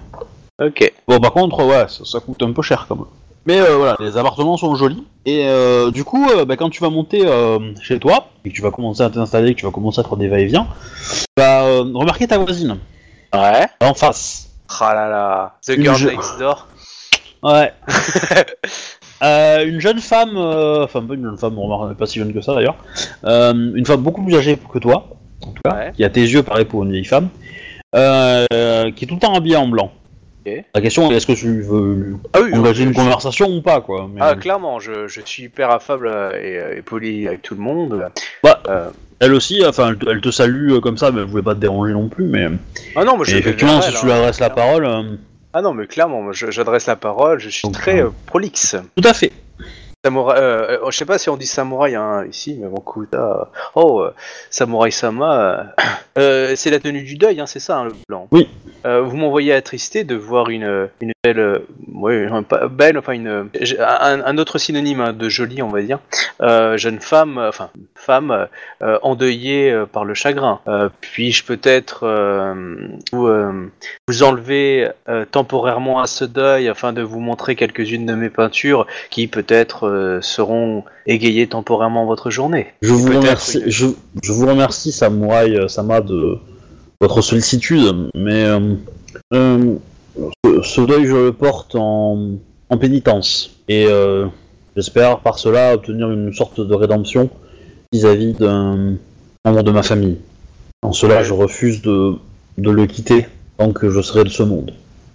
Ok. 0.61 0.93
Bon, 1.07 1.19
par 1.21 1.33
contre, 1.33 1.65
ouais, 1.65 1.87
ça, 1.89 2.05
ça 2.05 2.21
coûte 2.21 2.43
un 2.43 2.53
peu 2.53 2.63
cher 2.63 2.87
quand 2.89 2.97
même. 2.97 3.05
Mais 3.45 3.61
euh, 3.61 3.77
voilà, 3.77 3.97
les 4.01 4.17
appartements 4.17 4.57
sont 4.57 4.75
jolis. 4.77 5.05
Et 5.27 5.47
euh, 5.49 5.91
du 5.91 6.05
coup, 6.05 6.29
euh, 6.31 6.45
bah, 6.45 6.57
quand 6.57 6.71
tu 6.71 6.81
vas 6.81 6.91
monter 6.91 7.27
euh, 7.27 7.59
chez 7.83 7.99
toi, 7.99 8.29
et 8.45 8.51
que 8.51 8.55
tu 8.55 8.63
vas 8.63 8.71
commencer 8.71 9.03
à 9.03 9.11
t'installer, 9.11 9.55
que 9.55 9.61
tu 9.61 9.67
vas 9.67 9.73
commencer 9.73 10.01
à 10.01 10.05
faire 10.05 10.17
des 10.17 10.29
va-et-vient, 10.29 10.67
euh, 11.41 11.83
remarquer 11.95 12.27
ta 12.27 12.39
voisine, 12.39 12.79
Ouais. 13.35 13.67
en 13.81 13.95
face. 13.95 14.49
Ah 14.81 14.95
là 14.95 15.09
là. 15.09 15.55
The 15.67 15.79
Girl 15.81 15.97
je- 15.97 16.09
Next 16.09 16.39
Door. 16.39 16.67
Ouais. 17.43 17.73
Euh, 19.25 19.65
une 19.65 19.81
jeune 19.81 20.01
femme, 20.01 20.37
euh, 20.37 20.83
enfin 20.83 21.01
pas 21.01 21.15
une 21.15 21.23
jeune 21.23 21.39
femme, 21.39 21.57
on 21.57 21.63
remarque, 21.69 21.91
elle 21.93 21.97
pas 21.97 22.07
si 22.07 22.19
jeune 22.19 22.35
que 22.35 22.41
ça 22.41 22.55
d'ailleurs, 22.57 22.75
euh, 23.25 23.53
une 23.73 23.87
femme 23.87 24.01
beaucoup 24.01 24.25
plus 24.25 24.35
âgée 24.35 24.59
que 24.73 24.81
toi, 24.81 25.11
en 25.43 25.53
tout 25.53 25.61
cas, 25.65 25.77
Ouais. 25.77 25.93
qui 25.95 26.03
a 26.03 26.11
tes 26.11 26.23
yeux 26.23 26.43
pareil 26.43 26.65
pour 26.65 26.83
une 26.83 26.91
vieille 26.91 27.05
femme, 27.05 27.29
euh, 27.95 28.91
qui 28.97 29.05
est 29.05 29.07
tout 29.07 29.15
le 29.15 29.21
temps 29.21 29.35
habillée 29.35 29.55
en 29.55 29.69
blanc. 29.69 29.93
Ok. 30.45 30.65
La 30.75 30.81
question 30.81 31.09
est 31.13 31.15
est-ce 31.15 31.29
que 31.29 31.35
tu 31.35 31.63
veux 31.63 32.17
Ah 32.33 32.41
oui. 32.43 32.53
engager 32.53 32.83
une 32.83 32.95
conversation 32.95 33.47
ou 33.49 33.63
pas 33.63 33.81
quoi 33.81 34.11
mais, 34.13 34.21
Ah 34.21 34.35
clairement, 34.35 34.81
je, 34.81 35.07
je 35.07 35.21
suis 35.25 35.45
hyper 35.45 35.71
affable 35.71 36.09
euh, 36.09 36.33
et, 36.33 36.59
euh, 36.59 36.79
et 36.79 36.83
poli 36.83 37.29
avec 37.29 37.43
tout 37.43 37.55
le 37.55 37.61
monde. 37.61 38.09
Bah, 38.43 38.61
Euh, 38.69 38.91
Elle 39.21 39.35
aussi, 39.35 39.63
enfin 39.65 39.91
elle 39.91 39.99
te, 39.99 40.11
elle 40.11 40.21
te 40.21 40.33
salue 40.33 40.73
euh, 40.73 40.81
comme 40.81 40.99
ça, 40.99 41.13
mais 41.13 41.21
elle 41.21 41.29
voulait 41.29 41.45
pas 41.45 41.55
te 41.55 41.61
déranger 41.61 41.93
non 41.93 42.09
plus, 42.09 42.25
mais 42.25 42.49
Ah 42.97 43.05
non, 43.05 43.15
moi 43.17 43.25
je 43.25 43.31
et 43.31 43.35
vais 43.35 43.39
effectivement 43.41 43.81
si 43.83 43.93
tu 43.93 44.07
lui 44.07 44.11
hein. 44.13 44.17
adresses 44.17 44.41
la 44.41 44.51
parole, 44.51 44.85
euh, 44.85 45.03
Ah 45.55 45.61
non, 45.63 45.75
mais 45.75 45.87
clairement, 45.87 46.23
moi, 46.23 46.33
je- 46.33 46.51
j'adresse 46.51 46.87
la 46.87 46.97
parole, 46.97 47.39
je 47.39 47.49
suis 47.51 47.63
Donc, 47.69 47.75
très 47.75 48.01
euh, 48.01 48.07
euh, 48.07 48.11
prolixe. 48.27 48.77
tout 48.97 49.07
à 49.07 49.13
fait. 49.13 49.33
Samouraï, 50.05 50.37
euh, 50.41 50.79
euh, 50.85 50.91
je 50.91 50.97
sais 50.97 51.05
pas 51.05 51.17
si 51.17 51.31
on 51.31 51.37
dit 51.37 51.47
samouraï 51.47 51.95
hein, 51.95 52.27
ici, 52.29 52.59
mais 52.61 52.67
bon, 52.67 52.81
Kuta. 52.81 53.51
Oh, 53.77 54.01
euh, 54.03 54.11
samouraï 54.51 54.91
sama. 54.91 55.75
euh, 56.19 56.55
c'est 56.57 56.71
la 56.71 56.81
tenue 56.81 57.03
du 57.03 57.15
deuil, 57.15 57.39
hein, 57.41 57.47
c'est 57.47 57.61
ça, 57.61 57.79
hein, 57.79 57.85
le 57.85 57.93
blanc. 58.09 58.27
Oui. 58.33 58.49
Vous 58.85 59.17
m'envoyez 59.17 59.53
attristé 59.53 60.03
de 60.03 60.17
voir 60.17 60.51
une, 60.51 60.89
une 61.01 61.13
belle, 61.23 61.61
ouais, 61.95 62.27
un- 62.27 62.43
pas 62.43 62.67
belle, 62.67 62.99
enfin 62.99 63.13
une, 63.13 63.49
un, 63.79 64.25
un 64.25 64.39
autre 64.39 64.59
synonyme 64.59 65.13
de 65.13 65.29
jolie, 65.29 65.63
on 65.63 65.69
va 65.69 65.83
dire, 65.83 66.01
jeune 66.41 66.99
femme, 66.99 67.39
enfin 67.39 67.71
femme 67.95 68.49
endeuillée 68.81 69.85
par 69.93 70.05
le 70.05 70.15
chagrin. 70.15 70.59
Puis-je 71.01 71.45
peut-être 71.45 72.05
vous, 73.13 73.31
vous 74.09 74.23
enlever 74.25 74.91
temporairement 75.31 76.01
à 76.01 76.09
ce 76.09 76.25
deuil 76.25 76.69
afin 76.69 76.93
de 76.93 77.03
vous 77.03 77.21
montrer 77.21 77.55
quelques-unes 77.55 78.07
de 78.07 78.15
mes 78.17 78.31
peintures 78.31 78.89
qui 79.11 79.29
peut-être 79.29 79.92
euh, 79.93 80.21
seront 80.21 80.85
égayées 81.07 81.47
temporairement 81.47 82.07
votre 82.07 82.31
journée. 82.31 82.67
Je 82.83 82.93
vous 82.93 83.07
remercie, 83.19 83.61
que- 83.63 83.71
je, 83.71 83.87
je 84.23 84.33
vous 84.33 84.47
remercie 84.47 84.93
Samouraï 84.93 85.57
euh, 85.57 85.69
Sama 85.69 86.01
de 86.01 86.39
votre 87.01 87.21
sollicitude, 87.23 88.11
mais 88.15 88.45
euh, 88.45 88.75
euh, 89.35 89.75
ce, 90.45 90.63
ce 90.63 90.81
deuil 90.83 91.07
je 91.07 91.17
le 91.17 91.33
porte 91.33 91.75
en, 91.75 92.33
en 92.71 92.77
pénitence 92.79 93.57
et 93.69 93.87
euh, 93.89 94.27
j'espère 94.77 95.19
par 95.21 95.39
cela 95.39 95.75
obtenir 95.75 96.11
une 96.11 96.33
sorte 96.33 96.61
de 96.61 96.75
rédemption 96.75 97.29
vis-à-vis 97.93 98.33
d'un 98.35 98.95
membre 99.45 99.63
de 99.63 99.71
ma 99.71 99.83
famille. 99.83 100.19
En 100.83 100.93
cela, 100.93 101.23
je 101.23 101.33
refuse 101.33 101.83
de, 101.83 102.15
de 102.59 102.71
le 102.71 102.87
quitter 102.87 103.27
tant 103.59 103.73
que 103.73 103.91
je 103.91 104.01
serai 104.01 104.25
de 104.25 104.29
ce 104.31 104.43
monde. 104.43 104.73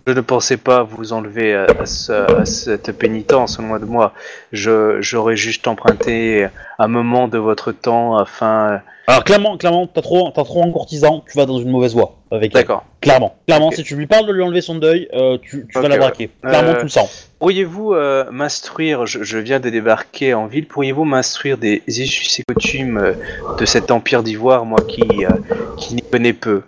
Je 0.07 0.13
ne 0.13 0.21
pensais 0.21 0.55
pas 0.55 0.83
vous 0.83 1.11
enlever 1.11 1.53
à, 1.53 1.65
à 1.81 1.85
ce- 1.85 2.13
à 2.13 2.45
cette 2.45 2.93
pénitence 2.97 3.59
loin 3.59 3.77
de 3.77 3.83
moi. 3.83 4.13
J'aurais 4.53 5.35
juste 5.35 5.67
emprunté 5.67 6.47
un 6.79 6.87
moment 6.87 7.27
de 7.27 7.37
votre 7.37 7.73
temps 7.73 8.17
afin. 8.17 8.79
Alors 9.07 9.25
clairement, 9.25 9.57
clairement, 9.57 9.85
t'as 9.85 10.01
trop, 10.01 10.31
t'as 10.33 10.45
trop 10.45 10.63
en 10.63 10.71
courtisan, 10.71 11.25
tu 11.29 11.37
vas 11.37 11.45
dans 11.45 11.59
une 11.59 11.69
mauvaise 11.71 11.93
voie 11.93 12.15
avec 12.31 12.55
elle. 12.55 12.61
D'accord. 12.61 12.85
Clairement, 13.01 13.35
clairement, 13.47 13.69
si 13.71 13.83
tu 13.83 13.97
lui 13.97 14.07
parles 14.07 14.27
de 14.27 14.31
lui 14.31 14.43
enlever 14.43 14.61
son 14.61 14.75
deuil, 14.75 15.09
euh, 15.13 15.37
tu, 15.41 15.67
vas 15.75 15.81
la 15.81 15.89
ouais. 15.89 15.97
braquer. 15.97 16.29
Clairement, 16.41 16.71
Euh, 16.71 16.75
tu 16.77 16.83
le 16.83 16.89
sens. 16.89 17.29
Pourriez-vous 17.39 17.93
euh, 17.93 18.23
m'instruire, 18.31 19.05
je, 19.05 19.23
je 19.23 19.37
viens 19.37 19.59
de 19.59 19.69
débarquer 19.69 20.33
en 20.33 20.47
ville, 20.47 20.67
pourriez-vous 20.67 21.03
m'instruire 21.03 21.57
des 21.57 21.83
us 21.87 22.39
et 22.39 22.43
coutumes 22.53 22.97
euh, 22.97 23.13
de 23.59 23.65
cet 23.65 23.91
empire 23.91 24.23
d'ivoire, 24.23 24.63
moi 24.63 24.79
qui, 24.87 25.25
euh, 25.25 25.29
qui 25.77 25.95
n'y 25.95 26.01
connais 26.01 26.33
peu? 26.33 26.61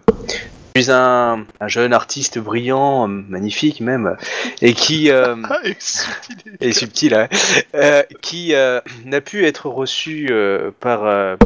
Suis 0.82 0.92
un, 0.92 1.46
un 1.60 1.68
jeune 1.68 1.94
artiste 1.94 2.40
brillant, 2.40 3.08
magnifique 3.08 3.82
même, 3.82 4.16
et 4.62 4.74
qui... 4.74 5.12
euh, 5.12 5.36
Ah, 5.50 5.60
et 5.64 5.76
subtil. 5.80 6.58
et 6.62 6.74
subtil, 6.74 7.14
hein, 7.14 7.28
euh, 7.76 8.04
qui 8.22 8.54
euh, 8.54 8.80
n'a 9.06 9.22
pu 9.22 9.46
être 9.46 9.68
reçu 9.68 10.28
euh, 10.32 10.72
par, 10.80 11.38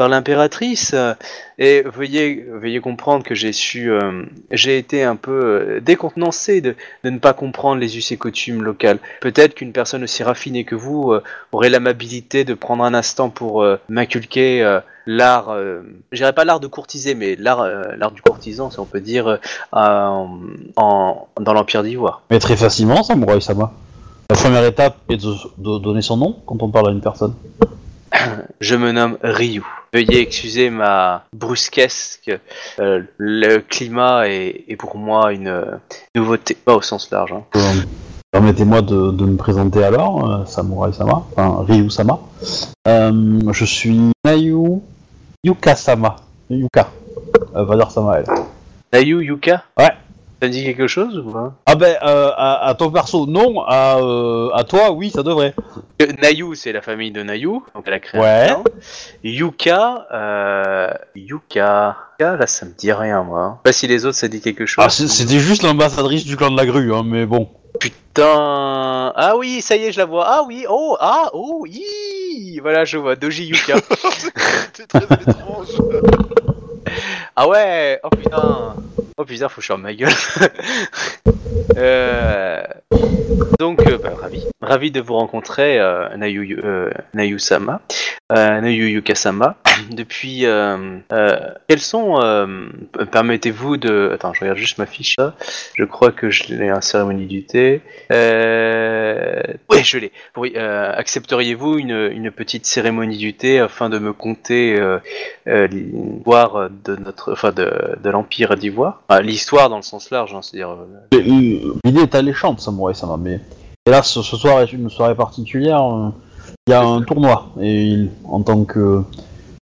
par 0.00 0.08
l'impératrice. 0.08 0.94
et 1.58 1.82
veuillez, 1.82 2.80
comprendre 2.82 3.22
que 3.22 3.34
j'ai 3.34 3.52
su, 3.52 3.92
euh, 3.92 4.22
j'ai 4.50 4.78
été 4.78 5.04
un 5.04 5.14
peu 5.14 5.30
euh, 5.30 5.80
décontenancé 5.82 6.62
de, 6.62 6.74
ne 7.04 7.18
pas 7.18 7.34
comprendre 7.34 7.82
les 7.82 7.98
us 7.98 8.10
et 8.10 8.16
coutumes 8.16 8.62
locales. 8.62 8.98
Peut-être 9.20 9.56
qu'une 9.56 9.72
personne 9.72 10.02
aussi 10.02 10.22
raffinée 10.22 10.64
que 10.64 10.74
vous 10.74 11.12
euh, 11.12 11.22
aurait 11.52 11.68
l'amabilité 11.68 12.44
de 12.44 12.54
prendre 12.54 12.82
un 12.82 12.94
instant 12.94 13.28
pour 13.28 13.62
m'inculquer 13.90 14.80
l'art, 15.04 15.50
euh, 15.50 15.82
je 16.12 16.16
dirais 16.16 16.32
pas 16.32 16.46
l'art 16.46 16.60
de 16.60 16.66
courtiser, 16.66 17.14
mais 17.14 17.36
l'art, 17.36 17.68
l'art 17.98 18.12
du 18.12 18.22
courtisan, 18.22 18.70
si 18.70 18.80
on 18.80 18.86
peut 18.86 19.02
dire, 19.02 19.38
en, 19.72 20.38
dans 20.78 21.52
l'Empire 21.52 21.82
d'Ivoire. 21.82 22.22
Mais 22.30 22.38
très 22.38 22.56
facilement, 22.56 23.02
Samouraï 23.02 23.42
Sama. 23.42 23.74
La 24.30 24.36
première 24.36 24.64
étape 24.64 24.96
est 25.10 25.18
de 25.18 25.78
donner 25.78 26.00
son 26.00 26.16
nom 26.16 26.36
quand 26.46 26.62
on 26.62 26.70
parle 26.70 26.88
à 26.88 26.92
une 26.92 27.02
personne. 27.02 27.34
Je 28.60 28.74
me 28.76 28.92
nomme 28.92 29.18
Ryu. 29.22 29.62
Veuillez 29.92 30.20
excuser 30.20 30.70
ma 30.70 31.24
brusquesque. 31.32 32.30
euh, 32.78 33.02
le 33.18 33.58
climat 33.58 34.28
est, 34.28 34.64
est 34.68 34.76
pour 34.76 34.96
moi 34.96 35.32
une 35.32 35.48
euh, 35.48 35.64
nouveauté, 36.14 36.54
pas 36.54 36.74
au 36.74 36.82
sens 36.82 37.10
large. 37.10 37.32
hein. 37.32 37.42
Euh, 37.56 37.60
Permettez-moi 38.32 38.82
de, 38.82 39.10
de 39.10 39.24
me 39.24 39.36
présenter 39.36 39.82
alors, 39.82 40.30
euh, 40.30 40.44
Samurai 40.46 40.92
Sama, 40.92 41.24
enfin 41.32 41.64
Ryu 41.66 41.90
Sama. 41.90 42.20
Je 42.86 43.64
suis 43.64 44.12
Nayu 44.24 44.80
Yuka 45.42 45.74
Sama. 45.74 46.16
Yuka. 46.48 46.88
Va 47.52 47.76
dire 47.76 47.90
Sama 47.90 48.18
elle. 48.18 48.26
Nayu 48.92 49.20
Yuka? 49.24 49.64
Ouais. 49.78 49.90
Ça 50.40 50.48
me 50.48 50.52
dit 50.52 50.64
quelque 50.64 50.86
chose 50.86 51.18
ou 51.18 51.30
pas? 51.30 51.52
Ah 51.66 51.74
ben, 51.74 51.96
euh, 52.02 52.30
à, 52.34 52.66
à 52.68 52.74
ton 52.74 52.90
perso, 52.90 53.26
non. 53.26 53.62
À, 53.66 53.98
euh, 53.98 54.48
à 54.54 54.64
toi, 54.64 54.90
oui, 54.92 55.10
ça 55.10 55.22
devrait. 55.22 55.54
Euh, 56.00 56.06
Nayu, 56.22 56.54
c'est 56.54 56.72
la 56.72 56.80
famille 56.80 57.10
de 57.10 57.22
Nayu, 57.22 57.60
donc 57.74 57.84
elle 57.84 57.92
a 57.92 57.98
créé 58.00 58.20
Ouais. 58.20 58.48
un 58.48 58.54
clan. 58.54 58.64
Yuka, 59.22 60.06
euh, 60.12 60.88
Yuka, 61.14 61.96
Yuka, 62.18 62.36
là 62.36 62.46
ça 62.46 62.64
me 62.64 62.72
dit 62.72 62.90
rien 62.92 63.22
moi. 63.22 63.56
Je 63.56 63.56
sais 63.58 63.62
Pas 63.64 63.72
si 63.72 63.86
les 63.86 64.06
autres 64.06 64.16
ça 64.16 64.28
dit 64.28 64.40
quelque 64.40 64.64
chose. 64.64 64.82
Ah, 64.84 64.88
c'était 64.88 65.38
juste 65.40 65.62
l'ambassadrice 65.62 66.24
du 66.24 66.36
clan 66.38 66.50
de 66.50 66.56
la 66.56 66.64
grue, 66.64 66.94
hein, 66.94 67.02
mais 67.04 67.26
bon. 67.26 67.48
Putain 67.78 69.12
Ah 69.14 69.34
oui, 69.38 69.60
ça 69.60 69.76
y 69.76 69.84
est, 69.84 69.92
je 69.92 69.98
la 69.98 70.06
vois. 70.06 70.24
Ah 70.26 70.42
oui, 70.46 70.64
oh, 70.68 70.96
ah, 71.00 71.28
oh, 71.34 71.64
hi 71.66 72.58
Voilà, 72.62 72.84
je 72.86 72.96
vois, 72.96 73.14
Doji 73.14 73.44
Yuka. 73.46 73.76
C'est 74.72 74.86
très 74.88 75.04
étrange. 75.04 75.68
Ah 77.36 77.48
ouais 77.48 78.00
Oh 78.02 78.10
putain 78.10 78.76
Oh 79.16 79.24
putain, 79.24 79.48
faut 79.48 79.60
que 79.60 79.66
je 79.66 79.72
ma 79.74 79.92
gueule. 79.94 80.10
Euh, 81.76 82.62
Donc, 83.58 83.86
euh, 83.86 83.98
bah, 83.98 84.12
ravi. 84.20 84.46
Ravi 84.60 84.90
de 84.90 85.00
vous 85.00 85.14
rencontrer, 85.14 85.78
euh, 85.78 86.08
Nayu, 86.16 86.58
euh, 86.64 86.90
Nayu-sama. 87.14 87.80
Euh, 88.32 88.60
Nayu 88.60 88.88
Yuka-sama. 88.88 89.56
Depuis... 89.90 90.44
Quels 91.68 91.78
sont... 91.80 92.20
Permettez-vous 93.12 93.76
de... 93.76 94.10
Attends, 94.14 94.34
je 94.34 94.40
regarde 94.40 94.58
juste 94.58 94.78
ma 94.78 94.86
fiche. 94.86 95.16
là. 95.18 95.34
Je 95.74 95.84
crois 95.84 96.12
que 96.12 96.30
je 96.30 96.54
l'ai 96.54 96.72
en 96.72 96.80
cérémonie 96.80 97.26
du 97.26 97.44
thé. 97.44 97.82
Oui, 98.10 99.84
je 99.84 99.98
l'ai. 99.98 100.12
Oui, 100.36 100.56
accepteriez-vous 100.56 101.78
une, 101.78 102.10
une 102.12 102.30
petite 102.30 102.66
cérémonie 102.66 103.18
du 103.18 103.34
thé 103.34 103.58
afin 103.60 103.88
de 103.88 103.98
me 103.98 104.12
compter 104.12 104.78
l'histoire 105.46 106.70
de 106.84 106.96
notre, 106.96 107.32
enfin 107.32 107.52
de, 107.52 107.70
de 108.02 108.10
l'empire 108.10 108.56
d'Ivoire 108.56 109.02
Enfin, 109.08 109.20
L'histoire 109.22 109.68
dans 109.68 109.76
le 109.76 109.82
sens 109.82 110.10
large, 110.10 110.34
hein, 110.34 110.40
c'est-à-dire. 110.42 110.76
euh, 111.14 111.74
L'idée 111.84 112.02
est 112.02 112.14
alléchante, 112.14 112.60
Samurai 112.60 112.94
Sama, 112.94 113.16
mais 113.16 113.40
hélas, 113.86 114.08
ce 114.08 114.22
ce 114.22 114.36
soir 114.36 114.60
est 114.60 114.72
une 114.72 114.88
soirée 114.90 115.14
particulière. 115.14 115.82
euh, 115.84 116.08
Il 116.66 116.70
y 116.72 116.74
a 116.74 116.82
un 116.82 117.02
tournoi, 117.02 117.48
et 117.60 117.82
il- 117.84 118.10
en 118.24 118.42
tant 118.42 118.64
que, 118.64 119.02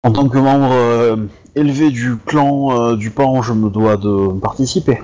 en 0.03 0.13
tant 0.13 0.29
que 0.29 0.39
membre 0.39 0.73
euh, 0.73 1.17
élevé 1.55 1.91
du 1.91 2.17
clan 2.17 2.79
euh, 2.93 2.97
du 2.97 3.11
Pan, 3.11 3.43
je 3.43 3.53
me 3.53 3.71
dois 3.71 3.97
de 3.97 4.39
participer. 4.41 4.99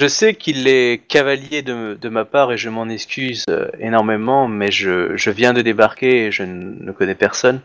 Je 0.00 0.06
sais 0.06 0.34
qu'il 0.34 0.68
est 0.68 1.02
cavalier 1.08 1.62
de, 1.62 1.98
de 2.00 2.08
ma 2.08 2.24
part 2.24 2.52
et 2.52 2.56
je 2.56 2.68
m'en 2.68 2.88
excuse 2.88 3.44
euh, 3.50 3.66
énormément, 3.80 4.46
mais 4.46 4.70
je, 4.70 5.16
je 5.16 5.30
viens 5.30 5.52
de 5.52 5.60
débarquer 5.60 6.26
et 6.26 6.30
je 6.30 6.44
ne 6.44 6.92
connais 6.92 7.16
personne. 7.16 7.60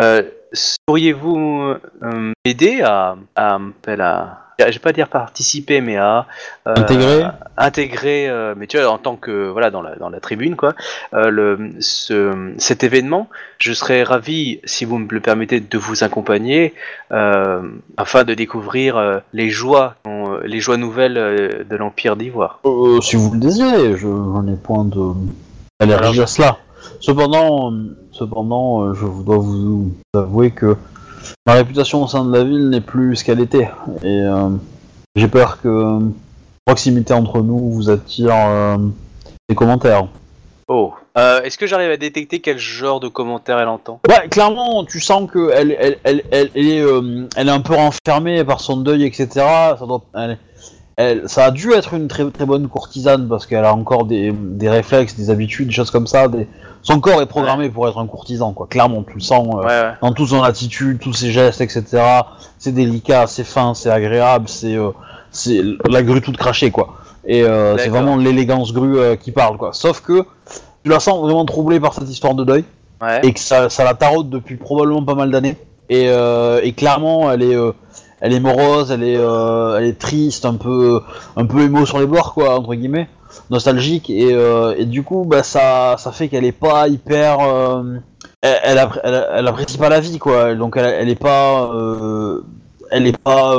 Euh, 0.00 0.22
Pourriez-vous 0.86 1.74
euh, 2.02 2.32
m'aider 2.44 2.80
à, 2.82 3.16
à, 3.36 3.58
à, 3.86 4.38
je 4.58 4.64
vais 4.64 4.78
pas 4.78 4.92
dire 4.92 5.08
participer, 5.08 5.80
mais 5.80 5.96
à 5.96 6.26
euh, 6.66 6.74
Intégrer 6.76 7.24
intégrer, 7.56 8.28
euh, 8.28 8.54
mais 8.56 8.66
tu 8.66 8.78
vois, 8.78 8.88
en 8.88 8.98
tant 8.98 9.16
que 9.16 9.48
voilà 9.50 9.70
dans 9.70 9.82
la 9.82 9.96
dans 9.96 10.08
la 10.08 10.20
tribune 10.20 10.56
quoi, 10.56 10.74
euh, 11.12 11.28
le 11.28 11.70
ce, 11.80 12.54
cet 12.58 12.84
événement, 12.84 13.28
je 13.58 13.72
serais 13.72 14.02
ravi 14.02 14.60
si 14.64 14.84
vous 14.84 14.98
me 14.98 15.08
le 15.10 15.20
permettez 15.20 15.60
de 15.60 15.78
vous 15.78 16.04
accompagner 16.04 16.74
euh, 17.12 17.62
afin 17.96 18.24
de 18.24 18.34
découvrir 18.34 18.96
euh, 18.96 19.18
les 19.32 19.50
joies 19.50 19.94
euh, 20.06 20.40
les 20.44 20.60
joies 20.60 20.76
nouvelles 20.76 21.18
euh, 21.18 21.64
de 21.68 21.76
l'Empire 21.76 22.16
d'Ivoire. 22.16 22.60
Euh, 22.64 23.00
si 23.00 23.16
vous 23.16 23.32
le 23.32 23.40
désirez, 23.40 23.96
je 23.96 24.06
n'en 24.06 24.46
ai 24.46 24.56
point 24.56 24.84
de 24.84 25.12
allergie 25.80 26.22
à 26.22 26.26
cela. 26.26 26.58
Cependant, 27.00 27.72
euh, 27.72 27.96
cependant, 28.18 28.82
euh, 28.82 28.94
je 28.94 29.06
dois 29.06 29.38
vous 29.38 29.92
avouer 30.14 30.50
que 30.50 30.76
ma 31.46 31.54
réputation 31.54 32.02
au 32.02 32.06
sein 32.06 32.24
de 32.24 32.36
la 32.36 32.44
ville 32.44 32.68
n'est 32.70 32.80
plus 32.80 33.16
ce 33.16 33.24
qu'elle 33.24 33.40
était, 33.40 33.70
et 34.02 34.20
euh, 34.22 34.48
j'ai 35.16 35.28
peur 35.28 35.60
que 35.60 35.68
euh, 35.68 36.00
proximité 36.64 37.14
entre 37.14 37.40
nous 37.40 37.70
vous 37.70 37.90
attire 37.90 38.34
euh, 38.34 38.76
des 39.48 39.54
commentaires. 39.54 40.06
Oh, 40.68 40.92
Euh, 41.16 41.42
est-ce 41.42 41.58
que 41.58 41.66
j'arrive 41.66 41.90
à 41.90 41.96
détecter 41.96 42.38
quel 42.40 42.58
genre 42.58 43.00
de 43.00 43.08
commentaire 43.08 43.58
elle 43.58 43.68
entend? 43.68 43.98
Ouais, 44.08 44.28
clairement, 44.28 44.84
tu 44.84 45.00
sens 45.00 45.28
que 45.28 45.50
elle, 45.52 45.74
elle, 45.80 45.98
elle, 46.04 46.22
elle, 46.30 46.50
elle 46.54 46.68
est, 46.68 46.84
elle 47.36 47.48
est 47.48 47.50
un 47.50 47.60
peu 47.60 47.74
renfermée 47.74 48.44
par 48.44 48.60
son 48.60 48.76
deuil, 48.76 49.04
etc. 49.04 49.28
Ça, 49.34 49.78
doit, 49.80 50.02
elle, 50.14 50.38
elle- 51.00 51.28
ça 51.28 51.44
a 51.46 51.50
dû 51.52 51.72
être 51.72 51.94
une 51.94 52.08
très, 52.08 52.28
très 52.30 52.44
bonne 52.44 52.66
courtisane 52.68 53.28
parce 53.28 53.46
qu'elle 53.46 53.64
a 53.64 53.72
encore 53.72 54.04
des, 54.04 54.32
des 54.32 54.68
réflexes, 54.68 55.14
des 55.14 55.30
habitudes, 55.30 55.68
des 55.68 55.74
choses 55.74 55.92
comme 55.92 56.08
ça. 56.08 56.26
Des... 56.26 56.48
Son 56.82 56.98
corps 56.98 57.22
est 57.22 57.26
programmé 57.26 57.70
pour 57.70 57.88
être 57.88 57.98
un 57.98 58.06
courtisan, 58.08 58.52
quoi. 58.52 58.66
Clairement, 58.68 59.04
tu 59.04 59.14
le 59.14 59.20
sens 59.20 59.46
euh, 59.54 59.58
Ouais, 59.60 59.66
ouais. 59.66 59.92
dans 60.02 60.12
toute 60.12 60.28
son 60.28 60.42
attitude, 60.42 60.98
tous 60.98 61.12
ses 61.12 61.30
gestes, 61.30 61.60
etc. 61.60 61.84
C'est 62.58 62.72
délicat, 62.72 63.28
c'est 63.28 63.44
fin, 63.44 63.74
c'est 63.74 63.90
agréable, 63.90 64.48
c'est 64.48 64.74
euh, 64.74 64.90
c'est 65.30 65.60
la 65.88 66.02
grue 66.02 66.20
toute 66.20 66.36
crachée, 66.36 66.72
quoi. 66.72 66.94
Et 67.24 67.42
euh, 67.44 67.76
c'est 67.78 67.90
vraiment 67.90 68.16
l'élégance 68.16 68.72
grue 68.72 68.98
euh, 68.98 69.14
qui 69.16 69.30
parle, 69.30 69.56
quoi. 69.56 69.70
Sauf 69.74 70.00
que 70.00 70.24
tu 70.82 70.90
la 70.90 70.98
sens 70.98 71.20
vraiment 71.22 71.44
troublée 71.44 71.78
par 71.78 71.94
cette 71.94 72.08
histoire 72.10 72.34
de 72.34 72.42
deuil 72.44 72.64
et 73.22 73.32
que 73.32 73.38
ça, 73.40 73.70
ça 73.70 73.84
la 73.84 73.94
taraude 73.94 74.30
depuis 74.30 74.56
probablement 74.56 75.04
pas 75.04 75.14
mal 75.14 75.30
d'années. 75.30 75.56
Et, 75.90 76.06
et 76.62 76.72
clairement, 76.72 77.30
elle 77.30 77.42
est, 77.42 77.56
elle 78.20 78.32
est 78.32 78.40
morose, 78.40 78.90
elle 78.90 79.02
est, 79.04 79.16
euh, 79.18 79.76
elle 79.78 79.84
est 79.84 79.98
triste, 79.98 80.44
un 80.44 80.54
peu, 80.54 81.00
un 81.36 81.46
peu 81.46 81.62
émo 81.62 81.86
sur 81.86 81.98
les 82.00 82.06
bords, 82.06 82.34
quoi, 82.34 82.58
entre 82.58 82.74
guillemets, 82.74 83.08
nostalgique. 83.50 84.10
Et, 84.10 84.30
euh, 84.32 84.74
et 84.76 84.84
du 84.86 85.02
coup, 85.02 85.24
bah, 85.26 85.42
ça, 85.42 85.96
ça 85.98 86.12
fait 86.12 86.28
qu'elle 86.28 86.44
est 86.44 86.52
pas 86.52 86.88
hyper, 86.88 87.38
euh, 87.40 87.82
elle, 88.42 88.58
elle, 88.64 88.78
appré- 88.78 89.00
elle- 89.04 89.26
elle 89.34 89.46
apprécie 89.46 89.78
pas 89.78 89.88
la 89.88 90.00
vie, 90.00 90.18
quoi. 90.18 90.54
Donc 90.54 90.76
elle, 90.76 90.86
elle 90.86 91.08
est 91.08 91.14
pas, 91.20 91.70
elle 92.90 93.06
est 93.06 93.18
pas, 93.18 93.56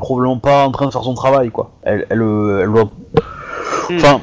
probablement 0.00 0.38
pas 0.38 0.64
en 0.66 0.70
train 0.70 0.86
de 0.86 0.92
faire 0.92 1.04
son 1.04 1.14
travail, 1.14 1.50
quoi. 1.50 1.70
Elle, 1.82 2.06
elle, 2.10 2.20
elle 2.62 2.72
doit, 2.72 2.90
enfin. 3.92 4.20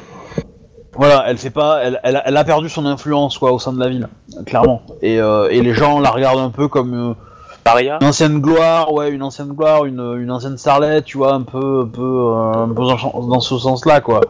Voilà, 1.00 1.22
elle 1.28 1.38
fait 1.38 1.50
pas, 1.50 1.78
elle, 1.84 2.00
elle, 2.02 2.16
a- 2.16 2.22
elle 2.26 2.36
a 2.36 2.42
perdu 2.42 2.68
son 2.68 2.84
influence 2.84 3.38
quoi 3.38 3.52
au 3.52 3.60
sein 3.60 3.72
de 3.72 3.78
la 3.78 3.88
ville, 3.88 4.08
clairement. 4.46 4.82
Et, 5.00 5.14
et 5.18 5.62
les 5.62 5.72
gens 5.72 6.00
la 6.00 6.10
regardent 6.10 6.40
un 6.40 6.50
peu 6.50 6.66
comme 6.66 7.14
Paria 7.68 7.98
une 8.00 8.06
ancienne 8.06 8.40
gloire, 8.40 8.92
ouais, 8.92 9.10
une 9.10 9.22
ancienne 9.22 9.48
gloire, 9.48 9.84
une, 9.84 10.00
une 10.20 10.30
ancienne 10.30 10.56
starlette, 10.56 11.04
tu 11.04 11.18
vois, 11.18 11.34
un 11.34 11.42
peu, 11.42 11.82
un 11.82 11.86
peu, 11.86 12.02
euh, 12.02 12.64
un 12.64 12.68
peu 12.68 12.82
dans, 12.82 13.40
ce 13.40 13.58
sens-là, 13.58 14.00
quoi. 14.00 14.22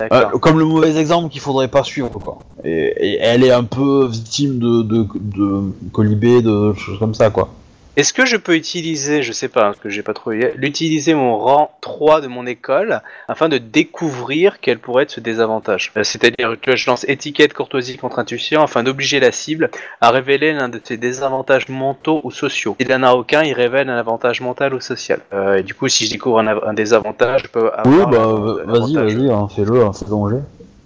Euh, 0.00 0.24
comme 0.40 0.58
le 0.58 0.64
mauvais 0.64 0.96
exemple 0.96 1.28
qu'il 1.28 1.42
faudrait 1.42 1.68
pas 1.68 1.84
suivre, 1.84 2.10
quoi. 2.10 2.38
Et, 2.64 2.70
et 2.70 3.18
elle 3.20 3.44
est 3.44 3.52
un 3.52 3.64
peu 3.64 4.06
victime 4.06 4.58
de, 4.58 4.82
de, 4.82 5.06
de 5.14 5.72
colibés, 5.92 6.40
de 6.40 6.72
choses 6.72 6.98
comme 6.98 7.14
ça, 7.14 7.28
quoi. 7.28 7.50
Est-ce 7.98 8.12
que 8.12 8.24
je 8.24 8.36
peux 8.36 8.54
utiliser, 8.54 9.24
je 9.24 9.32
sais 9.32 9.48
pas, 9.48 9.62
parce 9.62 9.80
que 9.80 9.88
j'ai 9.88 10.04
pas 10.04 10.14
trop 10.14 10.30
l'utiliser 10.30 11.14
mon 11.14 11.36
rang 11.36 11.72
3 11.80 12.20
de 12.20 12.28
mon 12.28 12.46
école 12.46 13.00
afin 13.26 13.48
de 13.48 13.58
découvrir 13.58 14.60
quel 14.60 14.78
pourrait 14.78 15.02
être 15.02 15.10
ce 15.10 15.18
désavantage? 15.18 15.90
Euh, 15.96 16.04
C'est-à-dire 16.04 16.54
que 16.62 16.76
je 16.76 16.88
lance 16.88 17.04
étiquette 17.08 17.54
courtoisie 17.54 17.96
contre 17.96 18.20
intuition 18.20 18.62
afin 18.62 18.84
d'obliger 18.84 19.18
la 19.18 19.32
cible 19.32 19.68
à 20.00 20.12
révéler 20.12 20.52
l'un 20.52 20.68
de 20.68 20.80
ses 20.82 20.96
désavantages 20.96 21.68
mentaux 21.68 22.20
ou 22.22 22.30
sociaux. 22.30 22.76
S'il 22.80 22.88
n'en 22.88 23.02
a 23.02 23.14
aucun, 23.14 23.42
il 23.42 23.52
révèle 23.52 23.90
un 23.90 23.98
avantage 23.98 24.40
mental 24.40 24.74
ou 24.74 24.80
social. 24.80 25.18
Euh, 25.32 25.56
et 25.56 25.64
du 25.64 25.74
coup, 25.74 25.88
si 25.88 26.06
je 26.06 26.12
découvre 26.12 26.38
un, 26.38 26.46
av- 26.46 26.62
un 26.68 26.74
désavantage, 26.74 27.42
je 27.46 27.48
peux 27.48 27.72
avoir 27.72 28.08
Oui, 28.08 28.16
bah, 28.16 28.62
vas-y, 28.78 28.94
vas-y, 28.94 29.28
hein, 29.28 29.48
fais-le, 29.48 29.82
hein, 29.82 29.92
fais-le. 29.92 30.40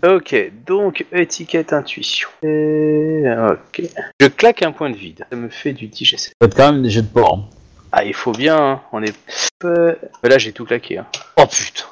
Ok, 0.05 0.35
donc 0.67 1.07
étiquette 1.13 1.73
intuition. 1.73 2.29
Et... 2.43 3.23
Ok. 3.51 3.83
Je 4.21 4.27
claque 4.27 4.63
un 4.63 4.73
point 4.73 4.91
de 4.91 4.97
vide. 4.97 5.25
Ça 5.31 5.37
me 5.37 5.49
fait 5.49 5.73
du 5.73 5.87
10 5.87 6.05
GC. 6.05 6.33
Faites 6.43 6.55
quand 6.57 6.73
même 6.73 6.83
des 6.83 6.91
jets 6.91 7.03
de 7.03 7.07
port. 7.07 7.39
hein. 7.39 7.57
Ah, 7.93 8.05
il 8.05 8.15
faut 8.15 8.33
bien, 8.33 8.57
hein. 8.57 8.81
on 8.93 9.03
est. 9.03 9.15
Mais 9.63 10.29
Là, 10.29 10.39
j'ai 10.39 10.53
tout 10.53 10.65
claqué. 10.65 10.99
Hein. 10.99 11.07
Oh 11.37 11.45
putain. 11.47 11.85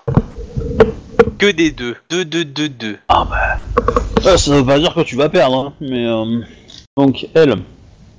Que 1.38 1.50
des 1.52 1.70
deux. 1.70 1.96
Deux, 2.08 2.24
deux, 2.24 2.44
deux, 2.44 2.68
deux. 2.68 2.98
Euh, 4.26 4.36
ça 4.36 4.54
veut 4.56 4.64
pas 4.64 4.78
dire 4.78 4.92
que 4.94 5.02
tu 5.02 5.14
vas 5.16 5.28
perdre, 5.28 5.66
hein, 5.68 5.72
mais 5.80 6.06
euh, 6.06 6.40
donc 6.96 7.26
elle, 7.34 7.54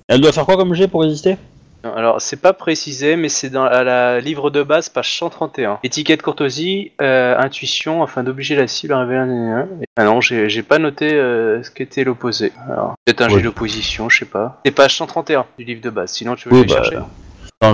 elle 0.08 0.22
doit 0.22 0.32
faire 0.32 0.46
quoi 0.46 0.58
comme 0.58 0.74
jet 0.74 0.88
pour 0.88 1.02
résister? 1.02 1.38
Alors, 1.84 2.22
c'est 2.22 2.40
pas 2.40 2.54
précisé, 2.54 3.16
mais 3.16 3.30
c'est 3.30 3.50
dans 3.50 3.64
à 3.64 3.84
la 3.84 4.20
livre 4.20 4.50
de 4.52 4.62
base, 4.62 4.90
page 4.90 5.18
131. 5.18 5.80
Étiquette 5.84 6.22
courtoisie, 6.22 6.92
euh, 7.02 7.36
intuition, 7.40 8.04
afin 8.04 8.24
d'obliger 8.24 8.56
la 8.56 8.68
cible 8.68 8.94
à 8.94 9.00
révéler 9.00 9.22
un. 9.22 9.68
Ah 9.98 10.04
non, 10.04 10.22
j'ai 10.22 10.64
pas 10.64 10.78
noté 10.78 11.14
euh, 11.14 11.64
ce 11.64 11.72
qu'était 11.72 12.04
l'opposé. 12.04 12.54
Alors, 12.70 12.94
peut-être 13.06 13.22
un 13.22 13.28
Ouais. 13.30 13.38
jet 13.38 13.42
d'opposition, 13.42 14.10
je 14.10 14.20
sais 14.20 14.26
pas. 14.26 14.62
C'est 14.66 14.72
page 14.72 14.96
131 14.98 15.46
du 15.58 15.66
livre 15.66 15.82
de 15.82 15.90
base, 15.90 16.12
sinon 16.12 16.36
tu 16.36 16.50
veux 16.50 16.56
Oui, 16.56 16.62
les 16.68 16.74
bah, 16.74 16.84
chercher 16.84 17.00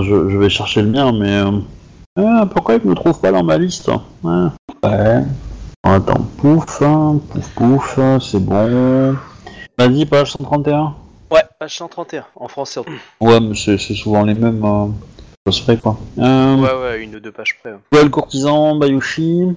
je, 0.02 0.28
je 0.28 0.36
vais 0.38 0.50
chercher 0.50 0.82
le 0.82 0.88
mien, 0.88 1.12
mais 1.18 1.36
euh, 1.38 1.60
ah, 2.18 2.46
pourquoi 2.50 2.74
il 2.76 2.88
me 2.88 2.94
trouve 2.94 3.20
pas 3.20 3.32
dans 3.32 3.44
ma 3.44 3.58
liste 3.58 3.90
Ah, 4.26 4.52
Ouais. 4.84 5.22
Attends, 5.84 6.26
pouf, 6.38 6.82
hein, 6.82 7.20
pouf, 7.30 7.48
pouf, 7.54 7.98
c'est 8.20 8.40
bon. 8.44 9.16
Vas-y, 9.78 10.04
page 10.06 10.32
131. 10.32 10.94
Ouais, 11.30 11.42
page 11.58 11.76
131, 11.76 12.24
en 12.36 12.48
français. 12.48 12.80
Ouais, 13.20 13.40
mais 13.40 13.54
c'est 13.54 13.78
c'est 13.78 13.94
souvent 13.94 14.22
les 14.24 14.34
mêmes. 14.34 14.64
Euh... 14.64 14.86
Ça 15.46 15.52
se 15.52 15.62
fait 15.62 15.76
quoi. 15.80 15.96
Euh... 16.18 16.56
Ouais, 16.56 16.82
ouais, 16.82 17.02
une 17.04 17.14
ou 17.16 17.20
deux 17.20 17.32
pages 17.32 17.58
près. 17.62 17.72
ouais. 17.72 17.78
Ouais, 17.92 18.02
le 18.04 18.10
courtisan, 18.10 18.76
Bayushi. 18.76 19.56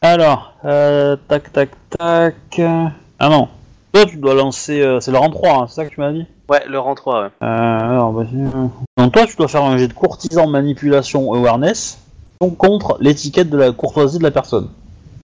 Alors, 0.00 0.52
euh, 0.64 1.16
tac, 1.28 1.52
tac, 1.52 1.70
tac. 1.90 2.60
Ah 3.18 3.28
non. 3.28 3.48
Toi, 3.92 4.06
tu 4.06 4.16
dois 4.16 4.34
lancer. 4.34 4.80
euh, 4.80 5.00
c'est 5.00 5.10
le 5.10 5.18
rang 5.18 5.30
3, 5.30 5.50
hein, 5.62 5.66
c'est 5.68 5.74
ça 5.76 5.84
que 5.86 5.90
tu 5.94 6.00
m'as 6.00 6.12
dit? 6.12 6.24
Ouais, 6.48 6.62
le 6.68 6.78
rang 6.78 6.94
3, 6.94 7.22
ouais. 7.22 7.28
euh, 7.42 7.46
Alors, 7.46 8.12
vas-y. 8.12 8.36
euh. 8.40 8.68
Donc, 8.96 9.12
toi, 9.12 9.26
tu 9.26 9.34
dois 9.36 9.48
faire 9.48 9.64
un 9.64 9.76
jet 9.76 9.88
de 9.88 9.92
courtisan, 9.92 10.46
manipulation, 10.46 11.32
awareness. 11.32 11.98
donc 12.40 12.56
contre 12.56 12.96
l'étiquette 13.00 13.50
de 13.50 13.56
la 13.58 13.72
courtoisie 13.72 14.18
de 14.18 14.22
la 14.22 14.30
personne. 14.30 14.68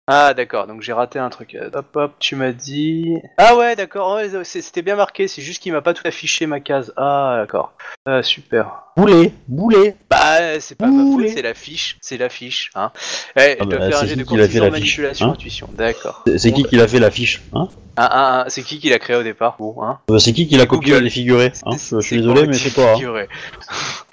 Ah 0.07 0.34
d'accord, 0.34 0.66
donc 0.66 0.82
j'ai 0.82 0.92
raté 0.92 1.18
un 1.18 1.30
truc. 1.30 1.55
Euh, 1.55 1.70
Hop 1.72 1.96
hop, 1.96 2.12
tu 2.18 2.36
m'as 2.36 2.52
dit... 2.52 3.14
Ah 3.38 3.57
ouais 3.57 3.74
d'accord, 3.74 4.20
c'était 4.42 4.82
bien 4.82 4.96
marqué, 4.96 5.28
c'est 5.28 5.40
juste 5.40 5.62
qu'il 5.62 5.72
m'a 5.72 5.80
pas 5.80 5.94
tout 5.94 6.07
affiché 6.07 6.44
ma 6.44 6.61
case. 6.61 6.92
Ah 6.98 7.36
d'accord, 7.38 7.72
Ah, 8.05 8.22
super. 8.22 8.82
Boulet, 8.98 9.32
boulet. 9.48 9.96
Bah 10.11 10.61
c'est 10.61 10.74
pas 10.76 10.88
ma 10.88 11.05
Ouh, 11.05 11.18
faute, 11.18 11.28
c'est 11.34 11.40
l'affiche, 11.40 11.96
c'est 12.02 12.18
l'affiche. 12.18 12.70
Hein. 12.74 12.92
Eh, 13.36 13.40
Ah 13.40 13.55
je 13.61 13.64
dois 13.64 13.78
bah, 13.78 13.88
faire 13.90 14.02
un 14.02 14.07
jet 14.07 14.16
de 14.16 14.24
l'a 14.24 14.36
l'affiche, 14.42 14.61
manipulation, 14.70 15.26
hein 15.26 15.32
intuition. 15.32 15.70
D'accord. 15.72 16.22
C'est 16.36 16.52
qui 16.52 16.64
qui 16.64 16.76
l'a 16.76 16.86
fait 16.86 16.98
l'affiche 17.00 17.40
hein 17.55 17.68
ah, 17.96 18.09
ah, 18.12 18.42
ah, 18.42 18.50
C'est 18.50 18.62
qui 18.62 18.80
qui 18.80 18.90
l'a 18.90 18.98
créé 18.98 19.16
au 19.16 19.22
départ 19.22 19.57
Bon, 19.59 19.82
hein 19.82 20.00
Euh, 20.11 20.18
C'est 20.18 20.34
qui 20.34 20.46
qui 20.46 20.59
l'a 20.59 20.66
copié 20.66 21.00
les 21.00 21.09
figurés 21.09 21.52
hein 21.64 21.78
C'est- 21.78 21.96
Je 21.96 22.00
suis 22.07 22.16
c'est 22.16 22.16
désolé, 22.16 22.46
mais 22.46 22.52
c'est 22.52 22.70
toi. 22.74 22.92
hein. 22.94 23.26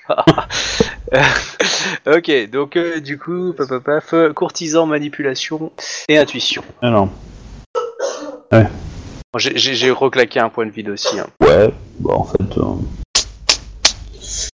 ok, 2.07 2.49
donc 2.51 2.78
euh, 2.78 2.99
du 2.99 3.18
coup, 3.18 3.53
paf, 3.53 3.68
paf, 3.68 3.84
paf, 3.84 4.14
courtisan, 4.34 4.86
manipulation 4.86 5.72
et 6.07 6.18
intuition. 6.18 6.64
Alors, 6.82 7.09
Bon, 8.51 9.39
j'ai- 9.39 9.57
J'ai 9.57 9.76
j'ai 9.76 9.91
reclaqué 9.91 10.39
un 10.41 10.49
point 10.49 10.66
de 10.66 10.72
vide 10.72 10.89
aussi. 10.89 11.18
hein. 11.20 11.28
ouais, 11.41 11.72
bah 11.99 12.14
en 12.16 12.24
fait. 12.26 12.57
euh, 12.57 12.64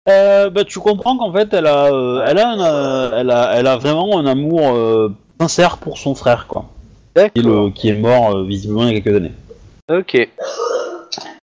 Euh, 0.09 0.51
bah 0.51 0.65
tu 0.65 0.79
comprends 0.81 1.17
qu'en 1.19 1.33
fait 1.33 1.53
elle 1.53 1.67
a, 1.67 1.87
euh, 1.93 2.25
elle 2.27 2.39
a, 2.39 2.49
un, 2.49 2.61
euh, 2.61 3.11
elle 3.21 3.31
a, 3.31 3.53
elle 3.55 3.67
a 3.67 3.77
vraiment 3.77 4.19
un 4.19 4.27
amour 4.27 4.75
euh, 4.75 5.13
sincère 5.41 5.79
pour 5.79 5.99
son 5.99 6.15
frère 6.15 6.47
quoi, 6.47 6.67
qui 7.15 7.23
est, 7.41 7.43
le- 7.43 7.71
qui 7.71 7.89
est 7.89 7.95
mort 7.97 8.37
euh, 8.37 8.45
visiblement 8.45 8.87
il 8.87 8.95
y 8.95 8.97
a 8.97 9.01
quelques 9.01 9.17
années. 9.17 9.33
Ok. 9.91 10.29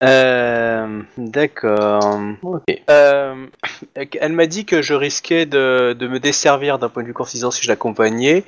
Euh, 0.03 0.70
D'accord. 1.17 2.19
Ok. 2.41 2.63
Euh, 2.89 3.45
elle 4.19 4.33
m'a 4.33 4.45
dit 4.45 4.65
que 4.65 4.81
je 4.81 4.93
risquais 4.93 5.45
de, 5.45 5.93
de 5.93 6.07
me 6.07 6.19
desservir 6.19 6.79
d'un 6.79 6.89
point 6.89 7.03
de 7.03 7.07
vue 7.07 7.13
courtisan 7.13 7.51
si 7.51 7.63
je 7.63 7.67
l'accompagnais. 7.67 8.43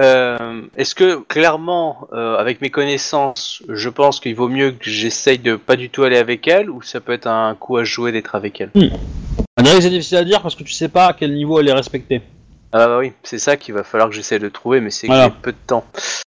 Euh, 0.00 0.62
Est-ce 0.76 0.94
que 0.94 1.16
clairement, 1.16 2.08
euh, 2.12 2.36
avec 2.36 2.60
mes 2.60 2.70
connaissances, 2.70 3.62
je 3.68 3.88
pense 3.88 4.20
qu'il 4.20 4.34
vaut 4.34 4.48
mieux 4.48 4.72
que 4.72 4.90
j'essaye 4.90 5.38
de 5.38 5.56
pas 5.56 5.76
du 5.76 5.90
tout 5.90 6.02
aller 6.04 6.18
avec 6.18 6.48
elle 6.48 6.70
ou 6.70 6.82
ça 6.82 7.00
peut 7.00 7.12
être 7.12 7.26
un 7.26 7.54
coup 7.54 7.76
à 7.76 7.84
jouer 7.84 8.12
d'être 8.12 8.34
avec 8.34 8.60
elle? 8.60 8.70
On 9.58 9.62
dirait 9.62 9.76
que 9.76 9.82
c'est 9.82 9.90
difficile 9.90 10.18
à 10.18 10.24
dire 10.24 10.40
parce 10.42 10.54
que 10.54 10.62
tu 10.64 10.72
sais 10.72 10.88
pas 10.88 11.06
à 11.08 11.12
quel 11.12 11.34
niveau 11.34 11.60
elle 11.60 11.68
est 11.68 11.72
respectée. 11.74 12.22
Ah 12.72 12.86
bah 12.86 12.98
oui, 12.98 13.12
c'est 13.22 13.38
ça 13.38 13.56
qu'il 13.58 13.74
va 13.74 13.84
falloir 13.84 14.08
que 14.08 14.14
j'essaie 14.14 14.38
de 14.38 14.48
trouver, 14.48 14.80
mais 14.80 14.90
c'est 14.90 15.06
que 15.06 15.12
Voilà. 15.12 15.28
peu 15.30 15.52
de 15.52 15.56
temps. 15.66 15.84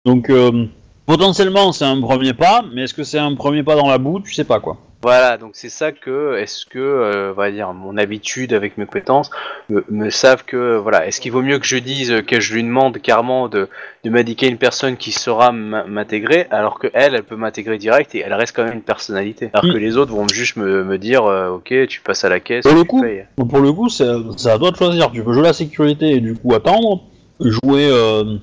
Donc 0.06 0.30
euh, 0.30 0.66
potentiellement 1.06 1.72
c'est 1.72 1.86
un 1.86 2.00
premier 2.02 2.34
pas, 2.34 2.64
mais 2.74 2.84
est-ce 2.84 2.94
que 2.94 3.04
c'est 3.06 3.18
un 3.18 3.34
premier 3.34 3.64
pas 3.64 3.76
dans 3.78 3.88
la 3.90 3.98
boue? 3.98 4.20
Tu 4.20 4.34
sais 4.34 4.44
pas 4.44 4.60
quoi. 4.60 4.78
Voilà, 5.04 5.38
donc 5.38 5.52
c'est 5.54 5.70
ça 5.70 5.92
que, 5.92 6.38
est-ce 6.38 6.66
que, 6.66 6.80
euh, 6.80 7.32
on 7.32 7.34
va 7.36 7.52
dire, 7.52 7.74
mon 7.74 7.98
habitude 7.98 8.54
avec 8.54 8.78
mes 8.78 8.86
compétences 8.86 9.30
me, 9.70 9.84
me 9.90 10.10
savent 10.10 10.46
que, 10.46 10.78
voilà, 10.78 11.06
est-ce 11.06 11.20
qu'il 11.20 11.34
vaut 11.34 11.42
mieux 11.42 11.60
que 11.60 11.66
je 11.68 11.76
dise 11.78 12.22
que 12.26 12.40
je 12.40 12.54
lui 12.54 12.64
demande 12.64 12.98
carrément 13.00 13.50
de, 13.50 13.68
de 14.06 14.10
m'indiquer 14.10 14.48
une 14.48 14.58
personne 14.58 14.96
qui 14.96 15.12
saura 15.12 15.52
m'intégrer, 15.52 16.48
alors 16.52 16.80
que 16.80 16.88
elle, 16.94 17.16
elle 17.16 17.24
peut 17.24 17.36
m'intégrer 17.36 17.78
direct 17.78 18.16
et 18.16 18.20
elle 18.26 18.34
reste 18.34 18.56
quand 18.56 18.64
même 18.64 18.76
une 18.76 18.82
personnalité, 18.82 19.50
alors 19.54 19.66
Mm. 19.66 19.74
que 19.74 19.78
les 19.78 19.98
autres 19.98 20.14
vont 20.14 20.28
juste 20.30 20.56
me, 20.56 20.84
me 20.86 20.98
dire, 20.98 21.26
euh, 21.26 21.50
ok, 21.50 21.74
tu 21.88 22.00
passes 22.02 22.24
à 22.24 22.30
la 22.30 22.40
caisse, 22.40 22.64
Pour 22.64 22.74
le 22.74 22.82
tu 22.84 22.88
coup. 22.88 23.02
payes. 23.02 23.26
Pour 23.36 23.60
le 23.60 23.74
coup, 23.74 23.90
c'est 23.90 24.08
à 24.08 24.58
toi 24.58 24.72
de 24.72 24.76
choisir. 24.78 25.12
Tu 25.12 25.22
peux 25.22 25.34
jouer 25.34 25.44
la 25.44 25.54
sécurité 25.54 26.12
et 26.12 26.20
du 26.22 26.34
coup 26.36 26.54
attendre, 26.56 27.04
jouer, 27.42 27.90
euh, 27.92 28.38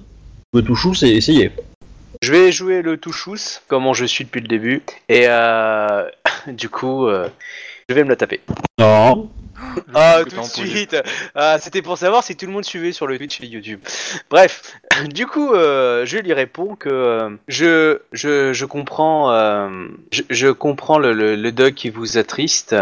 jouer 0.53 0.63
tout 0.65 0.75
chou, 0.75 0.93
c'est 0.93 1.09
essayer. 1.11 1.53
Je 2.23 2.33
vais 2.33 2.53
jouer 2.53 2.83
le 2.83 2.99
touchous, 2.99 3.61
comment 3.67 3.95
je 3.95 4.05
suis 4.05 4.25
depuis 4.25 4.43
le 4.43 4.49
début, 4.49 4.83
et 5.09 5.25
euh, 5.27 6.05
du 6.49 6.69
coup, 6.69 7.07
euh, 7.07 7.29
je 7.89 7.95
vais 7.95 8.05
me 8.05 8.11
la 8.11 8.17
taper. 8.17 8.41
Non. 8.79 9.31
Ah, 9.95 10.21
Que 10.25 10.31
tout 10.31 10.41
de 10.41 10.67
suite 10.69 10.97
Ah, 11.35 11.59
C'était 11.61 11.81
pour 11.83 11.97
savoir 11.97 12.23
si 12.23 12.37
tout 12.37 12.45
le 12.47 12.53
monde 12.53 12.65
suivait 12.65 12.93
sur 12.93 13.07
le 13.07 13.17
Twitch 13.17 13.41
et 13.41 13.47
YouTube. 13.47 13.81
Bref, 14.29 14.75
du 15.15 15.27
coup, 15.27 15.55
euh, 15.55 16.05
je 16.05 16.19
lui 16.19 16.33
réponds 16.35 16.77
que 16.77 16.89
euh, 16.91 17.31
je, 17.49 18.01
je, 18.13 18.53
je 18.53 18.65
comprends, 18.67 19.33
euh, 19.33 19.69
je, 20.13 20.23
je 20.29 20.49
comprends 20.49 20.99
le, 20.99 21.15
le, 21.15 21.37
le 21.37 21.53
deuil 21.53 21.73
qui 21.73 21.89
vous 21.89 22.19
attriste. 22.19 22.75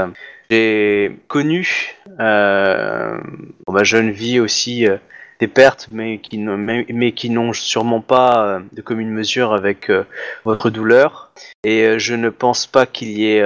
J'ai 0.50 1.16
connu 1.28 1.94
euh, 2.20 3.18
dans 3.66 3.72
ma 3.72 3.84
jeune 3.84 4.10
vie 4.10 4.40
aussi 4.40 4.88
euh, 4.88 4.96
des 5.40 5.48
pertes, 5.48 5.88
mais 5.92 6.18
qui, 6.18 6.38
n'ont- 6.38 7.52
sûrement 7.52 8.00
pas 8.00 8.44
euh, 8.44 8.60
de 8.72 8.82
commune 8.82 9.10
mesure 9.10 9.52
avec 9.52 9.90
euh, 9.90 10.04
votre 10.44 10.70
douleur. 10.70 11.30
Et 11.64 11.84
euh, 11.84 11.98
je 11.98 12.14
ne 12.14 12.30
pense 12.30 12.66
pas 12.66 12.86
qu'il 12.86 13.10
y 13.10 13.26
ait 13.26 13.44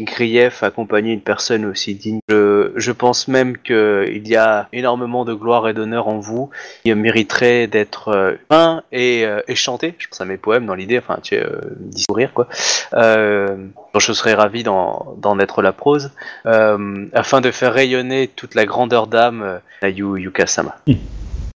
grief 0.00 0.62
à 0.62 0.66
accompagner 0.66 1.12
une 1.12 1.20
personne 1.20 1.64
aussi 1.64 1.94
digne. 1.94 2.20
Je, 2.28 2.90
pense 2.92 3.28
même 3.28 3.56
qu'il 3.58 4.26
y 4.26 4.36
a 4.36 4.68
énormément 4.72 5.24
de 5.24 5.34
gloire 5.34 5.68
et 5.68 5.74
d'honneur 5.74 6.08
en 6.08 6.18
vous 6.18 6.50
qui 6.84 6.92
mériterait 6.94 7.66
d'être 7.66 8.36
peint 8.48 8.82
et, 8.92 9.24
et 9.46 9.54
chanté. 9.54 9.94
Je 9.98 10.08
pense 10.08 10.20
à 10.20 10.24
mes 10.24 10.36
poèmes 10.36 10.66
dans 10.66 10.74
l'idée, 10.74 10.98
enfin, 10.98 11.18
tu 11.22 11.36
sais, 11.36 11.46
discourir 11.78 12.32
quoi. 12.32 12.48
Je 12.92 14.12
serais 14.12 14.34
ravi 14.34 14.62
d'en 14.62 15.38
être 15.38 15.62
la 15.62 15.72
prose, 15.72 16.10
afin 16.44 17.40
de 17.40 17.50
faire 17.50 17.72
rayonner 17.72 18.28
toute 18.28 18.54
la 18.54 18.64
grandeur 18.64 19.06
d'âme 19.06 19.42
euh, 19.42 19.58
à 19.82 19.88
Yu 19.88 20.18
Yukasama. 20.18 20.76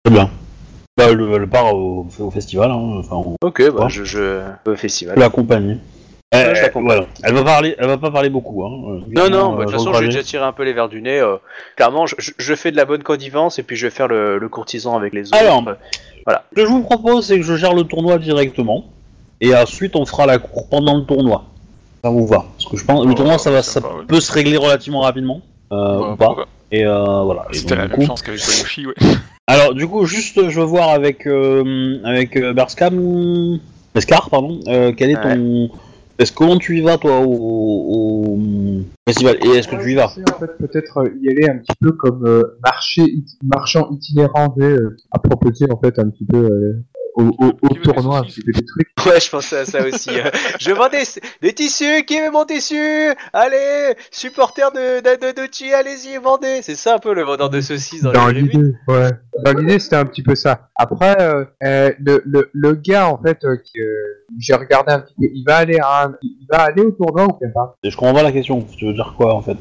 Très 0.05 0.15
bien. 0.15 0.31
Bah, 0.97 1.13
le, 1.13 1.39
le 1.39 1.47
part 1.47 1.75
au, 1.75 2.07
au 2.19 2.31
festival, 2.31 2.71
hein, 2.71 3.01
enfin, 3.01 3.17
on 3.17 3.37
Ok, 3.47 3.63
bah, 3.73 3.85
Ouais. 3.85 3.91
je, 3.91 4.05
je 4.05 4.41
au 4.67 4.77
festival. 4.77 5.19
Ouais, 5.19 5.25
Euh, 5.25 6.55
je 6.55 6.63
l'accompagne. 6.63 6.87
voilà. 6.87 7.07
Elle 7.23 7.35
va 7.35 7.43
parler, 7.45 7.75
elle 7.79 7.87
va 7.87 7.99
pas 7.99 8.11
parler 8.11 8.31
beaucoup. 8.31 8.65
Hein. 8.65 8.71
euh, 8.71 9.01
Non, 9.11 9.29
non, 9.31 9.53
bah, 9.53 9.57
de 9.57 9.61
euh, 9.61 9.65
toute 9.65 9.73
façon, 9.73 9.85
sur 9.85 9.93
le 9.93 9.99
j'ai 9.99 10.05
trajet. 10.05 10.07
déjà 10.09 10.23
tiré 10.23 10.45
un 10.45 10.53
peu 10.53 10.63
les 10.65 10.73
verres 10.73 10.89
du 10.89 11.03
nez. 11.03 11.19
euh, 11.21 11.37
clairement, 11.77 12.07
je, 12.07 12.15
je- 12.19 12.33
je 12.39 12.55
fais 12.55 12.71
de 12.71 12.77
la 12.77 12.85
bonne 12.85 13.03
connivence 13.03 13.59
et 13.59 13.63
puis 13.63 13.77
je 13.77 13.87
vais 13.87 13.91
faire 13.91 14.09
le, 14.09 14.39
le 14.39 14.49
courtisan 14.49 14.97
avec 14.97 15.13
les 15.13 15.29
autres. 15.29 15.39
Alors. 15.39 15.63
Ce 16.27 16.55
que 16.55 16.63
je 16.63 16.67
vous 16.71 16.83
propose, 16.83 17.27
c'est 17.27 17.37
que 17.39 17.43
je 17.45 17.57
gère 17.57 17.75
le 17.75 17.83
tournoi 17.85 18.19
directement, 18.19 18.85
et 19.41 19.55
ensuite 19.57 19.97
on 19.97 20.07
fera 20.07 20.27
la 20.27 20.39
cour 20.39 20.69
pendant 20.69 20.97
le 20.97 21.03
tournoi. 21.05 21.45
Ça 22.05 22.11
vous 22.11 22.27
va 22.27 22.45
Parce 22.57 22.71
que 22.71 22.77
je 22.77 22.85
pense 22.85 23.05
le 23.05 23.11
Oh, 23.13 23.15
tournoi, 23.15 23.39
ça 23.39 23.51
va, 23.51 23.63
ça 23.63 23.81
peut 24.07 24.21
se 24.21 24.31
régler 24.31 24.57
relativement 24.57 25.01
rapidement, 25.01 25.41
euh, 25.73 25.99
Ouais, 25.99 26.11
ou 26.13 26.17
pas. 26.17 26.37
Et 26.71 26.87
euh, 26.87 27.23
voilà. 27.25 27.47
C'était 27.53 27.75
la 27.75 27.89
même 27.89 27.97
coup- 27.97 28.07
chance 28.07 28.23
qu'avec 28.23 28.39
Bayushi, 28.41 28.87
ouais. 28.87 28.95
Alors 29.51 29.75
du 29.75 29.89
coup, 29.89 30.05
juste, 30.07 30.49
je 30.49 30.61
veux 30.61 30.67
voir 30.67 30.91
avec 30.91 31.27
euh, 31.27 31.99
avec 32.05 32.37
euh, 32.37 32.53
Berskam, 32.53 32.95
pardon. 34.31 34.61
euh, 34.69 34.93
quel 34.97 35.11
est 35.11 35.21
ton 35.21 35.71
Est-ce 36.21 36.33
comment 36.33 36.57
tu 36.57 36.79
y 36.79 36.83
vas 36.83 36.99
toi 36.99 37.19
au, 37.19 37.33
au 37.33 38.39
festival 39.09 39.39
Et 39.45 39.49
est-ce 39.49 39.67
que 39.67 39.75
tu 39.83 39.91
y 39.91 39.95
vas? 39.97 40.07
En 40.07 40.39
fait, 40.39 40.57
peut-être 40.57 40.99
euh, 40.99 41.09
y 41.21 41.31
aller 41.31 41.49
un 41.49 41.59
petit 41.59 41.75
peu 41.81 41.91
comme 41.91 42.25
euh, 42.29 42.59
marché, 42.63 43.03
marchand 43.43 43.89
itinérant, 43.91 44.55
sais, 44.57 44.67
euh, 44.67 44.97
à 45.11 45.19
proposer 45.19 45.67
en 45.69 45.81
fait 45.81 45.99
un 45.99 46.11
petit 46.11 46.27
peu 46.27 46.39
euh, 46.39 46.85
au, 47.17 47.53
des 47.71 47.81
tournoi 47.83 48.23
des 48.23 48.53
trucs. 48.65 48.89
Ouais, 49.07 49.19
je 49.21 49.31
pensais 49.31 49.59
à 49.59 49.65
ça 49.65 49.83
aussi. 49.87 50.11
euh. 50.11 50.31
je 50.61 50.71
vends 50.73 50.89
des, 50.89 51.03
des 51.43 51.53
tissus, 51.55 52.05
qui 52.05 52.21
veut 52.21 52.31
mon 52.31 52.45
tissu? 52.45 52.77
Allez, 53.33 53.95
supporter 54.11 54.71
de, 54.73 55.01
de, 55.01 55.17
de, 55.27 55.33
de 55.43 55.49
Chi, 55.53 55.73
allez-y, 55.73 56.17
vendez 56.19 56.61
C'est 56.63 56.75
ça 56.77 56.95
un 56.95 56.99
peu 56.99 57.15
le 57.15 57.23
vendeur 57.23 57.51
de 57.51 57.61
saucisses 57.61 58.03
dans, 58.03 58.13
Dans 58.13 58.29
l'idée, 58.29 58.75
ouais. 58.89 59.11
Dans 59.45 59.53
l'idée, 59.53 59.79
c'était 59.79 59.97
un 59.97 60.05
petit 60.05 60.23
peu 60.23 60.35
ça. 60.35 60.69
Après, 60.77 61.17
euh, 61.21 61.45
euh, 61.65 61.93
le, 61.99 62.23
le, 62.25 62.51
le 62.53 62.73
gars 62.75 63.09
en 63.09 63.19
fait 63.19 63.39
euh, 63.45 63.57
que 63.57 63.81
j'ai 64.39 64.55
regardé 64.55 64.93
un 64.93 65.01
petit 65.01 65.15
peu, 65.19 65.25
il 65.33 65.45
va 65.47 65.57
aller 65.57 65.79
à 65.83 66.05
un- 66.07 66.15
il 66.23 66.47
va 66.51 66.63
aller 66.63 66.83
au 66.83 66.91
tournoi 66.93 67.25
ou 67.25 67.33
pas? 67.53 67.77
Et 67.83 67.91
Je 67.91 67.97
comprends 67.97 68.15
pas 68.15 68.23
la 68.23 68.33
question. 68.33 68.63
Tu 68.77 68.87
veux 68.87 68.93
dire 68.95 69.15
quoi 69.17 69.35
en 69.35 69.43
fait? 69.43 69.57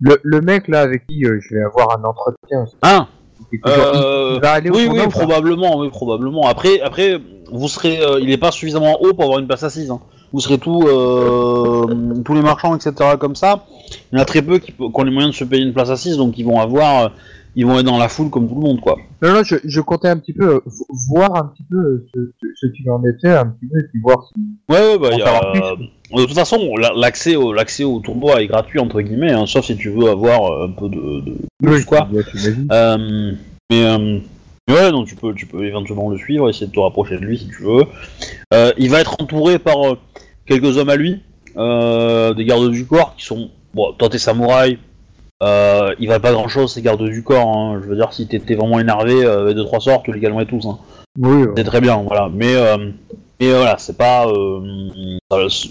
Le, 0.00 0.18
le 0.24 0.40
mec 0.40 0.66
là 0.68 0.80
avec 0.80 1.06
qui 1.06 1.24
euh, 1.24 1.38
je 1.40 1.54
vais 1.54 1.62
avoir 1.62 1.96
un 1.98 2.02
entretien, 2.04 2.64
Ah 2.82 3.06
il- 3.08 3.21
Euh, 3.66 4.32
il 4.36 4.40
va 4.40 4.52
aller 4.52 4.70
au 4.70 4.74
Oui, 4.74 4.84
tournoi 4.84 5.02
oui, 5.02 5.06
ou 5.06 5.10
probablement, 5.10 5.78
oui, 5.78 5.88
probablement. 5.90 6.46
Après, 6.48 6.80
après, 6.80 7.18
vous 7.52 7.68
serez, 7.68 8.00
euh, 8.02 8.18
il 8.20 8.30
est 8.30 8.38
pas 8.38 8.50
suffisamment 8.50 9.00
haut 9.02 9.12
pour 9.12 9.24
avoir 9.24 9.38
une 9.38 9.46
place 9.46 9.62
assise. 9.62 9.90
hein. 9.90 10.00
Vous 10.32 10.40
serez 10.40 10.56
tous, 10.58 10.86
euh, 10.88 11.86
tous 12.24 12.34
les 12.34 12.40
marchands, 12.42 12.74
etc. 12.74 12.94
comme 13.20 13.36
ça. 13.36 13.66
Il 14.12 14.16
y 14.16 14.18
en 14.18 14.22
a 14.22 14.24
très 14.24 14.40
peu 14.42 14.58
qui, 14.58 14.72
qui 14.72 14.80
ont 14.80 15.02
les 15.04 15.10
moyens 15.10 15.32
de 15.34 15.36
se 15.38 15.44
payer 15.44 15.62
une 15.62 15.74
place 15.74 15.90
assise, 15.90 16.16
donc 16.16 16.38
ils 16.38 16.44
vont 16.46 16.58
avoir, 16.58 17.04
euh, 17.04 17.08
ils 17.54 17.66
vont 17.66 17.78
être 17.78 17.84
dans 17.84 17.98
la 17.98 18.08
foule 18.08 18.30
comme 18.30 18.48
tout 18.48 18.54
le 18.54 18.60
monde, 18.62 18.80
quoi. 18.80 18.96
Non, 19.20 19.34
non, 19.34 19.42
je, 19.44 19.56
je 19.62 19.80
comptais 19.82 20.08
un 20.08 20.16
petit 20.16 20.32
peu 20.32 20.62
vo- 20.64 20.86
voir 21.10 21.36
un 21.36 21.52
petit 21.54 21.64
peu 21.70 22.06
ce, 22.14 22.20
ce, 22.40 22.46
ce 22.56 22.66
qu'il 22.68 22.90
en 22.90 23.02
était, 23.04 23.28
un 23.28 23.44
petit 23.46 23.66
peu, 23.70 23.78
et 23.78 23.82
puis 23.90 24.00
voir 24.00 24.24
si... 24.28 24.40
Ouais, 24.70 24.78
ouais, 24.94 24.98
bah, 24.98 25.08
il 25.12 25.18
y 25.18 25.22
a, 25.22 25.74
de 26.20 26.24
toute 26.26 26.34
façon, 26.34 26.76
la- 26.76 26.92
l'accès 26.94 27.36
au, 27.36 27.52
l'accès 27.52 27.84
au 27.84 28.00
tournoi 28.00 28.42
est 28.42 28.46
gratuit 28.46 28.78
entre 28.80 29.00
guillemets, 29.00 29.32
hein, 29.32 29.46
sauf 29.46 29.64
si 29.64 29.76
tu 29.76 29.90
veux 29.90 30.08
avoir 30.10 30.52
euh, 30.52 30.66
un 30.66 30.70
peu 30.70 30.88
de, 30.88 31.20
de 31.20 31.84
quoi. 31.84 32.08
Euh, 32.70 33.32
mais, 33.70 33.84
euh, 33.86 34.18
mais 34.68 34.74
ouais, 34.74 34.90
donc 34.90 35.06
tu 35.06 35.14
peux, 35.16 35.34
tu 35.34 35.46
peux 35.46 35.64
éventuellement 35.64 36.10
le 36.10 36.18
suivre, 36.18 36.48
essayer 36.50 36.66
de 36.66 36.72
te 36.72 36.80
rapprocher 36.80 37.16
de 37.16 37.24
lui 37.24 37.38
si 37.38 37.48
tu 37.48 37.62
veux. 37.62 37.84
Euh, 38.54 38.72
il 38.78 38.90
va 38.90 39.00
être 39.00 39.16
entouré 39.20 39.58
par 39.58 39.76
quelques 40.46 40.76
hommes 40.76 40.90
à 40.90 40.96
lui, 40.96 41.20
des 41.56 42.44
gardes 42.44 42.70
du 42.70 42.86
corps 42.86 43.14
qui 43.16 43.24
sont. 43.24 43.50
Bon, 43.74 43.92
toi 43.92 44.08
t'es 44.08 44.18
samouraï, 44.18 44.78
ils 45.42 46.06
valent 46.08 46.20
pas 46.20 46.32
grand 46.32 46.48
chose 46.48 46.72
ces 46.72 46.82
gardes 46.82 47.02
du 47.08 47.22
corps. 47.22 47.48
hein. 47.48 47.80
Je 47.82 47.88
veux 47.88 47.96
dire, 47.96 48.12
si 48.12 48.26
t'étais 48.28 48.54
vraiment 48.54 48.78
énervé 48.78 49.24
avec 49.24 49.56
deux 49.56 49.64
trois 49.64 49.80
sorts, 49.80 50.02
tu 50.02 50.12
les 50.12 50.20
calmerais 50.20 50.46
tous. 50.46 50.66
Hein. 50.66 50.78
Oui, 51.18 51.42
ouais. 51.42 51.48
C'est 51.56 51.64
très 51.64 51.80
bien, 51.80 51.96
voilà. 51.96 52.30
Mais, 52.32 52.54
euh, 52.54 52.90
mais 53.40 53.50
voilà, 53.50 53.76
c'est 53.78 53.96
pas. 53.98 54.26
Il 54.30 55.18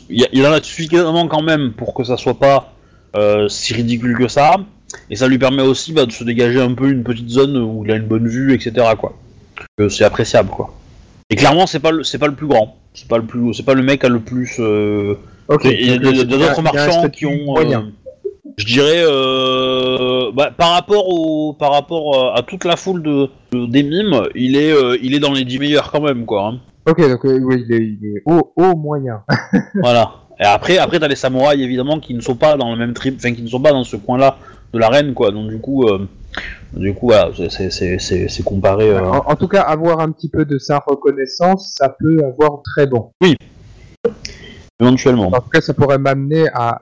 y, 0.10 0.24
a- 0.24 0.30
y 0.32 0.46
en 0.46 0.52
a 0.52 0.62
suffisamment 0.62 1.28
quand 1.28 1.42
même 1.42 1.74
pour 1.74 1.94
que 1.94 2.04
ça 2.04 2.18
soit 2.18 2.38
pas 2.38 2.74
euh, 3.16 3.48
si 3.50 3.74
ridicule 3.74 4.18
que 4.18 4.28
ça. 4.28 4.56
Et 5.10 5.16
ça 5.16 5.28
lui 5.28 5.38
permet 5.38 5.62
aussi 5.64 5.94
bah, 5.94 6.06
de 6.06 6.12
se 6.12 6.24
dégager 6.24 6.60
un 6.62 6.74
peu 6.74 6.90
une 6.90 7.04
petite 7.04 7.30
zone 7.30 7.58
où 7.58 7.84
il 7.86 7.92
a 7.92 7.96
une 7.96 8.08
bonne 8.08 8.28
vue, 8.28 8.54
etc. 8.54 8.88
Quoi. 9.00 9.14
Que 9.78 9.88
c'est 9.90 10.04
appréciable, 10.04 10.50
quoi. 10.50 10.74
Et 11.30 11.36
clairement, 11.36 11.66
c'est 11.66 11.80
pas 11.80 11.92
le, 11.92 12.04
c'est 12.04 12.18
pas 12.18 12.28
le 12.28 12.36
plus 12.36 12.48
grand. 12.48 12.76
C'est 12.94 13.08
pas 13.08 13.18
le 13.18 13.24
plus, 13.26 13.54
c'est 13.54 13.64
pas 13.64 13.74
le 13.74 13.84
mec 13.84 14.04
a 14.04 14.10
le 14.10 14.20
plus. 14.20 14.58
euh, 14.60 15.16
Ok. 15.48 15.62
il 15.66 15.88
y 15.88 15.92
a, 15.92 15.96
il 15.96 16.02
d'autres 16.28 16.56
il 16.58 16.64
marchands 16.64 17.10
qui 17.10 17.26
ont. 17.26 17.56
Je 18.58 18.66
dirais, 18.66 19.04
euh, 19.06 20.32
bah, 20.34 20.52
par 20.56 20.72
rapport 20.72 21.08
au, 21.08 21.54
par 21.54 21.72
rapport 21.72 22.16
euh, 22.16 22.34
à 22.40 22.42
toute 22.44 22.66
la 22.66 22.76
foule 22.76 23.02
de, 23.04 23.30
de- 23.52 23.66
des 23.66 23.84
mimes, 23.84 24.22
il 24.36 24.56
est, 24.56 24.72
euh, 24.72 24.98
il 25.02 25.14
est 25.16 25.20
dans 25.20 25.32
les 25.34 25.46
10 25.46 25.60
meilleurs 25.60 25.92
quand 25.92 26.02
même, 26.02 26.26
quoi. 26.26 26.48
hein. 26.48 26.60
Ok, 26.88 27.00
donc 27.08 27.26
euh, 27.26 27.40
oui, 27.44 27.64
il 27.68 27.74
est, 27.76 27.78
il 28.02 28.16
est 28.18 28.24
haut, 28.26 28.52
haut 28.56 28.76
moyen. 28.76 29.22
Voilà. 29.76 30.12
Et 30.40 30.44
après, 30.46 30.78
après 30.80 31.00
t'as 31.00 31.08
les 31.08 31.16
samouraïs 31.16 31.62
évidemment 31.62 32.00
qui 32.00 32.16
ne 32.16 32.22
sont 32.22 32.36
pas 32.36 32.58
dans 32.58 32.72
le 32.72 32.78
même 32.78 32.94
trip, 32.94 33.16
enfin 33.18 33.32
qui 33.34 33.44
ne 33.44 33.48
sont 33.48 33.62
pas 33.62 33.72
dans 33.72 33.84
ce 33.84 33.96
coin-là 33.96 34.38
de 34.74 34.80
l'arène, 34.80 35.14
quoi. 35.14 35.30
Donc 35.32 35.50
du 35.50 35.60
coup, 35.60 35.84
euh, 35.88 36.08
du 36.74 36.94
coup, 36.96 37.08
voilà, 37.08 37.30
c'est- 37.38 37.50
c'est- 37.52 37.70
c'est 37.70 38.00
c'est- 38.00 38.28
c'est 38.28 38.42
comparé. 38.44 38.90
euh, 38.90 39.02
En, 39.04 39.18
en 39.32 39.36
tout 39.36 39.48
cas, 39.48 39.62
avoir 39.62 40.00
un 40.00 40.10
petit 40.12 40.30
peu 40.30 40.44
de 40.46 40.58
sa 40.58 40.80
reconnaissance, 40.80 41.76
ça 41.78 41.90
peut 42.00 42.18
avoir 42.26 42.62
très 42.64 42.88
bon. 42.88 43.12
éventuellement. 44.80 45.28
En 45.28 45.40
tout 45.42 45.50
cas, 45.54 45.62
ça 45.62 45.74
pourrait 45.76 46.00
m'amener 46.00 46.48
à 46.56 46.80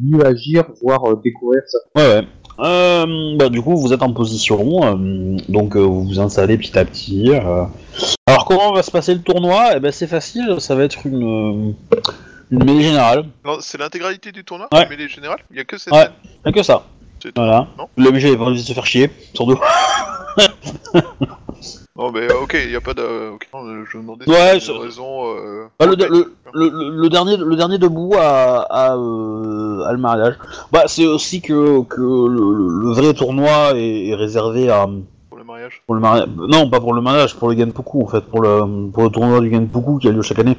mieux 0.00 0.24
agir, 0.26 0.64
voire 0.82 1.04
euh, 1.10 1.20
découvrir 1.24 1.62
ça. 1.66 1.78
Ouais, 1.96 2.20
ouais. 2.20 2.26
Euh, 2.58 3.36
bah, 3.36 3.48
du 3.50 3.60
coup, 3.60 3.76
vous 3.76 3.92
êtes 3.92 4.02
en 4.02 4.12
position, 4.12 4.82
euh, 4.84 5.36
donc 5.48 5.76
euh, 5.76 5.80
vous 5.80 6.04
vous 6.04 6.20
installez 6.20 6.56
petit 6.56 6.78
à 6.78 6.84
petit. 6.86 7.30
euh. 7.30 7.64
Alors, 8.26 8.44
comment 8.46 8.72
va 8.72 8.82
se 8.82 8.90
passer 8.90 9.12
le 9.14 9.20
tournoi? 9.20 9.72
Eh 9.76 9.80
ben, 9.80 9.92
c'est 9.92 10.06
facile, 10.06 10.56
ça 10.58 10.74
va 10.74 10.84
être 10.84 11.06
une, 11.06 11.74
une 12.50 12.64
mêlée 12.64 12.82
générale. 12.82 13.24
Non, 13.44 13.58
c'est 13.60 13.76
l'intégralité 13.78 14.32
du 14.32 14.42
tournoi, 14.44 14.68
Ouais. 14.72 14.86
mais 14.88 14.96
les 14.96 15.08
générales, 15.08 15.40
il 15.50 15.56
y 15.58 15.60
a 15.60 15.64
que 15.64 15.76
cette 15.76 15.92
Ouais. 15.92 16.00
scène? 16.04 16.12
Rien 16.44 16.52
que 16.52 16.62
ça. 16.62 16.82
C'est. 17.22 17.36
Voilà. 17.36 17.66
Non? 17.78 17.88
Le 17.96 18.10
MG 18.10 18.24
avait 18.26 18.36
pas 18.38 18.44
envie 18.44 18.60
de 18.62 18.66
se 18.66 18.72
faire 18.72 18.86
chier, 18.86 19.10
doute. 19.46 19.58
Non, 21.98 22.12
mais 22.12 22.30
ok, 22.32 22.56
il 22.62 22.70
y 22.72 22.76
a 22.76 22.80
pas 22.80 22.92
de. 22.94 23.30
ok. 23.34 23.48
Non, 23.54 23.60
je 23.90 23.96
me 23.96 24.02
demandais 24.02 24.28
Ouais, 24.28 24.60
si 24.60 24.66
c'est- 24.66 24.72
raison. 24.72 25.34
Euh... 25.34 25.64
Bah, 25.80 25.86
le, 25.86 25.94
le, 25.94 26.34
le, 26.52 26.68
le- 26.68 27.00
le 27.00 27.08
dernier, 27.08 27.36
le 27.38 27.56
dernier 27.56 27.78
debout 27.78 28.12
a, 28.18 28.60
a, 28.68 28.96
euh, 28.96 29.82
a 29.84 29.92
le 29.92 29.98
mariage. 29.98 30.34
Bah, 30.72 30.84
c'est 30.86 31.06
aussi 31.06 31.40
que, 31.40 31.82
que 31.84 32.00
le, 32.00 32.52
le- 32.52 32.80
le 32.82 32.92
vrai 32.92 33.14
tournoi 33.14 33.72
est, 33.76 34.08
est 34.08 34.14
réservé 34.14 34.68
à, 34.68 34.86
Pour 35.30 35.38
le 35.38 35.44
mariage. 35.44 35.82
pour 35.86 35.94
le 35.94 36.00
mariage. 36.02 36.28
Non, 36.36 36.68
pas 36.68 36.80
pour 36.80 36.92
le 36.92 37.00
mariage, 37.00 37.34
pour 37.36 37.48
le 37.50 37.56
Genpoku 37.56 38.02
en 38.02 38.08
fait, 38.08 38.20
pour 38.22 38.42
le, 38.42 38.90
pour 38.90 39.04
le 39.04 39.08
tournoi 39.10 39.40
du 39.40 39.50
Genpoku 39.50 39.98
qui 39.98 40.08
a 40.08 40.12
lieu 40.12 40.20
chaque 40.22 40.38
année. 40.40 40.56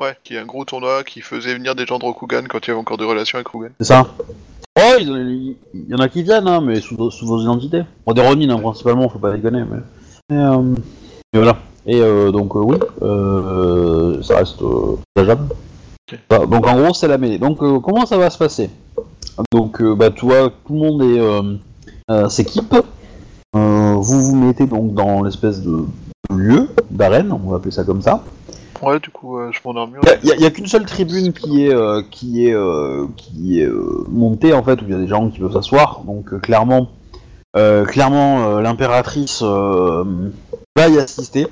Ouais, 0.00 0.16
qui 0.24 0.34
est 0.34 0.38
un 0.38 0.44
gros 0.44 0.64
tournoi 0.64 1.04
qui 1.04 1.20
faisait 1.20 1.54
venir 1.54 1.76
des 1.76 1.86
gens 1.86 2.00
de 2.00 2.04
Rokugan 2.04 2.42
quand 2.48 2.58
il 2.66 2.68
y 2.68 2.70
avait 2.72 2.80
encore 2.80 2.98
des 2.98 3.04
relations 3.04 3.36
avec 3.36 3.46
Rokugan. 3.46 3.70
C'est 3.78 3.86
ça 3.86 4.04
Oh, 4.76 4.96
il, 4.98 5.06
il- 5.08 5.56
il 5.72 5.88
y 5.88 5.94
en 5.94 5.98
a 5.98 6.08
qui 6.08 6.24
viennent, 6.24 6.48
hein, 6.48 6.60
mais 6.60 6.80
sous, 6.80 7.10
sous 7.12 7.26
vos 7.28 7.40
identités. 7.40 7.82
Bon, 8.04 8.12
des 8.12 8.20
Ronin, 8.26 8.50
hein, 8.50 8.58
principalement, 8.58 9.08
faut 9.08 9.20
pas 9.20 9.30
déconner, 9.30 9.62
mais... 9.70 9.78
Et, 10.30 10.36
euh, 10.36 10.74
et 11.34 11.36
voilà. 11.36 11.58
Et 11.86 12.00
euh, 12.00 12.30
donc, 12.30 12.56
euh, 12.56 12.60
oui, 12.60 12.78
ça 14.22 14.38
reste 14.38 14.62
envisageable. 14.62 15.48
Bah, 16.30 16.46
donc, 16.46 16.66
en 16.66 16.80
gros, 16.80 16.94
c'est 16.94 17.08
la 17.08 17.18
mêlée. 17.18 17.38
Donc, 17.38 17.58
comment 17.58 18.06
ça 18.06 18.16
va 18.16 18.30
se 18.30 18.38
passer? 18.38 18.70
Donc, 19.52 19.82
bah, 19.82 20.10
toi, 20.10 20.50
tout 20.66 20.72
le 20.72 20.78
monde 20.78 21.02
est, 21.02 22.30
s'équipe. 22.30 22.74
Vous 23.52 24.02
vous 24.02 24.36
mettez 24.36 24.66
donc 24.66 24.94
dans 24.94 25.22
l'espèce 25.22 25.62
de 25.62 25.84
lieu 26.30 26.68
d'arène, 26.90 27.30
on 27.32 27.50
va 27.50 27.56
appeler 27.56 27.70
ça 27.70 27.84
comme 27.84 28.02
ça. 28.02 28.24
Ouais, 28.82 28.98
du 28.98 29.10
coup, 29.10 29.38
euh, 29.38 29.50
je 29.52 29.60
m'en 29.64 29.80
armure. 29.80 30.02
Il 30.22 30.28
y 30.28 30.32
a, 30.32 30.36
y 30.36 30.44
a 30.44 30.50
qu'une 30.50 30.66
seule 30.66 30.84
tribune 30.84 31.32
qui 31.32 31.64
est 31.66 31.74
euh, 31.74 32.02
qui 32.10 32.46
est 32.46 32.54
euh, 32.54 33.06
qui 33.16 33.60
est 33.60 33.68
montée 34.08 34.52
en 34.52 34.62
fait 34.62 34.82
où 34.82 34.84
il 34.86 34.90
y 34.90 34.94
a 34.94 34.98
des 34.98 35.06
gens 35.06 35.30
qui 35.30 35.38
peuvent 35.38 35.52
s'asseoir. 35.52 36.02
Donc 36.06 36.38
clairement, 36.40 36.88
clairement 37.54 38.48
euh, 38.48 38.60
l'impératrice 38.60 39.40
euh, 39.42 40.04
va 40.76 40.88
y 40.88 40.98
assister. 40.98 41.46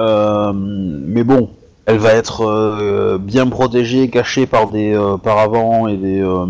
Euh, 0.00 0.52
mais 0.54 1.22
bon, 1.22 1.50
elle 1.86 1.98
va 1.98 2.14
être 2.14 2.44
euh, 2.44 3.18
bien 3.18 3.46
protégée, 3.46 4.08
cachée 4.10 4.46
par 4.46 4.70
des 4.70 4.94
euh, 4.94 5.16
paravents 5.16 5.86
et 5.86 5.96
des 5.96 6.20
euh, 6.20 6.46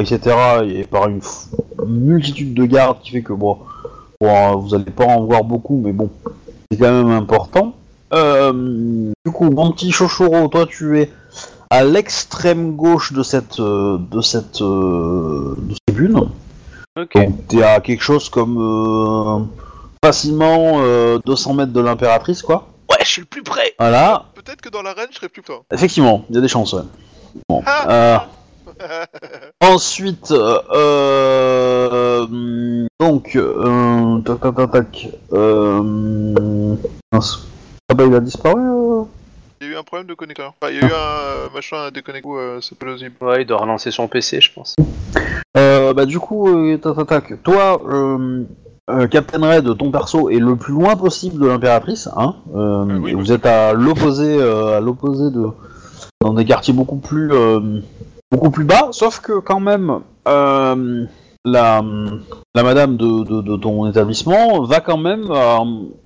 etc. 0.00 0.36
et 0.66 0.84
par 0.84 1.08
une 1.08 1.20
multitude 1.86 2.54
de 2.54 2.64
gardes 2.64 2.98
qui 3.02 3.12
fait 3.12 3.22
que 3.22 3.32
bon, 3.32 3.58
bon, 4.20 4.56
vous 4.56 4.74
allez 4.74 4.84
pas 4.84 5.04
en 5.04 5.24
voir 5.24 5.44
beaucoup, 5.44 5.80
mais 5.82 5.92
bon, 5.92 6.10
c'est 6.70 6.78
quand 6.78 6.90
même 6.90 7.10
important. 7.10 7.74
Euh, 8.12 9.12
du 9.24 9.32
coup, 9.32 9.50
mon 9.50 9.72
petit 9.72 9.92
Chochoro, 9.92 10.48
toi 10.48 10.66
tu 10.66 11.00
es 11.00 11.10
à 11.70 11.84
l'extrême 11.84 12.76
gauche 12.76 13.12
de 13.12 13.22
cette 13.22 13.60
euh, 13.60 13.98
de 14.10 14.20
cette 14.20 14.62
euh, 14.62 15.54
de 15.58 15.74
cette 15.74 15.86
tribune. 15.86 16.28
Ok. 16.96 17.14
Donc 17.14 17.46
t'es 17.48 17.62
à 17.62 17.80
quelque 17.80 18.02
chose 18.02 18.28
comme 18.28 18.56
euh, 18.58 19.44
facilement 20.04 20.80
euh, 20.80 21.18
200 21.26 21.54
mètres 21.54 21.72
de 21.72 21.80
l'impératrice, 21.80 22.42
quoi. 22.42 22.68
Ouais, 22.90 22.96
je 23.00 23.06
suis 23.08 23.20
le 23.20 23.26
plus 23.26 23.42
près. 23.42 23.74
Voilà. 23.78 24.26
Peut-être 24.34 24.60
que 24.60 24.68
dans 24.68 24.82
l'arène, 24.82 25.08
je 25.10 25.16
serais 25.16 25.28
plus 25.28 25.42
fort. 25.42 25.64
Effectivement, 25.72 26.24
il 26.30 26.36
y 26.36 26.38
a 26.38 26.40
des 26.40 26.48
chances. 26.48 26.72
Ouais. 26.72 26.82
Bon. 27.48 27.62
Ah. 27.66 27.90
Euh, 27.90 28.18
ensuite, 29.60 30.30
euh, 30.30 30.60
euh, 30.72 32.86
donc, 33.00 33.36
euh, 33.36 34.20
tac 34.22 34.40
tac 34.40 34.54
tac 34.56 34.70
tac. 34.70 35.08
Euh, 35.32 35.82
mince. 37.12 37.46
Ah 37.88 37.94
bah 37.94 38.04
il 38.06 38.14
a 38.14 38.20
disparu. 38.20 38.60
euh 38.60 39.02
Il 39.60 39.66
y 39.66 39.70
a 39.70 39.72
eu 39.74 39.76
un 39.76 39.82
problème 39.82 40.06
de 40.06 40.14
connecteur. 40.14 40.54
Enfin, 40.60 40.72
il 40.72 40.80
y 40.80 40.82
a 40.82 40.86
eu 40.88 40.92
un 40.92 40.96
euh, 40.96 41.46
machin 41.54 41.84
à 41.86 41.90
déconnecter, 41.90 42.28
euh, 42.28 42.60
c'est 42.60 42.78
plausible. 42.78 43.14
Ouais, 43.20 43.42
il 43.42 43.46
doit 43.46 43.58
relancer 43.58 43.90
son 43.90 44.08
PC, 44.08 44.40
je 44.40 44.52
pense. 44.52 44.74
Euh, 45.56 45.75
bah 45.94 46.06
du 46.06 46.18
coup, 46.18 46.48
euh, 46.48 46.76
tac, 46.78 46.96
tac, 46.96 47.06
tac. 47.08 47.42
toi, 47.42 47.80
euh, 47.88 48.44
euh, 48.90 49.06
Captain 49.08 49.40
Red, 49.46 49.76
ton 49.76 49.90
perso 49.90 50.30
est 50.30 50.38
le 50.38 50.56
plus 50.56 50.72
loin 50.74 50.96
possible 50.96 51.42
de 51.42 51.48
l'impératrice, 51.48 52.08
hein. 52.16 52.36
euh, 52.54 52.84
Ah 52.88 52.94
oui, 53.02 53.12
vous 53.14 53.32
êtes 53.32 53.46
à 53.46 53.72
l'opposé, 53.72 54.36
euh, 54.38 54.76
à 54.78 54.80
l'opposé 54.80 55.30
de, 55.30 55.46
dans 56.20 56.32
des 56.34 56.44
quartiers 56.44 56.72
beaucoup 56.74 56.96
plus, 56.96 57.32
euh, 57.32 57.80
beaucoup 58.30 58.50
plus 58.50 58.64
bas. 58.64 58.88
Sauf 58.92 59.20
que 59.20 59.40
quand 59.40 59.60
même, 59.60 60.00
euh, 60.28 61.04
la, 61.44 61.82
la 62.54 62.62
madame 62.62 62.96
de, 62.96 63.24
de, 63.24 63.42
de 63.42 63.56
ton 63.56 63.88
établissement 63.88 64.62
va 64.62 64.80
quand 64.80 64.98
même 64.98 65.30
à, 65.32 65.62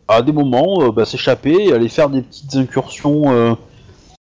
à 0.09 0.23
des 0.23 0.33
moments 0.33 0.83
euh, 0.83 0.91
bah, 0.91 1.05
s'échapper 1.05 1.57
et 1.69 1.73
aller 1.73 1.89
faire 1.89 2.11
des 2.11 2.23
petites 2.23 2.55
incursions 2.57 3.23
euh, 3.27 3.55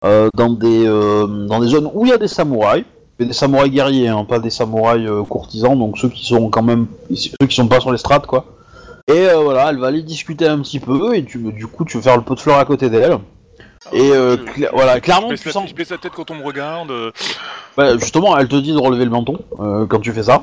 euh, 0.05 0.29
dans 0.37 0.51
des, 0.51 0.87
euh, 0.87 1.47
dans 1.47 1.59
des 1.61 1.69
zones 1.69 1.91
où 1.93 2.05
il 2.05 2.11
y 2.11 2.13
a 2.13 2.19
des 2.19 2.29
samouraïs. 2.29 2.85
Des 3.19 3.33
samouraïs 3.33 3.73
guerriers, 3.73 4.09
hein, 4.09 4.25
pas 4.25 4.39
des 4.39 4.51
samouraïs 4.51 5.09
euh, 5.09 5.23
courtisans, 5.25 5.77
donc 5.77 5.99
ceux 5.99 6.09
qui 6.09 6.25
sont 6.25 6.51
quand 6.51 6.63
même 6.63 6.87
ceux 7.15 7.47
qui 7.49 7.57
sont 7.57 7.67
pas 7.67 7.81
sur 7.81 7.91
les 7.91 7.99
strates 7.99 8.27
quoi. 8.27 8.45
Et 9.09 9.13
euh, 9.29 9.39
voilà, 9.39 9.71
elle 9.71 9.79
va 9.79 9.89
aller 9.89 10.03
discuter 10.03 10.47
un 10.47 10.61
petit 10.61 10.79
peu 10.79 11.17
et 11.17 11.25
tu, 11.25 11.39
du 11.53 11.67
coup 11.67 11.85
tu 11.85 11.97
veux 11.97 12.03
faire 12.03 12.17
le 12.17 12.23
pot 12.23 12.35
de 12.37 12.41
fleurs 12.41 12.59
à 12.59 12.65
côté 12.65 12.89
d'elle. 12.91 13.19
Et 13.93 14.11
euh, 14.13 14.37
Je- 14.57 14.67
voilà, 14.73 15.01
clairement 15.01 15.31
Je 15.31 15.37
tu 15.37 15.49
la, 15.49 15.53
sens. 15.53 15.69
je 15.69 15.75
baisse 15.75 15.91
la 15.91 15.99
tête 15.99 16.13
quand 16.15 16.31
on 16.31 16.35
me 16.37 16.45
regarde. 16.45 16.93
Bah, 17.77 17.97
justement, 17.97 18.37
elle 18.39 18.47
te 18.49 18.57
dit 18.57 18.73
de 18.73 18.79
relever 18.79 19.05
le 19.05 19.11
menton 19.11 19.39
quand 19.89 19.99
tu 20.01 20.13
fais 20.13 20.23
ça. 20.25 20.43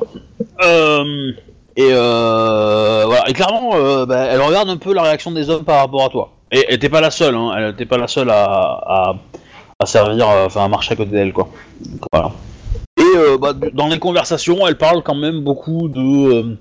Et 1.77 1.89
euh, 1.91 3.03
voilà, 3.05 3.29
et 3.29 3.33
clairement, 3.33 4.05
bah, 4.05 4.25
elle 4.29 4.41
regarde 4.41 4.69
un 4.69 4.77
peu 4.77 4.93
la 4.93 5.03
réaction 5.03 5.31
des 5.31 5.49
hommes 5.49 5.63
par 5.63 5.79
rapport 5.79 6.05
à 6.05 6.09
toi. 6.09 6.31
Et 6.51 6.77
t'es 6.79 6.89
pas 6.89 7.01
la 7.01 7.11
seule, 7.11 7.35
hein, 7.35 7.51
elle 7.57 7.75
t'es 7.75 7.85
pas 7.85 7.97
la 7.97 8.07
seule 8.07 8.29
à, 8.29 8.43
à, 8.45 9.15
à 9.79 9.85
servir, 9.85 10.27
enfin 10.27 10.63
à 10.63 10.67
marcher 10.69 10.93
à 10.93 10.95
côté 10.95 11.11
d'elle 11.11 11.33
quoi. 11.33 11.49
Donc, 11.81 12.01
voilà. 12.13 12.31
Euh, 13.15 13.37
bah, 13.37 13.53
dans 13.73 13.87
les 13.87 13.99
conversations, 13.99 14.65
elle 14.67 14.77
parle 14.77 15.01
quand 15.03 15.15
même 15.15 15.41
beaucoup 15.41 15.87
de, 15.89 15.99
euh, 16.33 16.57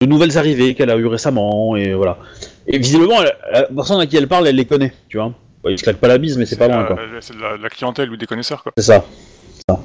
de 0.00 0.06
nouvelles 0.06 0.36
arrivées 0.38 0.74
qu'elle 0.74 0.90
a 0.90 0.96
eues 0.96 1.06
récemment, 1.06 1.76
et 1.76 1.94
voilà. 1.94 2.18
Et 2.66 2.78
visiblement, 2.78 3.22
elle- 3.22 3.32
la 3.52 3.62
personne 3.64 4.00
à 4.00 4.06
qui 4.06 4.16
elle 4.16 4.28
parle, 4.28 4.46
elle 4.48 4.56
les 4.56 4.64
connaît, 4.64 4.92
tu 5.08 5.16
vois. 5.18 5.32
Bon, 5.62 5.70
il 5.70 5.78
se 5.78 5.82
claque 5.84 5.96
pas 5.98 6.08
la 6.08 6.18
bise, 6.18 6.36
mais 6.38 6.46
c'est 6.46 6.56
pas 6.56 6.68
loin 6.68 6.78
la- 6.80 6.84
quoi. 6.84 6.96
la- 6.96 7.20
C'est 7.20 7.36
de 7.36 7.40
la, 7.40 7.56
la 7.56 7.68
clientèle 7.68 8.10
ou 8.10 8.16
des 8.16 8.26
connaisseurs, 8.26 8.62
quoi. 8.62 8.72
C'est 8.76 8.84
ça. 8.84 9.04
C'est 9.54 9.62
ça. 9.74 9.80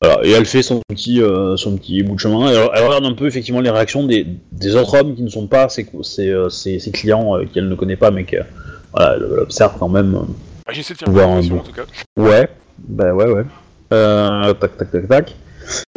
Voilà. 0.00 0.20
Et 0.24 0.30
elle 0.30 0.46
fait 0.46 0.62
son 0.62 0.80
petit, 0.88 1.20
euh, 1.20 1.56
son 1.56 1.76
petit 1.76 2.02
bout 2.02 2.14
de 2.14 2.20
chemin. 2.20 2.48
Elle, 2.48 2.68
elle 2.74 2.84
regarde 2.84 3.04
un 3.04 3.14
peu 3.14 3.26
effectivement 3.26 3.60
les 3.60 3.68
réactions 3.70 4.04
des, 4.04 4.26
des 4.52 4.76
autres 4.76 4.96
hommes 4.98 5.14
qui 5.16 5.22
ne 5.22 5.28
sont 5.28 5.46
pas 5.48 5.68
ses, 5.68 5.86
ses, 6.02 6.28
euh, 6.30 6.48
ses- 6.48 6.78
ses 6.78 6.90
clients 6.92 7.36
euh, 7.36 7.44
qu'elle 7.52 7.68
ne 7.68 7.74
connaît 7.74 7.96
pas, 7.96 8.10
mais 8.12 8.24
qu'elle 8.24 8.46
voilà, 8.92 9.16
elle, 9.16 9.26
elle 9.32 9.38
observe 9.40 9.74
quand 9.78 9.88
même. 9.88 10.12
Bah, 10.12 10.72
J'essaie 10.72 10.94
de 10.94 10.98
faire 11.00 11.10
Voir 11.10 11.28
un 11.28 11.32
impression, 11.38 11.54
bout. 11.56 11.60
en 11.60 11.64
tout 11.64 11.72
cas. 11.72 11.82
Ouais, 12.16 12.48
bah 12.78 13.12
ouais, 13.12 13.26
ouais. 13.26 13.44
Euh, 13.92 14.54
tac, 14.54 14.76
tac, 14.76 14.90
tac, 14.92 15.08
tac. 15.08 15.34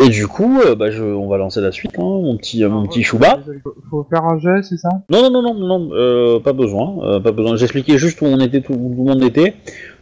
Et 0.03 0.09
du 0.09 0.27
coup, 0.27 0.59
euh, 0.65 0.75
bah, 0.75 0.91
je, 0.91 1.03
on 1.03 1.27
va 1.27 1.37
lancer 1.37 1.61
la 1.61 1.71
suite, 1.71 1.93
hein, 1.97 2.01
mon 2.01 2.35
petit, 2.37 2.63
euh, 2.63 2.69
mon 2.69 2.85
petit 2.87 3.03
chouba. 3.03 3.39
Faut- 3.89 4.05
faire 4.09 4.23
un 4.25 4.39
jet, 4.39 4.63
c'est 4.63 4.77
ça? 4.77 4.89
Non, 5.09 5.21
non, 5.29 5.41
non, 5.41 5.53
non, 5.53 5.67
non, 5.67 5.89
euh, 5.93 6.39
pas 6.39 6.53
besoin, 6.53 7.21
pas 7.21 7.31
besoin. 7.31 7.55
J'expliquais 7.55 7.97
juste 7.97 8.21
où 8.21 8.25
on 8.25 8.39
était, 8.39 8.61
tout, 8.61 8.73
où 8.73 8.93
tout 8.95 9.03
le 9.03 9.09
monde 9.11 9.23
était. 9.23 9.53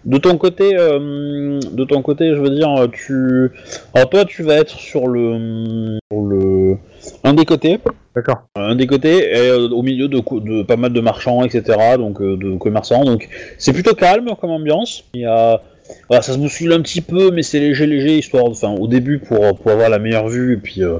De 0.05 0.17
ton 0.17 0.37
côté, 0.37 0.73
de 0.75 1.83
ton 1.83 2.01
côté, 2.01 2.33
je 2.33 2.39
veux 2.39 2.49
dire, 2.51 2.69
tu, 2.93 3.51
alors 3.93 4.09
toi, 4.09 4.23
tu 4.23 4.43
vas 4.43 4.55
être 4.55 4.69
sur 4.71 5.07
le, 5.07 5.97
sur 6.11 6.21
le, 6.21 6.77
un 7.25 7.33
des 7.33 7.43
côtés, 7.43 7.79
D'accord. 8.15 8.37
un 8.55 8.75
des 8.75 8.87
côtés, 8.87 9.29
au 9.71 9.81
milieu 9.81 10.07
de, 10.07 10.19
de 10.39 10.63
pas 10.63 10.77
mal 10.77 10.93
de 10.93 11.01
marchands, 11.01 11.43
etc., 11.43 11.97
donc 11.97 12.21
de 12.21 12.57
commerçants. 12.57 13.03
Donc 13.03 13.27
c'est 13.57 13.73
plutôt 13.73 13.93
calme 13.93 14.29
comme 14.39 14.51
ambiance. 14.51 15.03
Il 15.13 15.21
y 15.21 15.25
a, 15.25 15.61
voilà, 16.07 16.21
ça 16.21 16.33
se 16.33 16.37
bouscule 16.37 16.73
un 16.73 16.81
petit 16.81 17.01
peu, 17.01 17.31
mais 17.31 17.43
c'est 17.43 17.59
léger, 17.59 17.85
léger, 17.85 18.17
histoire, 18.17 18.45
enfin, 18.45 18.69
au 18.69 18.87
début 18.87 19.19
pour 19.19 19.43
avoir 19.65 19.89
la 19.89 19.99
meilleure 19.99 20.27
vue. 20.27 20.53
Et 20.53 20.57
puis, 20.57 20.83
euh, 20.83 20.99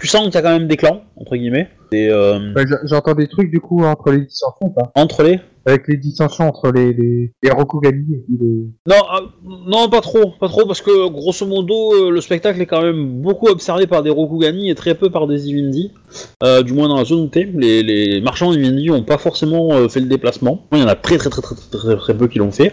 tu 0.00 0.06
sens 0.06 0.24
qu'il 0.24 0.34
y 0.34 0.38
a 0.38 0.42
quand 0.42 0.50
même 0.50 0.68
des 0.68 0.76
clans 0.76 1.02
entre 1.16 1.36
guillemets. 1.36 1.68
Et 1.92 2.08
euh, 2.10 2.52
Ouais, 2.54 2.64
J'entends 2.84 3.14
des 3.14 3.28
trucs 3.28 3.50
du 3.50 3.60
coup 3.60 3.84
entre 3.84 4.10
les 4.10 4.22
dissensions, 4.22 4.70
pas? 4.70 4.90
Entre 4.94 5.22
les 5.22 5.38
Avec 5.64 5.86
les 5.88 5.96
dissensions 5.96 6.48
entre 6.48 6.72
les, 6.72 6.92
les, 6.92 7.32
les 7.42 7.50
Rokugani 7.50 8.14
et 8.14 8.24
puis 8.26 8.36
les... 8.40 8.66
Non, 8.86 9.02
euh, 9.14 9.26
non, 9.66 9.88
pas 9.88 10.00
trop, 10.00 10.32
pas 10.40 10.48
trop, 10.48 10.66
parce 10.66 10.82
que 10.82 11.08
grosso 11.08 11.46
modo, 11.46 11.92
euh, 11.94 12.10
le 12.10 12.20
spectacle 12.20 12.60
est 12.60 12.66
quand 12.66 12.82
même 12.82 13.22
beaucoup 13.22 13.46
observé 13.46 13.86
par 13.86 14.02
des 14.02 14.10
Rokugani 14.10 14.70
et 14.70 14.74
très 14.74 14.94
peu 14.94 15.10
par 15.10 15.26
des 15.26 15.48
Ivindi. 15.48 15.92
Euh, 16.42 16.62
du 16.62 16.72
moins 16.72 16.88
dans 16.88 16.96
la 16.96 17.04
zone 17.04 17.20
où 17.20 17.28
t'es. 17.28 17.48
Les, 17.54 17.82
les 17.82 18.20
marchands 18.20 18.52
Ivindi 18.52 18.90
ont 18.90 19.02
pas 19.02 19.18
forcément 19.18 19.88
fait 19.88 20.00
le 20.00 20.06
déplacement. 20.06 20.66
Il 20.72 20.78
y 20.78 20.82
en 20.82 20.88
a 20.88 20.96
très 20.96 21.18
très 21.18 21.30
très 21.30 21.42
très 21.42 21.54
très, 21.54 21.96
très, 21.96 22.16
peu 22.16 22.28
qui 22.28 22.38
l'ont 22.38 22.52
fait. 22.52 22.72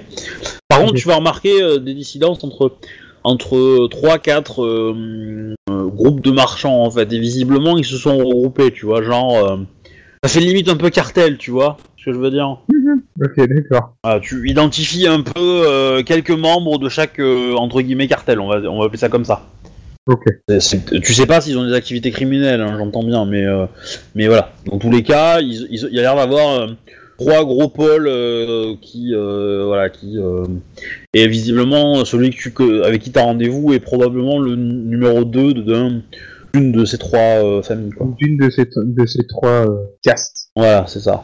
Par 0.68 0.80
contre, 0.80 0.94
tu 0.94 1.08
vas 1.08 1.18
remarquer 1.18 1.80
des 1.80 1.94
dissidences 1.94 2.44
entre 2.44 2.78
entre 3.24 3.88
3-4 3.88 4.64
euh, 4.64 5.56
euh, 5.70 5.86
groupes 5.88 6.22
de 6.22 6.32
marchands 6.32 6.84
en 6.84 6.92
fait. 6.92 7.12
Et 7.14 7.20
visiblement, 7.20 7.78
ils 7.78 7.86
se 7.86 7.98
sont 7.98 8.18
regroupés, 8.18 8.72
tu 8.72 8.86
vois, 8.86 9.02
genre. 9.04 9.36
euh, 9.38 9.58
ça 10.24 10.30
fait 10.30 10.40
limite 10.40 10.70
un 10.70 10.78
peu 10.78 10.90
cartel, 10.90 11.38
tu 11.38 11.50
vois 11.52 11.78
ce 11.98 12.06
que 12.06 12.14
je 12.14 12.20
veux 12.20 12.32
dire 12.32 12.58
Ok, 13.24 13.38
d'accord. 13.38 13.96
voilà, 14.04 14.20
tu 14.20 14.50
identifies 14.50 15.08
un 15.08 15.22
peu 15.22 16.04
quelques 16.04 16.32
membres 16.32 16.80
de 16.80 16.90
chaque 16.90 17.20
entre 17.56 17.82
guillemets 17.82 18.08
cartel, 18.08 18.40
on 18.40 18.48
va, 18.48 18.58
on 18.70 18.80
va 18.80 18.86
appeler 18.86 18.98
ça 19.00 19.10
comme 19.10 19.26
ça. 19.26 19.44
Ok. 20.08 20.24
Tu 20.48 21.14
sais 21.14 21.26
pas 21.28 21.42
s'ils 21.42 21.58
ont 21.58 21.66
des 21.66 21.74
activités 21.74 22.10
criminelles, 22.12 22.62
hein, 22.62 22.76
j'entends 22.78 23.04
bien, 23.04 23.26
mais 23.26 23.46
mais 24.16 24.28
voilà. 24.28 24.52
Dans 24.66 24.78
tous 24.80 24.92
les 24.92 25.04
cas, 25.04 25.42
il 25.42 25.52
y 25.92 26.00
a 26.00 26.02
l'air 26.02 26.16
d'avoir 26.16 26.70
trois 27.22 27.44
gros 27.46 27.68
pôles 27.70 28.08
euh, 28.08 28.74
qui 28.82 29.14
euh, 29.14 29.64
voilà 29.66 29.90
qui 29.90 30.18
euh, 30.18 30.46
et 31.14 31.28
visiblement 31.28 32.04
celui 32.06 32.32
que 32.32 32.36
tu, 32.36 32.52
que- 32.52 32.84
avec 32.84 33.02
qui 33.02 33.12
tu 33.12 33.20
as 33.20 33.24
rendez-vous 33.24 33.74
est 33.74 33.80
probablement 33.80 34.40
le 34.40 34.56
numéro 34.56 35.24
2 35.24 35.54
de 35.54 35.62
d'un- 35.62 36.02
d'une 36.54 36.72
de 36.72 36.84
ces 36.84 36.98
trois 36.98 37.20
euh, 37.20 37.62
familles 37.62 37.92
quoi. 37.92 38.08
D'une 38.18 38.38
de 38.38 38.50
ces, 38.50 38.66
de 38.76 39.06
ces 39.06 39.26
trois 39.28 39.68
euh, 39.70 39.84
castes. 40.04 40.50
Voilà, 40.56 40.86
c'est 40.88 41.00
ça. 41.00 41.24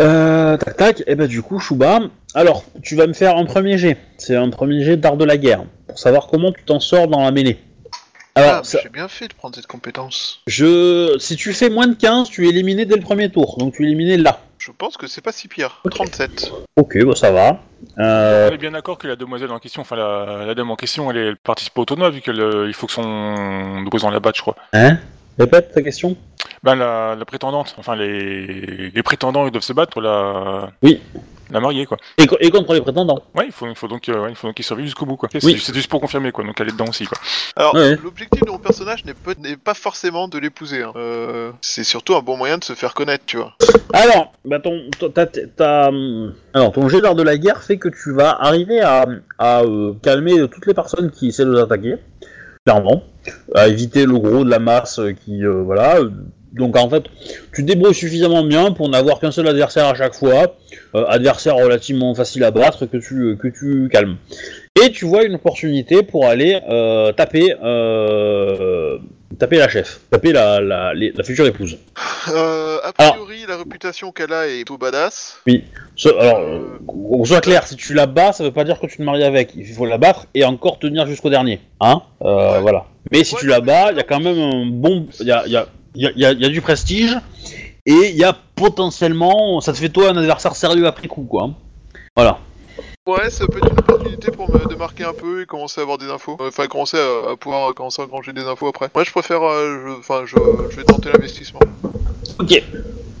Euh, 0.00 0.56
tac 0.58 0.76
tac, 0.76 1.02
et 1.06 1.14
bah 1.14 1.26
du 1.26 1.40
coup, 1.42 1.58
Chouba, 1.58 2.00
alors, 2.34 2.64
tu 2.82 2.94
vas 2.94 3.06
me 3.06 3.12
faire 3.14 3.36
un 3.36 3.44
premier 3.46 3.78
jet. 3.78 3.96
C'est 4.18 4.36
un 4.36 4.50
premier 4.50 4.84
jet 4.84 4.96
d'art 4.96 5.16
de 5.16 5.24
la 5.24 5.36
guerre, 5.38 5.64
pour 5.88 5.98
savoir 5.98 6.26
comment 6.28 6.52
tu 6.52 6.62
t'en 6.64 6.78
sors 6.80 7.08
dans 7.08 7.22
la 7.24 7.32
mêlée. 7.32 7.56
Alors, 8.34 8.56
Ah, 8.56 8.60
ça- 8.62 8.78
j'ai 8.82 8.90
bien 8.90 9.08
fait 9.08 9.26
de 9.28 9.34
prendre 9.34 9.54
cette 9.56 9.66
compétence. 9.66 10.40
je... 10.46 11.16
si 11.18 11.34
tu 11.36 11.52
fais 11.52 11.70
moins 11.70 11.86
de 11.88 11.94
15, 11.94 12.28
tu 12.28 12.46
es 12.46 12.50
éliminé 12.50 12.84
dès 12.84 12.94
le 12.96 13.00
premier 13.02 13.30
tour, 13.30 13.56
donc 13.58 13.74
tu 13.74 13.82
es 13.82 13.86
éliminé 13.86 14.16
là. 14.18 14.38
Je 14.68 14.72
pense 14.76 14.98
que 14.98 15.06
c'est 15.06 15.22
pas 15.22 15.32
si 15.32 15.48
pire. 15.48 15.80
37. 15.90 16.52
Ok, 16.76 17.02
bah 17.02 17.14
ça 17.16 17.30
va. 17.32 17.58
Euh, 17.98 18.50
On 18.50 18.54
est 18.54 18.58
bien 18.58 18.72
d'accord 18.72 18.98
que 18.98 19.08
la 19.08 19.16
demoiselle 19.16 19.50
en 19.50 19.58
question, 19.58 19.80
enfin 19.80 19.96
la, 19.96 20.44
la 20.44 20.54
dame 20.54 20.70
en 20.70 20.76
question, 20.76 21.10
elle, 21.10 21.16
est- 21.16 21.26
elle 21.28 21.36
participe 21.38 21.78
au 21.78 21.86
tournoi 21.86 22.10
vu 22.10 22.20
qu'il 22.20 22.74
faut 22.74 22.86
que 22.86 22.92
son 22.92 23.82
opposant 23.86 24.10
la 24.10 24.20
batte, 24.20 24.36
je 24.36 24.42
crois. 24.42 24.56
Hein? 24.74 24.98
Répète 25.38 25.72
ta 25.72 25.80
question 25.80 26.18
Ben 26.64 26.74
la, 26.74 27.14
la 27.18 27.24
prétendante, 27.24 27.76
enfin 27.78 27.96
les, 27.96 28.90
les 28.90 29.02
prétendants 29.02 29.46
ils 29.46 29.50
doivent 29.52 29.62
se 29.64 29.72
battre 29.72 29.90
pour 29.92 30.02
la, 30.02 30.68
Oui. 30.82 31.00
La 31.50 31.60
mariée 31.60 31.86
quoi. 31.86 31.96
et, 32.18 32.26
co- 32.26 32.36
et 32.40 32.50
contre 32.50 32.74
les 32.74 32.80
prétendants. 32.80 33.22
Ouais, 33.34 33.44
il 33.46 33.52
faut, 33.52 33.66
il 33.66 33.74
faut 33.74 33.88
donc, 33.88 34.08
euh, 34.08 34.24
ouais, 34.24 34.30
il 34.30 34.36
faut 34.36 34.46
donc 34.48 34.56
qu'ils 34.56 34.64
survivent 34.64 34.86
jusqu'au 34.86 35.06
bout 35.06 35.16
quoi. 35.16 35.28
C'est 35.32 35.44
Oui. 35.44 35.58
c'est 35.58 35.74
juste 35.74 35.90
pour 35.90 36.00
confirmer 36.00 36.30
quoi, 36.32 36.44
donc 36.44 36.60
elle 36.60 36.68
est 36.68 36.72
dedans 36.72 36.86
aussi 36.88 37.06
quoi. 37.06 37.18
Alors, 37.56 37.74
Ouais. 37.74 37.96
l'objectif 38.02 38.42
de 38.42 38.50
mon 38.50 38.58
personnage 38.58 39.04
n'est 39.04 39.56
pas 39.56 39.74
forcément 39.74 40.28
de 40.28 40.38
l'épouser. 40.38 40.82
hein. 40.82 40.92
Euh, 40.96 41.52
c'est 41.60 41.84
surtout 41.84 42.14
un 42.14 42.20
bon 42.20 42.36
moyen 42.36 42.58
de 42.58 42.64
se 42.64 42.72
faire 42.74 42.94
connaître, 42.94 43.24
tu 43.26 43.36
vois. 43.38 43.54
Alors, 43.92 44.32
bah 44.44 44.60
ton, 44.60 44.80
ton- 44.98 45.10
t'as- 45.10 45.26
t'as, 45.26 45.88
hum, 45.88 46.34
alors, 46.54 46.72
ton 46.72 46.88
jet 46.88 47.00
d'art 47.00 47.14
de 47.14 47.22
la 47.22 47.36
guerre 47.38 47.62
fait 47.62 47.78
que 47.78 47.88
tu 47.88 48.12
vas 48.12 48.30
arriver 48.40 48.80
à, 48.80 49.06
à 49.38 49.62
euh, 49.62 49.94
calmer 50.02 50.46
toutes 50.48 50.66
les 50.66 50.74
personnes 50.74 51.10
qui 51.10 51.28
essaient 51.28 51.44
de 51.44 51.54
t'attaquer, 51.54 51.96
clairement, 52.66 53.02
à 53.54 53.68
éviter 53.68 54.04
le 54.06 54.18
gros 54.18 54.44
de 54.44 54.50
la 54.50 54.58
masse 54.58 55.00
qui, 55.24 55.44
euh, 55.44 55.62
voilà. 55.62 55.98
Donc 56.52 56.76
en 56.76 56.88
fait, 56.88 57.04
tu 57.54 57.62
débrouilles 57.62 57.94
suffisamment 57.94 58.42
bien 58.42 58.72
pour 58.72 58.88
n'avoir 58.88 59.20
qu'un 59.20 59.30
seul 59.30 59.46
adversaire 59.48 59.86
à 59.86 59.94
chaque 59.94 60.14
fois, 60.14 60.56
euh, 60.94 61.04
adversaire 61.08 61.56
relativement 61.56 62.14
facile 62.14 62.42
à 62.44 62.50
battre 62.50 62.86
que 62.86 62.96
tu, 62.96 63.36
que 63.40 63.48
tu 63.48 63.88
calmes. 63.92 64.16
Et 64.82 64.90
tu 64.90 65.04
vois 65.04 65.24
une 65.24 65.34
opportunité 65.34 66.02
pour 66.02 66.26
aller 66.26 66.60
euh, 66.70 67.12
taper, 67.12 67.54
euh, 67.62 68.98
taper 69.38 69.58
la 69.58 69.68
chef, 69.68 70.00
taper 70.10 70.32
la, 70.32 70.60
la, 70.60 70.92
future 71.24 71.46
épouse. 71.46 71.78
Euh, 72.28 72.78
a 72.84 72.92
priori, 72.92 73.44
la 73.48 73.56
réputation 73.56 74.12
qu'elle 74.12 74.32
a 74.32 74.46
est 74.46 74.56
plutôt 74.58 74.78
badass. 74.78 75.38
Ce- 75.96 76.08
alors, 76.08 76.38
euh, 76.38 76.78
qu'on 76.86 77.24
soit 77.24 77.40
clair, 77.40 77.66
si 77.66 77.76
tu 77.76 77.92
la 77.94 78.06
bats, 78.06 78.32
ça 78.32 78.44
veut 78.44 78.52
pas 78.52 78.64
dire 78.64 78.78
que 78.80 78.86
tu 78.86 78.98
te 78.98 79.02
maries 79.02 79.24
avec. 79.24 79.52
Il 79.56 79.66
faut 79.66 79.86
la 79.86 79.98
battre 79.98 80.26
et 80.34 80.44
encore 80.44 80.78
tenir 80.78 81.06
jusqu'au 81.06 81.30
dernier. 81.30 81.60
Hein? 81.80 82.02
Euh, 82.22 82.52
Ouais. 82.54 82.60
Voilà. 82.60 82.86
Mais 83.10 83.24
si 83.24 83.34
Ouais, 83.34 83.40
tu 83.40 83.46
la 83.46 83.60
bats, 83.60 83.90
il 83.90 83.96
y 83.96 84.00
a 84.00 84.04
quand 84.04 84.20
même 84.20 84.38
un 84.38 84.66
bon. 84.66 85.06
Il 85.20 85.26
y 85.26 85.32
a, 85.32 85.42
il 85.46 85.52
y, 85.52 85.56
a, 85.56 85.66
il 85.94 86.02
y, 86.16 86.24
a, 86.24 86.32
y 86.32 86.44
y 86.44 86.50
du 86.50 86.60
prestige 86.60 87.16
et 87.86 88.10
il 88.10 88.16
y 88.16 88.24
a 88.24 88.36
potentiellement. 88.54 89.60
Ça 89.60 89.72
te 89.72 89.78
fait 89.78 89.88
toi 89.88 90.10
un 90.10 90.16
adversaire 90.16 90.54
sérieux 90.56 90.86
après 90.86 91.08
coup, 91.08 91.22
quoi. 91.24 91.44
hein. 91.44 91.54
Voilà. 92.16 92.38
Ouais, 93.06 93.30
ça 93.30 93.46
peut 93.46 93.58
être 93.58 93.72
une 93.72 93.78
opportunité 93.78 94.30
pour 94.30 94.50
me 94.52 94.68
démarquer 94.68 95.04
un 95.04 95.14
peu 95.14 95.40
et 95.42 95.46
commencer 95.46 95.80
à 95.80 95.82
avoir 95.82 95.96
des 95.96 96.10
infos. 96.10 96.36
Euh, 96.40 96.48
Enfin, 96.48 96.66
commencer 96.66 96.98
à, 96.98 97.32
à 97.32 97.36
pouvoir 97.36 97.72
commencer 97.74 98.02
à 98.02 98.04
engranger 98.04 98.32
des 98.34 98.42
infos 98.42 98.68
après. 98.68 98.90
Moi, 98.94 99.04
je 99.04 99.10
préfère. 99.10 99.42
euh, 99.42 99.80
je- 99.86 99.98
Enfin, 99.98 100.22
je, 100.26 100.36
je 100.70 100.76
vais 100.76 100.84
tenter 100.84 101.10
l'investissement. 101.10 101.60
Ok. 102.38 102.62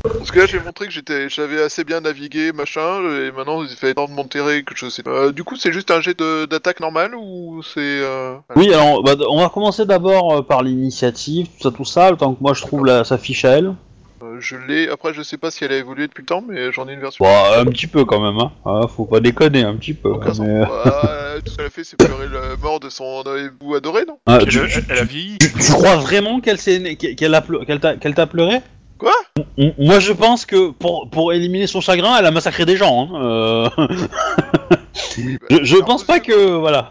Parce 0.02 0.30
que 0.30 0.38
là, 0.40 0.46
j'ai 0.46 0.60
montré 0.60 0.86
que 0.86 0.92
j'étais, 0.92 1.28
j'avais 1.28 1.62
assez 1.62 1.84
bien 1.84 2.00
navigué, 2.00 2.52
machin, 2.52 3.00
et 3.02 3.30
maintenant, 3.32 3.62
il 3.62 3.68
fait 3.70 3.94
temps 3.94 4.06
de 4.06 4.12
monter 4.12 4.38
que 4.64 4.74
je 4.76 4.88
sais. 4.88 5.02
Euh, 5.06 5.32
du 5.32 5.44
coup, 5.44 5.56
c'est 5.56 5.72
juste 5.72 5.90
un 5.90 6.00
jet 6.00 6.18
de- 6.18 6.44
d'attaque 6.46 6.80
normal 6.80 7.14
ou 7.14 7.62
c'est. 7.62 7.80
Euh... 7.80 8.34
Oui, 8.56 8.72
alors, 8.72 9.02
bah, 9.02 9.14
on 9.28 9.40
va 9.40 9.48
commencer 9.48 9.84
d'abord 9.86 10.32
euh, 10.38 10.42
par 10.42 10.62
l'initiative, 10.62 11.46
tout 11.46 11.62
ça, 11.62 11.70
tout 11.76 11.84
ça, 11.84 12.10
le 12.10 12.16
temps 12.16 12.34
que 12.34 12.42
moi 12.42 12.52
je 12.54 12.60
trouve 12.62 12.84
la, 12.86 13.04
sa 13.04 13.18
fiche 13.18 13.44
à 13.44 13.58
elle. 13.58 13.74
euh, 14.22 14.36
je 14.40 14.56
l'ai. 14.56 14.88
Après, 14.88 15.12
je 15.14 15.22
sais 15.22 15.36
pas 15.38 15.50
si 15.50 15.64
elle 15.64 15.72
a 15.72 15.76
évolué 15.76 16.06
depuis 16.06 16.22
le 16.22 16.26
temps, 16.26 16.42
mais 16.46 16.72
j'en 16.72 16.88
ai 16.88 16.92
une 16.94 17.00
version. 17.00 17.24
Bon, 17.24 17.30
un 17.58 17.64
petit 17.66 17.86
peu 17.86 18.04
quand 18.04 18.20
même, 18.20 18.38
hein. 18.38 18.52
Ah, 18.64 18.86
faut 18.88 19.04
pas 19.04 19.20
déconner, 19.20 19.62
un 19.62 19.74
petit 19.76 19.94
peu. 19.94 20.12
Mais- 20.40 20.60
Bah, 20.60 21.34
tout 21.44 21.50
ce 21.52 21.56
qu'elle 21.56 21.66
a 21.66 21.70
fait, 21.70 21.84
c'est 21.84 21.96
pleurer 21.96 22.26
la 22.28 22.56
mort 22.62 22.80
de 22.80 22.88
son 22.90 23.22
époux 23.36 23.74
adoré, 23.74 24.04
non? 24.06 24.18
Ah, 24.26 24.38
Elle, 24.42 24.48
tu- 24.48 24.58
elle- 24.90 24.98
a 24.98 25.04
vieilli. 25.04 25.38
Tu, 25.38 25.52
tu 25.52 25.72
crois 25.72 25.96
vraiment 25.96 26.40
qu'elle 26.40 26.58
s'est 26.58 26.96
qu'elle 26.96 27.34
a 27.34 27.40
pleu- 27.40 27.64
qu'elle 27.64 27.80
t'a 27.80 27.96
qu'elle 27.96 28.14
t'a 28.14 28.26
pleuré? 28.26 28.58
Quoi 28.98 29.12
M- 29.56 29.72
Moi 29.78 29.98
je 30.00 30.12
pense 30.12 30.44
que 30.46 30.70
pour, 30.70 31.08
pour 31.10 31.32
éliminer 31.32 31.66
son 31.66 31.80
chagrin, 31.80 32.16
elle 32.18 32.26
a 32.26 32.30
massacré 32.30 32.64
des 32.66 32.76
gens. 32.76 33.08
Hein. 33.12 33.20
euh. 33.22 33.68
Je 35.50 35.64
je 35.64 35.76
pense 35.78 36.04
pas 36.04 36.20
que 36.20 36.56
voilà. 36.56 36.90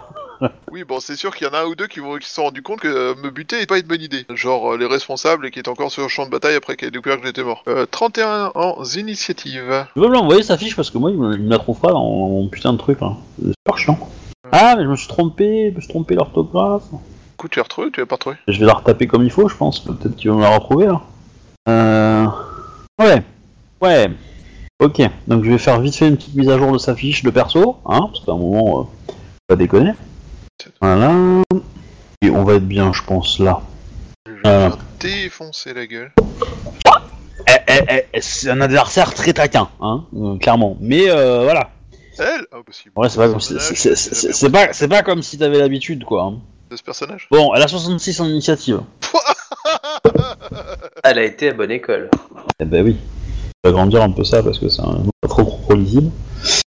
Oui, 0.72 0.84
bon, 0.84 1.00
c'est 1.00 1.16
sûr 1.16 1.36
qu'il 1.36 1.48
y 1.48 1.50
en 1.50 1.54
a 1.54 1.62
un 1.62 1.66
ou 1.66 1.76
deux 1.76 1.88
qui, 1.88 2.00
vont, 2.00 2.18
qui 2.18 2.28
se 2.28 2.36
sont 2.36 2.44
rendus 2.44 2.62
compte 2.62 2.80
que 2.80 2.88
euh, 2.88 3.16
me 3.24 3.32
buter 3.32 3.60
n'est 3.60 3.66
pas 3.66 3.80
une 3.80 3.88
bonne 3.88 4.02
idée. 4.02 4.26
Genre 4.30 4.74
euh, 4.74 4.78
les 4.78 4.86
responsables 4.86 5.48
et 5.48 5.52
qui 5.52 5.60
étaient 5.60 5.70
encore 5.70 5.92
sur 5.92 6.04
le 6.04 6.10
champ 6.10 6.26
de 6.26 6.30
bataille 6.30 6.56
après 6.56 6.76
qu'elle 6.76 6.90
ait 6.90 6.92
découvert 6.92 7.20
que 7.20 7.26
j'étais 7.26 7.44
mort. 7.44 7.64
Euh, 7.68 7.86
31 7.90 8.52
ans 8.54 8.84
initiative. 8.96 9.88
Tu 9.96 10.00
veux 10.00 10.08
me 10.08 10.14
l'envoyer 10.14 10.44
sa 10.44 10.58
fiche 10.58 10.76
parce 10.76 10.92
que 10.92 10.98
moi 11.00 11.10
il 11.10 11.18
me, 11.18 11.34
il 11.34 11.42
me 11.44 11.50
la 11.50 11.58
trouve 11.58 11.80
pas 11.80 11.90
dans 11.92 12.04
mon 12.04 12.48
putain 12.50 12.72
de 12.74 12.78
truc 12.78 13.02
là. 13.02 13.14
C'est 13.42 13.48
super 13.48 13.78
chiant. 13.80 14.00
Ah 14.52 14.76
mais 14.78 14.84
je 14.84 14.90
me 14.90 14.96
suis 14.96 15.08
trompé, 15.08 15.70
je 15.72 15.76
me 15.76 15.82
suis 15.82 15.90
trompé 15.90 16.14
l'orthographe. 16.16 16.84
Écoute, 17.36 17.52
tu 17.52 17.60
l'as 17.60 17.64
retrouvé 17.64 17.88
ou 17.88 17.92
tu 17.92 18.00
l'as 18.00 18.06
pas 18.06 18.16
retrouvé? 18.16 18.36
Je 18.48 18.60
vais 18.60 18.66
la 18.66 18.74
retaper 18.74 19.08
comme 19.08 19.24
il 19.24 19.32
faut, 19.32 19.48
je 19.50 19.56
pense. 19.56 19.80
Peut-être 19.80 20.16
qu'il 20.16 20.30
va 20.30 20.38
me 20.38 20.42
la 20.42 20.50
retrouver 20.56 20.86
là. 20.86 21.02
Euh... 21.68 22.26
Ouais. 23.00 23.22
Ouais. 23.82 24.08
Ok. 24.80 25.02
Donc 25.28 25.44
je 25.44 25.52
vais 25.52 25.58
faire 25.58 25.80
vite 25.80 25.96
fait 25.96 26.08
une 26.08 26.18
petite 26.18 26.36
mise 26.36 26.50
à 26.50 26.58
jour 26.58 26.72
de 26.72 26.78
sa 26.78 26.96
fiche 26.96 27.24
de 27.24 27.30
perso, 27.30 27.78
hein, 27.86 28.10
parce 28.12 28.24
qu'à 28.26 28.32
un 28.32 28.38
moment, 28.38 28.82
euh, 29.10 29.14
pas 29.48 29.56
déconner. 29.56 29.94
Voilà. 30.82 31.12
Et 32.22 32.30
on 32.30 32.44
va 32.44 32.56
être 32.56 32.68
bien, 32.68 32.92
je 32.94 33.04
pense, 33.04 33.40
là. 33.40 33.62
Je 34.26 34.32
vais 34.34 34.40
Euh. 34.46 34.70
défoncer 35.00 35.74
la 35.74 35.86
gueule. 35.86 36.12
Eh, 37.50 37.54
eh, 37.90 38.04
eh, 38.14 38.22
c'est 38.22 38.50
un 38.50 38.60
adversaire 38.62 39.14
très 39.14 39.34
taquin, 39.34 39.70
hein, 39.82 40.04
euh, 40.16 40.38
clairement. 40.38 40.78
Mais 40.80 41.10
euh, 41.10 41.44
voilà. 41.44 41.70
Elle 42.20 42.46
Impossible. 42.52 42.92
Ouais, 42.96 43.10
c'est 43.10 43.18
pas 43.18 43.30
comme 43.30 43.40
si, 43.40 43.56
c'est- 43.60 44.88
pas 44.90 45.04
comme 45.04 45.22
si 45.22 45.38
t'avais 45.38 45.60
l'habitude, 45.60 46.04
quoi. 46.04 46.24
hein. 46.24 46.40
De 46.72 46.76
ce 46.76 46.82
personnage? 46.84 47.28
Bon, 47.32 47.54
elle 47.56 47.62
a 47.62 47.68
66 47.68 48.20
en 48.20 48.26
initiative. 48.26 48.82
Elle 51.10 51.20
a 51.20 51.24
été 51.24 51.50
à 51.50 51.54
bonne 51.54 51.72
école. 51.72 52.10
Eh 52.60 52.66
ben 52.66 52.84
oui. 52.86 52.98
On 53.64 53.70
va 53.70 53.74
grandir 53.74 54.02
un 54.04 54.12
peu 54.12 54.24
ça 54.24 54.44
parce 54.44 54.60
que 54.60 54.68
c'est 54.70 54.82
un- 54.82 55.04
pas 55.22 55.28
trop 55.30 55.44
trop 55.44 55.74
lisible. 55.74 56.12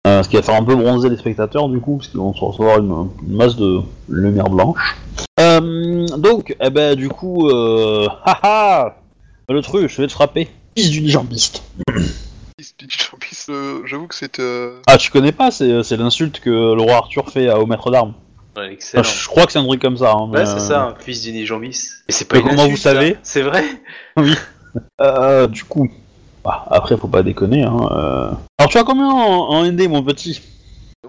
Euh, 0.07 0.23
ce 0.23 0.29
qui 0.29 0.37
va 0.37 0.43
faire 0.43 0.55
un 0.55 0.63
peu 0.65 0.75
bronzer 0.77 1.09
les 1.11 1.17
spectateurs 1.17 1.69
du 1.69 1.81
coup, 1.81 1.97
parce 1.97 2.09
qu'ils 2.09 2.21
vont 2.21 2.33
se 2.35 2.41
recevoir 2.45 2.79
une, 2.79 3.09
une 3.29 3.37
masse 3.37 3.57
de 3.57 3.81
lumière 4.09 4.49
blanche. 4.49 4.97
Euh, 5.41 6.07
donc, 6.17 6.57
eh 6.61 6.71
ben, 6.71 6.95
du 6.95 7.09
coup, 7.09 7.49
euh, 7.49 8.07
haha, 8.25 8.97
le 9.49 9.61
truc, 9.61 9.89
je 9.91 10.01
vais 10.03 10.07
te 10.09 10.13
frapper. 10.13 10.49
Fils 10.77 10.91
du 10.91 11.09
jambiste. 11.09 11.63
Euh, 13.51 13.81
J'avoue 13.87 14.07
que 14.09 14.15
c'est. 14.15 14.39
euh, 14.41 14.81
Ah, 14.87 14.99
tu 14.99 15.11
connais 15.11 15.33
pas, 15.33 15.51
c'est 15.51 15.83
c'est 15.83 15.97
l'insulte 15.97 16.41
que 16.41 16.51
le 16.51 16.81
roi 16.83 16.95
Arthur 16.97 17.31
fait 17.31 17.49
à- 17.49 17.59
au 17.59 17.67
maître 17.67 17.91
d'armes. 17.91 18.13
Ouais, 18.59 18.65
Enfin, 18.65 18.73
excellent. 18.73 19.03
je 19.03 19.27
crois 19.29 19.47
que 19.47 19.53
c'est 19.53 19.59
un 19.59 19.65
truc 19.67 19.81
comme 19.81 19.97
ça. 19.97 20.13
hein, 20.13 20.29
mais, 20.31 20.39
Ouais, 20.41 20.47
c'est 20.47 20.55
euh, 20.55 20.59
ça, 20.59 20.83
un 20.83 20.95
fils 20.97 21.23
du 21.23 21.33
Nijambis. 21.33 21.89
Et 22.09 22.13
c'est 22.13 22.27
pas 22.27 22.37
Mais 22.37 22.43
une 22.43 22.49
comment 22.49 22.63
vous 22.67 22.73
insulte, 22.73 22.83
savez 22.83 23.17
C'est 23.23 23.43
vrai 23.43 23.65
Euh, 25.01 25.47
du 25.47 25.65
coup, 25.65 25.91
bah, 26.45 26.67
après, 26.71 26.97
faut 26.97 27.09
pas 27.09 27.23
déconner. 27.23 27.63
Hein, 27.65 27.89
euh. 27.91 28.31
Alors, 28.59 28.71
tu 28.71 28.79
as 28.79 28.85
combien 28.85 29.07
en, 29.09 29.49
en 29.49 29.65
ND, 29.65 29.89
mon 29.89 30.03
petit? 30.03 30.41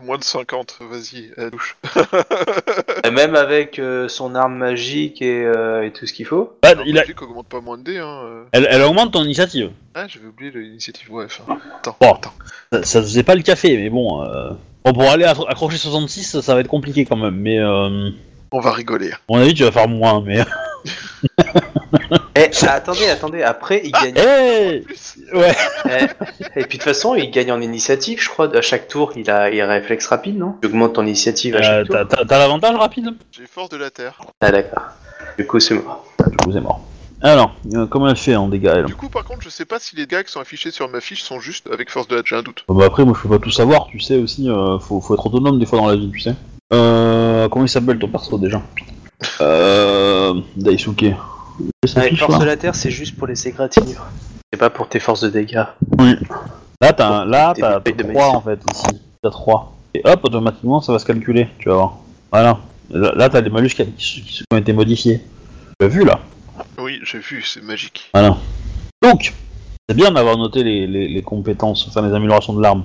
Moins 0.01 0.17
de 0.17 0.23
50, 0.23 0.77
vas-y, 0.89 1.31
à 1.37 1.43
la 1.45 1.49
douche. 1.49 1.75
Et 3.03 3.11
Même 3.11 3.35
avec 3.35 3.79
euh, 3.79 4.07
son 4.07 4.33
arme 4.33 4.55
magique 4.55 5.21
et, 5.21 5.43
euh, 5.43 5.85
et 5.85 5.91
tout 5.91 6.05
ce 6.05 6.13
qu'il 6.13 6.25
faut. 6.25 6.53
bah, 6.61 6.69
il 6.85 6.97
a- 6.97 7.03
augmente 7.21 7.47
pas 7.47 7.59
moins 7.59 7.77
de 7.77 7.83
dés, 7.83 7.97
hein. 7.97 8.21
euh. 8.23 8.43
elle, 8.53 8.67
elle 8.69 8.81
augmente 8.83 9.11
ton 9.11 9.23
initiative. 9.23 9.71
Ah, 9.95 10.07
j'avais 10.07 10.27
oublié 10.27 10.51
l'initiative, 10.51 11.11
ouais, 11.11 11.25
enfin. 11.25 11.57
Attends, 11.79 11.97
Bon. 11.99 12.13
attends. 12.13 12.33
Ça, 12.71 12.83
ça 12.83 13.01
faisait 13.01 13.23
pas 13.23 13.35
le 13.35 13.41
café, 13.41 13.75
mais 13.77 13.89
bon. 13.89 14.23
Bon, 14.85 14.93
pour 14.93 15.03
aller 15.03 15.25
accro- 15.25 15.47
accrocher 15.49 15.77
66, 15.77 16.39
ça 16.41 16.53
va 16.53 16.61
être 16.61 16.67
compliqué 16.67 17.05
quand 17.05 17.17
même. 17.17 17.35
Mais, 17.35 17.59
euh, 17.59 18.09
On 18.51 18.59
va 18.59 18.71
rigoler. 18.71 19.11
à 19.11 19.17
mon 19.29 19.39
avis, 19.39 19.53
tu 19.53 19.63
vas 19.63 19.71
faire 19.71 19.87
moins. 19.87 20.21
Mais. 20.25 20.39
Eh, 22.35 22.49
ah, 22.61 22.73
attendez, 22.73 23.09
attendez, 23.09 23.41
après 23.43 23.81
il 23.83 23.91
gagne. 23.91 24.13
Hey 24.15 24.81
Plus. 24.81 25.17
Ouais. 25.33 25.51
Eh, 25.85 26.59
Et 26.59 26.63
puis 26.63 26.77
de 26.77 26.83
toute 26.83 26.83
façon, 26.83 27.15
il 27.15 27.29
gagne 27.31 27.51
en 27.51 27.59
initiative, 27.61 28.21
je 28.21 28.29
crois. 28.29 28.55
À 28.55 28.61
chaque 28.61 28.87
tour, 28.87 29.11
il 29.15 29.29
a, 29.29 29.49
il 29.49 29.59
a 29.59 29.67
réflexe 29.67 30.07
rapide, 30.07 30.37
non? 30.37 30.55
Tu 30.61 30.67
augmentes 30.67 30.93
ton 30.93 31.03
initiative 31.03 31.55
à 31.55 31.59
Euh, 31.59 31.83
chaque 31.89 32.07
tour. 32.09 32.25
T'as 32.27 32.37
l'avantage 32.39 32.75
rapide? 32.75 33.09
J'ai 33.31 33.45
force 33.47 33.69
de 33.69 33.77
la 33.77 33.89
terre. 33.89 34.19
Ah, 34.41 34.51
d'accord. 34.51 34.83
Du 35.37 35.45
coup, 35.45 35.59
c'est 35.59 35.73
mort. 35.73 36.05
Du 36.29 36.37
coup, 36.37 36.51
c'est 36.53 36.61
mort. 36.61 36.81
Alors, 37.21 37.53
euh, 37.73 37.85
comment 37.85 38.07
elle 38.07 38.15
fait 38.15 38.35
en 38.35 38.47
dégâts, 38.47 38.71
elle 38.73 38.85
Du 38.85 38.95
coup, 38.95 39.09
par 39.09 39.25
contre, 39.25 39.41
je 39.41 39.49
sais 39.49 39.65
pas 39.65 39.77
si 39.79 39.95
les 39.95 40.07
gars 40.07 40.23
qui 40.23 40.31
sont 40.31 40.39
affichés 40.39 40.71
sur 40.71 40.87
ma 40.89 41.01
fiche 41.01 41.21
sont 41.21 41.39
juste 41.39 41.67
avec 41.71 41.89
force 41.91 42.07
de 42.07 42.15
la 42.15 42.21
terre, 42.21 42.27
j'ai 42.27 42.35
un 42.37 42.43
doute. 42.43 42.63
Bah 42.69 42.85
après, 42.85 43.03
moi 43.03 43.13
je 43.17 43.27
peux 43.27 43.37
pas 43.37 43.43
tout 43.43 43.51
savoir, 43.51 43.87
tu 43.87 43.99
sais 43.99 44.17
aussi, 44.17 44.49
euh, 44.49 44.79
faut, 44.79 45.01
faut 45.01 45.13
être 45.15 45.25
autonome 45.25 45.59
des 45.59 45.65
fois 45.65 45.79
dans 45.79 45.87
la 45.87 45.95
vie, 45.97 46.09
tu 46.11 46.19
sais. 46.21 46.35
Euh, 46.73 47.49
comment 47.49 47.65
il 47.65 47.69
s'appelle 47.69 47.99
ton 47.99 48.07
perso 48.07 48.37
déjà 48.37 48.61
Euh. 49.41 50.33
Daisuke. 50.55 51.05
Ça 51.85 52.01
fiche, 52.03 52.19
force 52.19 52.33
là 52.33 52.39
de 52.39 52.45
la 52.45 52.55
terre, 52.57 52.75
c'est 52.75 52.91
juste 52.91 53.17
pour 53.17 53.27
les 53.27 53.47
égratignures. 53.47 54.05
C'est 54.53 54.59
pas 54.59 54.69
pour 54.69 54.87
tes 54.87 54.99
forces 54.99 55.21
de 55.21 55.29
dégâts. 55.29 55.63
Là, 56.81 56.93
t'as 56.93 57.25
là, 57.25 57.53
t'as 57.57 57.79
bouteilles 57.79 57.95
de 57.95 58.03
3 58.03 58.13
médecine. 58.13 58.35
en 58.37 58.41
fait, 58.41 58.59
ici. 58.73 59.01
T'as 59.21 59.29
3. 59.29 59.75
Et 59.95 60.01
hop, 60.05 60.19
automatiquement, 60.23 60.79
ça 60.81 60.93
va 60.93 60.99
se 60.99 61.05
calculer, 61.05 61.49
tu 61.59 61.67
vas 61.67 61.75
voir. 61.75 61.97
Voilà. 62.31 62.59
Là, 62.91 63.11
là, 63.15 63.29
t'as 63.29 63.41
des 63.41 63.49
malus 63.49 63.69
qui, 63.69 63.85
qui- 63.91 64.21
qui 64.21 64.43
ont 64.53 64.57
été 64.57 64.71
modifiés. 64.71 65.21
Tu 65.79 65.85
as 65.85 65.89
vu 65.89 66.05
là? 66.05 66.19
Oui, 66.79 66.99
j'ai 67.03 67.19
vu, 67.19 67.43
c'est 67.43 67.61
magique. 67.63 68.09
Voilà. 68.13 68.37
Donc, 69.01 69.33
c'est 69.87 69.95
bien 69.95 70.11
d'avoir 70.11 70.37
noté 70.37 70.63
les, 70.63 70.87
les- 70.87 71.07
les 71.07 71.21
compétences, 71.21 71.85
enfin 71.87 72.01
les 72.07 72.13
améliorations 72.13 72.53
de 72.53 72.61
l'arme. 72.61 72.83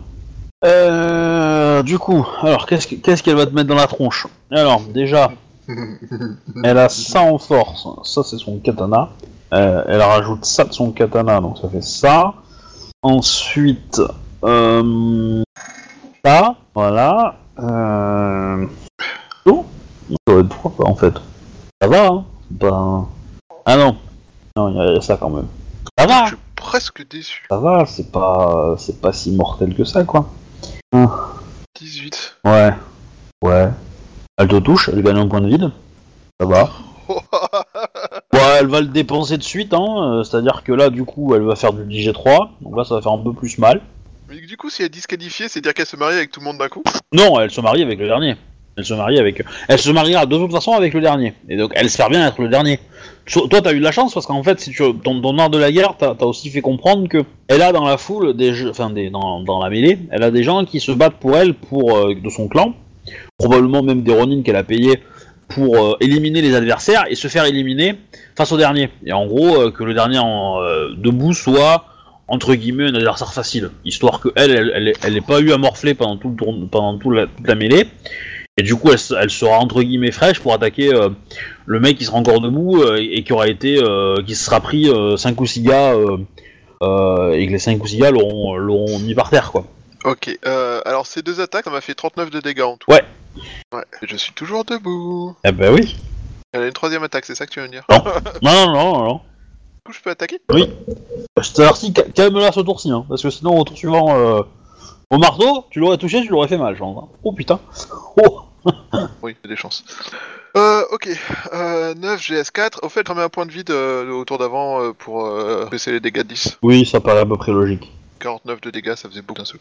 Euh, 0.64 1.82
du 1.82 1.98
coup, 1.98 2.26
alors 2.42 2.66
qu'est-ce 2.66 2.86
que- 2.86 2.94
qu'est-ce 2.96 3.22
qu'elle 3.22 3.36
va 3.36 3.46
te 3.46 3.54
mettre 3.54 3.68
dans 3.68 3.74
la 3.74 3.86
tronche? 3.86 4.26
Alors, 4.50 4.80
déjà, 4.82 5.30
elle 6.64 6.78
a 6.78 6.88
ça 6.88 7.20
en 7.22 7.38
force, 7.38 7.86
ça 8.04 8.22
c'est 8.22 8.38
son 8.38 8.58
katana. 8.58 9.10
Euh, 9.52 9.84
elle 9.86 10.00
rajoute 10.00 10.44
ça 10.44 10.64
de 10.64 10.72
son 10.72 10.90
katana, 10.90 11.40
donc 11.40 11.58
ça 11.58 11.68
fait 11.68 11.82
ça. 11.82 12.34
Ensuite, 13.02 14.00
euh, 14.44 15.42
ça, 16.24 16.56
voilà. 16.74 17.36
Euh... 17.58 18.66
Oh, 19.46 19.64
ça 20.26 20.34
va 20.34 20.40
être 20.40 20.48
trois, 20.48 20.70
quoi, 20.72 20.88
en 20.88 20.94
fait. 20.96 21.14
Ça 21.80 21.88
va, 21.88 22.06
hein 22.08 22.24
C'est 22.50 22.58
pas... 22.58 23.06
Ah 23.66 23.76
non, 23.76 23.96
non, 24.56 24.68
il 24.70 24.76
y, 24.76 24.80
a- 24.80 24.86
il 24.90 24.94
y 24.94 24.98
a 24.98 25.00
ça 25.00 25.16
quand 25.16 25.30
même. 25.30 25.46
Ça 25.98 26.06
va, 26.06 26.24
Je 26.24 26.28
suis 26.30 26.38
presque 26.56 27.08
déçu. 27.08 27.44
ça 27.50 27.58
va, 27.58 27.86
c'est 27.86 28.10
pas, 28.12 28.74
c'est 28.78 29.00
pas 29.00 29.12
si 29.12 29.30
mortel 29.32 29.74
que 29.74 29.84
ça, 29.84 30.04
quoi. 30.04 30.28
18. 31.78 32.36
Ouais, 32.44 32.72
ouais. 33.42 33.68
Elle 34.36 34.48
te 34.48 34.56
touche, 34.58 34.88
elle 34.92 35.02
gagne 35.02 35.18
un 35.18 35.28
point 35.28 35.40
de 35.40 35.48
vide. 35.48 35.70
Ça 36.40 36.46
va. 36.46 36.70
Ouais, 38.32 38.56
elle 38.60 38.66
va 38.66 38.80
le 38.80 38.88
dépenser 38.88 39.38
de 39.38 39.42
suite, 39.44 39.72
hein. 39.74 39.84
euh, 40.18 40.24
C'est-à-dire 40.24 40.64
que 40.64 40.72
là, 40.72 40.90
du 40.90 41.04
coup, 41.04 41.34
elle 41.36 41.42
va 41.42 41.54
faire 41.54 41.72
du 41.72 41.82
DJ3. 41.84 42.48
Donc 42.62 42.76
là, 42.76 42.82
ça 42.84 42.96
va 42.96 43.00
faire 43.02 43.12
un 43.12 43.18
peu 43.22 43.32
plus 43.32 43.58
mal. 43.58 43.80
Mais 44.28 44.40
du 44.40 44.56
coup, 44.56 44.70
si 44.70 44.82
elle 44.82 44.86
est 44.86 44.88
disqualifiée, 44.88 45.48
c'est 45.48 45.60
dire 45.60 45.72
qu'elle 45.72 45.86
se 45.86 45.96
marie 45.96 46.16
avec 46.16 46.32
tout 46.32 46.40
le 46.40 46.46
monde 46.46 46.58
d'un 46.58 46.68
coup? 46.68 46.82
Non, 47.12 47.38
elle 47.38 47.50
se 47.52 47.60
marie 47.60 47.82
avec 47.82 47.98
le 48.00 48.06
dernier. 48.08 48.36
Elle 48.76 48.84
se 48.84 48.94
marie 48.94 49.18
avec. 49.18 49.42
Elle 49.68 49.78
se 49.78 49.90
mariera 49.90 50.26
de 50.26 50.36
toute 50.36 50.50
façon 50.50 50.72
avec 50.72 50.94
le 50.94 51.00
dernier. 51.00 51.34
Et 51.48 51.56
donc, 51.56 51.70
elle 51.74 51.86
espère 51.86 52.10
bien 52.10 52.26
être 52.26 52.42
le 52.42 52.48
dernier. 52.48 52.80
So- 53.26 53.46
Toi, 53.46 53.60
t'as 53.62 53.72
eu 53.72 53.78
de 53.78 53.84
la 53.84 53.92
chance 53.92 54.12
parce 54.12 54.26
qu'en 54.26 54.42
fait, 54.42 54.58
si 54.60 54.70
tu 54.70 54.82
ton, 55.02 55.20
ton 55.20 55.38
art 55.38 55.50
de 55.50 55.58
la 55.58 55.70
guerre, 55.70 55.94
t'as 55.96 56.14
as 56.20 56.24
aussi 56.24 56.50
fait 56.50 56.60
comprendre 56.60 57.08
que 57.08 57.22
elle 57.48 57.62
a 57.62 57.72
dans 57.72 57.84
la 57.84 57.96
foule 57.96 58.34
des 58.36 58.52
jeux, 58.52 58.70
enfin 58.70 58.90
des, 58.90 59.10
dans, 59.10 59.40
dans 59.40 59.62
la 59.62 59.70
mêlée, 59.70 59.98
elle 60.10 60.22
a 60.24 60.30
des 60.30 60.42
gens 60.42 60.64
qui 60.64 60.80
se 60.80 60.90
battent 60.90 61.18
pour 61.20 61.36
elle, 61.36 61.54
pour 61.54 61.96
euh, 61.96 62.14
de 62.14 62.28
son 62.28 62.48
clan, 62.48 62.74
probablement 63.38 63.82
même 63.82 64.02
des 64.02 64.12
Ronin 64.12 64.42
qu'elle 64.42 64.56
a 64.56 64.64
payé 64.64 64.98
pour 65.48 65.76
euh, 65.76 65.96
éliminer 66.00 66.42
les 66.42 66.54
adversaires 66.54 67.04
et 67.08 67.14
se 67.14 67.28
faire 67.28 67.44
éliminer 67.44 67.94
face 68.36 68.50
au 68.50 68.56
dernier. 68.56 68.90
Et 69.06 69.12
en 69.12 69.26
gros, 69.26 69.60
euh, 69.60 69.70
que 69.70 69.84
le 69.84 69.94
dernier 69.94 70.18
en, 70.18 70.58
debout 70.96 71.32
soit 71.32 71.84
entre 72.26 72.54
guillemets 72.54 72.84
un 72.90 72.94
adversaire 72.94 73.32
facile, 73.32 73.70
histoire 73.84 74.18
que 74.18 74.30
elle, 74.34 74.94
elle, 75.02 75.22
pas 75.22 75.40
eu 75.40 75.52
à 75.52 75.58
morfler 75.58 75.94
pendant 75.94 76.16
tout 76.16 76.30
le 76.30 76.66
pendant 76.66 76.98
tout 76.98 77.14
toute 77.14 77.46
la 77.46 77.54
mêlée. 77.54 77.86
Et 78.56 78.62
du 78.62 78.76
coup, 78.76 78.90
elle, 78.92 78.98
se- 78.98 79.14
elle 79.14 79.30
sera 79.30 79.58
entre 79.58 79.82
guillemets 79.82 80.12
fraîche 80.12 80.38
pour 80.38 80.52
attaquer 80.54 80.94
euh, 80.94 81.08
le 81.66 81.80
mec 81.80 81.98
qui 81.98 82.04
sera 82.04 82.16
encore 82.18 82.40
debout 82.40 82.82
euh, 82.82 82.98
et, 83.00 83.24
qui 83.24 83.32
aura 83.32 83.48
été, 83.48 83.82
euh, 83.82 84.22
qui 84.24 84.36
se 84.36 84.44
sera 84.44 84.60
pris 84.60 84.88
5 85.16 85.40
ou 85.40 85.46
6 85.46 85.62
gars 85.62 85.92
euh, 85.94 86.18
euh, 86.82 87.32
et 87.32 87.46
que 87.48 87.52
les 87.52 87.58
5 87.58 87.82
ou 87.82 87.86
6 87.86 87.98
gars 87.98 88.10
l'auront 88.12 88.54
l'auront 88.56 88.98
mis 89.00 89.14
par 89.14 89.30
terre, 89.30 89.50
quoi. 89.50 89.64
Ok, 90.04 90.38
euh, 90.46 90.80
alors 90.84 91.06
ces 91.06 91.22
deux 91.22 91.40
attaques, 91.40 91.64
ça 91.64 91.70
m'a 91.70 91.80
fait 91.80 91.94
39 91.94 92.30
de 92.30 92.38
dégâts 92.40 92.60
en 92.62 92.76
tout. 92.76 92.88
Ouais. 92.92 93.02
Ouais, 93.72 93.82
je 94.02 94.16
suis 94.16 94.32
toujours 94.34 94.64
debout. 94.64 95.34
Eh 95.44 95.50
ben 95.50 95.72
oui. 95.74 95.96
Elle 96.52 96.62
a 96.62 96.66
une 96.66 96.72
troisième 96.72 97.02
attaque, 97.02 97.24
c'est 97.24 97.34
ça 97.34 97.46
que 97.46 97.50
tu 97.50 97.58
veux 97.58 97.66
me 97.66 97.72
dire? 97.72 97.84
Non, 98.42 98.52
non, 98.52 98.72
non, 98.72 98.72
non. 98.98 99.04
non. 99.06 99.14
Du 99.14 99.20
coup, 99.86 99.92
je 99.92 100.00
peux 100.00 100.10
attaquer? 100.10 100.38
Te 100.48 101.60
remercie, 101.60 101.92
ca- 101.96 102.04
calme-la 102.14 102.52
ce 102.52 102.60
tour-ci, 102.60 102.90
hein, 102.92 103.04
parce 103.08 103.20
que 103.22 103.30
sinon, 103.30 103.58
au 103.58 103.64
tour 103.64 103.76
suivant, 103.76 104.14
euh, 104.16 104.42
au 105.14 105.18
marteau, 105.18 105.64
tu 105.70 105.80
l'aurais 105.80 105.98
touché, 105.98 106.22
tu 106.22 106.28
l'aurais 106.28 106.48
fait 106.48 106.58
mal, 106.58 106.74
je 106.74 106.80
pense. 106.80 106.96
hein. 107.02 107.08
Oh 107.22 107.32
putain. 107.32 107.60
Oh. 108.22 108.40
Oui, 109.22 109.36
il 109.44 109.48
y 109.48 109.52
a 109.52 109.54
des 109.54 109.60
chances. 109.60 109.84
Euh, 110.56 110.82
ok. 110.92 111.08
Euh, 111.52 111.94
9 111.94 112.20
GS4. 112.20 112.78
Au 112.82 112.88
fait, 112.88 113.06
remets 113.08 113.22
un 113.22 113.28
point 113.28 113.44
de 113.46 113.50
vide 113.50 113.70
euh, 113.70 114.10
au 114.12 114.24
tour 114.24 114.38
d'avant 114.38 114.80
euh, 114.82 114.92
pour 114.92 115.26
euh, 115.26 115.66
baisser 115.70 115.92
les 115.92 116.00
dégâts 116.00 116.22
de 116.22 116.28
10. 116.28 116.58
Oui, 116.62 116.86
ça 116.86 117.00
paraît 117.00 117.20
à 117.20 117.26
peu 117.26 117.36
près 117.36 117.52
logique. 117.52 117.90
49 118.20 118.60
de 118.62 118.70
dégâts, 118.70 118.94
ça 118.94 119.08
faisait 119.08 119.20
beaucoup 119.20 119.40
d'un 119.40 119.44
seul. 119.44 119.60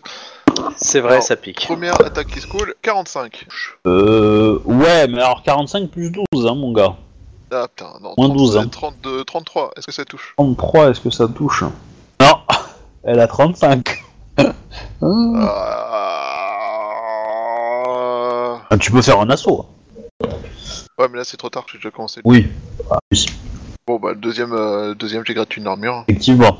C'est 0.78 1.02
vrai, 1.02 1.14
Alors, 1.14 1.24
ça 1.24 1.36
pique. 1.36 1.66
Première 1.66 2.00
attaque 2.00 2.28
qui 2.28 2.40
se 2.40 2.48
coule, 2.48 2.76
45. 2.82 3.46
Euh, 3.88 4.60
ouais, 4.66 5.08
mais 5.08 5.18
alors 5.22 5.42
45 5.44 5.90
plus 5.90 6.12
12, 6.12 6.48
hein, 6.48 6.56
mon 6.56 6.72
gars. 6.72 6.96
Ah 7.52 7.68
putain, 7.68 7.92
non. 8.02 8.14
Moins 8.18 8.30
12, 8.30 8.58
hein. 8.58 8.68
32, 8.68 9.24
33, 9.26 9.72
est-ce 9.76 9.86
que 9.88 9.92
ça 9.92 10.06
touche? 10.06 10.34
33, 10.38 10.92
est-ce 10.92 11.02
que 11.02 11.10
ça 11.10 11.28
touche? 11.28 11.64
Non, 12.22 12.38
elle 13.04 13.20
a 13.20 13.28
35. 13.28 14.03
Ah... 14.38 14.53
Ah, 18.69 18.77
Tu 18.80 18.91
peux 18.91 19.01
faire 19.01 19.19
un 19.19 19.30
assaut. 19.30 19.65
Ouais, 20.99 21.07
mais 21.11 21.18
là 21.18 21.23
c'est 21.23 21.38
trop 21.38 21.49
tard, 21.49 21.65
j'ai 21.72 21.77
déjà 21.77 21.91
commencé. 21.91 22.22
Oui. 22.23 22.47
Ah, 22.89 22.97
oui, 23.11 23.26
Bon, 23.88 23.99
bah, 23.99 24.10
le 24.11 24.15
deuxième, 24.19 24.53
euh, 24.53 24.93
deuxième 24.95 25.23
j'ai 25.26 25.34
gratuit 25.34 25.60
une 25.61 25.68
armure. 25.68 26.03
effectivement. 26.07 26.57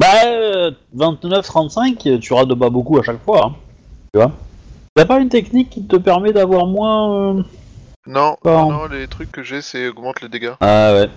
Bah, 0.00 0.06
euh, 0.26 0.70
29-35, 0.96 2.18
tu 2.20 2.32
rates 2.32 2.48
de 2.48 2.54
pas 2.54 2.70
beaucoup 2.70 2.98
à 2.98 3.02
chaque 3.02 3.22
fois. 3.24 3.46
hein. 3.46 3.54
Tu 4.12 4.20
vois? 4.20 4.32
T'as 4.94 5.04
pas 5.04 5.18
une 5.20 5.28
technique 5.28 5.70
qui 5.70 5.84
te 5.86 5.96
permet 5.96 6.32
d'avoir 6.32 6.66
moins... 6.66 7.36
euh, 7.36 7.42
Non, 8.06 8.36
non, 8.44 8.70
non, 8.70 8.86
les 8.86 9.06
trucs 9.06 9.30
que 9.30 9.42
j'ai, 9.42 9.60
c'est 9.62 9.88
augmente 9.88 10.20
les 10.22 10.28
dégâts. 10.28 10.52
Ah 10.60 10.92
ouais. 10.94 11.08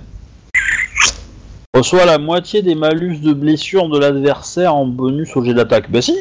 Reçoit 1.74 2.04
la 2.04 2.18
moitié 2.18 2.62
des 2.62 2.76
malus 2.76 3.20
de 3.20 3.32
blessure 3.32 3.88
de 3.88 3.98
l'adversaire 3.98 4.76
en 4.76 4.86
bonus 4.86 5.34
au 5.38 5.46
jet 5.46 5.54
d'attaque. 5.54 5.90
Bah 5.90 6.02
si. 6.02 6.14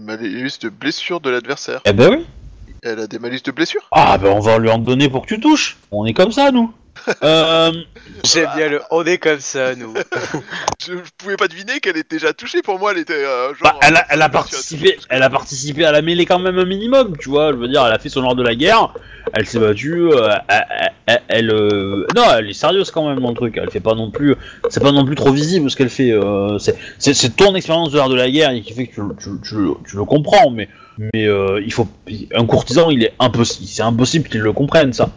Malus 0.00 0.58
de 0.60 0.68
blessure 0.68 1.20
de 1.20 1.30
l'adversaire. 1.30 1.80
Eh 1.84 1.92
ben 1.92 2.10
oui. 2.10 2.26
Elle 2.82 2.98
a 2.98 3.06
des 3.06 3.20
malus 3.20 3.40
de 3.44 3.52
blessure 3.52 3.82
Ah 3.92 4.18
ben 4.18 4.32
on 4.32 4.40
va 4.40 4.58
lui 4.58 4.68
en 4.68 4.78
donner 4.78 5.08
pour 5.08 5.22
que 5.22 5.28
tu 5.28 5.38
touches. 5.38 5.78
On 5.92 6.06
est 6.06 6.12
comme 6.12 6.32
ça 6.32 6.50
nous 6.50 6.72
Euh, 7.22 7.72
J'aime 8.24 8.48
bien 8.56 8.68
le. 8.68 8.80
On 8.90 9.04
est 9.04 9.18
comme 9.18 9.40
ça, 9.40 9.74
nous. 9.74 9.94
Je, 10.84 10.92
je 10.92 10.98
pouvais 11.18 11.36
pas 11.36 11.48
deviner 11.48 11.80
qu'elle 11.80 11.96
était 11.96 12.16
déjà 12.16 12.32
touchée. 12.32 12.62
Pour 12.62 12.78
moi, 12.78 12.92
elle 12.92 12.98
était 12.98 13.12
euh, 13.14 13.48
genre. 13.54 13.56
bah, 13.62 13.76
elle, 13.82 13.96
a, 13.96 14.06
elle 14.10 14.22
a 14.22 14.26
euh, 14.26 14.28
participé, 14.28 14.96
elle 15.08 15.22
a 15.22 15.30
participé 15.30 15.84
à 15.84 15.92
la 15.92 16.02
mêlée 16.02 16.26
quand 16.26 16.38
même 16.38 16.58
un 16.58 16.64
minimum, 16.64 17.16
tu 17.18 17.28
vois. 17.28 17.50
Je 17.52 17.56
veux 17.56 17.68
dire, 17.68 17.84
elle 17.86 17.92
a 17.92 17.98
fait 17.98 18.08
son 18.08 18.24
art 18.24 18.34
de 18.34 18.42
la 18.42 18.54
guerre, 18.54 18.92
elle 19.32 19.46
s'est 19.46 19.58
battue, 19.58 20.10
euh, 20.12 20.28
elle, 20.48 20.64
elle- 21.06 21.22
elle, 21.28 21.50
euh, 21.50 22.06
non, 22.14 22.22
elle 22.38 22.50
est 22.50 22.52
sérieuse 22.52 22.90
quand 22.90 23.08
même 23.08 23.20
dans 23.20 23.30
le 23.30 23.34
truc. 23.36 23.58
Elle 23.60 23.70
fait 23.70 23.80
pas 23.80 23.94
non 23.94 24.10
plus, 24.10 24.34
c'est 24.68 24.82
pas 24.82 24.92
non 24.92 25.04
plus 25.04 25.14
trop 25.16 25.32
visible 25.32 25.70
ce 25.70 25.76
qu'elle 25.76 25.90
fait. 25.90 26.12
euh, 26.12 26.58
c'est, 26.58 26.76
c'est, 26.98 27.14
c'est 27.14 27.30
ton 27.36 27.54
expérience 27.54 27.90
de 27.92 27.96
l'art 27.98 28.08
de 28.08 28.14
la 28.16 28.30
guerre 28.30 28.50
et 28.50 28.60
qui 28.62 28.72
fait 28.74 28.86
que 28.86 28.94
tu, 28.94 29.00
tu, 29.22 29.30
tu, 29.42 29.54
le- 29.56 29.74
tu 29.88 29.96
le 29.96 30.04
comprends, 30.04 30.50
mais, 30.50 30.68
mais 30.98 31.26
euh, 31.26 31.60
il 31.64 31.72
faut, 31.72 31.88
un 32.34 32.46
courtisan, 32.46 32.90
il 32.90 33.02
est 33.04 33.12
impossible, 33.18 33.66
c'est 33.68 33.82
impossible 33.82 34.28
qu'il 34.28 34.40
le 34.40 34.52
comprenne 34.52 34.92
ça. 34.92 35.10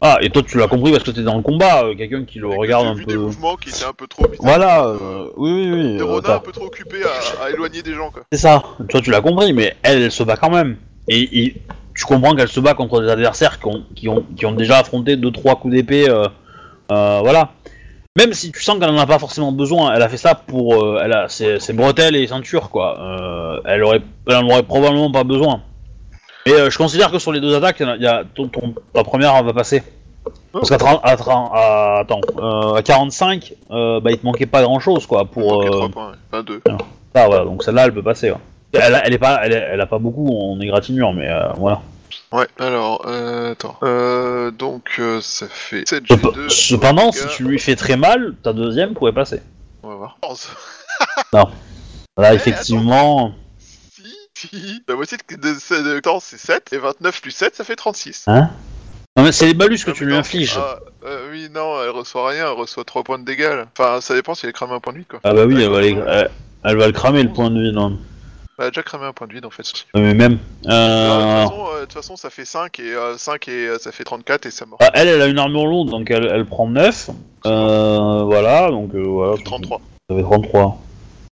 Ah, 0.00 0.18
et 0.20 0.28
toi 0.30 0.42
tu 0.42 0.58
l'as 0.58 0.66
compris 0.68 0.92
parce 0.92 1.02
que 1.04 1.10
t'es 1.10 1.22
dans 1.22 1.36
le 1.36 1.42
combat, 1.42 1.84
euh, 1.84 1.94
quelqu'un 1.94 2.24
qui 2.24 2.38
le 2.38 2.48
avec 2.48 2.58
regarde 2.60 2.86
un 2.86 2.94
vu 2.94 3.06
des 3.06 3.14
peu. 3.14 3.20
mouvements 3.20 3.56
qui 3.56 3.70
étaient 3.70 3.84
un 3.86 3.92
peu 3.94 4.06
trop 4.06 4.28
bizarres. 4.28 4.44
Voilà, 4.46 4.84
Euh, 4.86 5.28
oui, 5.36 5.50
oui, 5.52 5.70
oui. 5.72 5.96
Des 5.96 6.00
euh, 6.02 6.04
renards 6.04 6.22
t'as- 6.22 6.36
un 6.36 6.40
peu 6.40 6.52
trop 6.52 6.66
occupés 6.66 7.02
à, 7.04 7.44
à 7.44 7.50
éloigner 7.50 7.82
des 7.82 7.94
gens, 7.94 8.10
quoi. 8.10 8.22
C'est 8.30 8.38
ça, 8.38 8.62
toi 8.88 9.00
tu 9.00 9.10
l'as 9.10 9.22
compris, 9.22 9.52
mais 9.54 9.76
elle, 9.82 10.02
elle 10.02 10.12
se 10.12 10.22
bat 10.22 10.36
quand 10.36 10.50
même. 10.50 10.76
Et, 11.08 11.44
et 11.44 11.54
tu 11.96 12.04
comprends 12.04 12.34
qu'elle 12.34 12.48
se 12.48 12.60
bat 12.60 12.74
contre 12.74 13.00
des 13.00 13.08
adversaires 13.08 13.58
qui 13.60 13.66
ont, 13.66 13.84
qui 13.94 14.08
ont, 14.08 14.24
qui 14.36 14.44
ont 14.46 14.52
déjà 14.52 14.78
affronté 14.78 15.16
2-3 15.16 15.58
coups 15.60 15.72
d'épée, 15.74 16.08
euh, 16.10 16.26
euh, 16.92 17.20
voilà. 17.22 17.52
Même 18.16 18.32
si 18.32 18.52
tu 18.52 18.62
sens 18.62 18.78
qu'elle 18.78 18.90
en 18.90 18.98
a 18.98 19.06
pas 19.06 19.18
forcément 19.18 19.50
besoin, 19.52 19.92
elle 19.94 20.02
a 20.02 20.08
fait 20.08 20.16
ça 20.18 20.34
pour. 20.36 20.74
euh, 20.84 21.00
elle 21.02 21.12
a 21.12 21.28
ses, 21.28 21.58
ses 21.58 21.72
bretelles 21.72 22.14
et 22.14 22.26
ceintures, 22.28 22.70
quoi. 22.70 22.96
Euh, 23.00 23.60
elle, 23.64 23.82
aurait, 23.82 24.02
elle 24.28 24.36
en 24.36 24.46
aurait 24.48 24.62
probablement 24.62 25.10
pas 25.10 25.24
besoin. 25.24 25.62
Mais 26.46 26.52
euh, 26.52 26.70
je 26.70 26.76
considère 26.78 27.10
que 27.10 27.18
sur 27.18 27.32
les 27.32 27.40
deux 27.40 27.54
attaques, 27.54 27.80
y 27.80 27.84
a, 27.84 27.96
y 27.96 28.06
a- 28.06 28.22
ton, 28.34 28.48
ton- 28.48 28.74
ta 28.92 29.02
première 29.04 29.42
va 29.42 29.52
passer. 29.52 29.82
Parce 30.52 30.68
qu'à 30.70 30.78
30 30.78 31.00
à, 31.02 31.16
30 31.16 31.50
à- 31.54 31.98
attends, 32.00 32.20
euh, 32.38 32.74
à 32.74 32.82
45, 32.82 33.54
euh, 33.70 34.00
bah, 34.00 34.10
il 34.10 34.18
te 34.18 34.24
manquait 34.26 34.46
pas 34.46 34.62
grand 34.62 34.78
chose, 34.80 35.06
quoi, 35.06 35.24
pour. 35.24 35.62
Euh, 35.64 35.70
trois 35.70 35.88
points, 35.88 36.10
ouais. 36.10 36.16
Enfin, 36.32 36.42
deux. 36.42 36.60
ah 37.14 37.26
voilà, 37.26 37.44
donc 37.44 37.62
celle-là 37.62 37.86
elle 37.86 37.94
peut 37.94 38.02
passer. 38.02 38.30
ouais. 38.30 38.36
Elle, 38.72 38.94
a- 38.94 39.06
elle 39.06 39.12
est 39.12 39.18
pas, 39.18 39.40
elle, 39.44 39.52
est- 39.52 39.68
elle 39.72 39.80
a 39.80 39.86
pas 39.86 39.98
beaucoup 39.98 40.28
en 40.28 40.60
égratignure, 40.60 41.12
mais 41.12 41.28
euh, 41.28 41.48
voilà. 41.56 41.80
Ouais, 42.32 42.46
alors, 42.58 43.04
euh, 43.06 43.52
attends. 43.52 43.76
Euh, 43.82 44.50
donc, 44.50 44.96
euh, 44.98 45.20
ça 45.20 45.46
fait 45.48 45.86
7 45.88 46.04
Cep- 46.04 46.20
G2. 46.32 46.48
Cependant, 46.48 47.12
si 47.12 47.26
tu 47.36 47.44
lui 47.44 47.58
fais 47.58 47.76
très 47.76 47.96
mal, 47.96 48.34
ta 48.42 48.52
deuxième 48.52 48.94
pourrait 48.94 49.12
passer. 49.12 49.40
On 49.82 49.88
va 49.88 49.94
voir. 49.96 50.18
11. 50.28 50.48
Là, 52.16 52.34
effectivement. 52.34 53.28
Si, 53.28 53.34
si. 54.50 54.82
La 54.88 54.94
moitié 54.94 55.16
de, 55.30 55.36
de, 55.36 55.94
de 55.94 56.00
temps, 56.00 56.20
c'est 56.20 56.38
7, 56.38 56.72
et 56.72 56.78
29 56.78 57.20
plus 57.22 57.30
7, 57.30 57.54
ça 57.56 57.64
fait 57.64 57.76
36. 57.76 58.24
Hein 58.26 58.50
Non, 59.16 59.24
mais 59.24 59.32
c'est 59.32 59.46
les 59.46 59.54
balus 59.54 59.84
que 59.84 59.90
Ah, 59.90 59.94
tu 59.94 60.02
mais 60.04 60.06
lui 60.08 60.14
non. 60.14 60.20
infliges. 60.20 60.56
Ah, 60.58 60.78
Ah, 60.80 61.06
euh, 61.06 61.28
oui, 61.30 61.48
non, 61.54 61.82
elle 61.82 61.90
reçoit 61.90 62.28
rien, 62.28 62.46
elle 62.50 62.58
reçoit 62.58 62.84
3 62.84 63.02
points 63.04 63.18
de 63.18 63.24
dégâts. 63.24 63.42
là. 63.42 63.66
Enfin, 63.78 64.00
ça 64.00 64.14
dépend 64.14 64.34
si 64.34 64.46
elle 64.46 64.52
crame 64.52 64.72
un 64.72 64.80
point 64.80 64.92
de 64.92 64.98
vie, 64.98 65.04
quoi. 65.04 65.20
bah 65.22 65.44
oui, 65.46 65.62
elle 65.62 65.70
va, 65.70 65.80
les- 65.80 65.90
elle, 66.06 66.30
elle 66.64 66.76
va 66.76 66.86
le 66.86 66.92
cramer 66.92 67.22
le 67.22 67.32
point 67.32 67.50
de 67.50 67.60
vie, 67.60 67.72
non. 67.72 67.98
Elle 68.58 68.66
a 68.66 68.70
déjà 68.70 68.84
cramé 68.84 69.04
un 69.06 69.12
point 69.12 69.26
de 69.26 69.32
vie, 69.32 69.40
en 69.44 69.50
fait. 69.50 69.64
Mais 69.96 70.14
même. 70.14 70.38
Alors, 70.66 70.68
de, 70.68 70.72
Euh, 70.72 71.42
toute 71.42 71.50
façon, 71.50 71.66
euh, 71.66 71.74
de 71.80 71.84
toute 71.86 71.92
façon, 71.92 72.16
ça 72.16 72.30
fait 72.30 72.44
5, 72.44 72.78
et, 72.78 72.94
euh, 72.94 73.18
5 73.18 73.48
et 73.48 73.66
euh, 73.66 73.78
ça 73.80 73.90
fait 73.90 74.04
34, 74.04 74.46
et 74.46 74.50
ça 74.52 74.64
mort. 74.64 74.78
bah, 74.78 74.90
elle, 74.94 75.08
elle 75.08 75.20
a 75.22 75.26
une 75.26 75.38
armure 75.40 75.66
lourde, 75.66 75.90
donc 75.90 76.08
elle, 76.10 76.26
elle 76.32 76.46
prend 76.46 76.68
9. 76.68 77.10
Euh, 77.46 78.22
voilà, 78.24 78.70
donc 78.70 78.94
euh, 78.94 79.02
voilà. 79.02 79.34
33. 79.44 79.80
Ça 80.08 80.16
fait 80.16 80.22
33. 80.22 80.80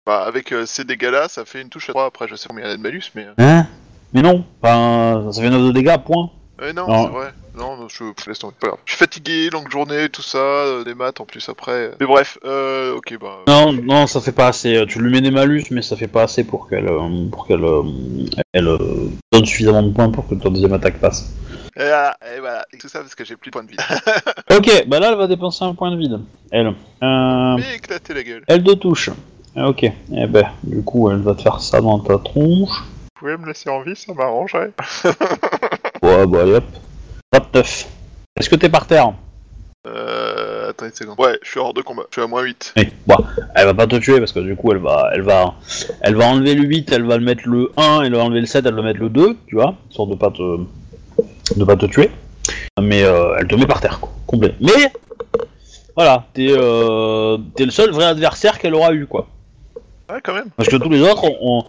Bah, 0.06 0.24
avec 0.26 0.50
euh, 0.52 0.66
ces 0.66 0.84
dégâts-là, 0.84 1.28
ça 1.28 1.44
fait 1.44 1.60
une 1.62 1.68
touche 1.68 1.88
à 1.88 1.92
3. 1.92 2.06
Après, 2.06 2.26
je 2.28 2.34
sais 2.34 2.48
combien 2.48 2.64
il 2.64 2.70
y 2.70 2.72
a 2.72 2.76
de 2.76 2.82
malus, 2.82 3.02
mais. 3.14 3.24
euh, 3.26 3.32
Hein? 3.38 3.66
Mais 4.12 4.20
non, 4.20 4.44
enfin, 4.60 5.30
ça 5.32 5.40
fait 5.40 5.48
9 5.48 5.62
de 5.68 5.70
dégâts, 5.72 5.96
point. 6.04 6.30
Ouais, 6.60 6.72
non, 6.72 6.86
Non. 6.88 7.06
c'est 7.06 7.12
vrai. 7.12 7.32
Non, 7.56 7.76
non, 7.76 7.88
je 7.88 8.04
pff, 8.12 8.26
laisse 8.26 8.38
tomber. 8.38 8.54
Pas 8.60 8.68
grave. 8.68 8.78
Je 8.84 8.92
suis 8.92 8.98
fatigué, 8.98 9.50
longue 9.50 9.70
journée, 9.70 10.08
tout 10.08 10.22
ça, 10.22 10.38
euh, 10.38 10.84
des 10.84 10.94
maths 10.94 11.20
en 11.20 11.24
plus 11.24 11.46
après. 11.48 11.92
Mais 12.00 12.06
bref, 12.06 12.38
euh, 12.44 12.94
ok, 12.96 13.16
bah. 13.20 13.38
Non, 13.46 13.72
non, 13.72 14.06
ça 14.06 14.20
fait 14.20 14.32
pas 14.32 14.48
assez. 14.48 14.84
Tu 14.88 15.00
lui 15.00 15.10
mets 15.12 15.20
des 15.20 15.30
malus, 15.30 15.64
mais 15.70 15.82
ça 15.82 15.96
fait 15.96 16.08
pas 16.08 16.22
assez 16.24 16.44
pour 16.44 16.68
qu'elle 16.68 16.88
euh, 16.88 17.28
pour 17.30 17.46
qu'elle 17.46 17.62
euh, 17.64 17.82
elle 18.52 18.68
euh, 18.68 19.08
donne 19.32 19.44
suffisamment 19.44 19.82
de 19.82 19.92
points 19.92 20.10
pour 20.10 20.26
que 20.28 20.34
ton 20.34 20.50
deuxième 20.50 20.72
attaque 20.72 20.98
passe. 20.98 21.32
Et 21.76 21.80
voilà, 21.84 22.16
et 22.36 22.40
voilà. 22.40 22.64
Et 22.72 22.76
tout 22.78 22.88
ça 22.88 23.00
parce 23.00 23.14
que 23.14 23.24
j'ai 23.24 23.36
plus 23.36 23.50
de 23.50 23.52
points 23.52 23.64
de 23.64 23.70
vie. 23.70 23.76
Ok, 24.56 24.84
bah 24.88 24.98
là 25.00 25.10
elle 25.12 25.18
va 25.18 25.26
dépenser 25.26 25.64
un 25.64 25.74
point 25.74 25.90
de 25.90 25.96
vide. 25.96 26.20
Elle. 26.50 26.66
Euh, 27.02 27.56
Mais 27.56 27.76
éclater 27.76 28.14
la 28.14 28.22
gueule. 28.22 28.44
elle 28.46 28.62
de 28.62 28.74
touche. 28.74 29.10
Ah, 29.56 29.68
Ok. 29.68 29.84
Eh 29.84 30.26
ben, 30.26 30.46
du 30.62 30.82
coup, 30.82 31.10
elle 31.10 31.18
va 31.20 31.34
te 31.34 31.42
faire 31.42 31.60
ça 31.60 31.80
dans 31.80 31.98
ta 31.98 32.18
tronche. 32.18 32.70
Vous 33.14 33.18
pouvez 33.28 33.36
me 33.36 33.46
laisser 33.46 33.70
en 33.70 33.82
vie, 33.82 33.96
ça 33.96 34.12
m'arrangerait. 34.14 34.70
Ouais, 36.02 36.26
bah 36.26 36.40
allez, 36.42 36.54
hop. 36.54 36.64
Top 37.30 37.52
teuf. 37.52 37.86
Est-ce 38.36 38.50
que 38.50 38.56
t'es 38.56 38.68
par 38.68 38.86
terre 38.88 39.12
Euh. 39.86 40.70
Attends 40.70 40.86
une 40.86 40.92
seconde. 40.92 41.20
Ouais, 41.20 41.38
je 41.42 41.48
suis 41.48 41.60
hors 41.60 41.72
de 41.74 41.80
combat. 41.82 42.02
Je 42.10 42.14
suis 42.16 42.22
à 42.22 42.26
moins 42.26 42.42
8. 42.42 42.74
Oui. 42.76 42.88
Bon, 43.06 43.16
elle 43.54 43.66
va 43.66 43.74
pas 43.74 43.86
te 43.86 43.96
tuer 43.96 44.18
parce 44.18 44.32
que 44.32 44.40
du 44.40 44.56
coup, 44.56 44.72
elle 44.72 44.78
va, 44.78 45.10
elle 45.14 45.22
va, 45.22 45.54
elle 46.00 46.16
va 46.16 46.26
enlever 46.26 46.54
le 46.54 46.64
8, 46.64 46.90
elle 46.92 47.04
va 47.04 47.18
le 47.18 47.24
mettre 47.24 47.42
le 47.46 47.70
1, 47.76 48.02
elle 48.02 48.14
va 48.16 48.24
enlever 48.24 48.40
le 48.40 48.46
7, 48.46 48.66
elle 48.66 48.74
va 48.74 48.82
mettre 48.82 48.98
le 49.00 49.10
2, 49.10 49.36
tu 49.46 49.54
vois, 49.54 49.74
histoire 49.90 50.08
de 50.08 50.14
pas 50.16 50.30
te, 50.30 50.58
de 51.56 51.64
pas 51.64 51.76
te 51.76 51.86
tuer. 51.86 52.10
Mais 52.80 53.04
euh, 53.04 53.36
elle 53.38 53.46
te 53.46 53.54
met 53.54 53.66
par 53.66 53.80
terre, 53.80 54.00
quoi, 54.00 54.10
complet. 54.26 54.54
Mais 54.60 54.90
voilà, 55.94 56.24
t'es, 56.34 56.48
euh, 56.50 57.38
t'es 57.54 57.64
le 57.64 57.70
seul 57.70 57.90
vrai 57.90 58.06
adversaire 58.06 58.58
qu'elle 58.58 58.74
aura 58.74 58.92
eu, 58.92 59.06
quoi. 59.06 59.28
Ouais, 60.12 60.20
quand 60.22 60.34
même. 60.34 60.48
Parce 60.56 60.68
que 60.68 60.76
tous 60.76 60.90
les 60.90 61.00
autres 61.00 61.24
ont, 61.24 61.36
ont- 61.40 61.64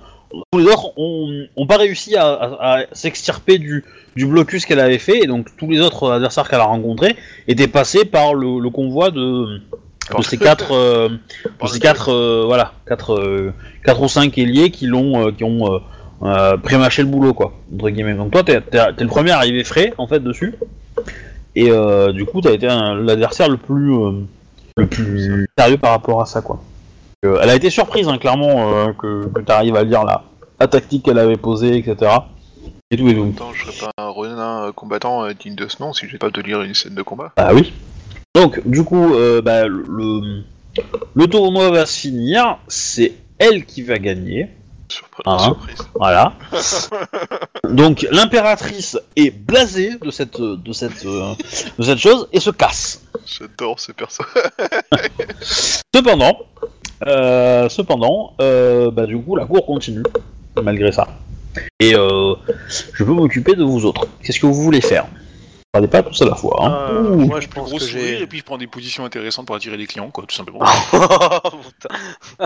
tous 0.52 0.60
les 0.60 0.66
autres 0.66 0.92
ont, 0.98 1.46
ont 1.56 1.68
pas 1.68 1.78
réussi 1.78 2.16
à, 2.16 2.26
à- 2.28 2.80
à 2.80 2.84
s'extirper 2.92 3.60
du, 3.60 3.84
du 4.16 4.26
blocus 4.26 4.66
qu'elle 4.66 4.80
avait 4.80 4.98
fait, 4.98 5.20
et 5.24 5.28
donc 5.28 5.48
tous 5.58 5.70
les 5.70 5.80
autres 5.80 6.12
adversaires 6.12 6.50
qu'elle 6.50 6.60
a 6.60 6.64
rencontrés 6.66 7.16
étaient 7.48 7.68
passés 7.68 8.04
par 8.06 8.34
le, 8.34 8.60
le 8.60 8.70
convoi 8.72 9.12
de, 9.12 9.60
de 10.18 10.22
ces 10.24 10.38
quatre, 10.38 10.72
euh, 10.74 11.10
de 11.10 11.68
ces 11.68 11.80
quatre, 11.80 12.10
euh, 12.12 12.44
voilà, 12.48 12.74
quatre, 12.88 13.14
euh, 13.14 13.54
quatre 13.86 14.02
ou 14.02 14.08
cinq 14.08 14.38
ailiers 14.40 14.72
qui 14.72 14.88
l'ont, 14.88 15.28
euh, 15.28 15.32
qui 15.32 15.44
ont 15.44 15.72
euh, 15.72 15.80
euh, 16.24 16.58
prémâché 16.58 17.04
le 17.04 17.10
boulot, 17.10 17.34
quoi, 17.36 17.54
entre 17.74 17.90
guillemets. 17.92 18.16
Donc 18.16 18.32
toi, 18.32 18.44
t'es, 18.44 18.60
t'es- 18.60 18.94
t'es 18.98 19.04
le 19.04 19.10
premier 19.10 19.32
arrivé 19.32 19.64
frais, 19.64 19.94
en 20.00 20.08
fait, 20.08 20.20
dessus, 20.20 20.56
et 21.56 21.70
euh, 21.70 22.12
du 22.12 22.26
coup, 22.26 22.42
t'as 22.42 22.52
été 22.54 22.68
un- 22.68 22.96
l'adversaire 22.96 23.50
le 23.50 23.58
plus, 23.58 23.94
euh, 23.94 24.12
le 24.78 24.88
plus 24.88 25.48
sérieux 25.58 25.78
par 25.78 25.92
rapport 25.92 26.22
à 26.22 26.26
ça, 26.26 26.42
quoi. 26.42 26.60
Euh, 27.24 27.40
elle 27.42 27.50
a 27.50 27.56
été 27.56 27.70
surprise, 27.70 28.08
hein, 28.08 28.18
clairement, 28.18 28.74
euh, 28.74 28.94
que, 28.94 29.28
que 29.28 29.40
tu 29.42 29.52
arrives 29.52 29.76
à 29.76 29.84
lire 29.84 30.04
la, 30.04 30.24
la 30.60 30.68
tactique 30.68 31.04
qu'elle 31.06 31.20
avait 31.20 31.38
posée, 31.38 31.78
etc. 31.78 32.12
Et 32.92 32.98
tout 32.98 33.08
et 33.08 33.16
tout. 33.16 33.34
je 33.54 33.66
serais 33.72 33.78
pas 33.96 34.04
un 34.04 34.10
renin 34.10 34.72
combattant 34.76 35.24
euh, 35.26 35.34
digne 35.34 35.56
de 35.56 35.68
ce 35.68 35.82
nom 35.82 35.94
si 35.94 36.08
j'ai 36.10 36.18
pas 36.18 36.30
de 36.30 36.42
lire 36.42 36.62
une 36.62 36.74
scène 36.76 36.96
de 36.96 37.02
combat. 37.02 37.32
Ah 37.38 37.54
oui. 37.54 37.74
Donc, 38.36 38.68
du 38.68 38.84
coup, 38.84 39.14
euh, 39.16 39.42
bah, 39.42 39.68
le, 39.68 40.44
le 41.16 41.28
tournoi 41.28 41.70
va 41.72 41.86
se 41.86 42.00
finir. 42.02 42.58
C'est 42.68 43.14
elle 43.40 43.66
qui 43.66 43.82
va 43.84 43.98
gagner. 44.00 44.50
Surpre- 44.90 45.22
Ah. 45.26 45.40
Surprise. 45.40 45.78
Voilà. 45.96 46.34
Donc, 47.70 48.06
l'impératrice 48.12 48.98
est 49.16 49.32
blasée 49.32 49.92
de 50.02 50.12
cette, 50.12 50.40
de 50.40 50.74
cette, 50.74 51.06
euh, 51.06 51.34
de 51.80 51.84
cette 51.84 51.98
chose 52.00 52.28
et 52.34 52.40
se 52.40 52.50
casse. 52.52 53.02
J'adore 53.26 53.80
ce 53.80 53.92
perso. 53.92 54.24
Cependant, 55.96 56.38
euh, 57.08 57.70
cependant, 57.70 58.34
euh, 58.42 58.92
bah, 58.92 59.06
du 59.06 59.18
coup, 59.18 59.36
la 59.36 59.46
cour 59.46 59.66
continue, 59.66 60.04
malgré 60.62 60.92
ça. 60.92 61.08
Et 61.80 61.96
euh, 61.96 62.36
je 62.94 63.04
peux 63.04 63.12
m'occuper 63.12 63.56
de 63.56 63.64
vous 63.64 63.86
autres. 63.86 64.08
Qu'est-ce 64.24 64.40
que 64.40 64.46
vous 64.46 64.54
voulez 64.54 64.82
faire? 64.82 65.06
Parlez 65.74 65.88
pas 65.88 66.04
tous 66.04 66.22
à 66.22 66.26
la 66.26 66.36
fois. 66.36 66.56
Hein. 66.62 66.88
Euh, 66.92 67.16
moi, 67.16 67.40
je 67.40 67.48
gros 67.48 67.64
que 67.66 67.80
sourire 67.80 68.18
j'ai. 68.18 68.22
et 68.22 68.28
puis 68.28 68.38
je 68.38 68.44
prends 68.44 68.60
des 68.60 68.68
positions 68.68 69.06
intéressantes 69.06 69.48
pour 69.48 69.56
attirer 69.56 69.76
des 69.76 69.88
clients, 69.88 70.12
quoi, 70.12 70.24
tout 70.28 70.36
simplement. 70.36 70.60
Oh, 70.94 72.46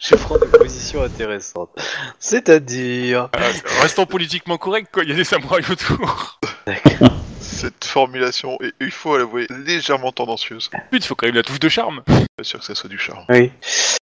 je 0.00 0.16
prends 0.16 0.38
des 0.38 0.46
positions 0.46 1.04
intéressantes. 1.04 1.70
C'est-à-dire. 2.18 3.28
Euh, 3.36 3.52
restons 3.80 4.06
politiquement 4.06 4.58
corrects, 4.58 4.88
quoi, 4.92 5.04
il 5.04 5.10
y 5.10 5.12
a 5.12 5.14
des 5.14 5.22
samouraïs 5.22 5.70
autour. 5.70 6.40
Cette 7.58 7.84
formulation 7.84 8.56
est, 8.62 8.72
il 8.80 8.90
faut 8.92 9.18
l'avouer, 9.18 9.46
légèrement 9.66 10.12
tendancieuse. 10.12 10.68
Putain, 10.68 10.82
il 10.92 11.02
faut 11.02 11.14
quand 11.16 11.26
même 11.26 11.34
la 11.34 11.42
touche 11.42 11.58
de 11.58 11.68
charme. 11.68 12.02
Pas 12.06 12.44
sûr 12.44 12.60
que 12.60 12.64
ça 12.64 12.74
soit 12.76 12.88
du 12.88 12.98
charme. 12.98 13.24
Oui. 13.28 13.50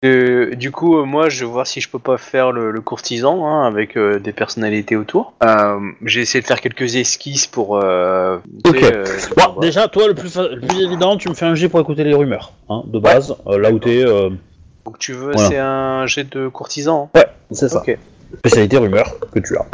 Euh, 0.06 0.56
du 0.56 0.72
coup, 0.72 0.98
euh, 1.00 1.04
moi, 1.06 1.28
je 1.30 1.44
vais 1.44 1.52
voir 1.52 1.68
si 1.68 1.82
je 1.82 1.90
peux 1.90 2.00
pas 2.00 2.18
faire 2.18 2.52
le, 2.54 2.72
le 2.72 2.82
courtisan 2.82 3.46
hein, 3.46 3.68
avec 3.68 3.98
euh, 3.98 4.20
des 4.20 4.32
personnalités 4.32 4.96
autour. 4.96 5.34
Euh, 5.44 5.80
J'ai 6.06 6.22
essayé 6.22 6.42
de 6.42 6.48
faire 6.48 6.62
quelques 6.62 6.96
esquisses 6.96 7.46
pour. 7.46 7.78
Euh, 7.78 8.38
Ok. 8.66 8.82
euh, 8.84 9.06
Bon, 9.36 9.60
déjà, 9.60 9.88
toi, 9.90 10.08
le 10.08 10.16
plus, 10.16 10.30
fa- 10.34 10.48
le 10.48 10.62
plus 10.62 10.82
évident, 10.84 11.18
tu 11.18 11.28
me 11.30 11.34
fais 11.34 11.46
un 11.46 11.56
jet 11.56 11.68
pour 11.68 11.82
écouter 11.82 12.04
les 12.06 12.14
rumeurs, 12.14 12.54
hein, 12.70 12.84
de 12.88 13.00
base, 13.00 13.36
euh, 13.48 13.60
là 13.60 13.70
où 13.72 13.80
t'es. 13.80 14.04
euh, 14.08 14.30
Donc, 14.86 14.98
tu 14.98 15.12
veux, 15.14 15.34
Voilà. 15.34 15.50
c'est 15.50 15.58
un 15.60 16.06
jet 16.08 16.24
de 16.24 16.48
courtisan. 16.48 17.12
Ouais, 17.14 17.28
c'est 17.52 17.68
ça. 17.70 17.80
Ok. 17.82 17.98
Spécialité 18.40 18.78
rumeur 18.78 19.14
que 19.34 19.40
tu 19.40 19.58
as. 19.58 19.66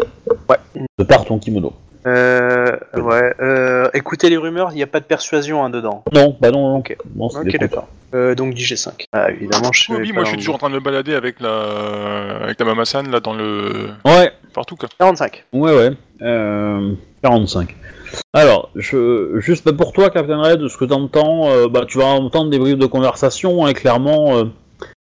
Ouais. 0.49 0.57
De 0.97 1.03
par 1.03 1.23
ton 1.25 1.37
kimono. 1.37 1.73
Euh, 2.05 2.77
ouais. 2.95 3.33
Euh, 3.41 3.89
écoutez 3.93 4.29
les 4.29 4.37
rumeurs, 4.37 4.69
il 4.71 4.75
n'y 4.75 4.83
a 4.83 4.87
pas 4.87 4.99
de 4.99 5.05
persuasion 5.05 5.63
hein, 5.63 5.69
dedans. 5.69 6.03
Non, 6.13 6.37
bah 6.39 6.51
non, 6.51 6.69
non. 6.69 6.77
Ok. 6.77 6.95
Non, 7.15 7.29
c'est 7.29 7.39
Ok, 7.39 7.47
des 7.51 7.57
d'accord. 7.57 7.87
Euh, 8.13 8.35
donc 8.35 8.53
10 8.53 8.63
G5. 8.73 9.05
Ah, 9.11 9.29
évidemment, 9.31 9.71
je 9.73 9.91
Oui, 9.93 10.07
vais 10.07 10.13
moi 10.13 10.23
pas 10.23 10.25
je 10.25 10.29
suis 10.29 10.37
toujours 10.37 10.55
en 10.55 10.59
train 10.59 10.69
de 10.69 10.75
me 10.75 10.79
balader 10.79 11.13
avec 11.13 11.39
la, 11.41 12.37
avec 12.43 12.59
la 12.59 12.65
Mamasan 12.65 13.03
là 13.11 13.19
dans 13.19 13.33
le. 13.33 13.89
Ouais, 14.05 14.31
partout 14.53 14.75
quoi. 14.75 14.87
45. 14.99 15.43
ouais, 15.53 15.75
ouais. 15.75 15.91
Euh, 16.21 16.93
45. 17.23 17.75
Alors, 18.33 18.69
je, 18.75 19.39
juste 19.39 19.65
bah, 19.65 19.73
pour 19.73 19.91
toi, 19.91 20.09
Captain 20.09 20.41
Red, 20.41 20.59
de 20.61 20.67
ce 20.69 20.77
que 20.77 20.85
t'entends, 20.85 21.49
euh, 21.49 21.67
bah, 21.67 21.83
tu 21.85 21.97
vas 21.97 22.05
entendre 22.05 22.49
des 22.49 22.57
bribes 22.59 22.79
de 22.79 22.85
conversation, 22.85 23.65
hein, 23.65 23.73
clairement. 23.73 24.37
euh, 24.37 24.45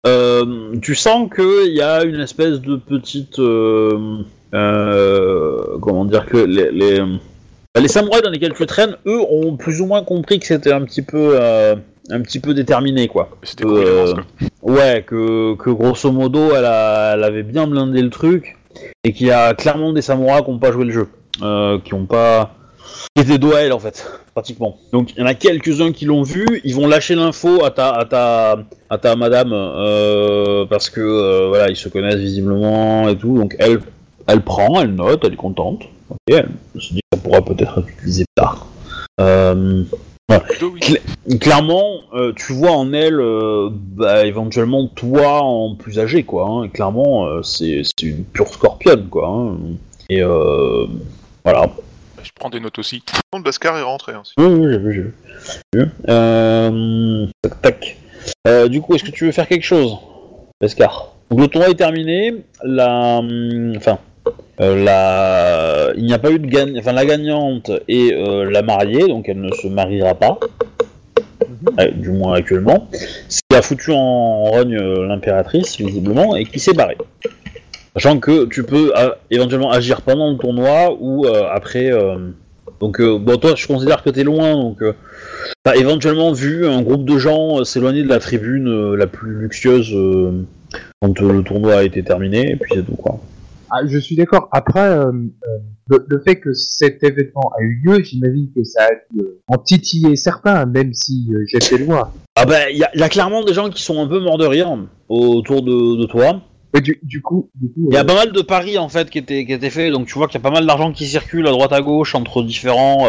euh, 0.06 0.74
tu 0.82 0.94
sens 0.96 1.28
qu'il 1.32 1.72
y 1.74 1.82
a 1.82 2.02
une 2.02 2.20
espèce 2.20 2.60
de 2.60 2.76
petite. 2.76 3.38
euh, 3.38 4.18
euh, 4.54 5.78
comment 5.80 6.04
dire 6.04 6.26
que 6.26 6.36
les, 6.38 6.70
les, 6.70 7.00
bah, 7.00 7.80
les 7.80 7.88
samouraïs 7.88 8.22
dans 8.22 8.30
lesquels 8.30 8.54
tu 8.54 8.66
traînes, 8.66 8.96
eux, 9.06 9.20
ont 9.30 9.56
plus 9.56 9.80
ou 9.80 9.86
moins 9.86 10.02
compris 10.02 10.38
que 10.38 10.46
c'était 10.46 10.72
un 10.72 10.82
petit 10.82 11.02
peu. 11.02 11.36
euh, 11.40 11.76
un 12.08 12.20
petit 12.20 12.38
peu 12.38 12.54
déterminé, 12.54 13.08
quoi. 13.08 13.30
C'était 13.42 13.64
Euh. 13.66 14.14
Ouais, 14.62 15.04
que, 15.04 15.56
que 15.56 15.70
grosso 15.70 16.12
modo, 16.12 16.50
elle, 16.54 16.64
a- 16.64 17.14
elle 17.14 17.24
avait 17.24 17.42
bien 17.42 17.66
blindé 17.66 18.00
le 18.00 18.10
truc, 18.10 18.56
et 19.02 19.12
qu'il 19.12 19.26
y 19.26 19.32
a 19.32 19.54
clairement 19.54 19.92
des 19.92 20.02
samouraïs 20.02 20.44
qui 20.44 20.50
n'ont 20.52 20.60
pas 20.60 20.70
joué 20.70 20.84
le 20.84 20.92
jeu, 20.92 21.08
euh, 21.42 21.78
qui 21.84 21.94
ont 21.94 22.06
pas... 22.06 22.54
qui 23.16 23.22
étaient 23.22 23.38
dos 23.38 23.52
à 23.56 23.60
elle, 23.62 23.72
en 23.72 23.80
fait, 23.80 24.08
pratiquement. 24.34 24.78
Donc, 24.92 25.14
il 25.16 25.20
y 25.20 25.22
en 25.24 25.26
a 25.26 25.34
quelques-uns 25.34 25.90
qui 25.90 26.04
l'ont 26.04 26.22
vu, 26.22 26.46
ils 26.62 26.76
vont 26.76 26.86
lâcher 26.86 27.16
l'info 27.16 27.64
à 27.64 27.72
ta, 27.72 27.90
à 27.90 28.04
ta, 28.04 28.56
à 28.88 28.98
ta 28.98 29.16
madame, 29.16 29.50
euh, 29.52 30.64
parce 30.66 30.88
que, 30.90 31.00
euh, 31.00 31.48
voilà, 31.48 31.70
ils 31.70 31.76
se 31.76 31.88
connaissent 31.88 32.14
visiblement 32.20 33.08
et 33.08 33.16
tout, 33.16 33.36
donc 33.36 33.56
elle, 33.58 33.80
elle 34.26 34.42
prend, 34.42 34.80
elle 34.80 34.94
note, 34.94 35.24
elle 35.24 35.32
est 35.34 35.36
contente, 35.36 35.82
ok, 36.10 36.18
elle 36.28 36.48
se 36.80 36.92
dit 36.94 37.00
que 37.10 37.18
ça 37.18 37.22
pourra 37.22 37.42
peut-être 37.42 37.78
être 37.78 37.88
utilisé 37.88 38.24
tard. 38.34 38.66
Euh, 39.20 39.84
clairement, 41.40 42.00
euh, 42.14 42.32
tu 42.36 42.52
vois 42.52 42.72
en 42.72 42.92
elle, 42.92 43.20
euh, 43.20 43.68
bah, 43.72 44.26
éventuellement 44.26 44.86
toi 44.88 45.42
en 45.42 45.74
plus 45.74 45.98
âgé, 45.98 46.22
quoi. 46.24 46.46
hein. 46.48 46.64
Et 46.64 46.68
clairement, 46.68 47.26
euh, 47.26 47.42
c'est 47.42 47.82
c'est 47.84 48.06
une 48.06 48.24
pure 48.24 48.48
scorpionne, 48.48 49.08
quoi. 49.08 49.28
hein. 49.28 49.56
Et 50.08 50.22
euh, 50.22 50.86
voilà. 51.44 51.70
Je 52.22 52.30
prends 52.34 52.50
des 52.50 52.60
notes 52.60 52.78
aussi. 52.78 53.02
Contre, 53.30 53.44
Bascar 53.44 53.78
est 53.78 53.82
rentré. 53.82 54.12
Hein, 54.12 54.22
Oui, 54.38 54.46
oui, 54.46 54.66
j'ai 54.72 54.78
vu, 54.78 55.14
j'ai 55.72 55.80
vu. 55.80 55.90
Euh, 56.08 57.26
tac, 57.42 57.62
tac. 57.62 57.96
Euh, 58.48 58.68
du 58.68 58.80
coup, 58.80 58.94
est-ce 58.94 59.04
que 59.04 59.10
tu 59.12 59.24
veux 59.26 59.32
faire 59.32 59.46
quelque 59.48 59.64
chose, 59.64 59.96
Pescar 60.58 61.12
Donc 61.30 61.40
le 61.40 61.48
tournoi 61.48 61.70
est 61.70 61.74
terminé. 61.74 62.34
La, 62.64 63.18
hum, 63.18 63.74
enfin, 63.76 63.98
la, 64.58 65.92
il 65.96 66.04
n'y 66.04 66.14
a 66.14 66.18
pas 66.18 66.30
eu 66.30 66.38
de 66.38 66.46
gagne, 66.46 66.78
enfin 66.78 66.92
la 66.92 67.04
gagnante 67.04 67.70
est 67.88 68.12
euh, 68.14 68.50
la 68.50 68.62
mariée, 68.62 69.06
donc 69.06 69.28
elle 69.28 69.40
ne 69.40 69.52
se 69.52 69.68
mariera 69.68 70.14
pas, 70.14 70.38
Euh, 71.78 71.90
du 71.90 72.10
moins 72.10 72.34
actuellement. 72.34 72.88
Ce 73.28 73.40
qui 73.48 73.56
a 73.56 73.62
foutu 73.62 73.90
en 73.92 74.44
rogne 74.44 74.76
euh, 74.76 75.06
l'impératrice 75.06 75.76
visiblement 75.78 76.36
et 76.36 76.44
qui 76.44 76.58
s'est 76.58 76.72
barrée. 76.72 76.96
Sachant 77.94 78.18
que 78.18 78.46
tu 78.46 78.62
peux 78.62 78.92
euh, 78.96 79.10
éventuellement 79.30 79.70
agir 79.70 80.00
pendant 80.02 80.30
le 80.30 80.38
tournoi 80.38 80.96
ou 80.98 81.26
euh, 81.26 81.44
après. 81.50 81.90
euh, 81.90 82.16
donc, 82.80 83.00
euh, 83.00 83.18
bon, 83.18 83.36
toi, 83.38 83.54
je 83.56 83.66
considère 83.66 84.02
que 84.02 84.10
t'es 84.10 84.22
loin, 84.22 84.54
donc 84.54 84.82
euh, 84.82 84.92
t'as 85.64 85.76
éventuellement 85.76 86.32
vu 86.32 86.66
un 86.66 86.82
groupe 86.82 87.04
de 87.04 87.18
gens 87.18 87.60
euh, 87.60 87.64
s'éloigner 87.64 88.02
de 88.02 88.08
la 88.08 88.18
tribune 88.18 88.68
euh, 88.68 88.96
la 88.96 89.06
plus 89.06 89.34
luxueuse 89.34 89.92
euh, 89.94 90.44
quand 91.00 91.20
euh, 91.22 91.32
le 91.32 91.42
tournoi 91.42 91.76
a 91.76 91.82
été 91.84 92.02
terminé, 92.02 92.52
et 92.52 92.56
puis 92.56 92.72
c'est 92.74 92.84
tout, 92.84 92.96
quoi. 92.96 93.18
Ah, 93.70 93.80
je 93.86 93.98
suis 93.98 94.16
d'accord. 94.16 94.48
Après, 94.52 94.80
euh, 94.80 95.06
euh, 95.12 95.58
le, 95.88 96.04
le 96.08 96.20
fait 96.20 96.36
que 96.36 96.52
cet 96.52 97.02
événement 97.02 97.50
a 97.58 97.62
eu 97.62 97.80
lieu, 97.84 98.02
j'imagine 98.02 98.48
que 98.54 98.62
ça 98.64 98.84
a 98.84 98.90
dû 99.12 99.20
euh, 99.20 99.40
en 99.48 99.58
titiller 99.58 100.16
certains, 100.16 100.66
même 100.66 100.92
si 100.94 101.28
euh, 101.32 101.44
j'étais 101.48 101.78
loin. 101.78 102.10
Ah 102.36 102.44
bah, 102.46 102.70
il 102.70 102.76
y, 102.78 102.84
a- 102.84 102.90
y 102.96 103.02
a 103.02 103.08
clairement 103.08 103.42
des 103.44 103.54
gens 103.54 103.68
qui 103.70 103.82
sont 103.82 104.00
un 104.00 104.06
peu 104.06 104.20
morts 104.20 104.38
de 104.38 104.46
rire 104.46 104.76
autour 105.08 105.62
de, 105.62 106.00
de 106.00 106.06
toi. 106.06 106.40
Du, 106.82 106.98
du 107.02 107.22
coup, 107.22 107.48
Il 107.88 107.94
y 107.94 107.96
a 107.96 108.04
pas 108.04 108.14
mal 108.14 108.32
de 108.32 108.42
paris, 108.42 108.76
en 108.76 108.90
fait, 108.90 109.08
qui 109.08 109.16
étaient, 109.18 109.46
qui 109.46 109.52
étaient 109.54 109.70
faits, 109.70 109.90
donc 109.92 110.06
tu 110.08 110.14
vois 110.18 110.26
qu'il 110.28 110.38
y 110.38 110.42
a 110.42 110.46
pas 110.46 110.50
mal 110.54 110.66
d'argent 110.66 110.92
qui 110.92 111.06
circule 111.06 111.46
à 111.46 111.50
droite 111.50 111.72
à 111.72 111.80
gauche 111.80 112.14
entre 112.14 112.42
différents... 112.42 113.06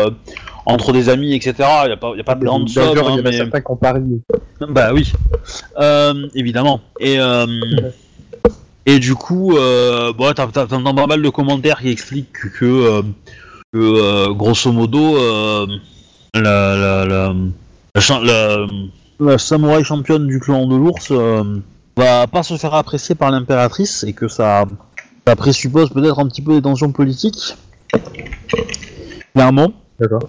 entre 0.66 0.92
des 0.94 1.10
amis, 1.10 1.34
etc. 1.36 1.54
Il 1.84 1.88
n'y 1.88 1.94
a, 1.94 1.98
pas- 1.98 2.14
y 2.16 2.20
a 2.22 2.24
pas 2.24 2.36
de 2.36 2.46
grande 2.46 2.68
somme, 2.70 2.98
hein, 2.98 3.02
il 3.08 3.10
y 3.10 3.14
en 3.14 3.18
a 3.18 3.22
mais... 3.24 3.32
certains 3.38 3.60
qui 3.62 3.72
ont 3.72 3.76
parié. 3.78 4.22
Bah 4.70 4.92
oui, 4.94 5.12
évidemment. 6.36 6.80
Et 7.02 7.18
et 8.88 8.98
du 9.00 9.14
coup, 9.14 9.56
euh, 9.56 10.12
bon, 10.14 10.34
t'as- 10.34 10.48
t'as- 10.48 10.66
t'entends 10.66 10.96
pas 10.96 11.06
mal 11.06 11.22
de 11.22 11.30
commentaires 11.30 11.80
qui 11.80 11.90
expliquent 11.90 12.32
que, 12.34 12.48
que, 12.48 12.66
euh, 12.66 13.02
que, 13.74 13.78
euh, 13.78 14.34
grosso 14.34 14.72
modo, 14.72 15.18
euh, 15.18 15.68
la, 16.34 16.76
la, 16.76 17.06
la, 17.06 17.34
la, 17.94 18.02
cha- 18.02 18.22
la- 18.24 18.66
la 19.20 19.38
samouraï 19.38 19.84
championne 19.84 20.26
du 20.26 20.40
clan 20.40 20.66
de 20.68 20.76
l'ours 20.76 21.12
va 21.98 22.28
pas 22.28 22.44
se 22.44 22.56
faire 22.58 22.74
apprécier 22.76 23.14
par 23.16 23.30
l'impératrice 23.32 24.04
et 24.04 24.14
que 24.14 24.28
ça, 24.28 24.66
ça 25.28 25.36
présuppose 25.36 25.90
peut-être 25.90 26.20
un 26.20 26.28
petit 26.28 26.42
peu 26.42 26.54
des 26.54 26.62
tensions 26.62 26.92
politiques. 26.92 27.56
Clairement. 29.34 29.72
D'accord. 30.00 30.22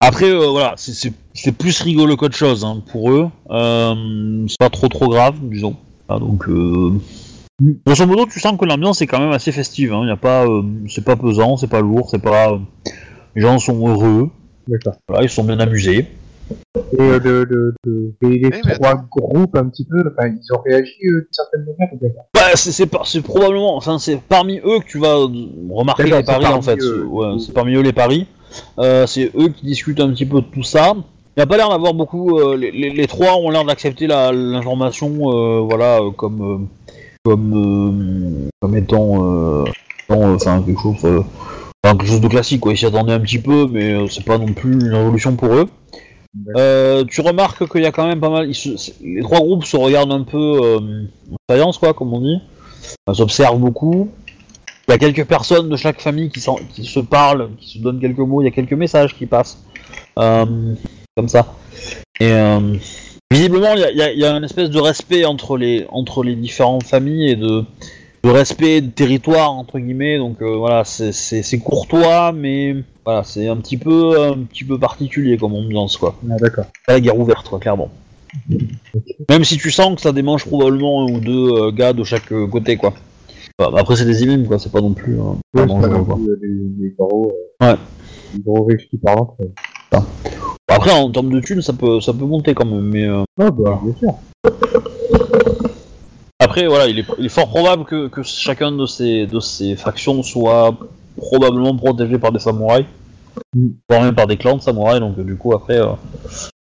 Après, 0.00 0.30
euh, 0.30 0.48
voilà, 0.50 0.74
c'est- 0.76 1.12
plus 1.58 1.80
rigolo 1.80 2.16
qu'autre 2.16 2.36
chose 2.36 2.64
hein, 2.64 2.82
pour 2.92 3.10
eux. 3.12 3.28
Euh, 3.50 4.44
c'est 4.48 4.58
pas 4.58 4.68
trop 4.70 4.88
trop 4.88 5.08
grave, 5.08 5.36
disons. 5.42 5.76
Ah, 6.08 6.18
donc, 6.18 6.48
euh... 6.48 6.92
grosso 7.86 8.06
modo, 8.06 8.26
tu 8.26 8.40
sens 8.40 8.56
que 8.58 8.64
l'ambiance 8.64 9.00
est 9.02 9.06
quand 9.06 9.18
même 9.20 9.32
assez 9.32 9.52
festive. 9.52 9.92
Hein. 9.92 10.06
Y 10.06 10.10
a 10.10 10.16
pas, 10.16 10.46
euh, 10.46 10.62
c'est 10.88 11.04
pas 11.04 11.16
pesant, 11.16 11.56
c'est 11.56 11.68
pas 11.70 11.80
lourd, 11.80 12.08
c'est 12.10 12.22
pas. 12.22 12.52
euh, 12.52 12.58
Les 13.34 13.42
gens 13.42 13.58
sont 13.58 13.86
heureux. 13.88 14.30
D'accord. 14.68 14.94
Voilà, 15.08 15.24
ils 15.24 15.28
sont 15.30 15.44
bien 15.44 15.58
amusés. 15.60 16.06
Et 16.92 17.00
euh, 17.00 17.18
le, 17.18 17.44
le, 17.44 17.74
le- 17.84 18.14
les, 18.22 18.38
les 18.38 18.50
Eh, 18.52 18.60
mais 18.64 18.74
trois 18.74 18.94
groupes, 19.10 19.56
un 19.56 19.68
petit 19.68 19.84
peu, 19.84 19.98
enfin, 20.00 20.28
ils 20.28 20.52
ont 20.54 20.60
réagi 20.64 20.92
euh, 21.06 21.20
d'une 21.20 21.26
certaine 21.32 21.64
manière. 21.64 22.12
Bah, 22.34 22.40
c'est 22.54 22.70
c'est 22.70 22.86
par- 22.86 23.06
c'est 23.06 23.20
probablement, 23.20 23.76
enfin, 23.76 23.98
c'est 23.98 24.20
parmi 24.20 24.58
eux 24.58 24.78
que 24.80 24.86
tu 24.86 24.98
vas 24.98 25.16
euh, 25.16 25.26
remarquer 25.70 26.04
D'accord, 26.04 26.18
les 26.20 26.24
c'est 26.24 26.32
paris 26.32 26.42
parmi 26.44 26.58
en 26.58 26.62
fait. 26.62 26.78
eux. 26.80 27.04
Ouais, 27.04 27.38
c'est 27.44 27.52
parmi 27.52 27.74
eux 27.74 27.80
les 27.82 27.92
paris. 27.92 28.26
Euh, 28.78 29.06
c'est 29.08 29.32
eux 29.36 29.48
qui 29.48 29.66
discutent 29.66 30.00
un 30.00 30.10
petit 30.10 30.24
peu 30.26 30.40
de 30.40 30.46
tout 30.46 30.62
ça. 30.62 30.92
Il 30.94 31.40
n'y 31.40 31.42
a 31.42 31.46
pas 31.46 31.56
l'air 31.56 31.68
d'avoir 31.68 31.94
beaucoup. 31.94 32.38
euh, 32.38 32.56
les, 32.56 32.70
les- 32.70 32.90
les 32.90 33.06
trois 33.08 33.34
ont 33.36 33.50
l'air 33.50 33.64
d'accepter 33.64 34.06
la- 34.06 34.30
l'information, 34.32 35.10
euh, 35.32 35.60
voilà, 35.60 35.98
euh, 36.00 36.10
comme 36.12 36.42
euh, 36.42 36.58
comme 37.26 37.52
euh, 37.54 38.48
comme 38.60 38.76
étant, 38.76 39.24
euh, 39.24 39.64
euh, 40.10 40.34
enfin 40.36 40.62
quelque 40.62 40.80
chose, 40.80 40.94
enfin, 41.04 41.96
quelque 41.96 42.06
chose 42.06 42.20
de 42.20 42.28
classique. 42.28 42.60
Quoi. 42.60 42.72
Ils 42.72 42.78
s'y 42.78 42.86
attendaient 42.86 43.12
un 43.14 43.20
petit 43.20 43.40
peu, 43.40 43.66
mais 43.70 44.06
c'est 44.08 44.24
pas 44.24 44.38
non 44.38 44.52
plus 44.52 44.72
une 44.74 44.94
révolution 44.94 45.34
pour 45.34 45.52
eux. 45.54 45.68
Euh, 46.56 47.04
tu 47.08 47.20
remarques 47.22 47.66
qu'il 47.70 47.82
y 47.82 47.86
a 47.86 47.92
quand 47.92 48.06
même 48.06 48.20
pas 48.20 48.30
mal. 48.30 48.54
se- 48.54 48.92
les 49.02 49.22
trois 49.22 49.40
groupes 49.40 49.64
se 49.64 49.76
regardent 49.76 50.12
un 50.12 50.22
peu 50.22 50.60
euh, 50.62 50.78
en 51.32 51.36
faïence, 51.50 51.78
quoi, 51.78 51.94
comme 51.94 52.12
on 52.14 52.20
dit. 52.20 52.38
Ils 53.08 53.14
s'observent 53.14 53.58
beaucoup. 53.58 54.08
Il 54.86 54.92
y 54.92 54.94
a 54.94 54.98
quelques 54.98 55.24
personnes 55.24 55.68
de 55.68 55.76
chaque 55.76 56.00
famille 56.00 56.30
qui, 56.30 56.40
qui 56.74 56.84
se 56.84 57.00
parlent, 57.00 57.48
qui 57.58 57.78
se 57.78 57.82
donnent 57.82 58.00
quelques 58.00 58.18
mots. 58.18 58.40
Il 58.42 58.44
y 58.44 58.48
a 58.48 58.52
quelques 58.52 58.74
messages 58.74 59.14
qui 59.16 59.26
passent. 59.26 59.58
Euh, 60.18 60.74
comme 61.16 61.28
ça. 61.28 61.54
Et 62.20 62.30
visiblement, 63.30 63.74
il 63.74 63.80
y 63.80 64.02
a, 64.02 64.12
y 64.12 64.18
y 64.20 64.24
une 64.24 64.44
espèce 64.44 64.70
de 64.70 64.80
respect 64.80 65.24
entre 65.24 65.56
les, 65.56 65.86
entre 65.90 66.22
les 66.22 66.34
différentes 66.36 66.84
familles 66.84 67.30
et 67.30 67.36
de, 67.36 67.64
de 68.22 68.30
respect 68.30 68.80
de 68.80 68.90
territoire, 68.90 69.52
entre 69.52 69.78
guillemets. 69.78 70.18
Donc 70.18 70.40
euh, 70.42 70.56
voilà, 70.56 70.84
c'est- 70.84 71.12
c'est 71.12 71.42
c'est 71.42 71.58
courtois, 71.58 72.32
mais 72.32 72.76
voilà, 73.04 73.24
c'est 73.24 73.48
un 73.48 73.56
petit 73.56 73.76
peu, 73.76 74.20
un 74.20 74.38
petit 74.44 74.64
peu 74.64 74.78
particulier 74.78 75.36
comme 75.36 75.54
ambiance, 75.54 75.96
quoi 75.96 76.16
Ah, 76.30 76.36
d'accord. 76.40 76.66
pas 76.86 76.94
la 76.94 77.00
guerre 77.00 77.18
ouverte, 77.18 77.48
quoi, 77.48 77.58
clairement. 77.58 77.90
Même 79.30 79.44
si 79.44 79.56
tu 79.56 79.70
sens 79.70 79.94
que 79.96 80.00
ça 80.02 80.12
démange 80.12 80.44
probablement 80.44 81.06
un 81.06 81.12
ou 81.12 81.20
deux 81.20 81.48
euh, 81.52 81.70
gars 81.72 81.92
de 81.92 82.04
chaque 82.04 82.30
euh, 82.32 82.46
côté, 82.46 82.76
quoi. 82.76 82.92
Bah, 83.58 83.70
après, 83.76 83.96
c'est 83.96 84.04
des 84.04 84.22
imams, 84.22 84.46
quoi, 84.46 84.58
c'est 84.58 84.70
pas 84.70 84.80
non 84.82 84.92
plus. 84.92 85.14
euh, 85.18 85.22
Ouais, 85.22 85.34
pas 85.52 85.60
c'est 85.60 85.66
pas 85.66 85.88
dangereux, 85.88 85.88
non 86.18 86.36
plus, 86.38 86.94
gros, 86.98 87.32
Ouais. 87.62 87.74
les 88.34 88.40
gros 88.40 88.64
riches 88.64 88.88
qui 88.90 88.98
parlent. 88.98 89.26
Après, 90.76 90.90
en 90.92 91.10
termes 91.10 91.30
de 91.30 91.40
thunes, 91.40 91.62
ça 91.62 91.72
peut, 91.72 92.02
ça 92.02 92.12
peut 92.12 92.26
monter 92.26 92.52
quand 92.54 92.66
même, 92.66 92.82
mais. 92.82 93.08
euh, 93.08 93.22
Ah, 93.40 93.50
bah, 93.50 93.80
bien 93.82 93.94
sûr. 93.98 94.14
Après, 96.38 96.66
voilà, 96.66 96.86
il 96.86 96.98
est, 96.98 97.04
il 97.18 97.24
est 97.24 97.30
fort 97.30 97.48
probable 97.48 97.84
que, 97.86 98.08
que 98.08 98.22
chacun 98.22 98.72
de 98.72 98.84
ces, 98.84 99.26
de 99.26 99.40
ces 99.40 99.74
factions 99.74 100.22
soit 100.22 100.76
probablement 101.16 101.74
protégé 101.74 102.18
par 102.18 102.30
des 102.30 102.38
samouraïs. 102.38 102.84
Mm. 103.54 103.68
Voire 103.88 104.02
même 104.02 104.14
par 104.14 104.26
des 104.26 104.36
clans 104.36 104.56
de 104.58 104.62
samouraïs, 104.62 105.00
donc 105.00 105.18
du 105.18 105.36
coup, 105.36 105.54
après, 105.54 105.78
euh, 105.78 105.86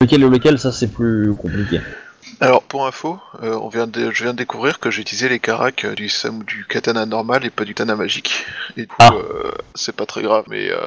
lequel 0.01 0.23
est 0.23 0.29
lequel, 0.29 0.59
ça 0.59 0.71
c'est 0.71 0.87
plus 0.87 1.33
compliqué. 1.35 1.81
Alors, 2.41 2.63
pour 2.63 2.85
info, 2.85 3.17
euh, 3.43 3.57
on 3.61 3.69
vient 3.69 3.87
de, 3.87 4.11
je 4.11 4.23
viens 4.23 4.33
de 4.33 4.37
découvrir 4.37 4.79
que 4.79 4.91
j'utilisais 4.91 5.29
les 5.29 5.39
caracs 5.39 5.85
euh, 5.85 5.93
du, 5.95 6.09
sam- 6.09 6.43
du 6.43 6.65
katana 6.65 7.05
normal 7.05 7.45
et 7.45 7.49
pas 7.49 7.63
du 7.63 7.73
katana 7.73 7.95
magique. 7.95 8.45
Et 8.77 8.81
du 8.81 8.87
coup, 8.87 8.95
Ah. 8.99 9.11
euh, 9.13 9.51
c'est 9.73 9.95
pas 9.95 10.05
très 10.05 10.21
grave, 10.21 10.43
mais 10.49 10.69
euh, 10.69 10.77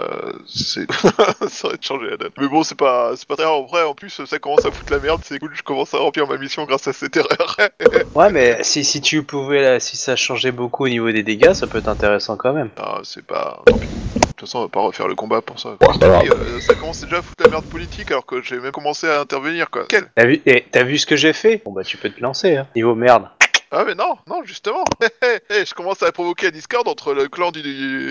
c'est... 0.47 0.91
ça 1.49 1.69
aurait 1.69 1.79
changé 1.81 2.11
la 2.11 2.17
donne. 2.17 2.31
Mais 2.39 2.49
bon, 2.49 2.63
c'est 2.63 2.75
pas, 2.77 3.13
c'est 3.17 3.27
pas 3.27 3.37
très 3.37 3.45
grave. 3.45 3.57
En 3.57 3.67
vrai, 3.67 3.83
en 3.85 3.95
plus, 3.95 4.11
ça 4.27 4.39
commence 4.39 4.65
à 4.67 4.71
foutre 4.71 4.93
la 4.93 4.99
merde. 4.99 5.21
C'est 5.25 5.39
cool, 5.39 5.53
je 5.55 5.63
commence 5.63 5.95
à 5.95 5.99
remplir 5.99 6.27
ma 6.27 6.37
mission 6.37 6.65
grâce 6.65 6.87
à 6.89 6.93
cette 6.93 7.17
erreur. 7.17 7.57
Ouais, 8.15 8.31
mais 8.31 8.59
si, 8.63 8.85
si 8.85 9.01
tu 9.01 9.23
pouvais, 9.23 9.63
là, 9.63 9.81
si 9.81 9.97
ça 9.97 10.17
changeait 10.17 10.51
beaucoup 10.51 10.85
au 10.85 10.89
niveau 10.89 11.11
des 11.13 11.23
dégâts, 11.23 11.53
ça 11.53 11.67
peut 11.67 11.79
être 11.79 11.89
intéressant 11.89 12.37
quand 12.37 12.53
même. 12.53 12.69
Ah, 12.77 12.99
c'est 13.05 13.25
pas... 13.25 13.63
De 13.67 13.73
toute 14.37 14.41
façon, 14.49 14.59
on 14.59 14.63
va 14.63 14.69
pas 14.69 14.81
refaire 14.81 15.07
le 15.09 15.15
combat 15.15 15.41
pour 15.41 15.59
ça. 15.61 15.77
Et, 15.81 16.05
euh, 16.31 16.61
ça 16.61 16.75
commence 16.75 17.01
déjà 17.01 17.19
à 17.19 17.23
foutre 17.23 17.43
la 17.45 17.51
merde 17.51 17.65
politique 17.67 18.11
alors 18.11 18.25
que 18.27 18.43
j'ai 18.43 18.59
même 18.59 18.73
commencé 18.73 19.09
à 19.09 19.21
intervenir, 19.21 19.71
quoi. 19.71 19.85
Quel? 19.89 20.11
T'as 20.15 20.27
vu, 20.27 20.41
eh, 20.47 20.65
t'as 20.71 20.83
vu 20.85 20.99
ce 20.99 21.07
que 21.07 21.17
j'ai 21.17 21.33
fait 21.33 21.38
Bon 21.65 21.73
bah 21.73 21.85
tu 21.85 21.97
peux 21.97 22.11
te 22.11 22.21
lancer, 22.21 22.57
hein. 22.57 22.67
Niveau 22.75 22.95
merde. 22.95 23.29
Ah 23.71 23.85
mais 23.87 23.95
non, 23.95 24.17
non, 24.27 24.43
justement. 24.45 24.85
Eh, 25.51 25.65
je 25.67 25.75
commence 25.75 26.03
à 26.03 26.11
provoquer 26.13 26.47
un 26.49 26.51
discorde 26.51 26.89
entre 26.89 27.13
le 27.15 27.29
clan 27.29 27.51
du, 27.51 27.63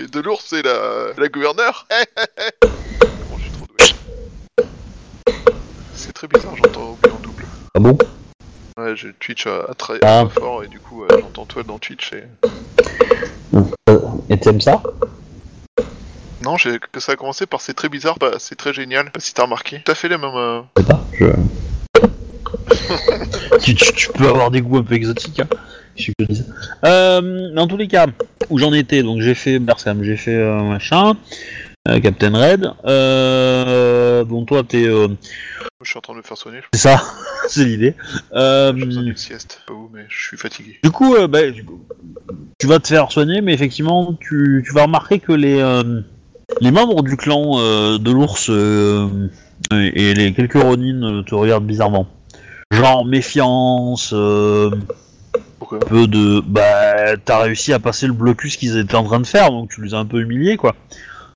de 0.06 0.20
l'ours 0.20 0.52
et 0.52 0.62
la, 0.62 1.08
la 1.16 1.28
gouverneure. 1.28 1.86
bon, 2.62 3.36
je 3.38 3.42
suis 3.42 3.52
trop 3.52 3.66
doué. 3.66 4.64
C'est 5.94 6.12
très 6.12 6.28
bizarre, 6.28 6.54
j'entends 6.56 6.90
Obi 7.02 7.10
en 7.12 7.18
double. 7.18 7.44
Ah 7.74 7.80
bon? 7.80 7.98
Ouais, 8.78 8.94
je 8.96 9.08
Twitch 9.08 9.46
à, 9.46 9.64
à 9.70 9.74
très 9.74 9.98
Ah. 10.02 10.24
très 10.30 10.40
fort 10.40 10.62
et 10.64 10.68
du 10.68 10.78
coup, 10.78 11.02
euh, 11.04 11.08
j'entends 11.20 11.44
toi 11.46 11.62
dans 11.64 11.78
Twitch 11.78 12.12
et... 12.12 12.24
Euh, 13.88 13.98
Et 14.30 14.38
t'aimes 14.38 14.60
ça? 14.60 14.80
Non, 16.44 16.56
j'ai 16.56 16.78
que 16.78 17.00
ça 17.00 17.12
a 17.12 17.16
commencé 17.16 17.46
par 17.46 17.60
c'est 17.60 17.74
très 17.74 17.88
bizarre, 17.88 18.16
bah, 18.20 18.32
c'est 18.38 18.54
très 18.54 18.72
génial. 18.72 19.06
Je 19.06 19.08
sais 19.08 19.12
pas 19.12 19.20
si 19.20 19.34
t'as 19.34 19.42
remarqué. 19.42 19.82
Tout 19.84 19.90
à 19.92 19.94
fait 19.96 20.08
les 20.08 20.16
mêmes... 20.18 20.30
euh, 20.36 20.60
Je 20.76 20.82
sais 20.82 20.88
pas, 20.88 21.00
je... 21.12 21.24
tu, 23.62 23.74
tu- 23.74 23.92
tu 23.92 24.08
peux 24.12 24.28
avoir 24.28 24.50
des 24.50 24.60
goûts 24.60 24.78
un 24.78 24.82
peu 24.82 24.94
exotiques, 24.94 25.40
hein. 25.40 25.48
Je 25.96 26.02
suis. 26.04 26.14
Euh, 26.84 27.52
dans 27.54 27.66
tous 27.66 27.76
les 27.76 27.88
cas, 27.88 28.06
où 28.50 28.58
j'en 28.58 28.72
étais, 28.72 29.02
donc 29.02 29.20
j'ai 29.20 29.34
fait 29.34 29.58
Bersam, 29.58 30.04
j'ai 30.04 30.16
fait 30.16 30.36
euh, 30.36 30.60
machin, 30.62 31.14
euh, 31.88 31.98
Captain 31.98 32.30
Red. 32.32 32.70
Euh, 32.84 34.24
bon, 34.24 34.44
toi, 34.44 34.62
t'es. 34.62 34.84
Je 34.84 35.90
suis 35.90 35.98
en 35.98 36.00
train 36.00 36.12
de 36.12 36.18
me 36.18 36.22
faire 36.22 36.36
soigner, 36.36 36.60
c'est 36.72 36.80
ça, 36.80 37.02
c'est 37.48 37.64
l'idée. 37.64 37.94
Euh, 38.32 38.72
j'ai 38.76 39.16
sieste. 39.16 39.62
Pas 39.66 39.74
où, 39.74 39.90
mais 39.92 40.04
je 40.08 40.22
suis 40.22 40.36
fatigué. 40.36 40.78
du 40.84 40.90
coup, 40.90 41.14
bah, 41.28 41.40
tu 42.58 42.66
vas 42.66 42.78
te 42.78 42.88
faire 42.88 43.10
soigner, 43.10 43.40
mais 43.40 43.54
effectivement, 43.54 44.14
tu, 44.20 44.62
tu 44.66 44.72
vas 44.72 44.84
remarquer 44.84 45.18
que 45.18 45.32
les, 45.32 45.62
les 46.60 46.70
membres 46.70 47.02
du 47.02 47.16
clan 47.16 47.56
de 47.98 48.10
l'ours 48.10 48.50
et, 49.72 50.14
les 50.14 50.32
quelques 50.32 50.54
Ronin 50.54 51.02
euh, 51.02 51.22
te 51.22 51.34
regardent 51.34 51.66
bizarrement. 51.66 52.06
Genre 52.70 53.04
méfiance, 53.06 54.10
euh, 54.12 54.70
Pourquoi 55.58 55.78
peu 55.80 56.06
de 56.06 56.40
bah 56.40 57.16
t'as 57.24 57.38
réussi 57.42 57.72
à 57.72 57.78
passer 57.78 58.06
le 58.06 58.12
blocus 58.12 58.56
qu'ils 58.56 58.76
étaient 58.76 58.94
en 58.94 59.04
train 59.04 59.20
de 59.20 59.26
faire 59.26 59.50
donc 59.50 59.70
tu 59.70 59.82
les 59.82 59.94
as 59.94 59.98
un 59.98 60.04
peu 60.04 60.20
humiliés 60.20 60.56
quoi. 60.56 60.74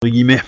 Entre 0.03 0.13
guillemets. 0.13 0.41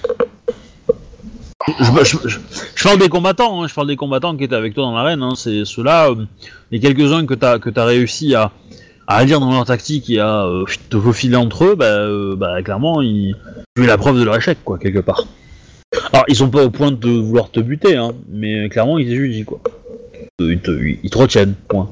Je, 1.81 2.05
je- 2.05 2.29
je- 2.29 2.39
je 2.75 2.85
parle 2.85 2.99
des 2.99 3.09
combattants 3.09 3.63
hein, 3.63 3.67
je 3.67 3.75
parle 3.75 3.87
des 3.89 3.97
combattants 3.97 4.37
qui 4.37 4.45
étaient 4.45 4.55
avec 4.55 4.75
toi 4.75 4.85
dans 4.85 4.93
l'arène 4.95 5.23
hein, 5.23 5.33
c'est 5.35 5.65
ceux-là 5.65 6.11
euh, 6.11 6.27
les 6.71 6.79
quelques-uns 6.79 7.25
que 7.25 7.33
t'as 7.33 7.59
que 7.59 7.71
t'as 7.71 7.87
réussi 7.87 8.35
à 8.35 8.53
à 9.07 9.25
lire 9.25 9.41
dans 9.41 9.51
leur 9.51 9.65
tactique 9.65 10.11
et 10.11 10.21
à 10.21 10.45
euh, 10.45 10.65
te 10.91 11.01
faufiler 11.01 11.37
entre 11.37 11.65
eux 11.65 11.75
bah, 11.75 11.87
euh, 11.87 12.37
bah 12.37 12.63
clairement 12.63 13.01
ils 13.01 13.35
tu 13.75 13.83
es 13.85 13.87
la 13.87 13.97
preuve 13.97 14.19
de 14.19 14.23
leur 14.25 14.37
échec 14.37 14.59
quoi 14.63 14.79
quelque 14.79 14.99
part. 15.01 15.27
Alors 16.13 16.27
ils 16.29 16.37
sont 16.37 16.51
pas 16.51 16.65
au 16.65 16.71
point 16.71 16.93
de 16.93 17.09
vouloir 17.09 17.51
te 17.51 17.61
buter 17.61 17.97
hein, 17.97 18.11
mais 18.29 18.69
clairement 18.69 18.99
ils 18.99 19.07
t'étudient 19.09 19.45
quoi 19.45 19.61
ils 20.41 20.59
te, 20.61 20.71
ils 21.03 21.11
te 21.11 21.19
retiennent 21.19 21.55
point 21.69 21.89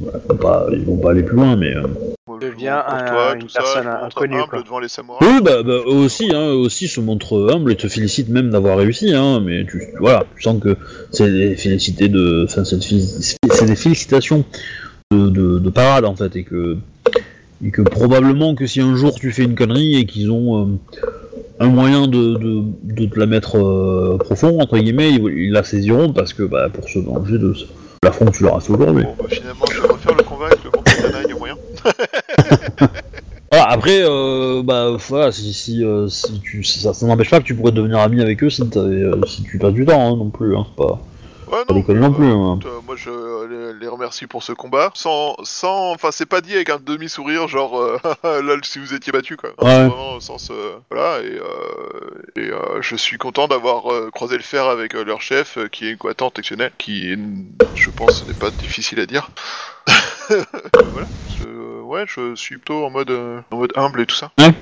Voilà, 0.00 0.18
ils 0.18 0.26
vont 0.28 0.36
pas, 0.36 0.66
ils 0.72 0.84
vont 0.84 0.96
pas 0.96 1.10
aller 1.10 1.22
plus 1.22 1.36
loin 1.36 1.54
mais 1.56 1.74
euh, 1.76 1.82
un- 2.66 3.04
toi, 3.04 3.34
une 3.38 3.48
ça, 3.48 3.60
personne 3.60 3.86
inconnue, 3.86 4.36
humble 4.36 4.48
quoi. 4.48 4.62
devant 4.62 4.78
les 4.80 4.88
samouraïs. 4.88 5.28
Oui, 5.30 5.40
bah, 5.42 5.62
bah, 5.62 5.80
eux 5.86 5.94
aussi, 5.94 6.30
hein, 6.34 6.48
eux 6.48 6.56
aussi 6.56 6.88
se 6.88 7.00
montrent 7.00 7.50
humbles 7.52 7.72
et 7.72 7.76
te 7.76 7.86
félicitent 7.88 8.30
même 8.30 8.50
d'avoir 8.50 8.78
réussi, 8.78 9.14
hein, 9.14 9.40
mais 9.44 9.66
tu, 9.66 9.82
voilà, 10.00 10.24
tu 10.36 10.42
sens 10.42 10.60
que 10.62 10.76
c'est 11.10 11.30
des 11.30 11.56
félicités 11.56 12.08
de, 12.08 12.44
enfin, 12.48 12.64
c'est 12.64 12.76
des 12.76 12.82
félici- 12.86 13.36
c'est 13.50 13.66
des 13.66 13.76
félicitations 13.76 14.44
de, 15.10 15.28
de, 15.28 15.58
de 15.58 15.70
parade 15.70 16.06
en 16.06 16.16
fait, 16.16 16.34
et 16.36 16.44
que, 16.44 16.78
et 17.64 17.70
que 17.70 17.82
probablement 17.82 18.54
que 18.54 18.66
si 18.66 18.80
un 18.80 18.94
jour 18.96 19.14
tu 19.14 19.30
fais 19.30 19.44
une 19.44 19.54
connerie 19.54 19.96
et 19.96 20.06
qu'ils 20.06 20.30
ont 20.30 20.62
euh, 20.62 20.66
un 21.60 21.68
moyen 21.68 22.06
de, 22.06 22.34
de, 22.34 22.62
de 22.82 23.06
te 23.06 23.18
la 23.18 23.26
mettre 23.26 23.58
euh, 23.58 24.16
profond 24.18 24.60
entre 24.60 24.78
guillemets, 24.78 25.10
ils, 25.10 25.22
ils 25.36 25.52
la 25.52 25.62
saisiront 25.64 26.12
parce 26.12 26.32
que 26.32 26.42
bah, 26.42 26.68
pour 26.72 26.88
se 26.88 26.98
venger 26.98 27.38
de 27.38 27.54
l'affront 28.02 28.26
que 28.26 28.36
tu 28.36 28.42
leur 28.44 28.56
as 28.56 28.60
fait 28.60 28.72
aujourd'hui. 28.72 29.04
Bon, 29.04 29.14
bah, 29.18 29.24
finalement, 29.28 29.64
je 29.72 29.80
vais 29.80 29.88
refaire 29.88 30.14
le 30.16 30.22
combat 30.22 30.46
avec 30.46 30.58
le 30.64 31.28
y 31.28 31.32
a 31.32 31.36
moyen. 31.38 31.56
Voilà, 33.52 33.70
après, 33.70 34.00
euh, 34.02 34.64
bah 34.64 34.96
voilà, 34.98 35.30
si, 35.30 35.52
si, 35.52 35.84
euh, 35.84 36.08
si 36.08 36.40
tu, 36.40 36.64
ça, 36.64 36.92
ça 36.92 37.06
n'empêche 37.06 37.30
pas 37.30 37.38
que 37.38 37.44
tu 37.44 37.54
pourrais 37.54 37.70
devenir 37.70 38.00
ami 38.00 38.20
avec 38.20 38.42
eux 38.42 38.50
si, 38.50 38.62
euh, 38.74 39.14
si 39.28 39.44
tu 39.44 39.58
passes 39.58 39.74
du 39.74 39.86
temps 39.86 40.00
hein, 40.00 40.16
non 40.16 40.30
plus. 40.30 40.56
Hein, 40.56 40.66
pas, 40.76 41.00
Ouais, 41.54 41.74
déconner 41.74 42.00
non 42.00 42.12
plus. 42.12 42.26
hein. 42.26 42.58
Euh, 42.64 42.80
moi, 42.86 42.96
je 42.96 43.10
les, 43.46 43.78
les 43.80 43.88
remercie 43.88 44.26
pour 44.26 44.42
ce 44.42 44.52
combat. 44.52 44.90
Sans, 44.94 45.36
sans, 45.44 45.92
enfin, 45.92 46.10
c'est 46.10 46.26
pas 46.26 46.40
dit 46.40 46.54
avec 46.54 46.68
un 46.70 46.78
demi-sourire, 46.78 47.46
genre 47.48 47.80
euh, 47.80 47.98
là, 48.42 48.56
si 48.62 48.78
vous 48.78 48.92
étiez 48.94 49.12
battu, 49.12 49.36
quoi. 49.36 49.50
Non, 49.60 49.66
Ouais. 49.66 49.72
c'est 49.74 49.86
Vraiment 49.88 50.12
au 50.14 50.20
sens, 50.20 50.50
euh, 50.50 50.76
voilà. 50.90 51.20
Et, 51.20 51.38
euh, 51.38 52.32
et 52.36 52.50
euh, 52.50 52.80
je 52.82 52.96
suis 52.96 53.18
content 53.18 53.46
d'avoir 53.48 53.92
euh, 53.92 54.10
croisé 54.12 54.36
le 54.36 54.42
fer 54.42 54.66
avec 54.66 54.94
euh, 54.94 55.04
leur 55.04 55.20
chef, 55.22 55.56
euh, 55.58 55.68
qui 55.68 55.86
est 55.86 55.92
une 55.92 55.96
combattante 55.98 56.38
exceptionnelle, 56.38 56.72
qui, 56.78 57.12
est, 57.12 57.18
je 57.76 57.90
pense, 57.90 58.26
n'est 58.26 58.34
pas 58.34 58.50
difficile 58.50 58.98
à 59.00 59.06
dire. 59.06 59.30
voilà. 60.28 61.06
Je, 61.38 61.80
ouais, 61.82 62.04
je 62.08 62.34
suis 62.34 62.56
plutôt 62.56 62.84
en 62.84 62.90
mode, 62.90 63.10
euh, 63.10 63.40
en 63.50 63.56
mode 63.58 63.72
humble 63.76 64.00
et 64.00 64.06
tout 64.06 64.16
ça. 64.16 64.32
Ouais. 64.38 64.52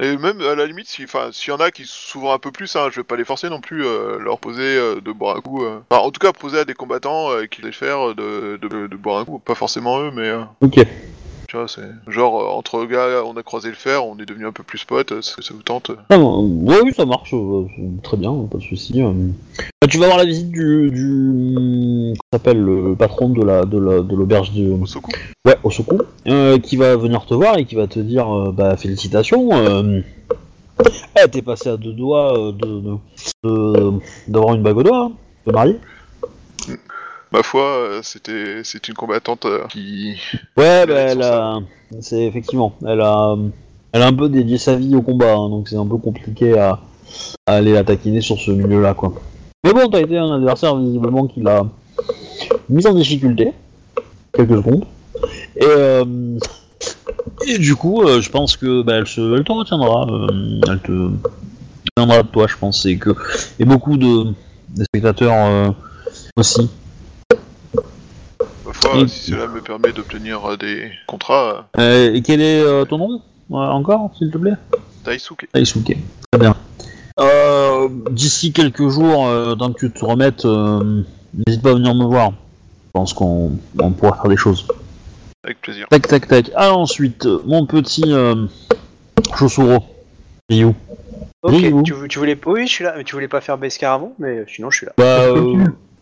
Et 0.00 0.16
même 0.16 0.40
à 0.42 0.54
la 0.54 0.64
limite, 0.66 0.86
si, 0.88 1.02
enfin, 1.04 1.30
s'il 1.32 1.50
y 1.50 1.52
en 1.52 1.58
a 1.58 1.72
qui 1.72 1.82
s'ouvrent 1.84 2.32
un 2.32 2.38
peu 2.38 2.52
plus, 2.52 2.76
hein, 2.76 2.88
je 2.92 3.00
vais 3.00 3.04
pas 3.04 3.16
les 3.16 3.24
forcer 3.24 3.48
non 3.50 3.60
plus, 3.60 3.84
euh, 3.84 4.18
leur 4.20 4.38
poser 4.38 4.62
euh, 4.76 5.00
de 5.00 5.10
boire 5.10 5.36
un 5.36 5.40
coup. 5.40 5.64
euh. 5.64 5.80
Enfin, 5.90 6.02
en 6.02 6.10
tout 6.12 6.20
cas, 6.20 6.32
poser 6.32 6.60
à 6.60 6.64
des 6.64 6.74
combattants 6.74 7.32
euh, 7.32 7.46
qui 7.46 7.62
les 7.62 7.72
faire 7.72 8.14
de, 8.14 8.58
de, 8.62 8.86
de 8.86 8.96
boire 8.96 9.18
un 9.18 9.24
coup, 9.24 9.40
pas 9.40 9.56
forcément 9.56 10.00
eux, 10.00 10.12
mais 10.14 10.28
euh, 10.28 10.42
Ok. 10.60 10.78
Tu 11.48 11.56
vois, 11.56 11.66
c'est 11.66 11.80
genre 12.06 12.40
euh, 12.40 12.46
entre 12.58 12.84
gars, 12.84 13.22
on 13.24 13.34
a 13.36 13.42
croisé 13.42 13.70
le 13.70 13.74
fer, 13.74 14.04
on 14.06 14.18
est 14.18 14.26
devenu 14.26 14.46
un 14.46 14.52
peu 14.52 14.62
plus 14.62 14.84
potes, 14.84 15.12
euh, 15.12 15.22
ça, 15.22 15.40
ça 15.40 15.54
vous 15.54 15.62
tente? 15.62 15.90
Ah, 16.10 16.18
ouais, 16.18 16.76
oui, 16.84 16.92
ça 16.94 17.06
marche, 17.06 17.32
euh, 17.32 17.64
très 18.02 18.16
bien, 18.18 18.32
pas 18.50 18.58
de 18.58 18.62
souci. 18.62 19.00
euh. 19.02 19.12
Bah, 19.80 19.88
tu 19.88 19.96
vas 19.98 20.04
avoir 20.04 20.18
la 20.18 20.26
visite 20.26 20.50
du, 20.50 20.90
du 20.90 22.12
comment 22.14 22.14
s'appelle 22.32 22.60
le 22.60 22.94
patron 22.96 23.30
de 23.30 23.42
la 23.42 23.64
de 23.64 23.78
la 23.78 24.00
de 24.00 24.14
l'auberge 24.14 24.52
de 24.52 24.70
ouais 25.46 25.56
Osoku, 25.64 25.98
euh, 26.26 26.58
qui 26.58 26.76
va 26.76 26.94
venir 26.96 27.24
te 27.24 27.32
voir 27.34 27.56
et 27.56 27.64
qui 27.64 27.74
va 27.76 27.86
te 27.86 27.98
dire 27.98 28.26
bah 28.52 28.76
félicitations. 28.76 29.48
Euh, 29.52 30.00
eh, 31.24 31.28
t'es 31.30 31.40
passé 31.42 31.70
à 31.70 31.76
deux 31.78 31.92
doigts 31.94 32.52
de 32.52 32.80
de- 32.80 32.98
de- 33.44 33.92
d'avoir 34.28 34.54
une 34.54 34.62
bague 34.62 34.76
au 34.76 34.82
doigt, 34.82 35.04
hein, 35.06 35.12
de 35.46 35.52
marier. 35.52 35.76
Ma 37.32 37.42
foi, 37.42 37.62
euh, 37.62 38.00
c'était 38.02 38.62
c'est 38.64 38.88
une 38.88 38.94
combattante 38.94 39.44
euh, 39.44 39.66
qui. 39.68 40.16
Ouais, 40.56 40.86
bah, 40.86 40.94
elle 40.94 41.22
a... 41.22 41.58
c'est 42.00 42.22
effectivement, 42.22 42.74
elle 42.86 43.02
a, 43.02 43.36
elle 43.92 44.02
a 44.02 44.06
un 44.06 44.14
peu 44.14 44.28
dédié 44.30 44.56
sa 44.56 44.76
vie 44.76 44.94
au 44.96 45.02
combat, 45.02 45.34
hein, 45.34 45.50
donc 45.50 45.68
c'est 45.68 45.76
un 45.76 45.86
peu 45.86 45.98
compliqué 45.98 46.58
à, 46.58 46.80
à 47.46 47.54
aller 47.56 47.72
la 47.72 47.84
taquiner 47.84 48.22
sur 48.22 48.38
ce 48.38 48.50
milieu-là, 48.50 48.94
quoi. 48.94 49.12
Mais 49.64 49.74
bon, 49.74 49.88
t'as 49.90 50.00
été 50.00 50.16
un 50.16 50.32
adversaire 50.32 50.76
visiblement 50.76 51.26
qui 51.26 51.40
l'a 51.40 51.66
mise 52.70 52.86
en 52.86 52.94
difficulté, 52.94 53.52
quelques 54.32 54.56
secondes, 54.56 54.84
et, 55.56 55.64
euh, 55.64 56.38
et 57.46 57.58
du 57.58 57.76
coup, 57.76 58.02
euh, 58.02 58.22
je 58.22 58.30
pense 58.30 58.56
que 58.56 58.82
bah, 58.82 58.94
elle, 58.94 59.06
se, 59.06 59.36
elle 59.36 59.44
te 59.44 59.52
retiendra, 59.52 60.06
euh, 60.08 60.60
elle 60.66 60.80
te 60.80 61.10
retiendra 61.96 62.22
de 62.22 62.28
toi, 62.28 62.46
je 62.46 62.56
pense, 62.56 62.86
et 62.86 62.96
que 62.96 63.10
et 63.58 63.66
beaucoup 63.66 63.98
de 63.98 64.32
des 64.70 64.84
spectateurs 64.84 65.34
euh, 65.34 65.70
aussi. 66.36 66.70
Ma 68.68 68.74
foi, 68.74 68.98
Et- 69.00 69.08
si 69.08 69.30
cela 69.30 69.46
me 69.46 69.62
permet 69.62 69.92
d'obtenir 69.92 70.44
euh, 70.44 70.56
des 70.58 70.90
contrats, 71.06 71.66
Euh, 71.78 72.12
et 72.14 72.20
quel 72.20 72.42
est 72.42 72.60
euh, 72.60 72.84
ton 72.84 72.98
nom 72.98 73.22
euh, 73.52 73.54
encore, 73.54 74.10
s'il 74.18 74.30
te 74.30 74.36
plaît? 74.36 74.52
Euh, 74.74 74.78
Daisuke. 75.06 75.48
Daisuke. 75.54 75.96
Très 76.30 76.38
bien. 76.38 76.54
Euh, 77.18 77.88
D'ici 78.10 78.52
quelques 78.52 78.86
jours, 78.88 79.26
euh, 79.26 79.54
tant 79.54 79.72
que 79.72 79.86
tu 79.86 79.90
te 79.90 80.04
remettes, 80.04 80.44
euh, 80.44 81.02
n'hésite 81.46 81.62
pas 81.62 81.70
à 81.70 81.74
venir 81.74 81.94
me 81.94 82.04
voir. 82.04 82.30
Je 82.32 82.90
pense 82.92 83.14
qu'on 83.14 83.52
on 83.80 83.90
pourra 83.92 84.16
faire 84.16 84.28
des 84.28 84.36
choses. 84.36 84.66
Avec 85.44 85.60
plaisir. 85.62 85.86
Tac, 85.88 86.06
tac, 86.06 86.28
tac. 86.28 86.50
Alors 86.54 86.78
ensuite, 86.78 87.24
euh, 87.24 87.40
mon 87.46 87.64
petit 87.64 88.04
euh, 88.12 88.46
Chosuro. 89.34 89.78
Ryu. 90.50 90.72
Ok, 91.42 91.54
tu, 91.84 91.92
vou- 91.94 92.06
tu 92.08 92.18
voulais. 92.18 92.38
Oui, 92.46 92.66
je 92.66 92.72
suis 92.72 92.84
là. 92.84 92.94
mais 92.98 93.04
Tu 93.04 93.14
voulais 93.14 93.28
pas 93.28 93.40
faire 93.40 93.56
Beskar 93.56 93.94
avant, 93.94 94.12
mais 94.18 94.44
sinon 94.46 94.70
je 94.70 94.76
suis 94.78 94.86
là. 94.86 94.92
Bah, 94.98 95.04
euh. 95.22 95.54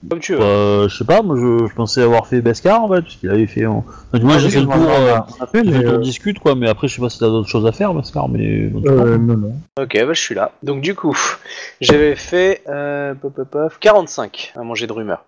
Comme 0.09 0.20
tu 0.20 0.32
veux. 0.35 0.39
bah, 0.39 0.89
je 0.89 0.97
sais 0.97 1.05
pas, 1.05 1.23
moi 1.23 1.36
je, 1.36 1.66
je 1.68 1.74
pensais 1.74 2.02
avoir 2.02 2.27
fait 2.27 2.40
Beskar 2.40 2.82
en 2.82 2.89
fait, 2.89 3.02
puisqu'il 3.02 3.31
avait 3.31 3.47
fait. 3.47 3.66
En... 3.66 3.85
Enfin, 4.12 4.23
moi 4.24 4.35
Ah 4.36 4.39
j'ai 4.39 4.47
oui, 4.47 4.52
fait 4.52 4.60
le 4.60 4.66
tour. 4.66 4.74
euh, 4.90 5.16
on 5.40 5.43
a 5.43 5.47
fait, 5.47 5.64
j'ai 5.64 5.70
mais, 5.70 5.86
euh, 5.86 5.98
discute 5.98 6.39
quoi, 6.39 6.55
mais 6.55 6.68
après 6.68 6.86
je 6.89 6.94
sais 6.94 7.01
pas 7.01 7.09
si 7.10 7.18
t'as 7.18 7.27
d'autres 7.27 7.48
choses 7.48 7.66
à 7.66 7.73
faire, 7.73 7.93
Beskar, 7.94 8.28
mais. 8.28 8.70
euh, 8.86 9.18
non, 9.18 9.36
non. 9.36 9.52
Ok, 9.81 9.94
bah 9.94 10.12
je 10.12 10.20
suis 10.20 10.35
là. 10.35 10.52
Donc 10.62 10.81
du 10.82 10.94
coup, 10.94 11.16
j'avais 11.81 12.14
fait 12.14 12.62
euh, 12.68 13.14
pop, 13.14 13.35
pop, 13.35 13.48
pop, 13.51 13.73
45 13.81 14.52
à 14.56 14.62
manger 14.62 14.86
de 14.86 14.93
rumeurs. 14.93 15.24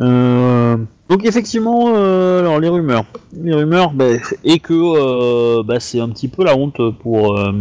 Euh, 0.00 0.76
donc 1.08 1.24
effectivement, 1.24 1.92
euh, 1.94 2.40
alors 2.40 2.58
les 2.60 2.68
rumeurs, 2.68 3.04
les 3.40 3.54
rumeurs, 3.54 3.92
bah, 3.92 4.06
et 4.44 4.58
que 4.58 4.72
euh, 4.72 5.62
bah, 5.62 5.80
c'est 5.80 6.00
un 6.00 6.08
petit 6.08 6.28
peu 6.28 6.44
la 6.44 6.56
honte 6.56 6.80
pour 7.00 7.38
euh, 7.38 7.52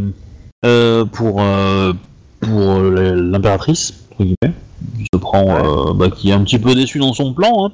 euh, 0.65 1.05
pour 1.05 1.41
euh, 1.41 1.93
pour 2.39 2.79
l'impératrice 2.81 3.93
entre 4.11 4.23
guillemets, 4.23 4.53
qui 4.97 5.05
se 5.13 5.19
prend, 5.19 5.45
euh, 5.49 5.93
bah, 5.93 6.09
qui 6.09 6.29
est 6.29 6.33
un 6.33 6.43
petit 6.43 6.59
peu 6.59 6.73
déçue 6.75 6.99
dans 6.99 7.13
son 7.13 7.33
plan. 7.33 7.65
hein. 7.65 7.71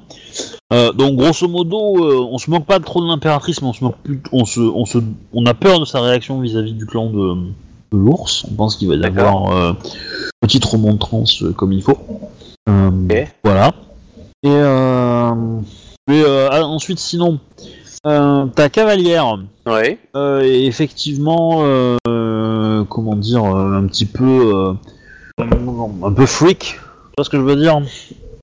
Euh, 0.72 0.92
donc 0.92 1.16
grosso 1.16 1.48
modo, 1.48 1.96
euh, 2.04 2.28
on 2.30 2.38
se 2.38 2.50
moque 2.50 2.66
pas 2.66 2.78
trop 2.80 3.00
de 3.02 3.06
l'impératrice, 3.08 3.62
mais 3.62 3.68
on 3.68 3.72
se 3.72 3.82
moque 3.84 3.96
plus, 4.02 4.20
on 4.32 4.44
se, 4.44 4.60
on 4.60 4.84
se, 4.84 4.98
on 5.32 5.46
a 5.46 5.54
peur 5.54 5.80
de 5.80 5.84
sa 5.84 6.00
réaction 6.00 6.40
vis-à-vis 6.40 6.74
du 6.74 6.84
clan 6.86 7.08
de, 7.10 7.34
de 7.92 7.98
l'ours. 7.98 8.44
On 8.50 8.54
pense 8.54 8.76
qu'il 8.76 8.88
va 8.88 8.96
y 8.96 9.04
avoir 9.04 9.50
euh, 9.50 9.72
une 9.72 10.30
petite 10.42 10.64
remontrance 10.64 11.42
euh, 11.42 11.52
comme 11.52 11.72
il 11.72 11.82
faut. 11.82 11.98
Euh. 12.68 12.90
Voilà. 13.44 13.72
Et 14.42 14.48
euh, 14.50 15.34
mais, 16.06 16.22
euh, 16.22 16.48
ah, 16.50 16.64
ensuite, 16.66 16.98
sinon, 16.98 17.38
euh, 18.06 18.46
ta 18.46 18.68
cavalière 18.68 19.38
Ouais. 19.66 19.98
euh, 20.16 20.42
est 20.42 20.64
effectivement, 20.64 21.60
euh, 21.62 22.84
comment 22.88 23.16
dire, 23.16 23.44
euh, 23.44 23.78
un 23.78 23.86
petit 23.86 24.06
peu, 24.06 24.52
euh, 24.54 24.72
un 25.40 26.12
peu 26.12 26.26
freak. 26.26 26.76
Tu 27.18 27.20
vois 27.20 27.24
ce 27.24 27.30
que 27.30 27.36
je 27.38 27.42
veux 27.42 27.56
dire 27.56 27.80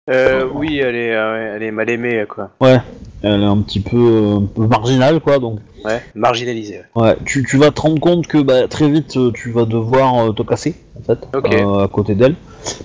Euh, 0.09 0.43
oui, 0.53 0.79
elle 0.79 0.95
est, 0.97 1.15
euh, 1.15 1.53
elle 1.55 1.63
est 1.63 1.71
mal 1.71 1.89
aimée, 1.89 2.25
quoi. 2.27 2.49
Elle 2.59 2.81
est 3.23 3.45
un 3.45 3.61
petit 3.61 3.79
peu, 3.79 3.95
euh, 3.95 4.35
un 4.39 4.45
peu 4.53 4.67
marginale, 4.67 5.21
quoi. 5.21 5.39
Donc, 5.39 5.59
Ouais, 5.85 6.01
marginalisée. 6.13 6.81
ouais. 6.93 7.01
ouais, 7.03 7.15
tu, 7.25 7.45
tu 7.49 7.55
vas 7.55 7.71
te 7.71 7.79
rendre 7.79 8.01
compte 8.01 8.27
que 8.27 8.37
bah, 8.39 8.67
très 8.67 8.89
vite, 8.89 9.17
tu 9.33 9.51
vas 9.51 9.63
devoir 9.63 10.35
te 10.35 10.43
casser, 10.43 10.75
en 10.99 11.03
fait, 11.03 11.19
Ok. 11.33 11.53
euh, 11.53 11.85
à 11.85 11.87
côté 11.87 12.15
d'elle. 12.15 12.35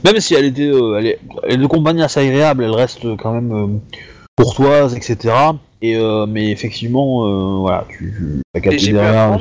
Même 0.05 0.21
si 0.21 0.35
elle 0.37 0.45
était, 0.45 0.71
elle, 0.71 1.07
est, 1.09 1.19
elle 1.43 1.55
est 1.55 1.57
de 1.57 1.67
compagnie 1.67 2.05
assez 2.05 2.21
agréable, 2.21 2.63
elle 2.63 2.71
reste 2.71 3.17
quand 3.17 3.33
même 3.33 3.81
courtoise, 4.39 4.95
etc. 4.95 5.35
Et 5.83 5.99
mais 6.29 6.53
effectivement, 6.53 7.59
voilà, 7.63 7.85
tu, 7.89 8.15
tu 8.17 8.43
vas 8.55 8.61
capter 8.61 8.93
derrière. 8.93 9.41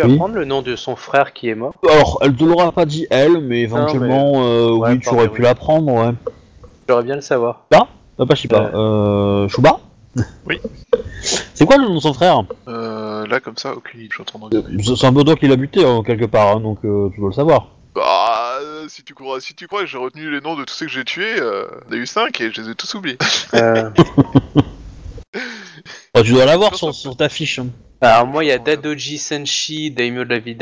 Pu 0.00 0.06
Oui. 0.06 0.12
apprendre 0.14 0.34
le 0.34 0.44
nom 0.44 0.60
de 0.60 0.76
son 0.76 0.94
frère 0.94 1.32
qui 1.32 1.48
est 1.48 1.54
mort. 1.54 1.72
Alors, 1.88 2.18
elle 2.22 2.34
te 2.36 2.44
l'aura 2.44 2.70
pas 2.72 2.84
dit 2.84 3.06
elle, 3.10 3.40
mais 3.40 3.62
éventuellement, 3.62 4.44
euh, 4.44 4.70
ouais, 4.72 4.90
oui, 4.92 5.00
tu 5.00 5.08
aurais 5.08 5.28
pu 5.28 5.40
l'apprendre, 5.42 5.90
ouais. 5.92 6.12
J'aurais 6.88 7.02
bien 7.02 7.14
le 7.14 7.20
savoir. 7.22 7.62
Ah, 7.74 7.86
pas 8.26 8.34
je 8.34 8.42
sais 8.42 8.48
pas. 8.48 8.70
Euh, 8.74 9.48
Chouba? 9.48 9.80
Oui. 10.46 10.60
C'est 11.54 11.64
quoi 11.66 11.76
le 11.78 11.84
nom 11.84 11.94
de 11.94 12.00
son 12.00 12.12
frère? 12.14 12.42
Euh, 12.68 13.26
là, 13.26 13.40
comme 13.40 13.56
ça, 13.56 13.72
aucune 13.74 14.00
idée. 14.00 14.08
Je 14.10 14.14
suis 14.16 14.22
en 14.22 14.24
train 14.24 14.38
de 14.38 14.44
regarder. 14.44 14.82
C'est 14.82 15.06
un 15.06 15.12
toi 15.12 15.36
qui 15.36 15.48
l'a 15.48 15.56
buté, 15.56 15.84
hein, 15.84 16.02
quelque 16.06 16.26
part, 16.26 16.56
hein, 16.56 16.60
donc 16.60 16.78
euh, 16.84 17.08
tu 17.14 17.20
dois 17.20 17.30
le 17.30 17.34
savoir. 17.34 17.68
Bah, 17.94 18.58
euh, 18.62 18.84
si 18.88 19.02
tu, 19.02 19.14
crois, 19.14 19.40
si 19.40 19.54
tu 19.54 19.66
crois 19.66 19.80
que 19.80 19.86
j'ai 19.86 19.96
retenu 19.98 20.30
les 20.30 20.40
noms 20.42 20.56
de 20.56 20.64
tous 20.64 20.74
ceux 20.74 20.86
que 20.86 20.92
j'ai 20.92 21.04
tués, 21.04 21.40
euh, 21.40 21.64
il 21.88 21.94
y 21.94 21.96
en 21.96 22.00
a 22.00 22.02
eu 22.02 22.06
5 22.06 22.40
et 22.42 22.52
je 22.52 22.60
les 22.60 22.70
ai 22.70 22.74
tous 22.74 22.94
oubliés. 22.94 23.16
Euh, 23.54 23.90
Bah, 26.14 26.22
tu 26.22 26.32
dois 26.32 26.46
l'avoir 26.46 26.74
sur, 26.74 26.94
sur 26.94 27.14
ta 27.16 27.28
fiche. 27.28 27.58
hein. 27.58 27.66
Alors 28.00 28.26
moi, 28.26 28.44
il 28.44 28.48
y 28.48 28.52
a 28.52 28.58
Dadoji 28.58 29.18
Senshi, 29.18 29.90
Daimyo 29.90 30.24
de 30.24 30.30
la 30.30 30.38
ville 30.38 30.56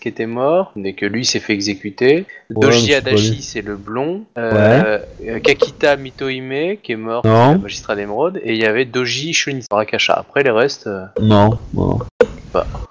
qui 0.00 0.08
était 0.08 0.26
mort, 0.26 0.72
mais 0.76 0.92
que 0.92 1.06
lui 1.06 1.24
s'est 1.24 1.40
fait 1.40 1.52
exécuter. 1.52 2.26
Ouais, 2.50 2.60
Doji. 2.60 2.94
Adachi, 2.94 3.42
c'est 3.42 3.62
le 3.62 3.76
blond. 3.76 4.24
Euh, 4.38 4.98
euh, 5.26 5.40
Kakita 5.40 5.96
Mitohime, 5.96 6.76
qui 6.82 6.92
est 6.92 6.96
mort, 6.96 7.24
magistrat 7.24 7.96
d'émeraude. 7.96 8.40
Et 8.44 8.54
il 8.54 8.58
y 8.58 8.66
avait 8.66 8.84
Doji 8.84 9.32
Shunitsu 9.32 9.66
Rakasha. 9.70 10.14
Après, 10.14 10.42
les 10.42 10.50
restes... 10.50 10.86
euh, 10.86 11.06
Non, 11.20 11.58
non. 11.74 11.98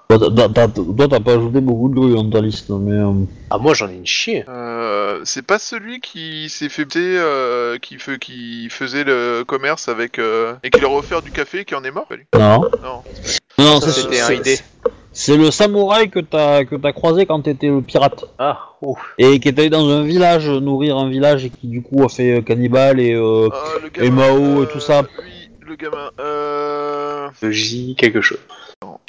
Toi, 0.08 0.18
t'as- 1.08 1.20
pas 1.20 1.32
ajouté 1.34 1.60
beaucoup 1.60 1.88
de 1.88 1.94
grues 1.94 2.14
dans 2.14 2.28
ta 2.30 2.40
liste, 2.40 2.70
mais... 2.70 2.92
euh, 2.92 3.12
Ah, 3.50 3.58
moi, 3.58 3.74
j'en 3.74 3.88
ai 3.88 3.94
une 3.94 4.06
chier. 4.06 4.44
Euh, 4.48 5.20
c'est 5.24 5.44
pas 5.44 5.58
celui 5.58 6.00
qui 6.00 6.48
s'est 6.48 6.68
fait 6.68 6.84
buter, 6.84 7.00
euh, 7.18 7.78
qui, 7.78 7.96
fe- 7.96 8.18
qui 8.18 8.68
faisait 8.70 9.04
le 9.04 9.42
commerce 9.44 9.88
avec. 9.88 10.18
euh, 10.18 10.54
et 10.62 10.70
qui 10.70 10.80
leur 10.80 10.92
a 10.92 10.96
offert 10.96 11.22
du 11.22 11.30
café 11.32 11.60
et 11.60 11.64
qui 11.64 11.74
en 11.74 11.82
est 11.84 11.90
mort, 11.90 12.06
Non. 12.34 12.60
Non. 12.82 13.02
Non, 13.58 13.80
Ça, 13.80 13.90
c'est 13.90 14.00
c'était 14.02 14.20
un 14.20 14.26
c'est- 14.26 14.36
idée. 14.36 14.58
C'est 15.12 15.36
le 15.38 15.50
samouraï 15.50 16.10
que 16.10 16.20
t'as 16.20 16.66
que 16.66 16.76
t'as 16.76 16.92
croisé 16.92 17.24
quand 17.24 17.40
t'étais 17.40 17.68
le 17.68 17.80
pirate. 17.80 18.26
Ah, 18.38 18.58
oh. 18.82 18.96
Et 19.16 19.40
qui 19.40 19.48
est 19.48 19.58
allé 19.58 19.70
dans 19.70 19.88
un 19.88 20.02
village, 20.02 20.46
nourrir 20.48 20.98
un 20.98 21.08
village, 21.08 21.46
et 21.46 21.50
qui 21.50 21.68
du 21.68 21.80
coup 21.82 22.04
a 22.04 22.10
fait 22.10 22.36
euh, 22.38 22.42
cannibale 22.42 23.00
et... 23.00 23.14
Euh... 23.14 23.48
Ah, 23.50 23.64
le 23.82 24.04
Et 24.04 24.10
Mao 24.10 24.62
et 24.64 24.66
tout 24.68 24.78
ça. 24.80 25.04
Oui, 25.18 25.48
le 25.66 25.74
gamin. 25.76 26.10
Euh. 26.20 27.28
Doji 27.40 27.94
quelque 27.96 28.20
chose. 28.20 28.38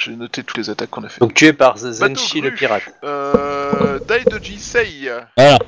J'ai 0.00 0.14
noté 0.14 0.44
toutes 0.44 0.58
les 0.58 0.70
attaques 0.70 0.90
qu'on 0.90 1.02
a 1.02 1.08
fait. 1.08 1.20
Donc 1.20 1.34
tué 1.34 1.52
par 1.52 1.76
Zenshi 1.76 2.40
le 2.40 2.52
pirate. 2.52 2.82
Euh. 3.02 3.98
Daidoji 4.06 4.58
Sei, 4.58 5.08
Voilà. 5.36 5.58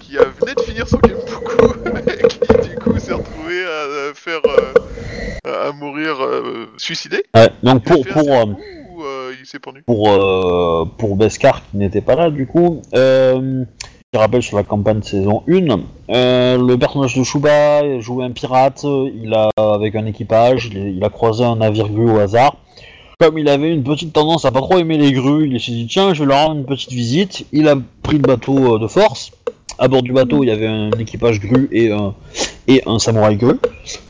qui 0.00 0.18
a 0.18 0.24
venait 0.24 0.54
de 0.54 0.60
finir 0.62 0.88
son 0.88 0.98
Genpuku, 1.08 1.78
et 2.08 2.26
qui 2.26 2.68
du 2.70 2.74
coup 2.76 2.98
s'est 2.98 3.12
retrouvé 3.12 3.62
à 3.64 3.68
euh, 3.68 4.12
faire. 4.14 4.40
euh, 4.46 5.68
à 5.68 5.72
mourir 5.72 6.16
euh, 6.22 6.66
suicidé. 6.76 7.22
Ouais, 7.34 7.48
donc 7.62 7.82
Il 7.86 7.92
a 7.92 7.94
pour, 7.94 8.04
fait 8.04 8.10
un 8.10 8.14
pour, 8.14 8.28
euh, 8.34 8.44
seppuku 8.44 8.88
ou 8.90 9.02
euh, 9.04 9.32
il 9.40 9.46
s'est 9.46 9.58
pendu 9.60 9.82
pour, 9.82 10.10
euh, 10.10 10.84
pour 10.98 11.16
Beskar 11.16 11.62
qui 11.70 11.76
n'était 11.76 12.00
pas 12.02 12.16
là 12.16 12.30
du 12.30 12.46
coup, 12.46 12.82
euh, 12.94 13.64
je 14.12 14.18
rappelle 14.18 14.42
sur 14.42 14.56
la 14.58 14.64
campagne 14.64 15.02
saison 15.02 15.44
1, 15.48 15.80
euh, 16.10 16.58
le 16.58 16.76
personnage 16.76 17.16
de 17.16 17.22
Shuba 17.22 18.00
jouait 18.00 18.24
un 18.24 18.32
pirate, 18.32 18.82
il 18.84 19.32
a 19.32 19.48
avec 19.56 19.94
un 19.94 20.04
équipage, 20.04 20.66
il, 20.66 20.96
il 20.96 21.04
a 21.04 21.08
croisé 21.10 21.44
un 21.44 21.56
navire 21.56 21.88
grue 21.88 22.10
au 22.10 22.18
hasard. 22.18 22.56
Comme 23.20 23.36
il 23.36 23.48
avait 23.48 23.74
une 23.74 23.82
petite 23.82 24.12
tendance 24.12 24.44
à 24.44 24.52
pas 24.52 24.60
trop 24.60 24.78
aimer 24.78 24.96
les 24.96 25.10
grues, 25.10 25.48
il 25.50 25.60
s'est 25.60 25.72
dit 25.72 25.88
tiens 25.88 26.14
je 26.14 26.22
vais 26.22 26.28
leur 26.28 26.46
rendre 26.46 26.60
une 26.60 26.64
petite 26.64 26.92
visite. 26.92 27.46
Il 27.50 27.66
a 27.66 27.74
pris 28.04 28.16
le 28.18 28.22
bateau 28.22 28.76
euh, 28.76 28.78
de 28.78 28.86
force. 28.86 29.32
À 29.76 29.88
bord 29.88 30.04
du 30.04 30.12
bateau 30.12 30.44
il 30.44 30.46
y 30.46 30.52
avait 30.52 30.68
un 30.68 30.92
équipage 30.92 31.40
grue 31.40 31.68
et 31.72 31.90
un, 31.90 32.14
et 32.68 32.80
un 32.86 33.00
samouraï 33.00 33.36
grue, 33.36 33.58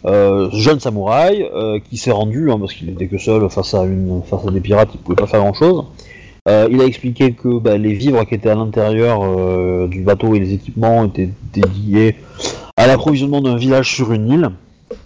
euh, 0.05 0.51
jeune 0.53 0.79
samouraï 0.79 1.43
euh, 1.43 1.79
qui 1.89 1.97
s'est 1.97 2.11
rendu 2.11 2.51
hein, 2.51 2.59
parce 2.59 2.75
qu'il 2.75 2.91
était 2.91 3.07
que 3.07 3.17
seul 3.17 3.49
face 3.49 3.73
à 3.73 3.85
une 3.85 4.21
face 4.27 4.47
à 4.47 4.51
des 4.51 4.61
pirates, 4.61 4.91
il 4.93 5.01
pouvait 5.01 5.17
pas 5.17 5.27
faire 5.27 5.41
grand 5.41 5.55
chose. 5.55 5.85
il 6.47 6.79
a 6.79 6.85
expliqué 6.85 7.33
que 7.33 7.59
bah, 7.59 7.79
les 7.79 7.95
vivres 7.95 8.27
qui 8.27 8.35
étaient 8.35 8.51
à 8.51 8.57
l'intérieur 8.57 9.89
du 9.89 10.03
bateau 10.03 10.35
et 10.35 10.39
les 10.39 10.53
équipements 10.53 11.07
étaient 11.07 11.31
dédiés 11.55 12.17
à 12.77 12.87
l'approvisionnement 12.87 13.41
d'un 13.41 13.57
village 13.57 13.91
sur 13.91 14.13
une 14.13 14.29
île, 14.31 14.51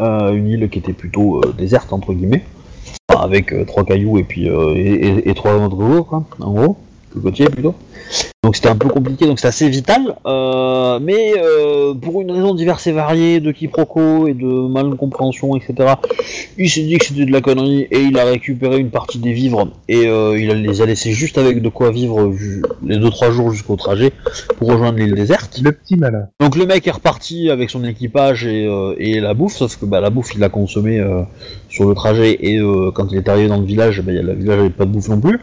une 0.01 0.49
île 0.49 0.69
qui 0.71 0.81
était 0.81 0.93
plutôt 0.93 1.41
déserte 1.57 1.93
entre 1.93 2.13
guillemets, 2.15 2.43
avec 3.09 3.53
euh, 3.53 3.65
trois 3.65 3.85
cailloux 3.85 4.19
et 4.19 4.25
puis 4.25 4.49
euh, 4.49 4.75
et, 4.77 5.29
et- 5.29 5.35
trois 5.35 5.55
autres 5.55 5.77
quoi, 6.05 6.25
en 6.41 6.53
gros, 6.53 6.77
cocotiers 7.13 7.47
plutôt. 7.47 7.75
Donc 8.45 8.57
c'était 8.57 8.69
un 8.69 8.77
peu 8.77 8.89
compliqué, 8.89 9.27
donc 9.27 9.39
c'est 9.39 9.47
assez 9.47 9.69
vital, 9.69 10.17
euh, 10.27 10.99
mais 11.01 11.35
euh, 11.39 11.95
pour 11.95 12.21
une 12.21 12.33
raison 12.33 12.55
diverse 12.55 12.89
et 12.89 12.93
variée 12.93 13.39
de 13.39 13.53
quiproquos 13.53 14.27
et 14.27 14.35
de 14.35 14.69
malcompréhension, 14.69 15.55
etc., 15.55 15.95
il 16.59 16.69
s'est 16.69 16.83
dit 16.83 16.99
que 16.99 17.05
c'était 17.05 17.25
de 17.25 17.31
la 17.31 17.41
connerie 17.41 17.83
et 17.93 18.01
il 18.01 18.19
a 18.19 18.25
récupéré 18.25 18.79
une 18.79 18.91
partie 18.91 19.19
des 19.19 19.33
vivres 19.33 19.69
et 19.89 20.09
euh, 20.09 20.37
il 20.37 20.49
les 20.49 20.83
a 20.83 20.87
laissés 20.87 21.13
juste 21.13 21.39
avec 21.39 21.63
de 21.63 21.69
quoi 21.69 21.93
vivre 21.93 22.33
les 22.85 22.97
2-3 22.97 23.31
jours 23.31 23.53
jusqu'au 23.53 23.77
trajet 23.77 24.11
pour 24.59 24.69
rejoindre 24.73 24.99
l'île 24.99 25.15
déserte. 25.15 25.61
Le 25.63 25.71
petit 25.71 25.97
malin. 25.97 26.27
Donc 26.41 26.57
le 26.57 26.67
mec 26.67 26.85
est 26.89 26.91
reparti 26.91 27.49
avec 27.49 27.71
son 27.71 27.85
équipage 27.85 28.45
et, 28.45 28.69
et 28.99 29.21
la 29.21 29.35
bouffe, 29.35 29.55
sauf 29.55 29.77
que 29.77 29.87
bah, 29.87 30.01
la 30.01 30.11
bouffe 30.11 30.35
il 30.35 30.41
l'a 30.41 30.49
consommée 30.49 31.01
sur 31.69 31.89
le 31.89 31.95
trajet 31.95 32.37
et 32.41 32.59
quand 32.95 33.07
il 33.13 33.19
est 33.19 33.29
arrivé 33.29 33.47
dans 33.49 33.59
le 33.59 33.65
village, 33.67 34.03
bah, 34.03 34.13
y 34.13 34.19
a- 34.19 34.23
le 34.23 34.35
village 34.35 34.59
avait 34.59 34.71
pas 34.71 34.85
de 34.85 34.91
bouffe 34.91 35.09
non 35.09 35.21
plus. 35.21 35.39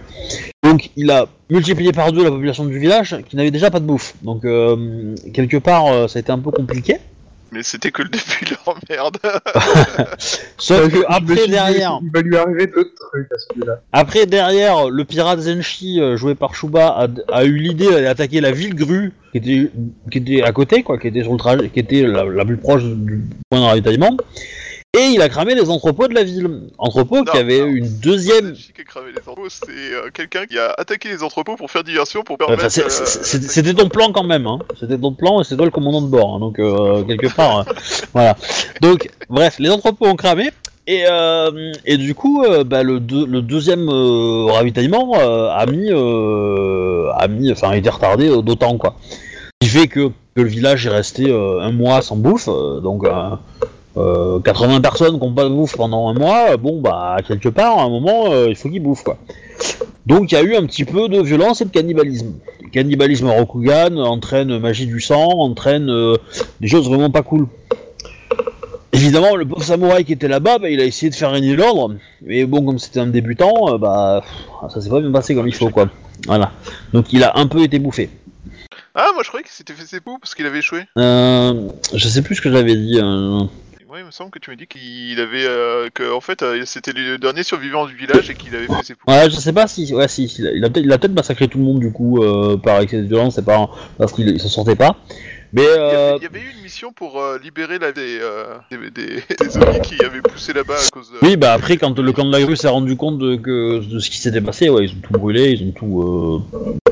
Donc 0.64 0.90
il 0.98 1.10
a 1.12 1.28
multiplié 1.50 1.92
par 1.92 2.12
deux 2.12 2.24
la 2.24 2.30
population 2.32 2.66
du 2.66 2.78
village 2.80 3.16
qui 3.30 3.36
n'avait 3.36 3.52
déjà 3.52 3.70
pas 3.72 3.80
de 3.80 3.86
bouffe. 3.86 4.14
Donc 4.22 4.46
euh, 4.46 5.16
quelque 5.34 5.58
part 5.58 5.88
euh, 5.88 6.08
ça 6.08 6.20
a 6.20 6.22
été 6.22 6.32
un 6.32 6.40
peu 6.40 6.52
compliqué. 6.52 6.98
Mais 7.52 7.64
c'était 7.64 7.90
que 7.90 8.04
le 8.04 8.10
début 8.10 8.46
de 8.46 8.56
l'emmerde. 8.68 9.18
Sauf 10.60 10.84
Je- 10.86 10.90
je 10.92 10.96
que 11.02 11.06
après 11.08 11.48
derrière, 11.48 12.00
Il 12.04 12.12
va 12.12 12.22
lui 12.22 12.38
arriver 12.38 12.68
d'autres 12.68 12.92
trucs 13.12 13.28
à 13.32 13.36
celui-là. 13.40 13.82
après 13.92 14.26
derrière, 14.28 14.88
le 14.90 15.04
pirate 15.04 15.40
Zenshi 15.40 16.00
euh, 16.00 16.16
joué 16.16 16.36
par 16.36 16.54
Shuba 16.54 16.88
a, 16.90 17.08
a 17.34 17.44
eu 17.46 17.56
l'idée 17.58 17.90
d'aller 17.90 18.06
attaquer 18.06 18.40
la 18.40 18.52
ville 18.52 18.76
grue 18.76 19.14
qui 19.32 19.38
était 19.40 19.72
qui 20.12 20.18
était 20.20 20.44
à 20.44 20.52
côté 20.52 20.84
quoi, 20.84 21.00
qui 21.00 21.08
était 21.08 21.24
sur 21.24 21.32
le 21.32 21.40
trajet, 21.40 21.70
qui 21.70 21.80
était 21.80 22.04
la, 22.04 22.24
la 22.24 22.46
plus 22.46 22.58
proche 22.58 22.84
du 22.84 23.24
point 23.50 23.60
de 23.62 23.66
ravitaillement. 23.66 24.16
Et 24.98 25.12
il 25.14 25.22
a 25.22 25.30
cramé 25.30 25.54
les 25.54 25.70
entrepôts 25.70 26.08
de 26.08 26.16
la 26.16 26.24
ville. 26.24 26.50
Entrepôts 26.80 27.24
qui 27.24 27.38
avaient 27.38 27.60
non. 27.62 27.68
une 27.68 28.00
deuxième. 28.00 28.56
Zenshi 28.56 28.74
qui 28.74 28.82
a 28.82 28.84
cramé 28.86 29.12
les 29.12 29.20
entrepôts, 29.20 29.48
c'est 29.48 29.70
euh, 29.70 30.10
quelqu'un 30.12 30.48
qui 30.48 30.58
a 30.58 30.74
attaqué 30.80 31.10
les 31.10 31.22
entrepôts 31.22 31.56
pour 31.56 31.70
faire 31.70 31.84
diversion, 31.84 32.24
pour 32.24 32.40
permettre. 32.40 32.64
euh, 32.64 32.90
C'était 32.90 33.76
ton 33.76 33.88
plan 33.88 34.12
quand 34.12 34.24
même, 34.24 34.48
hein. 34.48 34.58
C'était 34.80 34.98
ton 34.98 35.14
plan 35.14 35.42
et 35.42 35.44
c'est 35.44 35.56
toi 35.56 35.66
le 35.66 35.72
commandant 35.72 36.02
de 36.02 36.08
bord, 36.08 36.34
hein. 36.36 36.40
donc 36.40 36.58
euh, 36.58 37.04
quelque 37.04 37.28
part, 37.34 37.60
euh, 37.60 37.64
voilà. 38.14 38.36
Donc, 38.82 39.10
bref, 39.30 39.58
les 39.60 39.70
entrepôts 39.70 40.08
ont 40.08 40.16
cramé 40.16 40.50
et, 40.88 41.04
euh, 41.08 41.72
et 41.86 41.98
du 41.98 42.16
coup, 42.16 42.44
euh, 42.44 42.64
bah, 42.64 42.82
le, 42.82 43.00
deux- 43.00 43.28
le 43.28 43.44
deuxième 43.44 43.88
euh, 43.90 44.46
ravitaillement 44.52 45.14
a 45.14 45.66
mis, 45.68 45.90
euh, 45.92 47.12
a 47.16 47.28
mis, 47.28 47.52
enfin, 47.52 47.70
a 47.70 47.78
été 47.78 47.90
retardé 47.92 48.30
d'autant 48.42 48.76
quoi. 48.80 48.96
Ce 49.62 49.68
qui 49.68 49.78
fait 49.78 49.88
que, 49.88 50.08
que 50.36 50.42
le 50.42 50.46
village 50.46 50.88
est 50.88 50.90
resté 50.90 51.32
un 51.32 51.72
mois 51.72 52.02
sans 52.02 52.16
bouffe, 52.16 52.48
euh, 52.50 52.80
donc. 52.80 53.04
Euh, 54.00 54.20
euh, 54.20 54.40
80 54.40 54.82
personnes 54.82 55.20
qui 55.20 55.26
n'ont 55.26 55.34
pas 55.34 55.44
de 55.44 55.50
bouffe 55.50 55.76
pendant 55.76 56.08
un 56.10 56.14
mois, 56.14 56.52
euh, 56.52 56.58
bon 56.58 56.82
bah 56.82 57.18
quelque 57.28 57.50
part 57.50 57.80
à 57.80 57.84
un 57.84 57.90
moment 57.90 58.32
euh, 58.32 58.48
il 58.50 58.56
faut 58.56 58.70
qu'ils 58.70 58.82
bouffent 58.82 59.04
quoi. 59.04 59.18
Donc 60.06 60.32
il 60.32 60.36
y 60.36 60.38
a 60.38 60.42
eu 60.42 60.56
un 60.56 60.66
petit 60.66 60.86
peu 60.86 61.08
de 61.10 61.22
violence 61.22 61.62
et 61.62 61.66
de 61.66 61.70
cannibalisme. 61.70 62.34
Cannibalisme 62.72 63.28
Rokugan 63.28 63.98
entraîne 63.98 64.58
magie 64.60 64.86
du 64.86 65.02
sang, 65.02 65.28
entraîne 65.28 65.90
euh, 65.90 66.16
des 66.62 66.68
choses 66.68 66.88
vraiment 66.88 67.10
pas 67.10 67.24
cool. 67.24 67.48
Évidemment, 68.92 69.36
le 69.36 69.46
pauvre 69.46 69.64
samouraï 69.64 70.04
qui 70.04 70.14
était 70.14 70.28
là-bas, 70.28 70.58
bah, 70.58 70.70
il 70.70 70.82
a 70.82 70.84
essayé 70.84 71.10
de 71.10 71.16
faire 71.16 71.32
régner 71.32 71.56
l'ordre, 71.56 71.96
mais 72.24 72.46
bon, 72.46 72.66
comme 72.66 72.80
c'était 72.80 73.00
un 73.00 73.08
débutant, 73.08 73.78
bah 73.78 74.24
ça 74.70 74.82
s'est 74.82 74.90
pas 74.90 75.00
bien 75.00 75.12
passé 75.12 75.36
comme 75.36 75.48
il 75.48 75.54
faut 75.54 75.70
quoi. 75.70 75.90
Voilà. 76.26 76.52
Donc 76.94 77.14
il 77.14 77.24
a 77.24 77.38
un 77.38 77.48
peu 77.48 77.62
été 77.62 77.80
bouffé. 77.80 78.10
Ah, 78.96 79.12
moi 79.14 79.24
je 79.24 79.30
croyais 79.30 79.44
qu'il 79.44 79.54
s'était 79.54 79.74
fait 79.74 79.86
ses 79.86 80.02
poux 80.02 80.18
parce 80.20 80.36
qu'il 80.36 80.46
avait 80.46 80.60
échoué. 80.60 80.84
Euh, 80.98 81.70
je 81.94 82.08
sais 82.08 82.22
plus 82.22 82.36
ce 82.36 82.42
que 82.42 82.52
j'avais 82.52 82.76
dit. 82.76 83.00
Euh, 83.90 83.94
Ouais, 83.94 84.02
il 84.02 84.06
me 84.06 84.12
semble 84.12 84.32
que 84.32 84.40
tu 84.40 84.50
m'as 84.50 84.56
dit 84.56 84.68
qu'il 84.68 85.20
avait. 85.20 85.46
Euh, 85.46 85.90
que 85.94 86.12
en 86.12 86.22
fait, 86.22 86.44
euh, 86.44 86.62
c'était 86.66 86.92
le 86.94 87.18
dernier 87.18 87.44
survivant 87.44 87.86
du 87.88 87.96
village 87.96 88.30
et 88.30 88.36
qu'il 88.36 88.56
avait 88.56 88.68
fait 88.68 88.84
ses 88.84 88.96
poux. 88.96 89.10
Ouais, 89.10 89.30
je 89.30 89.36
sais 89.36 89.54
pas 89.54 89.68
si, 89.68 89.94
ouais, 89.94 90.08
si, 90.08 90.28
si, 90.28 90.44
il 90.44 90.64
a 90.66 90.70
peut-être, 90.70 91.14
massacré 91.14 91.48
tout 91.48 91.58
le 91.58 91.64
monde 91.64 91.80
du 91.80 91.92
coup 91.92 92.24
euh, 92.24 92.58
par 92.58 92.80
excès 92.82 93.02
de 93.02 93.08
violence, 93.08 93.36
c'est 93.36 93.46
pas 93.46 93.70
parce 93.98 94.14
qu'il 94.14 94.28
il 94.30 94.40
s'en 94.40 94.50
sortait 94.50 94.76
pas. 94.76 94.96
Mais 95.52 95.64
Il 95.64 95.66
y, 95.66 95.80
euh, 95.80 96.10
avait, 96.10 96.18
il 96.18 96.24
y 96.24 96.26
avait 96.28 96.40
eu 96.42 96.52
une 96.56 96.62
mission 96.62 96.94
pour 96.94 97.20
euh, 97.20 97.40
libérer 97.40 97.80
la, 97.80 97.92
des, 97.92 98.20
euh, 98.22 98.56
des, 98.70 98.92
des, 98.92 99.24
des 99.40 99.50
zombies 99.50 99.82
qui 99.82 100.04
avaient 100.06 100.22
poussé 100.22 100.54
là-bas 100.54 100.76
à 100.76 100.90
cause 100.92 101.12
de. 101.12 101.26
oui, 101.26 101.38
bah 101.38 101.54
après, 101.54 101.78
quand 101.78 101.98
le 101.98 102.12
camp 102.12 102.26
de 102.26 102.32
la 102.32 102.42
grue 102.42 102.56
s'est 102.56 102.68
rendu 102.68 102.96
compte 102.96 103.18
de, 103.18 103.36
que, 103.36 103.84
de 103.84 104.00
ce 104.00 104.10
qui 104.12 104.18
s'était 104.18 104.42
passé, 104.42 104.70
ouais, 104.70 104.86
ils 104.86 104.92
ont 104.92 105.02
tout 105.02 105.14
brûlé, 105.14 105.52
ils 105.52 105.68
ont 105.68 105.72
tout. 105.72 106.44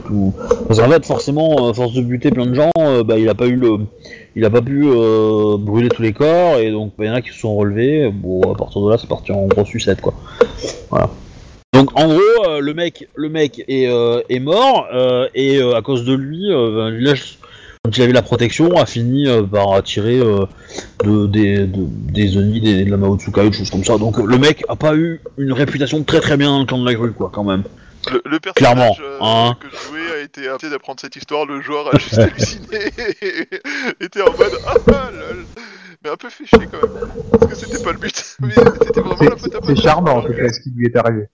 Euh, 0.08 0.30
tout... 0.30 0.34
Parce 0.68 0.80
fait, 0.80 1.06
forcément, 1.06 1.70
à 1.70 1.74
force 1.74 1.94
de 1.94 2.02
buter 2.02 2.32
plein 2.32 2.46
de 2.46 2.54
gens, 2.54 2.72
euh, 2.80 3.04
bah, 3.04 3.18
il 3.18 3.30
a 3.30 3.36
pas 3.36 3.48
eu 3.48 3.56
le. 3.56 3.78
Il 4.36 4.46
a 4.46 4.50
pas 4.50 4.62
pu 4.62 4.84
euh, 4.86 5.58
brûler 5.58 5.90
tous 5.90 6.02
les 6.02 6.14
corps, 6.14 6.58
et 6.60 6.72
donc 6.72 6.94
bah, 6.98 7.06
il 7.06 7.08
y 7.08 7.10
en 7.10 7.16
a 7.16 7.22
qui 7.22 7.30
se 7.30 7.40
sont 7.40 7.56
relevés. 7.56 8.12
Bon, 8.12 8.42
à 8.42 8.56
partir 8.56 8.82
de 8.82 8.90
là, 8.90 8.98
c'est 9.00 9.10
parti 9.10 9.32
en 9.32 9.48
gros 9.48 9.66
sucette, 9.66 10.02
quoi. 10.02 10.14
Voilà. 10.90 11.10
Donc 11.74 12.00
en 12.00 12.08
gros, 12.08 12.20
euh, 12.48 12.60
le 12.60 12.74
mec, 12.74 13.08
le 13.16 13.30
mec 13.30 13.64
est, 13.68 13.88
euh, 13.88 14.22
mort, 14.40 14.88
euh, 14.94 15.28
et 15.36 15.58
euh, 15.58 15.76
à 15.76 15.82
cause 15.82 16.06
de 16.06 16.14
lui, 16.14 16.52
euh, 16.52 16.90
le 16.90 16.98
village, 16.98 17.38
quand 17.84 17.96
il 17.98 18.02
avait 18.04 18.14
la 18.14 18.22
protection, 18.22 18.78
a 18.78 18.86
fini 18.86 19.28
euh, 19.28 19.44
par 19.44 19.74
attirer 19.74 20.20
euh, 20.20 20.46
de, 21.04 21.28
des, 21.28 21.58
de, 21.68 21.86
des 22.12 22.36
des, 22.62 22.84
de 22.86 22.92
la 22.92 22.98
Maotsukai, 22.98 23.50
des 23.50 23.52
choses 23.52 23.70
comme 23.70 23.84
ça. 23.84 23.98
Donc 23.98 24.18
euh, 24.20 24.26
le 24.26 24.38
mec 24.38 24.64
a 24.70 24.76
pas 24.76 24.96
eu 24.96 25.22
une 25.38 25.54
réputation 25.54 26.04
très 26.04 26.20
très 26.20 26.38
bien 26.38 26.50
dans 26.50 26.60
le 26.60 26.66
camp 26.66 26.80
de 26.80 26.86
la 26.86 26.94
grue, 26.94 27.12
quoi, 27.12 27.30
quand 27.34 27.44
même. 27.44 27.64
Le, 28.12 28.22
le 28.26 28.40
personnage 28.40 28.56
Clairement, 28.56 28.96
euh, 29.02 29.18
hein. 29.22 29.56
que 29.60 29.68
je 29.70 29.76
jouais 29.88 30.12
a 30.14 30.20
été 30.20 30.48
invité 30.48 30.70
d'apprendre 30.70 31.00
cette 31.00 31.16
histoire, 31.16 31.46
le 31.46 31.62
joueur 31.62 31.94
a 31.94 31.98
juste 31.98 32.18
halluciné 32.18 32.92
et 33.22 33.50
était 34.04 34.22
en 34.22 34.32
mode 34.32 34.58
ah 34.68 35.12
lol. 35.12 35.46
Mais 36.04 36.12
un 36.12 36.16
peu 36.16 36.30
fait 36.30 36.46
chier 36.46 36.68
quand 36.72 36.82
même. 36.88 37.10
Parce 37.32 37.48
que 37.48 37.56
c'était 37.56 37.84
pas 37.84 37.92
le 37.92 37.98
but. 37.98 38.36
Mais 38.40 38.54
c'était 38.54 39.02
vraiment 39.02 39.18
C'est- 39.20 39.30
la 39.30 39.36
faute 39.38 39.56
à 39.56 39.60
C'est 39.68 39.76
charmant 39.82 40.18
en 40.18 40.22
tout 40.22 40.34
cas 40.34 40.48
ce 40.54 40.60
qui 40.62 40.70
lui 40.76 40.86
est 40.86 40.96
arrivé. 40.96 41.28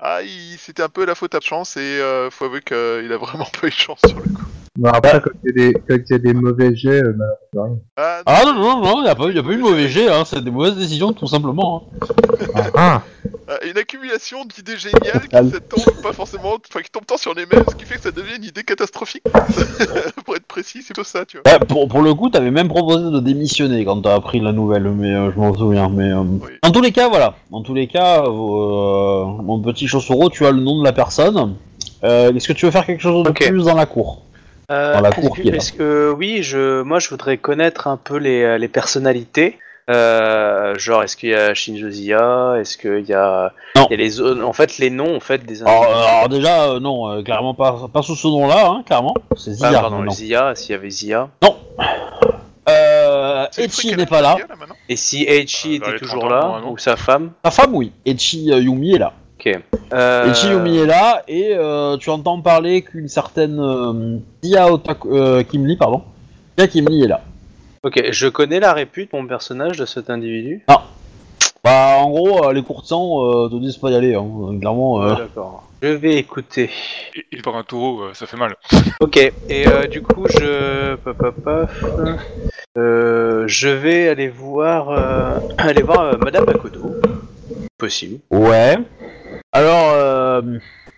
Ah, 0.00 0.22
il- 0.22 0.56
c'était 0.58 0.82
un 0.82 0.88
peu 0.88 1.04
la 1.04 1.14
faute 1.14 1.34
à 1.34 1.40
chance 1.40 1.76
et 1.76 1.80
euh, 1.80 2.30
faut 2.30 2.46
avouer 2.46 2.60
qu'il 2.62 2.76
a 3.12 3.16
vraiment 3.18 3.44
pas 3.60 3.66
eu 3.66 3.70
de 3.70 3.74
chance 3.74 4.00
sur 4.06 4.16
le 4.16 4.22
coup. 4.24 4.42
Non, 4.80 4.90
après, 4.90 5.20
quand 5.20 5.30
il 5.44 5.60
y 5.60 5.64
a 5.64 5.66
des, 5.68 5.72
quand 5.74 5.96
il 6.08 6.12
y 6.12 6.14
a 6.14 6.18
des 6.18 6.34
mauvais 6.34 6.74
jets, 6.76 7.02
euh, 7.02 7.12
malheureusement, 7.52 7.80
Ah, 7.96 8.20
Ah 8.26 8.42
non, 8.46 8.54
non, 8.54 8.80
non, 8.80 8.98
il 9.00 9.02
n'y 9.04 9.08
a, 9.08 9.14
pas 9.16 9.24
eu- 9.26 9.34
y 9.34 9.38
a 9.38 9.42
pas 9.42 9.50
eu 9.50 9.56
de 9.56 9.62
mauvais 9.62 9.88
jet, 9.88 10.08
hein, 10.08 10.22
c'est 10.24 10.42
des 10.44 10.52
mauvaises 10.52 10.76
décisions 10.76 11.12
tout 11.12 11.26
simplement. 11.26 11.88
hein. 12.00 12.62
Ah, 12.76 13.02
Ah, 13.50 13.54
une 13.68 13.76
accumulation 13.78 14.44
d'idées 14.44 14.76
géniales 14.76 15.26
qui 15.28 15.50
se 15.50 15.58
tombent 15.58 16.02
pas 16.02 16.12
forcément, 16.12 16.50
enfin 16.70 16.80
qui 16.82 16.90
tombent 16.90 17.06
tant 17.06 17.16
sur 17.16 17.34
les 17.34 17.46
mêmes, 17.46 17.64
ce 17.68 17.74
qui 17.74 17.84
fait 17.86 17.96
que 17.96 18.02
ça 18.02 18.10
devient 18.12 18.36
une 18.36 18.44
idée 18.44 18.62
catastrophique. 18.62 19.24
Pour 20.24 20.36
être 20.36 20.46
précis, 20.46 20.80
c'est 20.82 20.94
plutôt 20.94 21.02
ça, 21.04 21.24
tu 21.24 21.38
vois. 21.38 21.50
Ouais, 21.52 21.58
pour, 21.66 21.88
pour 21.88 22.02
le 22.02 22.12
coup, 22.14 22.28
t'avais 22.28 22.50
même 22.50 22.68
proposé 22.68 23.10
de 23.10 23.20
démissionner 23.20 23.84
quand 23.84 24.02
t'as 24.02 24.14
appris 24.14 24.38
la 24.40 24.52
nouvelle, 24.52 24.84
mais 24.90 25.12
euh, 25.14 25.32
je 25.34 25.38
m'en 25.40 25.54
souviens. 25.54 25.88
Mais 25.88 26.10
euh, 26.12 26.20
Oui. 26.20 26.50
en 26.62 26.70
tous 26.70 26.82
les 26.82 26.92
cas, 26.92 27.08
voilà. 27.08 27.34
En 27.50 27.62
tous 27.62 27.74
les 27.74 27.86
cas, 27.88 28.22
euh, 28.22 29.24
mon 29.24 29.60
petit 29.60 29.88
Chosoro, 29.88 30.28
tu 30.28 30.44
as 30.46 30.50
le 30.52 30.60
nom 30.60 30.78
de 30.78 30.84
la 30.84 30.92
personne. 30.92 31.54
Euh, 32.04 32.32
Est-ce 32.32 32.46
que 32.48 32.52
tu 32.52 32.66
veux 32.66 32.70
faire 32.70 32.86
quelque 32.86 33.02
chose 33.02 33.24
de 33.24 33.30
Ok. 33.30 33.48
plus 33.48 33.64
dans 33.64 33.74
la 33.74 33.86
cour? 33.86 34.22
Euh, 34.22 34.27
Dans 34.68 35.00
la 35.00 35.10
cour 35.12 35.34
que- 35.36 35.40
qui 35.42 35.48
est 35.48 35.50
là. 35.52 35.56
est-ce 35.56 35.72
que 35.72 36.10
oui, 36.16 36.42
je, 36.42 36.82
moi 36.82 36.98
je 36.98 37.08
voudrais 37.08 37.38
connaître 37.38 37.86
un 37.86 37.96
peu 37.96 38.16
les, 38.18 38.42
euh, 38.42 38.58
les 38.58 38.68
personnalités. 38.68 39.58
Euh, 39.90 40.78
genre, 40.78 41.02
est-ce 41.02 41.16
qu'il 41.16 41.30
y 41.30 41.34
a 41.34 41.54
Shinjo 41.54 41.88
Zia 41.88 42.56
Est-ce 42.60 42.76
qu'il 42.76 43.06
y 43.08 43.14
a, 43.14 43.54
Non. 43.74 43.86
il 43.88 43.92
y 43.92 43.94
a 43.94 43.96
les 43.96 44.10
zones 44.10 44.44
En 44.44 44.52
fait, 44.52 44.76
les 44.76 44.90
noms 44.90 45.16
en 45.16 45.20
fait 45.20 45.46
des. 45.46 45.62
alors, 45.62 45.82
individus. 45.84 45.96
euh, 45.96 46.06
alors 46.16 46.28
déjà, 46.28 46.64
euh, 46.72 46.80
non, 46.80 47.08
euh, 47.10 47.22
clairement 47.22 47.54
pas, 47.54 47.88
pas 47.90 48.02
sous 48.02 48.14
ce 48.14 48.26
nom-là, 48.28 48.66
hein, 48.68 48.82
clairement. 48.84 49.14
C'est 49.34 49.52
Zia. 49.54 49.68
Ah, 49.74 49.80
pardon, 49.80 50.02
non. 50.02 50.10
Zia, 50.10 50.54
s'il 50.54 50.72
y 50.72 50.74
avait 50.74 50.90
Zia. 50.90 51.30
Euh, 52.68 53.46
C'est 53.50 53.62
le 53.62 53.66
Echi 53.68 53.96
n'est 53.96 54.04
pas 54.04 54.20
là. 54.20 54.36
Et 54.90 54.96
si 54.96 55.22
Eichi 55.24 55.76
Euh, 55.76 55.78
dans 55.86 55.88
était 55.92 55.98
toujours 56.00 56.28
30 56.28 56.32
ans, 56.44 56.56
là, 56.58 56.66
ou 56.66 56.76
sa 56.76 56.96
femme? 56.96 57.30
Ta 57.42 57.50
femme, 57.50 57.74
oui. 57.74 57.92
Echi 58.04 58.52
euh, 58.52 58.58
Yumi 58.60 58.96
est 58.96 58.98
là. 58.98 59.14
Ok. 59.38 59.56
Euh, 59.94 60.30
Echi 60.32 60.48
Yumi 60.48 60.78
est 60.78 60.86
là, 60.86 61.22
et 61.28 61.52
euh, 61.54 61.96
tu 61.96 62.10
entends 62.10 62.40
parler 62.40 62.82
qu'une 62.82 63.08
certaine 63.08 63.58
euh, 63.60 64.18
Otaku- 64.42 65.12
euh, 65.12 65.42
Kimli, 65.44 65.76
pardon. 65.76 66.02
Zia 66.58 66.66
Kimli 66.66 67.04
est 67.04 67.08
là. 67.08 67.20
Ok, 67.84 68.02
je 68.10 68.26
connais 68.26 68.58
la 68.58 68.72
répute, 68.72 69.12
mon 69.12 69.24
personnage 69.26 69.76
de 69.78 69.86
cet 69.86 70.10
individu. 70.10 70.64
Bah, 71.64 71.96
en 71.98 72.10
gros, 72.10 72.44
euh, 72.48 72.52
les 72.52 72.62
courtisans 72.62 73.20
euh, 73.22 73.48
te 73.48 73.54
disent 73.60 73.76
pas 73.76 73.90
y 73.90 73.94
aller, 73.94 74.14
hein. 74.14 74.26
clairement. 74.60 75.02
euh. 75.02 75.10
Ouais, 75.12 75.18
D'accord. 75.20 75.64
Je 75.82 75.88
vais 75.88 76.14
écouter. 76.16 76.70
Il, 77.14 77.22
il 77.32 77.42
part 77.42 77.54
un 77.56 77.62
taureau, 77.62 78.12
ça 78.14 78.26
fait 78.26 78.36
mal. 78.36 78.56
Ok, 79.00 79.16
et 79.16 79.32
euh, 79.68 79.86
du 79.86 80.02
coup, 80.02 80.26
je. 80.28 80.96
paf, 80.96 81.16
paf, 81.16 81.34
paf, 81.44 81.84
euh, 82.76 83.44
je 83.46 83.68
vais 83.68 84.08
aller 84.08 84.28
voir. 84.28 84.90
euh, 84.90 85.38
aller 85.58 85.82
voir 85.82 86.00
euh, 86.00 86.16
Madame 86.18 86.44
Makoto. 86.46 86.80
Possible. 87.76 88.18
Ouais. 88.30 88.76
Alors, 89.58 89.90
euh, 89.92 90.40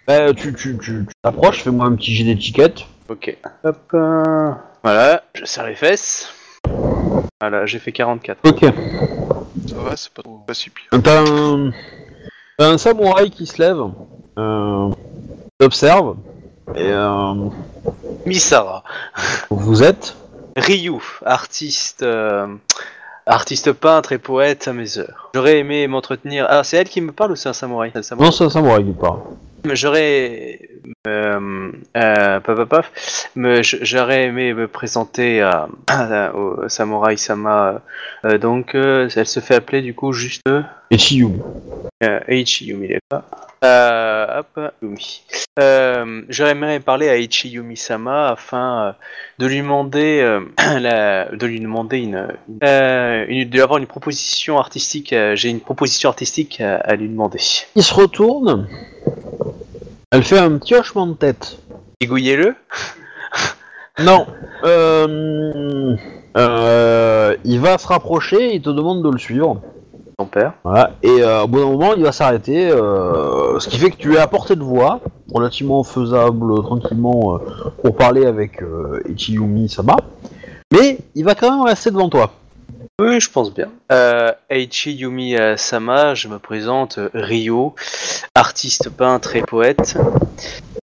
bah, 0.06 0.34
tu 0.34 0.52
tu- 0.54 0.76
tu- 0.76 1.06
tu 1.06 1.14
t'approches, 1.22 1.62
fais-moi 1.62 1.86
un 1.86 1.94
petit 1.94 2.14
jet 2.14 2.24
d'étiquette. 2.24 2.80
Ok. 3.08 3.34
Hop. 3.64 3.78
euh, 3.94 4.50
Voilà, 4.84 5.22
je 5.32 5.46
serre 5.46 5.66
les 5.66 5.74
fesses. 5.74 6.28
Voilà, 7.40 7.64
j'ai 7.64 7.78
fait 7.78 7.90
44. 7.92 8.38
Ok. 8.44 8.60
Ça 9.66 9.76
va, 9.76 9.96
c'est 9.96 10.12
pas, 10.12 10.20
trop- 10.22 10.42
pas 10.46 10.52
si 10.52 10.68
pire. 10.68 10.90
T'as 11.02 11.22
un, 11.22 11.70
t'as 12.58 12.68
un 12.68 12.76
samouraï 12.76 13.30
qui 13.30 13.46
se 13.46 13.62
lève, 13.62 13.80
euh, 14.38 14.90
t'observe, 15.58 16.16
et 16.74 16.82
euh, 16.82 17.32
Misara. 18.26 18.84
vous 19.48 19.82
êtes 19.82 20.14
Ryu, 20.58 20.92
artiste. 21.24 22.02
euh, 22.02 22.46
Artiste 23.31 23.73
peintre 23.73 24.11
et 24.12 24.19
poète 24.19 24.66
à 24.66 24.73
mes 24.73 24.98
heures. 24.98 25.31
J'aurais 25.35 25.59
aimé 25.59 25.86
m'entretenir. 25.86 26.47
Ah, 26.48 26.65
c'est 26.65 26.78
elle 26.78 26.89
qui 26.89 27.01
me 27.01 27.12
parle 27.12 27.32
ou 27.32 27.36
c'est 27.36 27.48
un 27.48 27.52
samouraï, 27.52 27.90
C'est 27.93 28.01
un 28.01 28.02
samouraï 28.02 28.28
Non, 28.28 28.32
c'est 28.32 28.44
un 28.44 28.51
samouraï 28.51 28.85
qui 28.85 28.93
parle. 28.93 29.20
J'aurais. 29.73 30.69
Euh, 31.07 31.70
euh, 31.97 32.40
paf, 32.40 32.57
paf, 32.57 32.69
paf. 32.69 32.93
Me- 33.36 33.62
j- 33.62 33.78
J'aurais 33.82 34.24
aimé 34.24 34.52
me 34.55 34.66
présenter 34.69 35.40
à, 35.43 35.69
à- 35.89 36.35
au 36.35 36.69
Samurai 36.69 37.16
Sama. 37.16 37.81
euh, 38.24 38.39
donc, 38.39 38.74
euh, 38.74 39.09
elle 39.16 39.27
se 39.27 39.40
fait 39.40 39.55
appeler 39.57 39.82
du 39.82 39.94
coup 39.94 40.12
juste 40.12 40.43
Et 40.90 40.98
Chiyumi. 40.98 41.40
euh, 42.02 42.20
Eiichi 42.28 42.66
Yumi, 42.66 42.89
d'accord. 42.89 43.24
Euh, 43.65 44.40
hop, 44.40 44.73
Yumi. 44.82 45.23
Euh, 45.59 46.23
J'aurais 46.31 46.52
aimé 46.52 46.81
parler 46.81 47.09
à 47.09 47.16
Eiichi 47.16 47.51
Yumi 47.51 47.77
Sama 47.77 48.31
afin 48.31 48.86
euh, 48.89 48.93
de 49.39 49.47
lui 49.47 49.59
demander, 49.59 50.20
euh, 50.23 50.40
la- 50.81 51.27
de 51.27 51.47
lui 51.47 51.61
demander 51.61 51.98
une, 51.98 52.28
une- 52.48 52.59
de 53.48 53.52
lui 53.52 53.61
avoir 53.61 53.78
une 53.78 53.86
proposition 53.86 54.59
artistique. 54.59 55.12
euh, 55.12 55.35
J'ai 55.36 55.51
une 55.51 55.61
proposition 55.61 56.09
artistique 56.09 56.61
à, 56.61 56.77
à 56.77 56.94
lui 56.97 57.09
demander. 57.09 57.40
Il 57.77 57.82
se 57.82 57.93
retourne, 57.94 58.66
elle 60.10 60.24
fait 60.24 60.38
un 60.38 60.58
petit 60.58 60.74
hochement 60.74 61.06
de 61.06 61.14
tête. 61.14 61.58
Égouillez-le. 62.00 62.54
Non, 63.98 64.24
euh, 64.64 65.94
euh, 66.38 67.36
il 67.44 67.60
va 67.60 67.76
se 67.76 67.86
rapprocher, 67.86 68.54
il 68.54 68.62
te 68.62 68.70
demande 68.70 69.04
de 69.04 69.10
le 69.10 69.18
suivre. 69.18 69.60
Ton 70.16 70.24
père. 70.24 70.54
Voilà, 70.64 70.92
et 71.02 71.22
euh, 71.22 71.42
au 71.42 71.48
bout 71.48 71.58
d'un 71.58 71.66
moment, 71.66 71.92
il 71.94 72.02
va 72.02 72.12
s'arrêter, 72.12 72.70
euh, 72.70 73.58
ce 73.58 73.68
qui 73.68 73.76
fait 73.76 73.90
que 73.90 73.96
tu 73.96 74.14
es 74.14 74.18
à 74.18 74.26
portée 74.26 74.56
de 74.56 74.62
voix, 74.62 75.00
relativement 75.34 75.82
faisable 75.84 76.50
euh, 76.50 76.62
tranquillement 76.62 77.34
euh, 77.34 77.38
pour 77.82 77.94
parler 77.94 78.24
avec 78.24 78.62
euh, 78.62 79.02
Ichiyumi 79.06 79.68
Sama, 79.68 79.96
mais 80.72 80.96
il 81.14 81.24
va 81.24 81.34
quand 81.34 81.50
même 81.50 81.66
rester 81.66 81.90
devant 81.90 82.08
toi. 82.08 82.32
Oui, 83.01 83.20
je 83.20 83.31
pense 83.31 83.52
bien. 83.52 83.70
Euh, 83.93 84.32
Eiichi 84.48 84.93
Yumi 84.93 85.36
euh, 85.36 85.57
Sama, 85.57 86.15
je 86.15 86.28
me 86.28 86.39
présente 86.39 86.98
euh, 86.98 87.11
Ryo, 87.15 87.74
artiste 88.35 88.90
peintre 88.90 89.36
et 89.36 89.43
poète. 89.43 89.97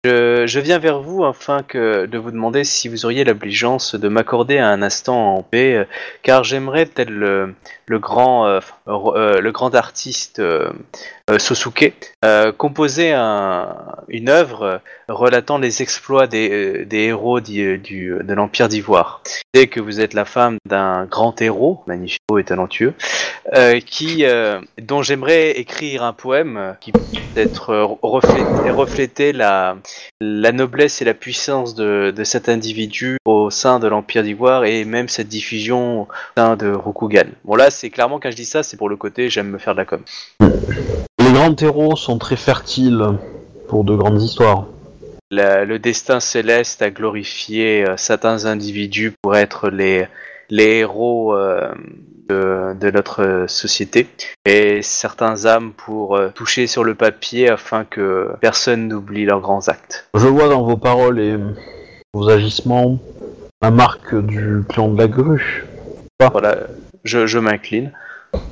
Je, 0.05 0.59
viens 0.59 0.79
vers 0.79 0.99
vous 0.99 1.23
afin 1.23 1.63
que 1.63 2.05
de 2.05 2.17
vous 2.17 2.31
demander 2.31 2.63
si 2.63 2.89
vous 2.89 3.05
auriez 3.05 3.23
l'obligeance 3.23 3.95
de 3.95 4.07
m'accorder 4.09 4.59
un 4.59 4.81
instant 4.81 5.37
en 5.37 5.43
paix, 5.43 5.75
euh, 5.75 5.85
car 6.23 6.43
j'aimerais, 6.43 6.85
tel 6.85 7.09
le, 7.09 7.55
le 7.85 7.99
grand, 7.99 8.59
euh, 8.87 9.39
le 9.39 9.51
grand 9.53 9.75
artiste 9.75 10.39
euh, 10.39 10.69
euh, 11.29 11.39
Sosuke, 11.39 11.93
un, 12.21 13.75
une 14.09 14.29
œuvre 14.29 14.81
relatant 15.07 15.57
les 15.57 15.81
exploits 15.81 16.27
des, 16.27 16.85
héros 16.91 17.39
de 17.39 18.33
l'Empire 18.33 18.67
d'Ivoire. 18.67 19.21
Dès 19.53 19.67
que 19.67 19.79
vous 19.79 20.01
êtes 20.01 20.13
la 20.13 20.25
femme 20.25 20.57
d'un 20.65 21.05
grand 21.05 21.41
héros, 21.41 21.83
magnifique 21.87 22.21
et 22.37 22.43
talentueux, 22.43 22.93
qui, 23.85 24.25
dont 24.81 25.01
j'aimerais 25.01 25.51
écrire 25.51 26.03
un 26.03 26.13
poème 26.13 26.75
qui 26.81 26.91
peut 26.91 26.99
être 27.35 27.97
refléter, 28.01 29.31
la 29.33 29.75
noblesse 30.19 31.01
et 31.01 31.05
la 31.05 31.13
puissance 31.13 31.75
de, 31.75 32.11
de 32.15 32.23
cet 32.23 32.49
individu 32.49 33.17
au 33.25 33.49
sein 33.49 33.79
de 33.79 33.87
l'Empire 33.87 34.23
d'Ivoire 34.23 34.65
et 34.65 34.85
même 34.85 35.07
cette 35.07 35.27
diffusion 35.27 36.03
au 36.03 36.07
sein 36.37 36.55
de 36.55 36.71
Rokugan. 36.71 37.27
Bon 37.45 37.55
là, 37.55 37.69
c'est 37.69 37.89
clairement 37.89 38.19
quand 38.19 38.31
je 38.31 38.35
dis 38.35 38.45
ça, 38.45 38.63
c'est 38.63 38.72
pour 38.77 38.89
le 38.89 38.95
côté 38.95 39.29
j'aime 39.29 39.49
me 39.49 39.57
faire 39.57 39.73
de 39.73 39.79
la 39.79 39.85
com. 39.85 40.01
Les 40.39 41.31
grands 41.31 41.55
héros 41.55 41.95
sont 41.95 42.17
très 42.17 42.35
fertiles 42.35 43.03
pour 43.67 43.83
de 43.83 43.95
grandes 43.95 44.21
histoires. 44.21 44.65
La- 45.31 45.65
le 45.65 45.79
destin 45.79 46.19
céleste 46.19 46.81
a 46.81 46.91
glorifié 46.91 47.87
euh, 47.87 47.97
certains 47.97 48.45
individus 48.45 49.13
pour 49.21 49.35
être 49.35 49.69
les, 49.69 50.05
les 50.49 50.79
héros 50.79 51.35
euh, 51.35 51.71
de, 52.29 52.73
de 52.79 52.91
notre 52.91 53.45
société 53.47 54.07
et 54.45 54.81
certains 54.83 55.45
âmes 55.45 55.71
pour 55.71 56.15
euh, 56.17 56.29
toucher 56.29 56.67
sur 56.67 56.83
le 56.83 56.93
papier 56.93 57.49
afin 57.49 57.83
que 57.83 58.29
personne 58.41 58.87
n'oublie 58.87 59.25
leurs 59.25 59.41
grands 59.41 59.67
actes. 59.69 60.07
Je 60.15 60.27
vois 60.27 60.49
dans 60.49 60.61
vos 60.63 60.77
paroles 60.77 61.19
et 61.19 61.35
vos 62.13 62.29
agissements 62.29 62.99
la 63.61 63.71
marque 63.71 64.13
du 64.15 64.61
clan 64.69 64.89
de 64.89 64.97
la 64.99 65.07
grue. 65.07 65.65
Voilà, 66.31 66.57
je, 67.03 67.25
je 67.25 67.39
m'incline. 67.39 67.91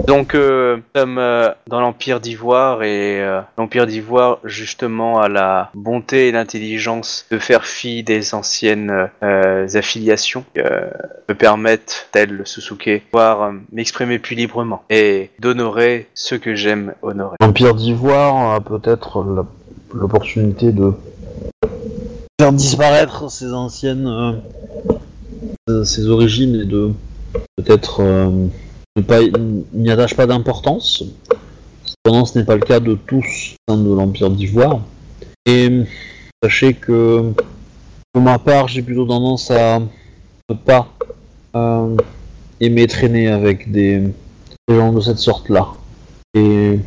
Donc, 0.08 0.36
euh, 0.36 0.78
comme 0.94 1.18
euh, 1.18 1.50
dans 1.68 1.80
l'Empire 1.80 2.20
d'Ivoire, 2.20 2.84
et 2.84 3.22
euh, 3.22 3.42
l'Empire 3.58 3.88
d'Ivoire, 3.88 4.40
justement, 4.44 5.22
a 5.22 5.30
la 5.30 5.72
bonté 5.74 6.28
et 6.28 6.32
l'intelligence 6.32 7.26
de 7.32 7.38
faire 7.38 7.66
fi 7.66 8.04
des 8.04 8.34
anciennes 8.34 9.10
affiliations, 9.22 10.44
me 10.58 11.34
permettent, 11.34 12.10
tel 12.12 12.32
le 12.32 12.46
Susuke, 12.46 13.04
pouvoir 13.12 13.54
m'exprimer 13.72 14.20
plus 14.20 14.36
librement 14.36 14.84
et 14.90 15.30
d'honorer 15.40 16.08
ceux 16.14 16.38
que 16.38 16.56
j'aime 16.56 16.94
honorer. 17.02 17.38
L'Empire 17.40 17.76
d'Ivoire 17.76 18.56
a 18.56 18.62
peut-être 18.62 19.46
l'opportunité 19.94 20.72
de 20.72 20.94
faire 22.40 22.52
disparaître 22.52 23.30
ses 23.30 23.54
anciennes, 23.54 24.42
ses 25.86 26.08
origines 26.10 26.56
et 26.56 26.66
de 26.66 26.92
peut-être 27.56 28.02
n'y 28.98 29.92
attache 29.92 30.16
pas 30.16 30.28
d'importance. 30.28 31.04
Cependant, 31.84 32.26
ce 32.26 32.40
n'est 32.40 32.46
pas 32.46 32.56
le 32.56 32.62
cas 32.62 32.80
de 32.80 32.96
tous 32.96 33.56
au 33.68 33.72
sein 33.72 33.78
de 33.78 33.94
l'Empire 33.94 34.30
d'Ivoire. 34.30 34.82
Et 35.46 35.84
sachez 36.44 36.74
que, 36.74 37.32
pour 38.12 38.22
ma 38.22 38.40
part, 38.40 38.68
j'ai 38.68 38.82
plutôt 38.82 39.06
tendance 39.06 39.50
à 39.52 39.80
ne 39.80 40.56
pas 40.56 40.90
euh, 41.56 41.96
aimer 42.60 42.88
traîner 42.88 43.28
avec 43.28 43.72
des, 43.72 44.04
gens 44.70 44.94
de 44.94 45.02
cette 45.02 45.18
sorte-là. 45.20 45.68
Et 46.34 46.80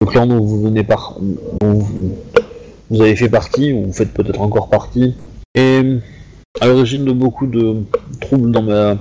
le 0.00 0.06
clan 0.06 0.26
dont 0.26 0.40
vous 0.40 0.62
venez 0.62 0.84
par, 0.84 1.16
dont 1.60 1.72
vous, 1.74 2.18
vous 2.90 3.02
avez 3.02 3.16
fait 3.16 3.28
partie, 3.28 3.72
ou 3.72 3.86
vous 3.86 3.92
faites 3.92 4.12
peut-être 4.12 4.40
encore 4.40 4.68
partie, 4.70 5.14
est 5.54 5.84
à 6.60 6.66
l'origine 6.66 7.04
de 7.04 7.12
beaucoup 7.12 7.46
de 7.46 7.82
troubles 8.20 8.50
dans 8.50 8.62
ma, 8.62 8.96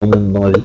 dans 0.00 0.40
ma 0.40 0.50
vie. 0.50 0.62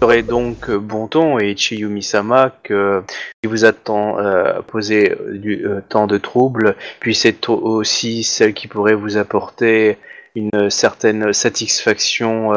Serait 0.00 0.22
donc 0.22 0.70
euh, 0.70 0.78
bon 0.78 1.08
ton 1.08 1.40
et 1.40 1.56
Chiyumi-sama 1.56 2.52
que 2.62 3.02
qui 3.42 3.48
vous 3.48 3.64
a 3.64 3.72
euh, 3.88 4.62
posé 4.62 5.10
euh, 5.10 5.82
tant 5.88 6.06
de 6.06 6.18
troubles 6.18 6.76
puisse 7.00 7.24
être 7.24 7.50
aussi 7.50 8.22
celle 8.22 8.54
qui 8.54 8.68
pourrait 8.68 8.94
vous 8.94 9.16
apporter 9.16 9.98
une 10.36 10.70
certaine 10.70 11.32
satisfaction 11.32 12.52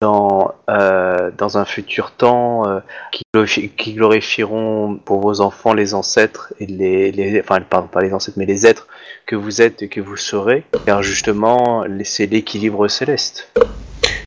dans, 0.00 0.52
dans 0.66 1.58
un 1.58 1.64
futur 1.64 2.10
temps 2.10 2.64
qui, 3.12 3.22
glorifi- 3.32 3.68
qui 3.68 3.94
glorifieront 3.94 4.98
pour 5.04 5.20
vos 5.20 5.40
enfants 5.40 5.74
les 5.74 5.94
ancêtres 5.94 6.52
et 6.58 6.66
les 6.66 7.40
enfin 7.40 7.60
pardon 7.60 7.86
pas 7.86 8.00
les 8.00 8.12
ancêtres 8.14 8.38
mais 8.38 8.46
les 8.46 8.66
êtres 8.66 8.88
que 9.26 9.36
vous 9.36 9.62
êtes 9.62 9.82
et 9.82 9.88
que 9.88 10.00
vous 10.00 10.16
serez 10.16 10.64
car 10.86 11.04
justement 11.04 11.84
c'est 12.02 12.26
l'équilibre 12.26 12.88
céleste. 12.88 13.52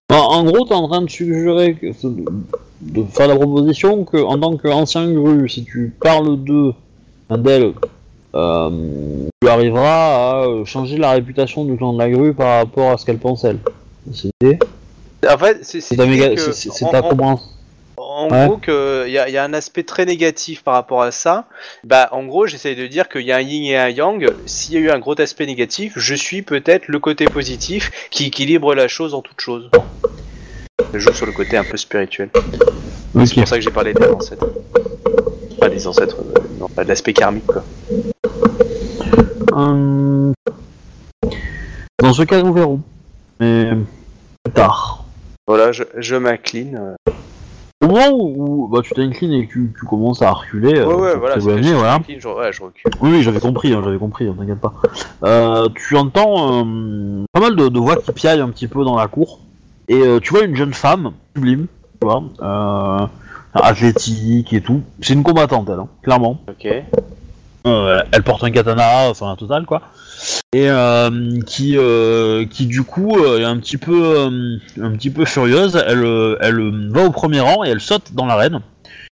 En, 0.10 0.16
en 0.16 0.44
gros, 0.46 0.66
tu 0.66 0.72
es 0.72 0.76
en 0.76 0.88
train 0.88 1.02
de 1.02 1.10
suggérer 1.10 1.76
que, 1.76 1.88
de, 2.08 2.26
de 2.82 3.04
faire 3.12 3.28
la 3.28 3.36
proposition 3.36 4.06
que, 4.06 4.18
en 4.18 4.40
tant 4.40 4.56
qu'ancien 4.56 5.12
gru, 5.12 5.50
si 5.50 5.66
tu 5.66 5.94
parles 6.02 6.42
de 6.44 6.72
d'elle, 7.30 7.74
euh, 8.34 8.70
tu 9.42 9.50
arriveras 9.50 10.40
à 10.40 10.46
euh, 10.46 10.64
changer 10.64 10.98
la 10.98 11.12
réputation 11.12 11.66
du 11.66 11.76
clan 11.76 11.92
de 11.92 11.98
la 12.00 12.10
grue 12.10 12.34
par 12.34 12.60
rapport 12.60 12.92
à 12.92 12.98
ce 12.98 13.06
qu'elle 13.06 13.18
pense 13.18 13.44
elle. 13.44 13.60
C'est 14.14 14.32
En 15.30 15.38
fait, 15.38 15.58
c'est 15.64 15.82
ta, 15.98 16.06
méga- 16.06 16.36
que- 16.36 16.52
compréhension. 17.10 17.48
En 18.00 18.30
Ouais. 18.30 18.46
gros, 18.46 18.60
il 19.08 19.12
y, 19.12 19.18
a- 19.18 19.28
y 19.28 19.38
a 19.38 19.44
un 19.44 19.54
aspect 19.54 19.82
très 19.84 20.06
négatif 20.06 20.64
par 20.64 20.76
rapport 20.76 21.02
à 21.02 21.12
ça. 21.12 21.46
Bah, 21.84 22.10
en 22.12 22.26
gros, 22.26 22.46
j'essaye 22.46 22.76
de 22.76 22.86
dire 22.86 23.10
qu'il 23.10 23.22
y 23.22 23.32
a 23.32 23.38
un 23.38 23.42
yin 23.42 23.64
et 23.66 23.76
un 23.78 23.90
yang. 23.90 24.30
S'il 24.46 24.76
y 24.76 24.78
a 24.78 24.80
eu 24.82 24.90
un 24.92 25.00
gros 25.00 25.20
aspect 25.20 25.48
négatif, 25.48 25.94
je 25.96 26.14
suis 26.14 26.44
peut-être 26.44 26.88
le 26.88 27.00
côté 27.00 27.26
positif 27.26 27.92
qui 28.12 28.28
équilibre 28.28 28.76
la 28.76 28.88
chose 28.88 29.16
en 29.16 29.22
toute 29.22 29.42
chose. 29.42 29.72
Je 30.94 31.00
joue 31.00 31.12
sur 31.14 31.26
le 31.26 31.32
côté 31.32 31.58
un 31.58 31.64
peu 31.64 31.76
spirituel. 31.76 32.30
C'est 33.26 33.36
pour 33.36 33.48
ça 33.48 33.56
que 33.56 33.62
j'ai 33.62 33.72
parlé 33.72 33.94
des 33.94 34.06
ancêtres. 34.08 34.46
Pas 35.60 35.70
des 35.70 35.88
ancêtres, 35.88 36.18
euh, 36.20 36.40
non, 36.60 36.68
pas 36.68 36.84
de 36.84 36.90
l'aspect 36.90 37.14
karmique, 37.14 37.48
quoi. 37.48 37.64
Euh, 39.54 40.32
Dans 42.00 42.14
ce 42.14 42.22
cas, 42.24 42.44
nous 42.44 42.54
verrons. 42.54 42.82
Mais 43.40 43.72
tard. 44.54 45.04
Voilà, 45.48 45.72
je, 45.72 45.84
je 45.98 46.16
m'incline. 46.16 46.78
euh. 46.80 47.14
Au 47.84 47.88
moment 47.88 48.10
où, 48.12 48.64
où, 48.64 48.68
bah, 48.70 48.80
tu 48.84 48.92
t'inclines 48.94 49.34
et 49.34 49.46
que 49.46 49.54
tu, 49.54 49.72
tu 49.80 49.86
commences 49.86 50.24
à 50.24 50.32
reculer, 50.32 50.74
Ouais, 50.74 50.80
euh, 50.80 50.96
ouais, 50.96 51.16
voilà. 51.16 51.36
je 51.38 51.42
voilà. 51.42 52.00
je, 52.08 52.28
ouais, 52.28 52.52
je 52.52 52.64
recule. 52.64 52.92
Oui, 53.02 53.22
j'avais 53.22 53.40
compris, 53.40 53.72
hein, 53.72 53.82
j'avais 53.84 54.00
compris, 54.00 54.28
hein, 54.28 54.36
t'inquiète 54.38 54.60
pas. 54.60 54.74
Euh, 55.24 55.70
tu 55.76 55.96
entends 55.96 56.66
euh, 56.66 57.24
pas 57.32 57.40
mal 57.40 57.56
de, 57.56 57.68
de 57.70 57.80
voix 57.80 57.98
qui 57.98 58.12
piaillent 58.14 58.42
un 58.42 58.50
petit 58.50 58.68
peu 58.68 58.84
dans 58.84 58.96
la 58.96 59.08
cour, 59.08 59.42
et 59.90 59.96
euh, 60.02 60.20
tu 60.20 60.34
vois 60.34 60.44
une 60.44 60.56
jeune 60.56 60.74
femme, 60.74 61.12
sublime, 61.36 61.68
tu 62.02 62.08
vois, 62.08 63.10
athlétique 63.54 64.54
et 64.54 64.62
tout. 64.62 64.82
C'est 65.02 65.14
une 65.14 65.24
combattante, 65.24 65.70
elle, 65.72 65.80
hein, 65.80 65.88
clairement. 66.02 66.40
Ok. 66.50 66.68
Euh, 67.66 68.02
elle 68.12 68.24
porte 68.24 68.44
un 68.44 68.52
katana, 68.52 69.10
enfin 69.10 69.32
un 69.32 69.36
total 69.36 69.66
quoi. 69.66 69.82
Et 70.54 70.70
euh, 70.70 71.40
qui, 71.46 71.76
euh, 71.78 72.46
qui 72.46 72.66
du 72.66 72.84
coup 72.84 73.18
est 73.36 73.44
un 73.44 73.58
petit 73.58 73.78
peu, 73.78 74.30
un 74.82 74.92
petit 74.92 75.10
peu 75.10 75.26
furieuse. 75.26 75.76
Elle, 75.88 76.38
elle 76.42 76.90
va 76.92 77.04
au 77.04 77.12
premier 77.12 77.40
rang 77.40 77.64
et 77.66 77.70
elle 77.70 77.82
saute 77.82 78.14
dans 78.14 78.26
l'arène 78.26 78.62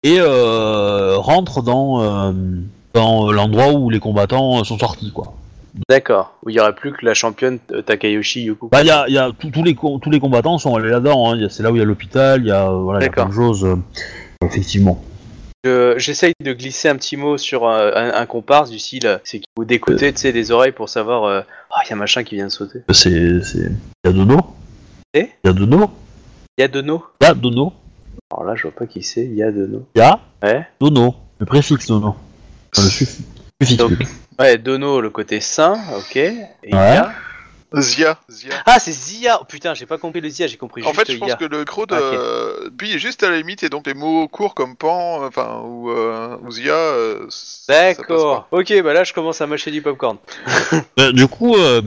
et 0.03 0.19
rentre 0.21 1.61
dans, 1.61 2.33
dans 2.93 3.31
l'endroit 3.31 3.71
où 3.71 3.89
les 3.89 3.99
combattants 3.99 4.63
sont 4.63 4.77
sortis 4.79 5.11
quoi. 5.11 5.33
D'accord. 5.89 6.33
Où 6.45 6.49
il 6.49 6.55
y 6.57 6.59
aurait 6.59 6.75
plus 6.75 6.91
que 6.91 7.05
la 7.05 7.13
championne 7.13 7.57
Takayoshi 7.85 8.41
Yuku. 8.43 8.67
Bah 8.69 8.81
il 8.81 8.87
y 8.87 8.91
a, 8.91 9.07
y 9.07 9.17
a 9.17 9.31
tous 9.31 9.63
les 9.63 9.73
co- 9.73 9.99
tous 9.99 10.09
les 10.09 10.19
combattants 10.19 10.57
sont 10.57 10.75
allés 10.75 10.89
là-dedans. 10.89 11.31
hein. 11.33 11.47
C'est 11.49 11.63
là 11.63 11.71
où 11.71 11.75
il 11.77 11.79
y 11.79 11.81
a 11.81 11.85
l'hôpital. 11.85 12.41
Il 12.41 12.47
y 12.47 12.51
a 12.51 12.69
voilà, 12.69 12.99
il 12.99 13.03
y 13.03 13.07
a 13.07 13.11
plein 13.11 13.27
de 13.27 13.31
choses. 13.33 13.63
euh, 13.63 13.77
Je- 15.63 15.93
J'essaye 15.97 16.33
de 16.43 16.53
glisser 16.53 16.89
un 16.89 16.95
petit 16.95 17.17
mot 17.17 17.37
sur 17.37 17.67
euh, 17.67 17.91
un, 17.95 18.13
un 18.13 18.25
comparse 18.25 18.69
du 18.71 18.79
style, 18.79 19.05
euh, 19.05 19.17
c'est 19.23 19.41
ou 19.57 19.63
d'écouter 19.65 20.11
tu 20.11 20.19
sais, 20.21 20.33
des 20.33 20.51
oreilles 20.51 20.71
pour 20.71 20.89
savoir, 20.89 21.25
euh, 21.25 21.41
ah, 21.69 21.81
il 21.85 21.89
y 21.89 21.93
a 21.93 21.95
machin 21.95 22.23
qui 22.23 22.35
vient 22.35 22.47
de 22.47 22.51
sauter. 22.51 22.79
C'est 22.91 23.43
c'est. 23.43 23.59
Il 23.59 24.07
y 24.07 24.09
a 24.09 24.11
Dono. 24.11 24.39
Eh? 25.13 25.29
Il 25.43 25.47
y 25.47 25.49
a 25.49 25.53
Dono. 25.53 25.91
Il 26.57 26.61
y 26.61 26.63
a 26.63 26.67
Dono. 26.67 27.03
Il 27.21 27.27
y 27.27 27.29
a 27.29 27.33
Dono. 27.35 27.73
Alors 28.31 28.43
là, 28.45 28.55
je 28.55 28.63
vois 28.63 28.71
pas 28.71 28.87
qui 28.87 29.03
c'est. 29.03 29.23
Il 29.25 29.35
y 29.35 29.43
a 29.43 29.51
Dono. 29.51 29.85
Il 29.95 29.99
y 29.99 30.01
a 30.01 30.19
Ouais. 30.41 30.65
Dono. 30.79 31.15
Le 31.39 31.45
préfixe 31.45 31.85
Dono. 31.87 32.15
Enfin, 32.75 32.83
le 32.85 32.89
suffixe. 32.89 33.77
Donc-. 33.77 33.99
Ouais, 34.39 34.57
Dono, 34.57 34.99
le 35.01 35.11
côté 35.11 35.39
saint, 35.41 35.77
ok. 35.97 36.15
Et 36.15 36.33
Ouais. 36.73 36.73
a- 36.79 37.11
Zia, 37.79 38.17
Zia. 38.29 38.51
Ah, 38.65 38.79
c'est 38.79 38.91
Zia. 38.91 39.39
Oh, 39.41 39.45
putain, 39.47 39.73
j'ai 39.73 39.85
pas 39.85 39.97
compris 39.97 40.19
le 40.19 40.27
Zia, 40.29 40.47
j'ai 40.47 40.57
compris 40.57 40.83
En 40.83 40.87
juste 40.91 41.07
fait, 41.07 41.13
je 41.13 41.17
pense 41.17 41.29
Ia. 41.29 41.35
que 41.35 41.45
le 41.45 41.63
croc 41.63 41.87
de 41.89 42.69
Puis 42.77 42.93
est 42.95 42.99
juste 42.99 43.23
à 43.23 43.29
la 43.29 43.37
limite, 43.37 43.63
et 43.63 43.69
donc 43.69 43.87
les 43.87 43.93
mots 43.93 44.27
courts 44.27 44.53
comme 44.55 44.75
pan, 44.75 45.23
enfin, 45.25 45.61
ou, 45.65 45.89
euh, 45.89 46.35
ou 46.45 46.51
Zia. 46.51 46.73
euh, 46.73 47.25
ça 47.29 47.73
passe 47.73 47.97
D'accord. 47.97 48.47
Ok, 48.51 48.73
bah 48.83 48.93
là, 48.93 49.03
je 49.05 49.13
commence 49.13 49.39
à 49.39 49.47
mâcher 49.47 49.71
du 49.71 49.81
popcorn. 49.81 50.17
Euh, 50.99 51.11
du 51.13 51.27
coup, 51.27 51.55
euh, 51.55 51.81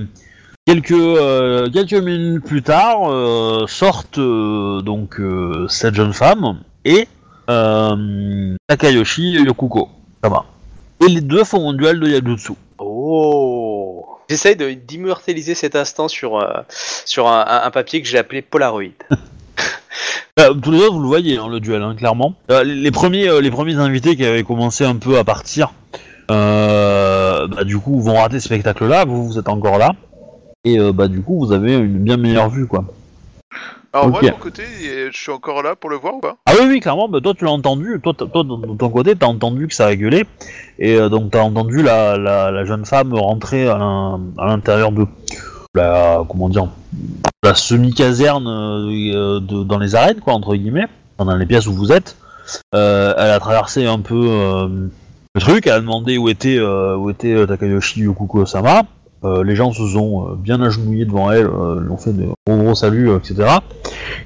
quelques, 0.67 0.93
euh, 0.93 1.69
quelques 1.71 1.93
minutes 1.93 2.45
plus 2.45 2.63
tard, 2.63 3.11
euh, 3.13 3.67
sortent 3.67 4.17
euh, 4.19 4.81
donc 4.81 5.21
euh, 5.21 5.67
cette 5.69 5.95
jeune 5.95 6.15
femme 6.15 6.61
et 6.87 7.07
euh, 7.51 8.57
Takayoshi 8.69 9.33
Yokuko. 9.33 9.91
Ça 10.23 10.31
va. 10.31 10.47
Et 11.05 11.09
les 11.11 11.21
deux 11.21 11.45
font 11.45 11.69
un 11.69 11.75
duel 11.75 12.01
de 12.01 12.09
Yajutsu. 12.09 12.53
Oh. 12.79 13.54
J'essaye 14.29 14.57
d'immortaliser 14.57 15.55
cet 15.55 15.77
instant 15.77 16.09
sur, 16.09 16.39
euh, 16.39 16.63
sur 17.05 17.29
un, 17.29 17.71
papier 17.71 18.01
que 18.03 18.09
j'ai 18.09 18.19
appelé 18.19 18.43
Polaroid. 18.43 18.93
Euh, 20.41 20.53
tous 20.53 20.73
les 20.73 20.81
autres, 20.81 20.95
vous 20.95 21.01
le 21.01 21.07
voyez, 21.07 21.39
hein, 21.39 21.47
le 21.49 21.61
duel, 21.61 21.81
hein, 21.81 21.95
clairement. 21.95 22.35
Euh, 22.51 22.65
les, 22.65 22.91
premiers, 22.91 23.29
euh, 23.29 23.41
les 23.41 23.53
premiers 23.53 23.77
invités 23.77 24.17
qui 24.17 24.25
avaient 24.25 24.43
commencé 24.43 24.85
un 24.85 24.97
peu 24.97 25.17
à 25.17 25.23
partir, 25.23 25.73
bah, 26.29 27.47
du 27.65 27.79
coup, 27.79 28.01
vont 28.01 28.17
rater 28.17 28.41
ce 28.41 28.47
spectacle-là. 28.47 29.05
Vous, 29.05 29.29
vous 29.29 29.39
êtes 29.39 29.49
encore 29.49 29.79
là. 29.79 29.93
Et 30.65 30.77
bah, 30.93 31.07
du 31.07 31.23
coup, 31.23 31.39
vous 31.39 31.53
avez 31.53 31.75
une 31.75 31.99
bien 31.99 32.17
meilleure 32.17 32.51
vue, 32.51 32.67
quoi. 32.67 32.85
Alors 33.95 34.11
moi, 34.11 34.21
de 34.23 34.27
mon 34.31 34.37
côté, 34.39 34.65
je 35.13 35.17
suis 35.17 35.31
encore 35.31 35.63
là 35.63 35.77
pour 35.77 35.89
le 35.89 35.97
voir 35.97 36.17
ou 36.17 36.21
pas? 36.21 36.37
Ah 36.47 36.53
oui, 36.61 36.67
oui, 36.69 36.81
clairement, 36.81 37.09
bah, 37.09 37.21
toi 37.23 37.33
tu 37.33 37.45
l'as 37.45 37.53
entendu, 37.53 38.01
toi, 38.03 38.13
t- 38.13 38.27
toi 38.29 38.43
de 38.43 38.75
ton 38.77 38.91
côté, 38.91 39.15
t'as 39.15 39.27
entendu 39.27 39.69
que 39.69 39.75
ça 39.75 39.87
a 39.87 39.95
gueulé, 39.95 40.25
et 40.81 40.97
euh, 40.97 41.09
donc 41.09 41.31
t'as 41.31 41.43
entendu 41.43 41.81
la, 41.83 42.17
la, 42.19 42.51
la 42.51 42.65
jeune 42.65 42.85
femme 42.85 43.15
rentrer 43.15 43.69
à 43.69 43.79
l'in- 43.79 44.21
à 44.37 44.47
l'intérieur 44.47 44.91
de 44.91 45.07
la, 45.75 46.23
comment 46.29 46.49
dire, 46.49 46.67
la 47.45 47.55
semi-caserne 47.55 48.49
euh, 48.49 49.39
de- 49.41 49.63
dans 49.63 49.79
les 49.79 49.95
arènes, 49.95 50.19
quoi, 50.21 50.35
entre 50.35 50.57
guillemets, 50.57 50.89
dans 51.19 51.37
les 51.37 51.47
pièces 51.47 51.69
où 51.69 51.73
vous 51.73 51.93
êtes. 51.93 52.17
Euh, 52.75 53.15
elle 53.17 53.31
a 53.31 53.39
traversé 53.39 53.87
un 53.87 54.01
peu 54.01 54.21
euh, 54.29 54.69
le 55.37 55.41
truc, 55.41 55.67
elle 55.67 55.73
a 55.73 55.81
demandé 55.81 56.19
où 56.19 56.29
était, 56.29 56.59
euh, 56.59 56.97
où 56.97 57.11
était 57.11 57.33
euh, 57.33 57.47
Takayoshi 57.47 58.01
Yokuko-sama. 58.03 58.83
Euh, 59.25 59.43
les 59.43 59.57
gens 59.57 59.73
se 59.73 59.87
sont 59.87 60.29
euh, 60.29 60.35
bien 60.35 60.61
agenouillés 60.61 61.07
devant 61.07 61.31
elle, 61.31 61.47
euh, 61.47 61.81
lui 61.81 61.91
ont 61.91 61.97
fait 61.97 62.13
de 62.13 62.27
gros 62.47 62.75
saluts, 62.75 63.11
etc 63.17 63.59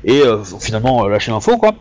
et 0.05 0.23
finalement 0.61 1.07
lâcher 1.09 1.33
l'info 1.33 1.57
quoi. 1.57 1.73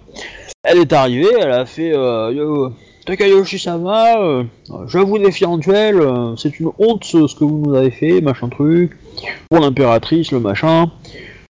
Elle 0.63 0.79
est 0.79 0.93
arrivée, 0.93 1.29
elle 1.39 1.51
a 1.51 1.65
fait 1.65 1.91
Yo, 1.91 2.71
Takayoshi-sama, 3.05 4.43
je 4.87 4.97
vous 4.97 5.17
défie 5.19 5.45
en 5.45 5.57
duel, 5.57 6.01
c'est 6.35 6.59
une 6.59 6.71
honte 6.79 7.03
ce, 7.03 7.35
que 7.35 7.43
vous 7.43 7.63
nous 7.65 7.75
avez 7.75 7.91
fait, 7.91 8.21
machin 8.21 8.49
truc, 8.49 8.97
pour 9.49 9.59
l'impératrice, 9.59 10.31
le 10.31 10.39
machin. 10.39 10.91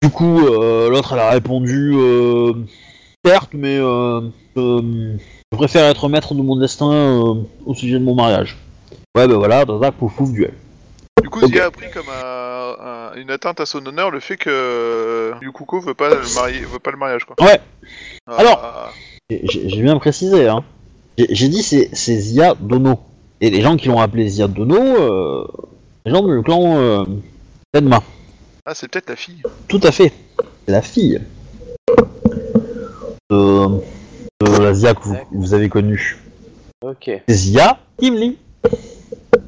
Du 0.02 0.10
coup, 0.10 0.39
l'autre 0.40 1.14
elle 1.14 1.18
a 1.18 1.30
répondu, 1.30 1.97
certes, 3.24 3.51
mais 3.55 3.78
je 4.56 5.16
préfère 5.51 5.90
être 5.90 6.09
maître 6.09 6.34
de 6.34 6.43
mon 6.43 6.56
destin 6.56 7.44
au 7.66 7.74
sujet 7.74 7.98
de 7.98 8.05
mon 8.05 8.14
mariage. 8.14 8.56
Ouais, 9.16 9.26
ben 9.26 9.36
voilà, 9.36 9.66
tata, 9.66 9.90
pouf 9.90 10.14
pouf, 10.14 10.32
duel. 10.32 10.55
Du 11.20 11.28
coup. 11.28 11.47
Zia 11.47 11.66
a 11.66 11.70
pris 11.70 11.90
comme 11.90 12.09
un- 12.09 12.74
un- 12.80 13.14
une 13.16 13.30
atteinte 13.30 13.60
à 13.60 13.66
son 13.66 13.84
honneur 13.86 14.10
le 14.10 14.20
fait 14.20 14.36
que 14.36 14.48
euh, 14.51 15.32
Yukuko 15.43 15.80
veut 15.80 15.94
pas 15.94 16.09
le 16.09 16.20
marier, 16.34 16.60
veut 16.60 16.78
pas 16.78 16.90
le 16.90 16.97
mariage 16.97 17.24
quoi. 17.24 17.36
Ouais. 17.44 17.60
Ah, 18.26 18.36
Alors- 18.39 18.93
J'ai 19.30 19.82
bien 19.82 19.98
précisé, 19.98 20.48
hein. 20.48 20.64
J'ai 21.18 21.48
dit 21.48 21.62
c'est 21.62 21.90
c'est 21.93 22.18
Zia 22.18 22.55
Dono. 22.59 22.98
Et 23.40 23.51
les 23.51 23.60
gens 23.60 23.76
qui 23.76 23.89
l'ont 23.89 24.01
appelé 24.01 24.28
Zia 24.28 24.48
Dono, 24.48 24.76
euh, 24.80 25.47
les 26.06 26.12
gens 26.12 26.22
du 26.26 26.43
clan 26.43 26.76
euh, 26.78 27.05
Tenma. 27.72 28.02
ah, 28.64 28.74
c'est 28.74 28.89
peut-être 28.90 29.10
la 29.10 29.16
fille. 29.16 29.43
Tout 29.68 29.80
à 29.82 29.93
fait. 29.93 30.12
C'est 30.66 30.72
la 30.72 30.82
fille 30.82 31.20
de, 33.30 33.66
de 34.40 34.62
la 34.62 34.72
Zia 34.74 34.94
que 34.94 35.02
vous, 35.02 35.16
vous 35.32 35.55
avez 35.55 35.68
connue. 35.68 36.18
Ok, 36.82 37.10
C'est 37.28 37.34
Zia 37.34 37.78
Kimli, 38.01 38.39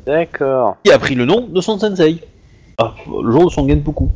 d'accord. 0.06 0.76
qui 0.84 0.92
a 0.92 0.98
pris 0.98 1.14
le 1.14 1.24
nom 1.24 1.42
de 1.42 1.60
son 1.60 1.78
sensei. 1.78 2.18
Ah, 2.78 2.94
le 3.06 3.30
jour 3.30 3.46
de 3.46 3.50
son 3.50 3.68
Genpuku. 3.68 4.08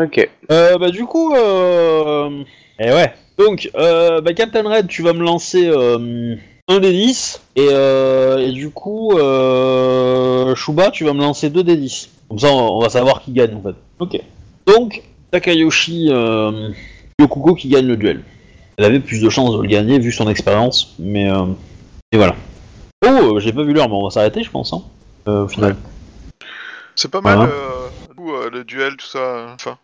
Ok. 0.00 0.30
Euh, 0.52 0.78
bah 0.78 0.90
du 0.90 1.04
coup, 1.04 1.34
euh... 1.34 2.44
Eh 2.78 2.90
ouais. 2.90 3.12
Donc, 3.38 3.70
euh, 3.76 4.20
bah, 4.20 4.34
Captain 4.34 4.68
Red, 4.68 4.88
tu 4.88 5.02
vas 5.02 5.12
me 5.12 5.22
lancer 5.22 5.68
euh, 5.68 6.36
un 6.68 6.80
des 6.80 6.92
10, 6.92 7.40
et, 7.56 7.68
euh, 7.70 8.38
et 8.38 8.52
du 8.52 8.70
coup, 8.70 9.12
euh, 9.12 10.54
Shuba, 10.54 10.90
tu 10.90 11.04
vas 11.04 11.12
me 11.12 11.20
lancer 11.20 11.48
2 11.50 11.62
des 11.62 11.76
10. 11.76 12.10
Comme 12.28 12.38
ça, 12.38 12.52
on 12.52 12.80
va 12.80 12.88
savoir 12.88 13.22
qui 13.22 13.32
gagne, 13.32 13.54
en 13.54 13.62
fait. 13.62 13.76
Ok. 14.00 14.20
Donc, 14.66 15.02
Takayoshi 15.30 16.08
euh, 16.10 16.70
Yokuko 17.20 17.54
qui 17.54 17.68
gagne 17.68 17.86
le 17.86 17.96
duel. 17.96 18.22
Elle 18.76 18.84
avait 18.84 19.00
plus 19.00 19.20
de 19.20 19.28
chances 19.28 19.56
de 19.56 19.62
le 19.62 19.68
gagner, 19.68 19.98
vu 19.98 20.12
son 20.12 20.28
expérience, 20.28 20.94
mais... 20.98 21.30
Euh, 21.30 21.46
et 22.12 22.16
voilà. 22.16 22.34
Oh, 23.04 23.36
euh, 23.36 23.40
j'ai 23.40 23.52
pas 23.52 23.62
vu 23.62 23.72
l'heure, 23.72 23.88
mais 23.88 23.94
on 23.94 24.04
va 24.04 24.10
s'arrêter, 24.10 24.42
je 24.42 24.50
pense, 24.50 24.72
hein, 24.72 24.82
au 25.28 25.48
final. 25.48 25.76
C'est 26.94 27.10
pas 27.10 27.20
mal. 27.20 27.36
Voilà. 27.36 27.52
euh, 27.52 27.88
du 28.08 28.14
coup, 28.16 28.34
euh, 28.34 28.50
le 28.50 28.64
duel, 28.64 28.96
tout 28.96 29.06
ça. 29.06 29.18
euh, 29.18 29.54
Enfin, 29.54 29.78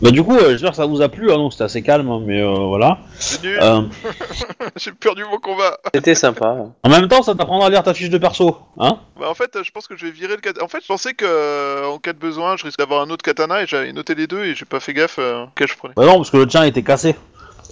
Bah 0.00 0.10
du 0.10 0.22
coup, 0.22 0.34
euh, 0.36 0.52
j'espère 0.52 0.70
que 0.70 0.76
ça 0.76 0.86
vous 0.86 1.02
a 1.02 1.08
plu, 1.10 1.30
hein, 1.30 1.36
donc 1.36 1.52
c'était 1.52 1.64
assez 1.64 1.82
calme, 1.82 2.08
hein, 2.10 2.22
mais 2.24 2.40
euh, 2.40 2.50
voilà. 2.54 2.98
c'est 3.18 3.42
nul. 3.42 3.58
Euh, 3.60 3.82
J'ai 4.76 4.92
perdu 4.92 5.24
mon 5.30 5.36
combat. 5.38 5.76
C'était 5.94 6.14
sympa. 6.14 6.56
En 6.82 6.88
même 6.88 7.08
temps, 7.08 7.22
ça 7.22 7.34
t'apprendra 7.34 7.66
à 7.66 7.70
lire 7.70 7.82
ta 7.82 7.92
fiche 7.92 8.08
de 8.08 8.16
perso, 8.16 8.56
hein 8.78 8.98
Bah, 9.20 9.28
en 9.28 9.34
fait, 9.34 9.54
euh, 9.56 9.62
je 9.62 9.70
pense 9.70 9.86
que 9.86 9.96
je 9.98 10.06
vais 10.06 10.12
virer 10.12 10.34
le 10.34 10.40
katana. 10.40 10.64
En 10.64 10.68
fait, 10.68 10.80
je 10.80 10.86
pensais 10.86 11.12
que 11.12 11.26
euh, 11.28 11.86
en 11.88 11.98
cas 11.98 12.14
de 12.14 12.18
besoin, 12.18 12.56
je 12.56 12.64
risque 12.64 12.78
d'avoir 12.78 13.02
un 13.02 13.10
autre 13.10 13.22
katana 13.22 13.62
et 13.62 13.66
j'avais 13.66 13.92
noté 13.92 14.14
les 14.14 14.26
deux 14.26 14.44
et 14.44 14.54
j'ai 14.54 14.64
pas 14.64 14.80
fait 14.80 14.94
gaffe 14.94 15.16
euh, 15.18 15.44
quel 15.56 15.68
je 15.68 15.76
prenais. 15.76 15.92
Bah 15.96 16.06
non, 16.06 16.16
parce 16.16 16.30
que 16.30 16.38
le 16.38 16.46
tien 16.46 16.62
était 16.64 16.82
cassé. 16.82 17.14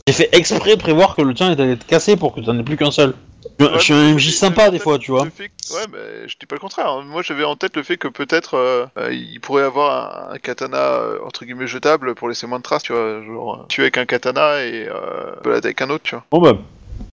J'ai 0.06 0.12
fait 0.12 0.28
exprès 0.32 0.76
prévoir 0.76 1.16
que 1.16 1.22
le 1.22 1.32
tien 1.32 1.50
était 1.52 1.78
cassé 1.86 2.16
pour 2.16 2.34
que 2.34 2.40
t'en 2.42 2.58
aies 2.58 2.62
plus 2.62 2.76
qu'un 2.76 2.90
seul. 2.90 3.14
Je, 3.58 3.64
je 3.74 3.78
suis 3.78 3.92
un 3.94 4.14
MJ 4.14 4.30
sympa 4.30 4.70
des 4.70 4.78
fois, 4.78 4.98
tu 4.98 5.10
vois. 5.10 5.24
Que- 5.26 5.74
Ouais, 5.74 5.84
mais 5.92 6.28
je 6.28 6.36
dis 6.38 6.46
pas 6.46 6.56
le 6.56 6.60
contraire. 6.60 6.88
hein. 6.88 7.02
Moi, 7.06 7.22
j'avais 7.22 7.44
en 7.44 7.56
tête 7.56 7.76
le 7.76 7.82
fait 7.82 7.96
que 7.96 8.08
peut-être 8.08 8.54
euh, 8.54 8.86
euh, 8.98 9.12
il 9.12 9.40
pourrait 9.40 9.62
avoir 9.62 10.28
un, 10.30 10.34
un 10.34 10.38
katana 10.38 10.76
euh, 10.78 11.18
entre 11.24 11.44
guillemets 11.44 11.66
jetable 11.66 12.14
pour 12.14 12.28
laisser 12.28 12.46
moins 12.46 12.58
de 12.58 12.62
traces, 12.62 12.82
tu 12.82 12.92
vois. 12.92 13.22
Genre, 13.24 13.66
tuer 13.68 13.82
avec 13.84 13.98
un 13.98 14.04
katana 14.06 14.64
et 14.64 14.86
euh, 14.88 15.34
balader 15.42 15.68
avec 15.68 15.80
un 15.82 15.90
autre, 15.90 16.04
tu 16.04 16.14
vois. 16.14 16.24
Bon 16.30 16.40
bah... 16.40 16.52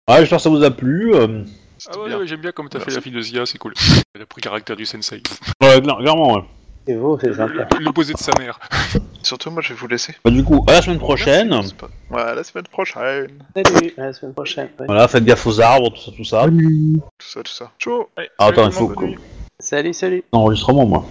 Ouais, 0.09 0.19
j'espère 0.21 0.39
que 0.39 0.43
ça 0.43 0.51
vous 0.51 0.63
a 0.65 0.71
plu. 0.71 1.15
euh, 1.15 1.45
Ah 1.89 1.99
ouais, 2.19 2.27
j'aime 2.27 2.41
bien 2.41 2.53
comme 2.53 2.69
t'as 2.69 2.81
fait 2.81 2.91
la 2.91 3.01
fille 3.03 3.13
de 3.13 3.21
Zia, 3.21 3.47
c'est 3.47 3.59
cool. 3.59 3.75
Elle 4.15 4.23
a 4.23 4.27
pris 4.27 4.41
le 4.41 4.43
caractère 4.43 4.77
du 4.77 4.87
sensei. 4.87 5.23
Ouais, 5.63 5.79
cla- 5.81 5.99
clairement, 6.01 6.35
ouais. 6.35 6.43
C'est 6.91 6.97
beau, 6.97 7.17
c'est 7.21 7.33
sympa. 7.35 7.69
L'opposé 7.79 8.15
de 8.15 8.19
sa 8.19 8.33
mère. 8.41 8.59
Surtout, 9.23 9.51
moi, 9.53 9.63
je 9.63 9.69
vais 9.69 9.75
vous 9.79 9.87
laisser. 9.87 10.13
Bah 10.25 10.31
du 10.33 10.43
coup, 10.43 10.65
à 10.67 10.73
la 10.73 10.83
semaine 10.83 10.99
prochaine. 10.99 11.51
Merci, 11.51 11.69
c'est 11.69 11.77
pas- 11.77 11.91
Ouais, 12.11 12.23
à 12.23 12.35
la 12.35 12.43
semaine 12.43 12.65
prochaine. 12.67 13.29
Salut, 13.55 13.95
à 13.97 14.03
la 14.07 14.13
semaine 14.13 14.33
prochaine. 14.33 14.69
ouais. 14.81 14.87
Voilà, 14.87 15.07
faites 15.07 15.25
gaffe 15.25 15.47
aux 15.47 15.61
arbres, 15.61 15.91
tout 15.91 16.01
ça, 16.01 16.11
tout 16.17 16.25
ça. 16.25 16.49
Nuit. 16.49 16.97
Tout 17.19 17.27
ça, 17.29 17.43
tout 17.45 17.53
ça. 17.53 17.71
Ciao. 17.79 18.09
Ah, 18.17 18.23
attends, 18.47 18.71
salut, 18.73 18.87
il 18.91 18.95
faut. 19.17 19.23
Salut, 19.61 19.95
salut. 19.95 20.25
Enregistrement, 20.33 20.85
moi. 20.87 21.05